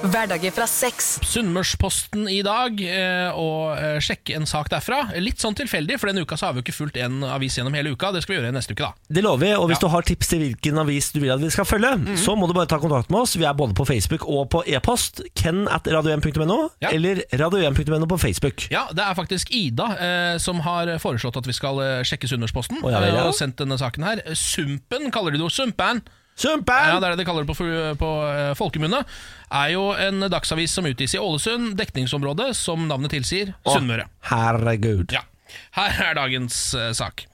Hverdager 0.01 0.51
fra 0.51 0.65
seks. 0.67 1.19
Sunnmørsposten 1.23 2.25
i 2.27 2.41
dag 2.43 2.81
eh, 2.81 3.29
og 3.31 3.77
eh, 3.77 3.99
sjekke 4.03 4.35
en 4.35 4.45
sak 4.49 4.67
derfra. 4.73 5.13
Litt 5.21 5.37
sånn 5.39 5.55
tilfeldig, 5.55 5.97
for 6.01 6.09
denne 6.11 6.25
uka 6.25 6.35
så 6.35 6.47
har 6.49 6.53
vi 6.57 6.59
jo 6.59 6.65
ikke 6.65 6.75
fulgt 6.75 6.97
en 6.99 7.21
avis 7.23 7.55
gjennom 7.55 7.71
hele 7.77 7.93
uka. 7.93 8.11
Det 8.11 8.23
skal 8.25 8.35
vi 8.35 8.39
gjøre 8.41 8.51
neste 8.51 8.73
uke, 8.75 8.83
da. 8.89 8.91
Det 9.07 9.23
lover 9.23 9.45
vi, 9.45 9.51
og 9.55 9.69
hvis 9.69 9.79
Ja. 9.79 9.85
du 9.87 9.93
har 9.93 10.01
tips 10.09 10.27
til 10.33 10.39
hvilken 10.43 10.81
avis 10.81 11.11
du 11.13 11.19
vil 11.21 11.31
at 11.31 11.39
vi 11.39 11.49
skal 11.53 11.63
følge, 11.69 11.93
så 12.17 12.35
må 12.35 12.47
du 12.49 12.53
bare 12.57 12.67
ta 12.67 12.80
kontakt 12.83 13.11
med 13.13 13.21
oss. 13.23 13.35
Vi 13.39 13.45
er 13.47 13.57
både 13.57 13.75
på 13.77 13.85
Facebook 13.87 14.25
og 14.29 14.49
på 14.53 14.63
e-post. 14.67 15.21
Ken 15.37 15.63
at 15.71 15.87
radio1.no, 15.89 16.57
eller 16.91 17.23
radio1.no 17.39 18.07
på 18.11 18.19
Facebook. 18.21 18.65
Ja, 18.73 18.87
det 18.91 19.05
er 19.05 19.17
faktisk 19.17 19.51
Ida 19.55 19.89
eh, 19.97 20.37
som 20.41 20.61
har 20.65 20.91
foreslått 21.01 21.37
at 21.41 21.47
vi 21.49 21.55
skal 21.57 21.81
eh, 21.83 21.99
sjekke 22.07 22.29
Sunnmørsposten. 22.31 22.81
Oh, 22.83 22.91
ja 22.93 23.03
ja. 23.05 23.13
eh, 23.21 23.29
og 23.29 23.37
sendt 23.37 23.61
denne 23.61 23.77
saken 23.81 24.07
her. 24.07 24.23
Sumpen 24.37 25.09
kaller 25.13 25.33
de 25.35 25.41
det 25.41 25.47
jo. 25.47 25.53
Sumpen! 25.53 26.03
Sumpen! 26.41 26.87
Ja, 26.87 26.99
det 27.01 27.09
er 27.09 27.15
det 27.15 27.21
de 27.21 27.27
kaller 27.27 27.45
det 27.45 27.51
på, 27.51 27.65
på 27.99 28.11
eh, 28.31 28.53
folkemunne. 28.57 29.03
Er 29.51 29.73
jo 29.73 29.89
en 29.93 30.23
dagsavis 30.31 30.73
som 30.77 30.87
utgis 30.89 31.13
i 31.17 31.19
Ålesund, 31.21 31.75
dekningsområdet, 31.79 32.53
som 32.57 32.87
navnet 32.89 33.13
tilsier, 33.13 33.53
Sunnmøre. 33.67 34.07
Herregud. 34.31 35.11
Ja. 35.13 35.25
Her 35.75 35.99
er 36.11 36.15
dagens 36.17 36.63
eh, 36.79 36.93
sak. 36.97 37.25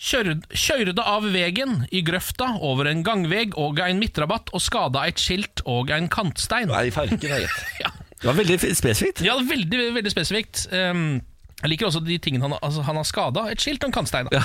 Kjørd, 0.00 0.46
kjørde 0.56 1.02
av 1.04 1.26
vegen 1.28 1.82
i 1.92 2.00
grøfta 2.00 2.54
over 2.64 2.88
en 2.88 3.02
gangveg 3.04 3.52
og 3.60 3.82
en 3.84 3.98
midtrabatt 4.00 4.48
og 4.56 4.62
skada 4.64 5.02
et 5.10 5.20
skilt 5.20 5.60
og 5.68 5.92
en 5.92 6.08
kantstein. 6.08 6.72
Nei, 6.72 6.86
farken 6.94 7.20
ja. 7.82 7.90
Det 8.20 8.28
var 8.28 8.38
veldig 8.38 8.56
spesifikt. 8.60 9.20
Ja, 9.24 9.36
veldig, 9.44 9.82
veldig 9.96 10.12
spesifikt. 10.12 10.66
Um, 10.72 11.20
jeg 11.60 11.74
liker 11.74 11.90
også 11.90 12.00
de 12.04 12.16
tingene 12.22 12.48
han, 12.48 12.56
altså, 12.64 12.84
han 12.86 12.96
har 12.96 13.04
skada. 13.08 13.44
Et 13.52 13.60
skilt 13.60 13.84
og 13.84 13.90
en 13.90 13.96
kantstein. 13.98 14.28
da. 14.32 14.40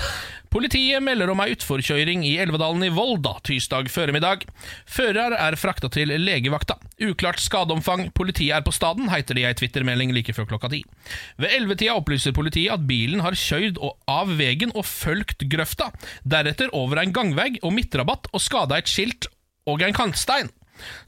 Politiet 0.56 1.04
melder 1.04 1.28
om 1.34 1.42
ei 1.44 1.50
utforkjøring 1.52 2.22
i 2.24 2.38
Elvedalen 2.40 2.86
i 2.88 2.92
Volda 2.96 3.34
tirsdag 3.44 3.90
føremiddag. 3.92 4.46
Fører 4.88 5.36
er 5.36 5.58
frakta 5.60 5.90
til 5.92 6.14
legevakta. 6.16 6.78
Uklart 7.04 7.42
skadeomfang. 7.44 8.06
Politiet 8.16 8.56
er 8.56 8.64
på 8.64 8.72
staden, 8.72 9.10
heter 9.12 9.36
det 9.36 9.44
i 9.44 9.48
ei 9.50 9.58
Twitter-melding 9.60 10.14
like 10.16 10.32
før 10.32 10.48
klokka 10.54 10.72
ti. 10.72 10.80
Ved 11.36 11.52
ellevetida 11.58 11.98
opplyser 12.00 12.32
politiet 12.38 12.72
at 12.72 12.88
bilen 12.88 13.26
har 13.26 13.36
kjørt 13.36 13.82
av 14.08 14.32
vegen 14.40 14.72
og 14.72 14.88
følgt 14.88 15.44
grøfta. 15.52 15.90
Deretter 16.24 16.72
over 16.72 17.04
en 17.04 17.12
gangvegg 17.12 17.60
og 17.60 17.76
midtrabatt 17.76 18.32
og 18.32 18.40
skada 18.40 18.80
et 18.80 18.88
skilt 18.88 19.28
og 19.68 19.84
en 19.84 19.98
kantstein. 19.98 20.56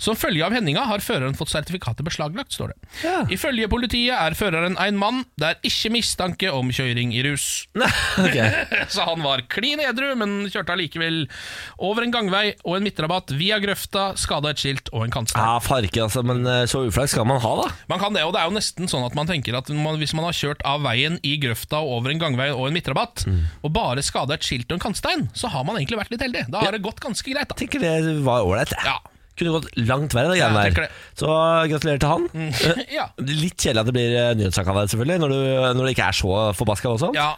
Som 0.02 0.18
følge 0.20 0.46
av 0.46 0.54
hendinga 0.56 0.86
har 0.90 1.04
føreren 1.04 1.36
fått 1.38 1.52
sertifikatet 1.54 2.06
beslaglagt, 2.08 2.54
står 2.56 2.74
det. 2.74 3.14
Ifølge 3.34 3.70
politiet 3.72 4.16
er 4.16 4.36
føreren 4.38 4.78
en 4.82 5.00
mann. 5.00 5.24
Det 5.40 5.50
er 5.52 5.60
ikke 5.68 5.92
mistanke 5.94 6.52
om 6.54 6.72
kjøring 6.74 7.14
i 7.16 7.24
rus. 7.28 7.68
Så 8.94 9.06
han 9.08 9.24
var 9.26 9.44
klin 9.52 9.82
edru, 9.84 10.14
men 10.20 10.38
kjørte 10.52 10.76
allikevel 10.76 11.24
over 11.84 12.06
en 12.06 12.14
gangvei 12.14 12.46
og 12.64 12.78
en 12.78 12.88
midtrabatt 12.88 13.34
via 13.38 13.60
grøfta, 13.64 14.12
skada 14.20 14.54
et 14.54 14.62
skilt 14.62 14.92
og 14.94 15.06
en 15.06 15.14
kantstein. 15.14 15.44
Ja, 15.44 15.58
farke, 15.64 16.04
altså, 16.08 16.24
men 16.26 16.46
eh, 16.48 16.64
så 16.70 16.86
uflaks 16.88 17.16
skal 17.16 17.28
man 17.30 17.42
ha, 17.44 17.54
da. 17.64 17.68
Man 17.92 18.02
kan 18.02 18.16
det, 18.18 18.24
og 18.28 18.34
det 18.36 18.42
er 18.44 18.50
jo 18.52 18.58
nesten 18.58 18.90
sånn 18.92 19.06
at 19.08 19.18
man 19.18 19.30
tenker 19.30 19.58
at 19.58 19.70
man, 19.74 20.00
hvis 20.02 20.16
man 20.18 20.28
har 20.28 20.38
kjørt 20.38 20.64
av 20.68 20.84
veien 20.86 21.20
i 21.28 21.36
grøfta 21.42 21.82
og 21.84 22.00
over 22.00 22.14
en 22.14 22.22
gangvei 22.22 22.50
og 22.54 22.70
en 22.70 22.78
midtrabatt, 22.78 23.26
og 23.64 23.74
bare 23.76 24.04
skada 24.06 24.38
et 24.38 24.46
skilt 24.48 24.70
og 24.72 24.78
en 24.80 24.86
kantstein, 24.90 25.28
så 25.38 25.52
har 25.54 25.66
man 25.68 25.80
egentlig 25.80 26.02
vært 26.02 26.14
litt 26.16 26.26
heldig. 26.26 26.48
Da 26.54 26.64
har 26.66 26.76
det 26.76 26.84
gått 26.86 27.02
ganske 27.04 27.28
greit. 27.32 27.50
da 27.52 27.58
Tenker 27.58 27.84
det 27.84 28.18
var 28.26 28.46
ålreit. 28.48 28.74
Ja. 28.86 28.98
Kunne 29.38 29.54
gått 29.58 29.70
langt 29.78 30.16
verre, 30.18 30.34
det 30.34 30.40
Ja, 30.40 30.50
greiene 30.50 30.74
der. 30.74 30.96
Så 31.20 31.28
gratulerer 31.72 32.02
til 32.02 32.10
han. 32.16 32.26
Mm. 32.34 32.50
ja. 33.00 33.08
Litt 33.22 33.58
kjedelig 33.62 33.84
at 33.84 33.92
det 33.92 33.96
blir 34.00 34.18
eh, 34.18 34.34
nyhetssak 34.40 34.72
av 34.74 34.82
deg, 34.82 34.92
selvfølgelig, 34.96 35.22
når, 35.24 35.36
du, 35.36 35.40
når 35.78 35.88
det 35.90 35.96
ikke 35.98 36.10
er 36.10 36.20
så 36.24 36.38
forbaska. 36.58 36.96
Ja. 37.16 37.30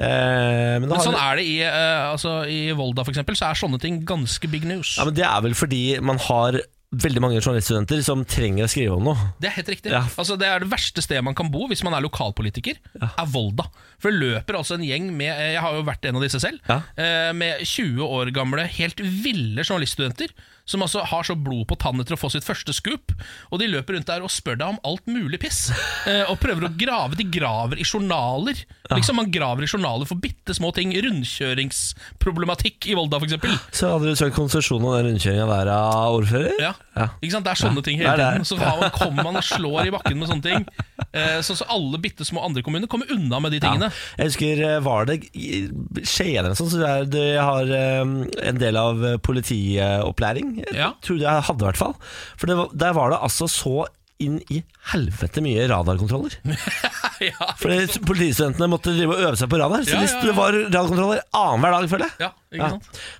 Eh, 0.00 0.78
men, 0.80 0.88
Men 0.88 1.02
sånn 1.04 1.18
er 1.18 1.38
det 1.38 1.46
i, 1.48 1.56
eh, 1.66 2.04
altså, 2.08 2.38
i 2.48 2.60
Volda, 2.76 3.04
for 3.04 3.12
eksempel, 3.14 3.36
så 3.38 3.50
er 3.50 3.60
sånne 3.60 3.80
ting 3.82 4.00
ganske 4.08 4.48
big 4.50 4.64
news. 4.68 4.96
ja, 4.98 5.04
men 5.08 5.16
Det 5.18 5.26
er 5.28 5.42
vel 5.44 5.56
fordi 5.58 5.82
man 6.00 6.20
har 6.30 6.62
veldig 6.92 7.22
mange 7.24 7.38
journaliststudenter 7.40 8.02
som 8.04 8.20
trenger 8.28 8.66
å 8.66 8.68
skrive 8.68 8.96
om 8.98 9.06
noe. 9.08 9.28
Det 9.40 9.48
er 9.48 9.54
helt 9.56 9.70
riktig. 9.72 9.92
Ja. 9.94 10.02
Altså, 10.20 10.36
det 10.36 10.48
er 10.48 10.60
det 10.60 10.68
verste 10.72 11.00
stedet 11.04 11.24
man 11.24 11.36
kan 11.36 11.48
bo 11.52 11.64
hvis 11.70 11.80
man 11.86 11.96
er 11.96 12.04
lokalpolitiker, 12.04 12.76
er 13.00 13.30
Volda. 13.32 13.64
For 14.02 14.12
det 14.12 14.20
løper 14.20 14.58
altså 14.58 14.76
en 14.76 14.84
gjeng 14.84 15.08
med 15.16 15.30
eh, 15.32 15.54
Jeg 15.54 15.62
har 15.64 15.78
jo 15.78 15.86
vært 15.88 16.04
en 16.08 16.18
av 16.20 16.24
disse 16.26 16.40
selv. 16.42 16.60
eh, 16.68 17.30
Med 17.36 17.64
20 17.64 18.04
år 18.04 18.32
gamle, 18.36 18.66
helt 18.76 19.00
ville 19.00 19.64
journaliststudenter. 19.64 20.34
Som 20.72 20.84
altså 20.86 21.04
har 21.04 21.26
så 21.26 21.36
blod 21.36 21.66
på 21.68 21.76
tannet 21.80 22.08
til 22.08 22.16
å 22.16 22.20
få 22.20 22.30
sitt 22.32 22.46
første 22.46 22.72
scoop. 22.72 23.12
Og 23.52 23.60
de 23.60 23.68
løper 23.68 23.98
rundt 23.98 24.08
der 24.08 24.24
og 24.24 24.32
spør 24.32 24.56
deg 24.56 24.72
om 24.72 24.80
alt 24.88 25.04
mulig 25.10 25.42
piss. 25.42 25.66
eh, 26.08 26.24
Og 26.30 26.38
prøver 26.40 26.68
å 26.68 26.72
grave. 26.80 27.18
De 27.18 27.26
graver 27.28 27.82
i 27.82 27.86
journaler. 27.86 28.64
Liksom 28.92 29.18
Man 29.20 29.30
graver 29.32 29.66
i 29.66 29.70
journaler 29.70 30.08
for 30.08 30.20
bitte 30.20 30.56
små 30.56 30.72
ting. 30.76 30.94
Rundkjøringsproblematikk 31.04 32.88
i 32.88 32.96
Volda, 32.96 33.20
f.eks. 33.20 33.36
Så 33.76 33.92
hadde 33.92 34.08
du 34.08 34.18
søkt 34.18 34.36
konsesjon 34.36 34.80
om 34.82 34.96
den 34.96 35.10
rundkjøringa 35.10 35.48
der 35.50 35.72
av 35.74 36.16
ordfører? 36.16 36.56
Ja. 36.60 36.72
Ikke 37.20 37.34
sant? 37.34 37.46
Det 37.46 37.52
er 37.54 37.60
sånne 37.62 37.82
Ja, 37.82 37.86
ting 37.86 38.00
hele 38.00 38.16
tiden. 38.16 38.48
Så 38.48 38.58
man, 38.60 38.86
kommer 38.96 39.28
man 39.28 39.40
og 39.40 39.46
slår 39.46 39.90
i 39.90 39.94
bakken 39.94 40.18
med 40.20 40.30
sånne 40.30 40.46
ting. 40.46 40.66
Eh, 41.12 41.38
så, 41.44 41.56
så 41.58 41.68
alle 41.72 42.00
bitte 42.02 42.24
små 42.28 42.44
andre 42.46 42.64
kommuner 42.64 42.88
kommer 42.90 43.10
unna 43.12 43.40
med 43.42 43.52
de 43.56 43.60
tingene. 43.62 43.90
Ja. 43.92 44.22
Jeg 44.22 44.32
husker, 44.32 44.64
eh, 44.68 44.78
var 44.84 45.08
det 45.08 45.20
Skien 45.32 46.38
eller 46.40 46.52
noe 46.52 46.58
sånt, 46.58 46.72
så 46.74 46.92
de 47.12 47.24
har 47.36 47.72
en 47.72 48.60
del 48.60 48.78
av 48.80 49.02
politiopplæring. 49.24 50.61
Jeg 50.70 50.92
Trodde 51.02 51.26
jeg 51.26 51.48
hadde 51.48 51.64
i 51.64 51.68
hvert 51.70 51.80
fall. 51.80 51.96
For 52.38 52.50
det 52.50 52.56
var, 52.60 52.72
der 52.84 52.96
var 52.96 53.12
det 53.12 53.20
altså 53.28 53.48
så 53.50 53.76
inn 54.22 54.38
i 54.54 54.60
helvete 54.92 55.42
mye 55.42 55.64
radarkontroller. 55.70 56.36
ja. 57.30 57.48
Fordi 57.58 58.02
politistudentene 58.06 58.68
måtte 58.70 58.94
drive 58.94 59.16
og 59.16 59.24
øve 59.28 59.38
seg 59.40 59.50
på 59.50 59.58
radar. 59.60 59.86
Så 59.86 59.96
Ja, 59.96 60.04
ja, 60.06 60.20
det 60.26 60.34
var 60.36 60.58
radarkontroller 60.58 61.24
annenhver 61.38 61.78
dag, 61.78 61.88
føler 61.90 62.12
jeg. 62.12 62.30
Ja? 62.60 62.68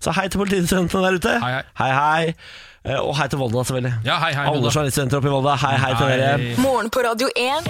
Så 0.03 0.15
hei 0.19 0.29
til 0.31 0.45
politistudentene 0.45 1.09
der 1.09 1.19
ute. 1.19 1.39
Hei, 1.43 1.57
hei. 1.57 1.65
hei. 1.83 1.91
hei. 1.99 2.69
Eh, 2.85 2.99
Og 2.99 3.15
hei 3.15 3.29
til 3.31 3.39
Volda, 3.39 3.63
selvfølgelig. 3.63 3.93
Ja, 4.09 4.17
hei, 4.19 4.33
hei, 4.35 4.45
Alle 4.49 4.59
Volda. 4.59 4.73
journaliststudenter 4.75 5.21
oppe 5.21 5.29
i 5.31 5.35
Volda, 5.37 5.55
hei 5.63 5.77
hei 5.79 5.93
til 5.95 6.09
dere. 6.11 6.57
Morgen 6.59 6.91
på 6.91 7.05
Radio 7.07 7.29
1. 7.39 7.69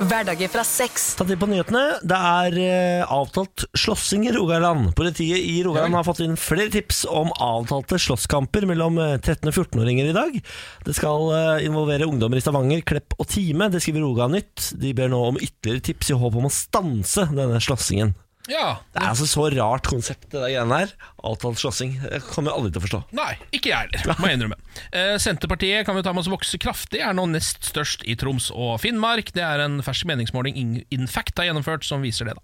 Hverdager 0.00 0.48
fra 0.48 0.62
seks. 0.64 1.02
Ta 1.18 1.26
til 1.28 1.36
på 1.36 1.46
nyhetene. 1.46 1.82
Det 2.08 2.16
er 2.16 2.56
eh, 2.64 3.02
avtalt 3.12 3.66
slåssing 3.76 4.24
i 4.26 4.32
Rogaland. 4.32 4.94
Politiet 4.96 5.38
i 5.44 5.58
Rogaland 5.62 5.94
har 5.94 6.06
fått 6.08 6.22
inn 6.24 6.38
flere 6.40 6.70
tips 6.72 7.02
om 7.06 7.28
avtalte 7.36 7.98
slåsskamper 8.00 8.64
mellom 8.70 8.96
eh, 8.98 9.18
13- 9.20 9.52
og 9.52 9.58
14-åringer 9.60 10.08
i 10.08 10.16
dag. 10.16 10.40
Det 10.88 10.96
skal 10.96 11.28
eh, 11.36 11.66
involvere 11.68 12.08
ungdommer 12.08 12.40
i 12.40 12.42
Stavanger, 12.42 12.80
Klepp 12.88 13.14
og 13.20 13.28
Time. 13.28 13.68
Det 13.70 13.82
skriver 13.84 14.02
Rogaland 14.06 14.38
Nytt. 14.40 14.70
De 14.80 14.94
ber 14.96 15.12
nå 15.12 15.20
om 15.28 15.38
ytterligere 15.38 15.84
tips 15.92 16.10
i 16.10 16.18
håp 16.24 16.40
om 16.40 16.48
å 16.48 16.54
stanse 16.54 17.28
denne 17.36 17.60
slåssingen. 17.62 18.16
Ja. 18.50 18.80
Det 18.92 19.00
er 19.04 19.08
altså 19.12 19.28
så 19.30 19.46
rart 19.54 19.86
konsept, 19.86 20.26
det 20.32 20.40
der 20.42 20.50
greiene 20.50 20.80
her. 20.82 20.92
Avtalt 21.24 21.60
slåssing. 21.62 21.96
Det 22.02 22.20
kommer 22.28 22.50
jeg 22.50 22.58
aldri 22.58 22.72
til 22.74 22.80
å 22.82 22.84
forstå. 22.88 23.00
Nei, 23.16 23.30
ikke 23.54 23.70
jeg 23.72 23.92
heller, 23.94 24.18
må 24.18 24.26
jeg 24.30 24.40
innrømme. 24.40 24.58
Eh, 24.90 25.14
Senterpartiet 25.22 25.86
kan 25.86 25.96
vi 25.96 26.02
ta 26.06 26.12
med 26.16 26.24
oss 26.24 26.32
vokse 26.32 26.58
kraftig, 26.60 27.00
er 27.04 27.14
nå 27.16 27.28
nest 27.30 27.62
størst 27.70 28.02
i 28.10 28.16
Troms 28.20 28.50
og 28.50 28.76
Finnmark. 28.82 29.30
Det 29.36 29.44
er 29.46 29.62
en 29.68 29.78
fersk 29.86 30.08
meningsmåling 30.10 30.56
In- 30.58 30.84
Infact 30.90 31.38
har 31.38 31.50
gjennomført 31.52 31.86
som 31.86 32.02
viser 32.02 32.26
det. 32.30 32.34
da 32.40 32.42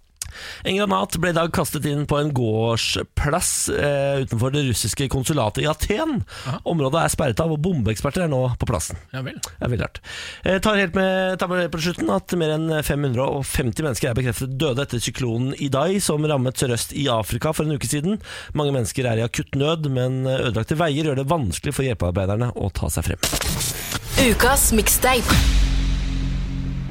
En 0.66 0.78
granat 0.78 1.16
ble 1.22 1.32
i 1.32 1.36
dag 1.36 1.52
kastet 1.54 1.86
inn 1.88 2.04
på 2.08 2.18
en 2.20 2.32
gårdsplass 2.36 3.50
eh, 3.72 4.22
utenfor 4.24 4.54
det 4.54 4.64
russiske 4.68 5.08
konsulatet 5.12 5.64
i 5.64 5.68
Aten. 5.70 6.20
Området 6.64 7.02
er 7.02 7.14
sperret 7.14 7.42
av, 7.42 7.54
og 7.54 7.62
bombeeksperter 7.64 8.26
er 8.26 8.32
nå 8.32 8.42
på 8.60 8.68
plassen. 8.68 9.00
Ja 9.14 9.22
vel. 9.26 9.38
Det 9.46 9.58
er 9.60 9.72
veldig 9.72 9.86
rart. 9.86 10.02
Jeg 10.46 10.64
tar 10.66 10.80
helt 10.80 10.98
med, 10.98 11.38
tar 11.40 11.52
med 11.52 11.70
på 11.72 11.82
slutten 11.86 12.12
at 12.14 12.36
mer 12.38 12.56
enn 12.56 12.68
550 12.86 13.86
mennesker 13.86 14.10
er 14.10 14.18
bekreftet 14.18 14.56
døde 14.60 14.84
etter 14.86 15.02
syklonen 15.02 15.54
Idai, 15.62 15.98
som 16.04 16.24
rammet 16.26 16.60
sørøst 16.60 16.94
i 16.96 17.08
Afrika 17.12 17.54
for 17.56 17.66
en 17.66 17.76
uke 17.76 17.90
siden. 17.90 18.20
Mange 18.58 18.74
mennesker 18.76 19.08
er 19.08 19.22
i 19.22 19.26
akutt 19.26 19.56
nød, 19.58 19.90
men 19.92 20.24
ødelagte 20.26 20.78
veier 20.78 21.10
gjør 21.10 21.22
det 21.22 21.30
vanskelig 21.30 21.76
for 21.76 21.86
hjelpearbeiderne 21.86 22.52
å 22.56 22.70
ta 22.74 22.90
seg 22.92 23.10
frem. 23.10 23.26
Ukas 24.26 24.70
mixtape. 24.72 25.40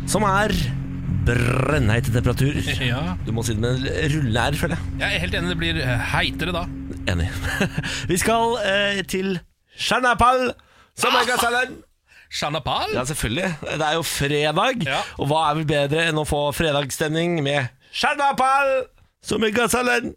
Som 0.10 0.26
er 0.30 0.54
brennheite 1.26 2.12
temperatur. 2.14 2.58
Ja. 2.86 3.16
Du 3.26 3.32
må 3.36 3.44
si 3.46 3.56
det 3.56 3.62
med 3.64 3.82
en 3.82 4.12
rullende 4.14 4.44
R, 4.52 4.58
føler 4.60 4.76
jeg. 4.78 4.94
Jeg 5.02 5.16
er 5.18 5.24
helt 5.26 5.38
enig, 5.40 5.52
det 5.54 5.58
blir 5.62 5.80
eh, 5.82 6.06
heitere 6.14 6.54
da. 6.56 6.64
Enig. 7.12 7.28
Vi 8.12 8.18
skal 8.22 8.56
eh, 8.66 9.02
til 9.10 9.36
Shanapal, 9.78 10.52
som 10.98 11.16
er 11.20 11.28
gassalen. 11.30 11.78
Shanapal? 12.36 12.92
Ja, 12.96 13.04
selvfølgelig. 13.08 13.50
Det 13.64 13.86
er 13.88 13.94
jo 13.98 14.04
fredag, 14.08 14.84
Ja. 14.88 15.00
og 15.22 15.30
hva 15.30 15.44
er 15.52 15.60
vel 15.62 15.68
bedre 15.70 16.08
enn 16.10 16.20
å 16.20 16.26
få 16.28 16.42
fredagsstemning 16.58 17.38
med 17.46 17.70
Shanapal, 17.96 18.86
som 19.24 19.44
er 19.48 19.54
gassalen. 19.56 20.14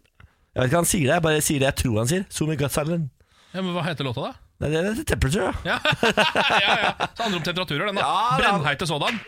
Jeg 0.49 0.63
vet 0.63 0.69
ikke 0.71 0.75
hva 0.75 0.81
han 0.83 0.89
sier 0.89 1.05
det, 1.05 1.13
jeg 1.15 1.23
bare 1.27 1.41
sier 1.45 1.61
det 1.61 1.67
jeg 1.69 1.77
tror 1.83 1.97
han 2.01 2.09
sier. 2.09 2.23
Som 2.33 2.49
er 2.51 2.57
gassalen. 2.59 3.09
Ja, 3.53 3.61
men 3.63 3.73
Hva 3.77 3.83
heter 3.85 4.05
låta, 4.05 4.29
da? 4.29 4.45
Nei, 4.59 4.69
det 4.73 4.79
er 4.83 4.97
temperature, 5.07 5.53
ja. 5.63 5.77
Ja, 6.65 6.73
ja. 6.83 6.89
Så 7.15 7.23
handler 7.23 7.39
om 7.39 7.45
temperaturer, 7.45 7.85
den 7.87 7.99
da. 8.01 8.03
Ja. 8.09 8.39
Brennheite 8.41 8.87
sådan. 8.89 9.21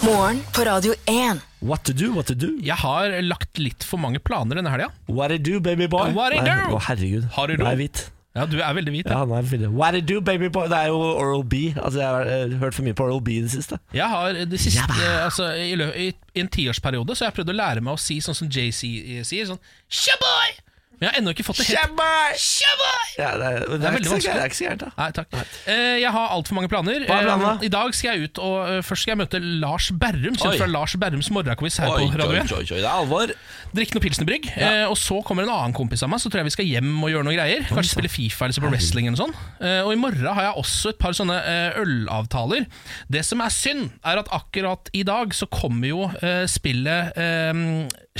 Morgen 0.00 0.40
på 0.54 0.64
Radio 0.64 0.94
1. 1.04 1.40
What 1.60 1.84
to 1.84 1.92
do, 1.92 2.12
what 2.14 2.26
to 2.26 2.34
do. 2.34 2.54
Jeg 2.64 2.80
har 2.80 3.12
lagt 3.20 3.58
litt 3.60 3.84
for 3.84 4.00
mange 4.00 4.18
planer 4.24 4.56
denne 4.56 4.72
helga. 4.72 4.88
What 5.06 5.28
to 5.28 5.38
do, 5.38 5.60
baby 5.60 5.86
boy. 5.86 6.08
What 6.16 6.32
to 6.32 6.40
do? 6.40 6.56
Å, 6.72 6.80
herregud. 6.88 7.28
Har 7.36 7.52
du 7.52 7.58
er 7.58 7.76
do? 7.84 8.00
Ja, 8.36 8.44
du 8.46 8.56
er 8.62 8.72
veldig 8.76 8.92
hvit. 8.94 9.08
Ja, 9.10 9.24
nå 9.26 9.34
er 9.40 9.42
veldig. 9.50 9.68
What 9.74 9.96
do, 10.06 10.20
baby 10.22 10.46
boy. 10.54 10.68
Det 10.70 10.76
er 10.78 10.86
jo 10.92 10.98
Oral 11.02 11.42
B. 11.50 11.72
Altså, 11.74 11.98
jeg 11.98 12.08
har 12.08 12.28
eh, 12.30 12.52
hørt 12.60 12.74
for 12.76 12.86
mye 12.86 12.94
på 12.94 13.04
Oral 13.08 13.20
B 13.26 13.32
i 13.34 13.40
det 13.42 13.50
siste. 13.50 13.78
Jeg 13.96 14.06
har 14.08 14.32
det 14.46 14.60
siste, 14.62 14.84
Jabba. 14.86 15.24
altså, 15.24 15.48
i, 15.58 15.74
lø- 15.74 15.90
i, 15.98 16.12
I 16.34 16.40
en 16.44 16.48
tiårsperiode 16.48 17.16
Så 17.18 17.24
har 17.24 17.32
jeg 17.32 17.40
prøvd 17.40 17.50
å 17.50 17.56
lære 17.58 17.82
meg 17.82 17.96
å 17.98 18.00
si 18.00 18.20
sånn 18.22 18.38
som 18.38 18.46
JC 18.48 18.80
sier. 19.26 19.48
Sånn 19.50 19.58
Shaboy! 19.90 20.54
Men 21.00 21.06
jeg 21.06 21.14
har 21.14 21.22
ennå 21.22 21.32
ikke 21.32 21.44
fått 21.46 21.62
det 21.62 21.64
helt 21.70 21.78
Kjemmer! 21.80 23.04
Ja, 23.16 23.30
det, 23.40 23.46
er, 23.48 23.62
det, 23.64 23.76
er 23.80 23.94
veldig 23.94 24.00
ikke 24.00 24.04
så 24.04 24.12
vanskelig. 24.12 24.34
det 24.36 24.40
er 24.40 24.50
ikke 24.50 24.58
så 24.58 24.64
gærent, 24.66 24.82
da. 24.82 24.88
Nei, 24.98 25.06
takk. 25.16 25.36
Eh, 25.72 25.94
jeg 26.02 26.10
har 26.12 26.34
altfor 26.34 26.56
mange 26.58 26.68
planer. 26.72 27.06
Hva 27.08 27.16
er 27.16 27.24
planene? 27.24 27.52
Eh, 27.54 27.64
I 27.64 27.70
dag 27.72 27.96
skal 27.96 28.10
jeg 28.10 28.28
ut 28.28 28.40
og 28.44 28.56
eh, 28.66 28.80
Først 28.84 29.06
skal 29.06 29.14
jeg 29.14 29.20
møte 29.22 29.40
Lars 29.62 29.86
Berrum, 30.02 30.36
kjent 30.36 30.50
Oi. 30.50 30.58
fra 30.60 30.68
Lars 30.68 30.96
Berrums 31.00 31.30
morgenquiz 31.32 31.78
her 31.80 31.88
Oi, 31.94 32.04
på 32.04 32.20
Radio 32.20 32.36
oi, 32.36 32.42
1. 32.44 32.52
oi, 32.52 32.60
oi, 32.66 32.78
det 32.82 32.84
er 32.84 32.90
alvor. 32.92 33.32
Drikke 33.72 33.96
noe 33.96 34.04
pilsnerbrygg. 34.04 34.50
Eh, 34.60 34.84
og 34.90 34.98
så 35.00 35.22
kommer 35.24 35.48
en 35.48 35.54
annen 35.54 35.76
kompis 35.76 36.04
av 36.04 36.12
meg, 36.12 36.20
så 36.20 36.28
tror 36.28 36.42
jeg 36.42 36.50
vi 36.50 36.54
skal 36.58 36.68
hjem 36.68 36.92
og 37.00 37.12
gjøre 37.14 37.28
noe 37.30 37.36
greier. 37.38 37.64
Kanskje 37.70 37.94
spille 37.94 38.12
Fifa 38.12 38.44
eller 38.46 38.58
se 38.58 38.64
på 38.66 38.72
wrestling 38.74 39.08
eller 39.08 39.16
noe 39.16 39.24
sånt. 39.24 39.40
Eh, 39.64 39.80
og 39.86 39.94
i 39.96 40.00
morgen 40.04 40.28
har 40.36 40.50
jeg 40.50 40.64
også 40.66 40.92
et 40.92 41.00
par 41.00 41.16
sånne 41.16 41.40
eh, 41.40 41.80
ølavtaler. 41.80 42.68
Det 43.08 43.24
som 43.24 43.40
er 43.40 43.56
synd, 43.56 43.88
er 44.04 44.20
at 44.20 44.28
akkurat 44.36 44.92
i 44.96 45.04
dag 45.08 45.32
så 45.36 45.48
kommer 45.48 45.88
jo 45.90 46.04
eh, 46.20 46.44
spillet 46.50 47.16
eh, 47.16 47.64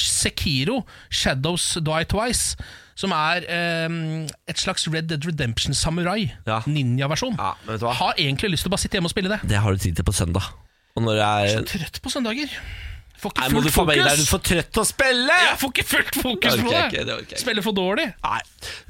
Sekiro, 0.01 0.85
Shadows 1.13 1.75
Die 1.85 2.05
Twice. 2.09 2.57
Som 3.01 3.15
er 3.17 3.47
eh, 3.49 3.89
et 4.51 4.61
slags 4.61 4.85
Red 4.93 5.09
Dead 5.09 5.25
Redemption 5.25 5.75
Samurai. 5.75 6.29
Ja. 6.47 6.61
Ninja-versjon. 6.69 7.39
Ja, 7.39 7.55
men 7.65 7.75
vet 7.77 7.81
du 7.81 7.89
hva? 7.89 7.95
Har 8.03 8.15
egentlig 8.21 8.51
lyst 8.57 8.67
til 8.67 8.73
å 8.73 8.75
bare 8.77 8.85
sitte 8.85 8.99
hjemme 8.99 9.09
og 9.09 9.15
spille 9.15 9.33
det. 9.33 9.41
Det 9.49 9.57
har 9.65 9.73
du 9.73 9.81
tid 9.81 9.97
til 9.97 10.05
på 10.05 10.13
søndag. 10.17 10.51
Og 10.99 11.05
når 11.07 11.21
jeg 11.23 11.51
er 11.55 11.59
Så 11.61 11.67
Trøtt 11.79 12.01
på 12.05 12.11
søndager. 12.13 12.51
Får 13.21 13.33
ikke 13.35 13.43
Nei, 13.45 13.49
må 13.53 13.61
du 13.61 13.67
fullt 13.69 13.75
få 13.77 13.83
med 13.85 13.99
deg, 14.01 14.07
er 14.09 14.17
du 14.17 14.23
fokus. 14.25 14.29
for 14.33 14.41
trøtt 14.49 14.69
til 14.73 14.81
å 14.81 14.85
spille? 14.89 15.35
Jeg 15.45 15.57
får 15.61 15.73
ikke 15.75 15.85
fullt 15.91 16.15
fokus 16.17 16.41
Det 16.41 16.53
orker 16.55 16.65
på 16.65 16.71
jeg 16.73 16.81
det. 16.81 16.87
ikke, 16.89 17.05
det 17.05 17.13
orker 17.15 17.21
jeg 17.21 17.37
ikke. 17.37 17.41
Spiller 17.43 17.65
for 17.67 17.77
dårlig. 17.77 18.07
Nei. 18.25 18.39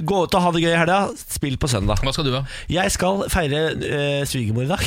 Gå 0.07 0.21
ut 0.23 0.37
og 0.39 0.45
ha 0.45 0.53
det 0.55 0.63
gøy 0.63 0.71
i 0.71 0.79
helga. 0.79 0.99
Spill 1.19 1.57
på 1.59 1.71
søndag. 1.73 1.99
Hva 2.07 2.13
skal 2.15 2.29
du 2.29 2.35
ha? 2.37 2.43
Jeg 2.71 2.93
skal 2.95 3.25
feire 3.33 3.63
eh, 3.75 4.21
svigermor 4.31 4.69
i 4.69 4.71
dag. 4.71 4.85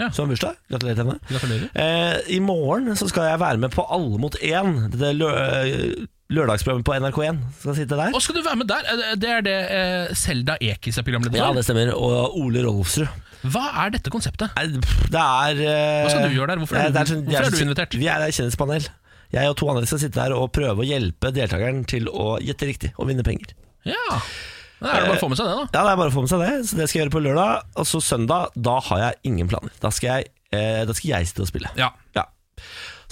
Ja. 0.00 0.08
Som 0.10 0.24
har 0.26 0.32
bursdag. 0.34 0.56
Gratulerer 0.72 0.96
til 0.96 1.04
henne. 1.04 1.18
Gratulerer. 1.28 1.68
Eh, 1.74 2.34
I 2.36 2.40
morgen 2.40 2.96
så 2.96 3.06
skal 3.10 3.28
jeg 3.30 3.38
være 3.42 3.58
med 3.62 3.70
på 3.74 3.84
Alle 3.92 4.18
mot 4.18 4.34
én. 4.40 4.72
Dette 4.90 5.12
lø 5.14 5.28
eh, 5.30 6.06
lørdagsprogrammet 6.32 6.86
på 6.88 6.94
NRK1. 6.96 7.42
Skal 7.60 7.76
sitte 7.76 7.98
der. 8.00 8.14
Og 8.16 8.22
skal 8.24 8.38
du 8.38 8.42
være 8.46 8.56
med 8.62 8.70
der? 8.72 8.88
Eh, 8.94 9.12
Det 9.20 9.30
er 9.30 9.44
det 9.46 9.58
eh, 9.76 10.14
Selda 10.18 10.56
Ekiz 10.60 10.98
er 10.98 11.06
programleder 11.06 11.38
Ja, 11.42 11.52
det 11.52 11.64
stemmer. 11.68 11.92
Og 11.94 12.38
Ole 12.40 12.64
Rolfsrud. 12.66 13.06
Hva 13.42 13.64
er 13.84 13.90
dette 13.96 14.10
konseptet? 14.14 14.52
Det 14.54 15.18
er 15.18 15.60
eh, 15.60 16.02
Hva 16.06 16.10
skal 16.14 16.28
du 16.30 16.36
gjøre 16.38 16.52
der? 16.54 16.60
Hvorfor 16.62 16.78
er 16.78 16.90
du- 16.90 16.98
er, 16.98 17.08
sånn- 17.12 17.24
hvorfor 17.26 17.46
er 17.46 17.50
du 17.56 17.62
invitert? 17.66 17.94
Vi 17.98 18.06
er 18.08 18.26
et 18.26 18.34
kjendispanel. 18.38 18.88
Jeg 19.32 19.48
og 19.48 19.56
to 19.56 19.68
andre 19.72 19.86
skal 19.88 19.98
sitte 20.02 20.18
der 20.20 20.34
og 20.36 20.50
prøve 20.52 20.82
å 20.84 20.86
hjelpe 20.86 21.30
deltakeren 21.32 21.84
til 21.88 22.06
å 22.12 22.36
gjette 22.44 22.66
riktig 22.68 22.90
og 22.98 23.08
vinne 23.08 23.24
penger. 23.24 23.54
Ja, 23.88 24.18
Da 24.82 24.92
er 24.96 25.04
det 25.04 25.08
bare 25.12 25.18
å 25.18 25.22
få 25.22 25.28
med 25.30 25.38
seg 25.38 25.46
det, 25.48 25.56
da. 25.56 25.64
Ja, 25.78 25.82
det 25.86 25.92
er 25.92 25.98
bare 26.00 26.10
å 26.10 26.14
få 26.14 26.22
med 26.24 26.30
seg 26.32 26.40
det. 26.42 26.52
Så 26.68 26.78
det 26.78 26.86
skal 26.90 26.98
jeg 26.98 27.04
gjøre 27.06 27.14
på 27.14 27.22
lørdag. 27.24 27.66
Og 27.78 27.86
så 27.88 28.00
søndag, 28.02 28.54
da 28.68 28.76
har 28.88 29.02
jeg 29.06 29.20
ingen 29.30 29.50
planer. 29.50 29.74
Da 29.82 29.90
skal 29.94 30.08
jeg, 30.22 30.32
eh, 30.52 30.82
da 30.88 30.96
skal 30.98 31.12
jeg 31.14 31.30
sitte 31.30 31.44
og 31.46 31.50
spille. 31.52 31.70
Ja, 31.78 31.92
Ja. 32.18 32.26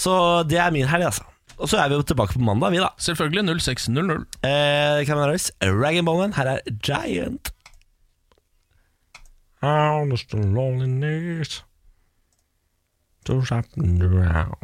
Så 0.00 0.12
det 0.48 0.56
er 0.58 0.70
min 0.72 0.88
helg, 0.88 1.04
altså. 1.10 1.26
Og 1.60 1.68
så 1.68 1.76
er 1.76 1.90
vi 1.90 1.98
jo 1.98 2.02
tilbake 2.08 2.32
på 2.32 2.40
mandag, 2.40 2.72
vi, 2.72 2.80
da. 2.80 2.88
Selvfølgelig 2.96 3.60
0600. 3.60 4.24
Eh, 4.42 5.04
Cameron 5.04 5.36
Rag 5.82 6.04
Bowman. 6.04 6.32
Her 6.32 6.56
er 6.56 6.60
Giant. 6.82 7.52
How 9.60 10.06
does 10.08 10.24
the 10.30 10.38
loneliness 10.38 11.62
to 13.26 13.40
happen 13.40 14.00
around? 14.00 14.56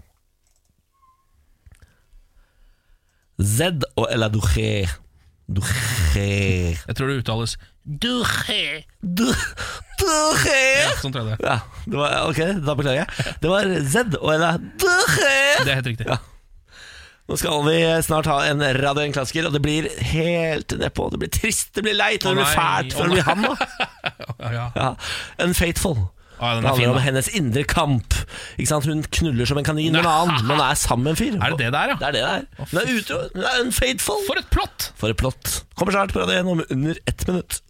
Z 3.43 3.85
og 3.97 4.09
Duché. 4.33 4.89
Duché. 5.47 6.75
Jeg 6.75 6.97
tror 6.99 7.11
det 7.11 7.21
uttales 7.23 7.57
Duché. 7.87 8.85
Du, 9.01 9.27
Duché. 10.01 10.63
Ja, 10.83 10.95
sånn 10.99 11.15
tror 11.15 11.29
jeg 11.29 11.37
det. 11.37 11.47
Ja, 11.47 11.61
det 11.87 12.01
var, 12.01 12.17
ok, 12.33 12.41
da 12.67 12.75
beklager 12.79 13.05
jeg. 13.05 13.35
Det 13.45 13.53
var 13.53 13.71
Z 13.87 14.17
og 14.19 14.33
Ella 14.35 14.57
Duché. 14.59 15.37
Det 15.63 15.71
er 15.71 15.79
helt 15.79 15.93
riktig. 15.93 16.09
Ja. 16.11 16.19
Nå 17.27 17.35
skal 17.39 17.63
vi 17.67 17.79
snart 18.07 18.27
ha 18.31 18.41
en 18.47 18.63
Radio 18.79 19.03
1-klassiker, 19.03 19.49
og 19.49 19.55
det 19.55 19.63
blir 19.63 19.89
helt 20.13 20.75
nedpå. 20.79 21.09
Det 21.15 21.19
blir 21.23 21.33
trist, 21.35 21.73
det 21.75 21.83
blir 21.87 21.97
leit, 21.99 22.23
og 22.23 22.35
det 22.35 22.43
blir 22.43 22.53
fælt, 22.55 22.95
for 22.95 23.07
det 23.07 23.17
blir 23.17 23.27
han, 23.27 23.47
da. 23.47 23.55
Ja, 24.57 24.95
En 25.43 25.55
Ja. 25.59 26.07
Unfaithful. 26.37 26.47
Ja, 26.47 26.55
den 26.55 26.63
det 26.63 26.69
handler 26.69 26.85
fin, 26.85 26.91
om 26.91 27.03
hennes 27.03 27.29
indre 27.29 27.65
kamp. 27.65 28.15
Ikke 28.59 28.69
sant? 28.69 28.87
Hun 28.87 29.03
knuller 29.03 29.49
som 29.49 29.59
en 29.59 29.65
kanin 29.65 29.93
med 29.93 30.05
en 30.05 30.11
annen, 30.11 30.47
men 30.47 30.61
er 30.61 30.75
sammen 30.75 31.05
med 31.05 31.17
en 31.17 31.21
fyr. 31.21 31.39
Er 31.41 31.55
det 31.55 31.59
det 31.65 31.73
der, 31.73 31.93
ja? 31.93 31.97
Det 32.01 32.09
er 32.09 32.17
det 32.17 32.23
det 32.23 32.33
er. 32.33 32.67
Hun 32.71 32.81
er 32.83 32.91
utro, 32.97 33.21
hun 33.35 33.45
er 33.45 33.63
unfaithful. 33.65 34.25
For 34.29 34.41
et 34.41 34.51
plott! 34.53 34.91
For 35.01 35.13
et 35.13 35.17
plott. 35.21 35.63
Kommer 35.77 35.97
snart 35.97 36.13
på 36.13 36.21
Radio 36.21 36.41
1 36.41 36.53
om 36.53 36.65
under 36.71 37.01
ett 37.07 37.27
minutt. 37.27 37.61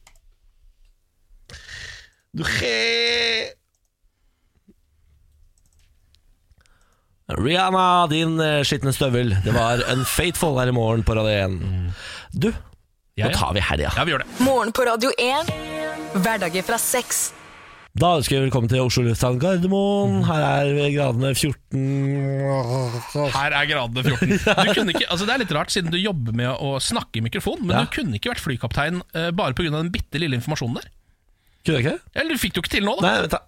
Rihanna, 7.27 8.07
din 8.07 8.41
eh, 8.41 8.63
skitne 8.63 8.93
støvel. 8.93 9.37
Det 9.45 9.55
var 9.55 9.83
Unfaithful 9.93 10.59
her 10.61 10.71
i 10.71 10.75
morgen 10.77 11.03
på 11.03 11.15
Radio 11.15 11.33
1. 11.33 11.57
Du, 12.31 12.53
nå 13.19 13.31
tar 13.35 13.55
vi 13.57 13.65
helga. 13.65 13.91
Ja, 13.97 14.05
vi 14.05 14.15
gjør 14.15 14.23
det. 14.23 14.29
Morgen 14.47 14.73
på 14.73 14.87
Radio 14.87 15.11
1. 15.19 15.51
Hverdager 16.23 16.63
fra 16.67 16.79
seks. 16.79 17.31
Da 17.97 18.11
ønsker 18.19 18.37
vi 18.37 18.45
velkommen 18.45 18.69
til 18.69 18.83
Oslo 18.85 19.07
lufthavn 19.07 19.39
Gardermoen. 19.41 20.19
Her 20.29 20.67
er 20.69 20.91
gradene 20.93 21.31
14 21.33 21.85
Her 23.33 23.55
er 23.57 23.69
gradene 23.71 24.03
14. 24.05 24.35
Du 24.37 24.73
kunne 24.77 24.93
ikke, 24.93 25.07
altså 25.09 25.25
det 25.25 25.33
er 25.37 25.41
litt 25.45 25.55
rart, 25.57 25.73
siden 25.73 25.95
du 25.95 25.97
jobber 25.97 26.37
med 26.37 26.51
å 26.61 26.75
snakke 26.83 27.23
i 27.23 27.25
mikrofon, 27.25 27.63
men 27.65 27.73
Ja. 27.79 27.85
du 27.87 27.95
kunne 27.97 28.19
ikke 28.19 28.35
vært 28.35 28.45
flykaptein 28.45 29.01
uh, 29.17 29.31
bare 29.33 29.57
pga. 29.57 29.71
den 29.79 29.89
bitte 29.95 30.21
lille 30.21 30.37
informasjonen 30.37 30.77
der. 30.83 30.91
Kunne 31.65 31.81
jeg 31.81 31.87
ikke? 31.87 31.97
Eller 32.21 32.37
du 32.37 32.43
fikk 32.43 32.53
det 32.53 32.61
jo 32.61 32.67
ikke 32.67 32.75
til 32.77 32.85
nå, 32.87 32.97
da. 33.01 33.07
Nei, 33.09 33.17
vent 33.25 33.33
da. 33.39 33.41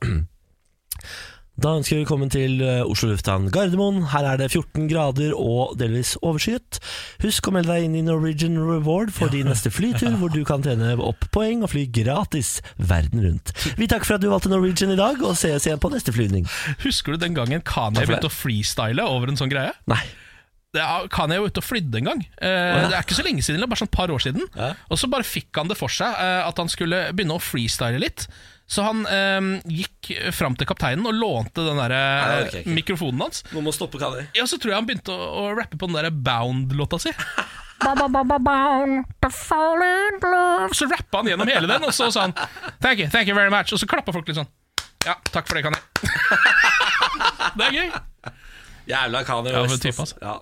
Da 1.59 1.73
ønsker 1.75 1.97
vi 1.97 2.03
velkommen 2.05 2.29
til 2.31 2.61
eh, 2.63 2.85
Oslo 2.87 3.09
lufthavn 3.11 3.49
Gardermoen. 3.51 4.05
Her 4.13 4.29
er 4.31 4.37
det 4.39 4.47
14 4.53 4.85
grader 4.93 5.33
og 5.35 5.73
delvis 5.81 6.13
overskyet. 6.23 6.79
Husk 7.25 7.49
å 7.51 7.55
melde 7.57 7.73
deg 7.75 7.89
inn 7.89 7.97
i 7.99 8.03
Norwegian 8.07 8.55
Reward 8.63 9.11
for 9.17 9.33
din 9.35 9.49
neste 9.51 9.73
flytur, 9.75 10.15
hvor 10.21 10.31
du 10.31 10.39
kan 10.47 10.63
tjene 10.63 10.93
opp 11.03 11.27
poeng 11.35 11.65
og 11.67 11.73
fly 11.73 11.83
gratis 11.91 12.61
verden 12.79 13.25
rundt. 13.27 13.51
Vi 13.75 13.89
takker 13.91 14.07
for 14.07 14.21
at 14.21 14.23
du 14.23 14.29
valgte 14.31 14.53
Norwegian 14.53 14.95
i 14.95 14.99
dag, 15.01 15.19
og 15.19 15.35
ses 15.41 15.67
igjen 15.67 15.83
på 15.83 15.91
neste 15.91 16.15
flyvning. 16.15 16.47
Husker 16.85 17.17
du 17.19 17.25
den 17.25 17.35
gangen 17.35 17.65
Kanye 17.67 18.05
begynte 18.07 18.31
å 18.31 18.37
freestyle 18.37 19.09
over 19.11 19.33
en 19.35 19.41
sånn 19.41 19.51
greie? 19.51 19.73
Nei. 19.91 19.99
Det 20.77 20.85
er, 20.85 21.09
Kanye 21.11 21.41
var 21.43 21.51
ute 21.51 21.59
og 21.59 21.67
flydde 21.67 21.99
en 22.05 22.13
gang. 22.13 22.23
Eh, 22.39 22.85
Det 22.87 22.95
er 22.95 23.03
ikke 23.03 23.19
så 23.19 23.25
lenge 23.27 23.43
siden, 23.43 23.67
bare 23.67 23.83
sånn 23.83 23.91
et 23.91 23.99
par 23.99 24.15
år 24.15 24.23
siden. 24.23 24.47
Og 24.93 25.03
så 25.03 25.11
bare 25.11 25.27
fikk 25.27 25.59
han 25.59 25.67
det 25.75 25.81
for 25.81 25.91
seg 25.91 26.23
eh, 26.23 26.45
at 26.47 26.63
han 26.63 26.71
skulle 26.71 27.09
begynne 27.19 27.35
å 27.35 27.43
freestyle 27.43 27.99
litt. 27.99 28.29
Så 28.69 28.83
han 28.85 28.99
eh, 29.09 29.47
gikk 29.73 30.11
fram 30.37 30.53
til 30.61 30.69
kapteinen 30.69 31.07
og 31.09 31.15
lånte 31.17 31.63
den 31.65 31.79
der, 31.81 31.95
eh, 31.97 32.27
Nei, 32.29 32.41
okay, 32.45 32.61
orker 32.61 32.75
mikrofonen 32.77 33.23
hans. 33.25 33.41
Nå 33.55 33.63
må 33.65 33.73
stoppe 33.73 33.97
Kanye. 34.03 34.27
Ja, 34.37 34.45
Så 34.45 34.59
tror 34.61 34.75
jeg 34.75 34.79
han 34.83 34.89
begynte 34.91 35.15
å, 35.15 35.29
å 35.41 35.45
rappe 35.57 35.79
på 35.81 35.89
den 35.89 35.97
der 35.97 36.11
Bound-låta 36.13 37.01
si. 37.01 37.15
Ba, 37.79 37.93
ba, 37.95 38.09
ba, 38.11 38.25
ba, 38.27 38.37
bound 38.43 39.05
to 39.23 39.29
fall 39.31 39.79
in 39.87 40.17
love. 40.25 40.75
Så 40.75 40.89
rappa 40.91 41.21
han 41.21 41.29
gjennom 41.31 41.47
hele 41.47 41.69
den, 41.71 41.85
og 41.87 41.93
så 41.95 42.09
sa 42.11 42.25
han 42.27 42.33
Thank 42.83 42.99
you, 43.05 43.07
thank 43.09 43.29
you 43.31 43.37
very 43.39 43.53
much. 43.55 43.71
Og 43.73 43.79
så 43.79 43.87
klappa 43.87 44.11
folk 44.13 44.27
litt 44.27 44.35
sånn. 44.41 44.49
Ja, 45.07 45.15
takk 45.31 45.47
for 45.47 45.55
det, 45.55 45.63
Kanye. 45.63 45.79
det 47.59 47.69
er 47.69 47.77
gøy. 47.77 47.93
Jævla 48.91 49.23
Kanye 49.29 49.53
Ja, 49.55 49.63
West. 49.63 49.83
type, 49.85 50.03
ass. 50.03 50.15
Ja. 50.21 50.35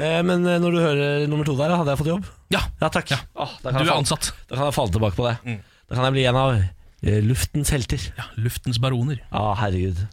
Eh, 0.00 0.22
Men 0.24 0.46
eh, 0.48 0.56
når 0.64 0.72
du 0.72 0.80
hører 0.80 1.26
nummer 1.28 1.44
to 1.44 1.54
der, 1.60 1.76
hadde 1.76 1.92
jeg 1.92 2.00
fått 2.00 2.10
jobb? 2.14 2.28
Ja, 2.56 2.62
Ja, 2.80 2.88
takk. 2.88 3.12
Åh, 3.20 3.52
da 3.62 3.70
Du 3.70 3.76
er 3.76 3.78
falle- 3.84 3.98
ansatt. 4.00 4.32
Da 4.48 4.56
kan 4.56 4.64
jeg 4.70 4.76
falle 4.80 4.96
tilbake 4.96 5.18
på 5.20 5.28
det. 5.28 5.60
Da 5.92 5.94
kan 5.98 6.08
jeg 6.08 6.16
bli 6.16 6.24
en 6.30 6.40
av 6.40 6.54
eh, 6.56 6.70
luftens 7.02 7.70
helter. 7.74 7.98
Ja, 8.18 8.24
Luftens 8.38 8.78
baroner. 8.78 9.18
ah, 9.32 9.54
herregud. 9.58 10.06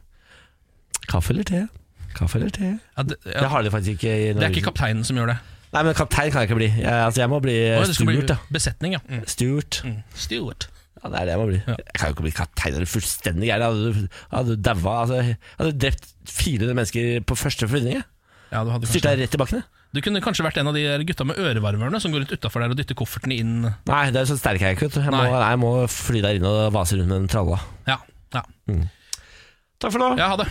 Kaffe 1.09 1.33
eller 1.33 1.43
te? 1.47 1.67
Kaffe 2.17 2.39
eller 2.39 2.49
te? 2.53 2.71
Ja, 2.97 3.03
det, 3.03 3.17
ja, 3.25 3.39
Det 3.43 3.49
har 3.49 3.61
de 3.63 3.71
faktisk 3.71 3.97
ikke 3.99 4.13
i 4.13 4.33
det 4.33 4.43
er 4.43 4.49
ikke 4.53 4.65
kapteinen 4.71 5.03
som 5.05 5.17
gjør 5.17 5.27
det. 5.33 5.37
Nei, 5.73 5.83
men 5.85 5.93
kaptein 5.93 6.31
kan 6.33 6.41
jeg 6.41 6.49
ikke 6.49 6.57
bli. 6.57 6.67
Jeg, 6.81 6.89
altså, 7.05 7.21
jeg 7.21 7.29
må 7.29 7.37
bli 7.45 7.53
Å, 7.77 7.83
det 7.85 7.93
skal 7.95 8.07
bli 8.09 8.15
Stuart, 8.17 8.31
da. 8.31 8.37
besetning, 8.55 8.95
ja. 8.97 9.01
Mm. 9.05 9.23
Stuart. 9.29 9.83
Stewart. 10.17 10.69
Ja, 11.03 11.09
det 11.13 11.19
er 11.21 11.25
det 11.29 11.33
jeg 11.35 11.39
må 11.39 11.45
bli. 11.51 11.59
Jeg 11.67 11.93
kan 11.95 12.09
jo 12.09 12.15
ikke 12.15 12.25
bli 12.25 12.31
kaptein. 12.35 12.75
Er 12.81 12.85
fullstendig 12.89 13.47
gæren? 13.51 13.67
Hadde, 13.69 13.93
du- 13.93 14.07
hadde 14.33 14.55
daua 14.65 14.95
altså, 15.03 15.19
Jeg 15.21 15.37
hadde 15.59 15.75
drept 15.85 16.09
400 16.25 16.73
mennesker 16.81 17.21
på 17.29 17.37
første 17.37 17.67
flyvning. 17.69 17.93
jeg. 17.99 18.03
Ja, 18.51 18.63
du, 18.65 18.71
hadde 18.73 18.89
kanskje, 18.89 19.09
jeg 19.13 19.21
rett 19.21 19.37
i 19.37 19.41
bakken. 19.43 19.61
jeg. 19.61 19.78
Du 19.89 20.01
kunne 20.05 20.21
kanskje 20.21 20.45
vært 20.45 20.59
en 20.61 20.69
av 20.69 20.75
de 20.77 20.83
gutta 21.09 21.25
med 21.25 21.39
ørevarmerne 21.41 21.97
som 22.01 22.13
går 22.13 22.23
rundt 22.23 22.35
utafor 22.35 22.61
der 22.61 22.75
og 22.75 22.77
dytter 22.77 22.97
koffertene 22.99 23.39
inn. 23.41 23.55
Nei, 23.89 24.03
det 24.13 24.21
er 24.21 24.29
så 24.29 24.37
sterk 24.37 24.61
er 24.61 24.75
jeg 24.75 24.77
ikke. 24.77 24.91
Jeg 25.01 25.13
må, 25.15 25.23
jeg 25.33 25.61
må 25.63 25.71
fly 25.89 26.21
der 26.25 26.37
inn 26.37 26.45
og 26.45 26.59
vase 26.75 26.99
rundt 26.99 27.09
med 27.09 27.23
den 27.23 27.31
tralla. 27.31 27.57
Ja, 27.89 27.97
ja. 28.37 28.45
Takk 29.79 29.95
for 29.95 30.01
nå. 30.03 30.11
ja 30.19 30.29
ha 30.29 30.37
det. 30.43 30.47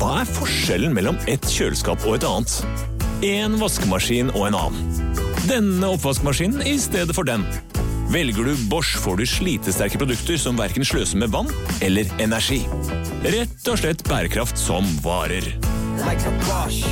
Hva 0.00 0.10
er 0.22 0.32
forskjellen 0.36 0.96
mellom 0.96 1.20
et 1.30 1.44
kjøleskap 1.48 2.04
og 2.08 2.16
et 2.16 2.26
annet? 2.28 2.58
En 3.24 3.60
vaskemaskin 3.60 4.32
og 4.34 4.48
en 4.48 4.58
annen. 4.58 5.22
Denne 5.48 5.92
oppvaskmaskinen 5.92 6.64
i 6.64 6.78
stedet 6.80 7.12
for 7.16 7.28
den. 7.28 7.44
Velger 8.14 8.44
du 8.46 8.54
Bosch 8.70 8.94
får 9.02 9.16
du 9.18 9.24
slitesterke 9.26 9.98
produkter 9.98 10.38
som 10.38 10.54
verken 10.60 10.86
sløser 10.86 11.18
med 11.18 11.32
vann 11.34 11.50
eller 11.82 12.06
energi. 12.22 12.60
Rett 13.26 13.66
og 13.72 13.80
slett 13.80 14.06
bærekraft 14.06 14.60
som 14.60 14.86
varer. 15.02 15.50
Like 16.04 16.30
a 16.30 16.36
Bosch. 16.46 16.86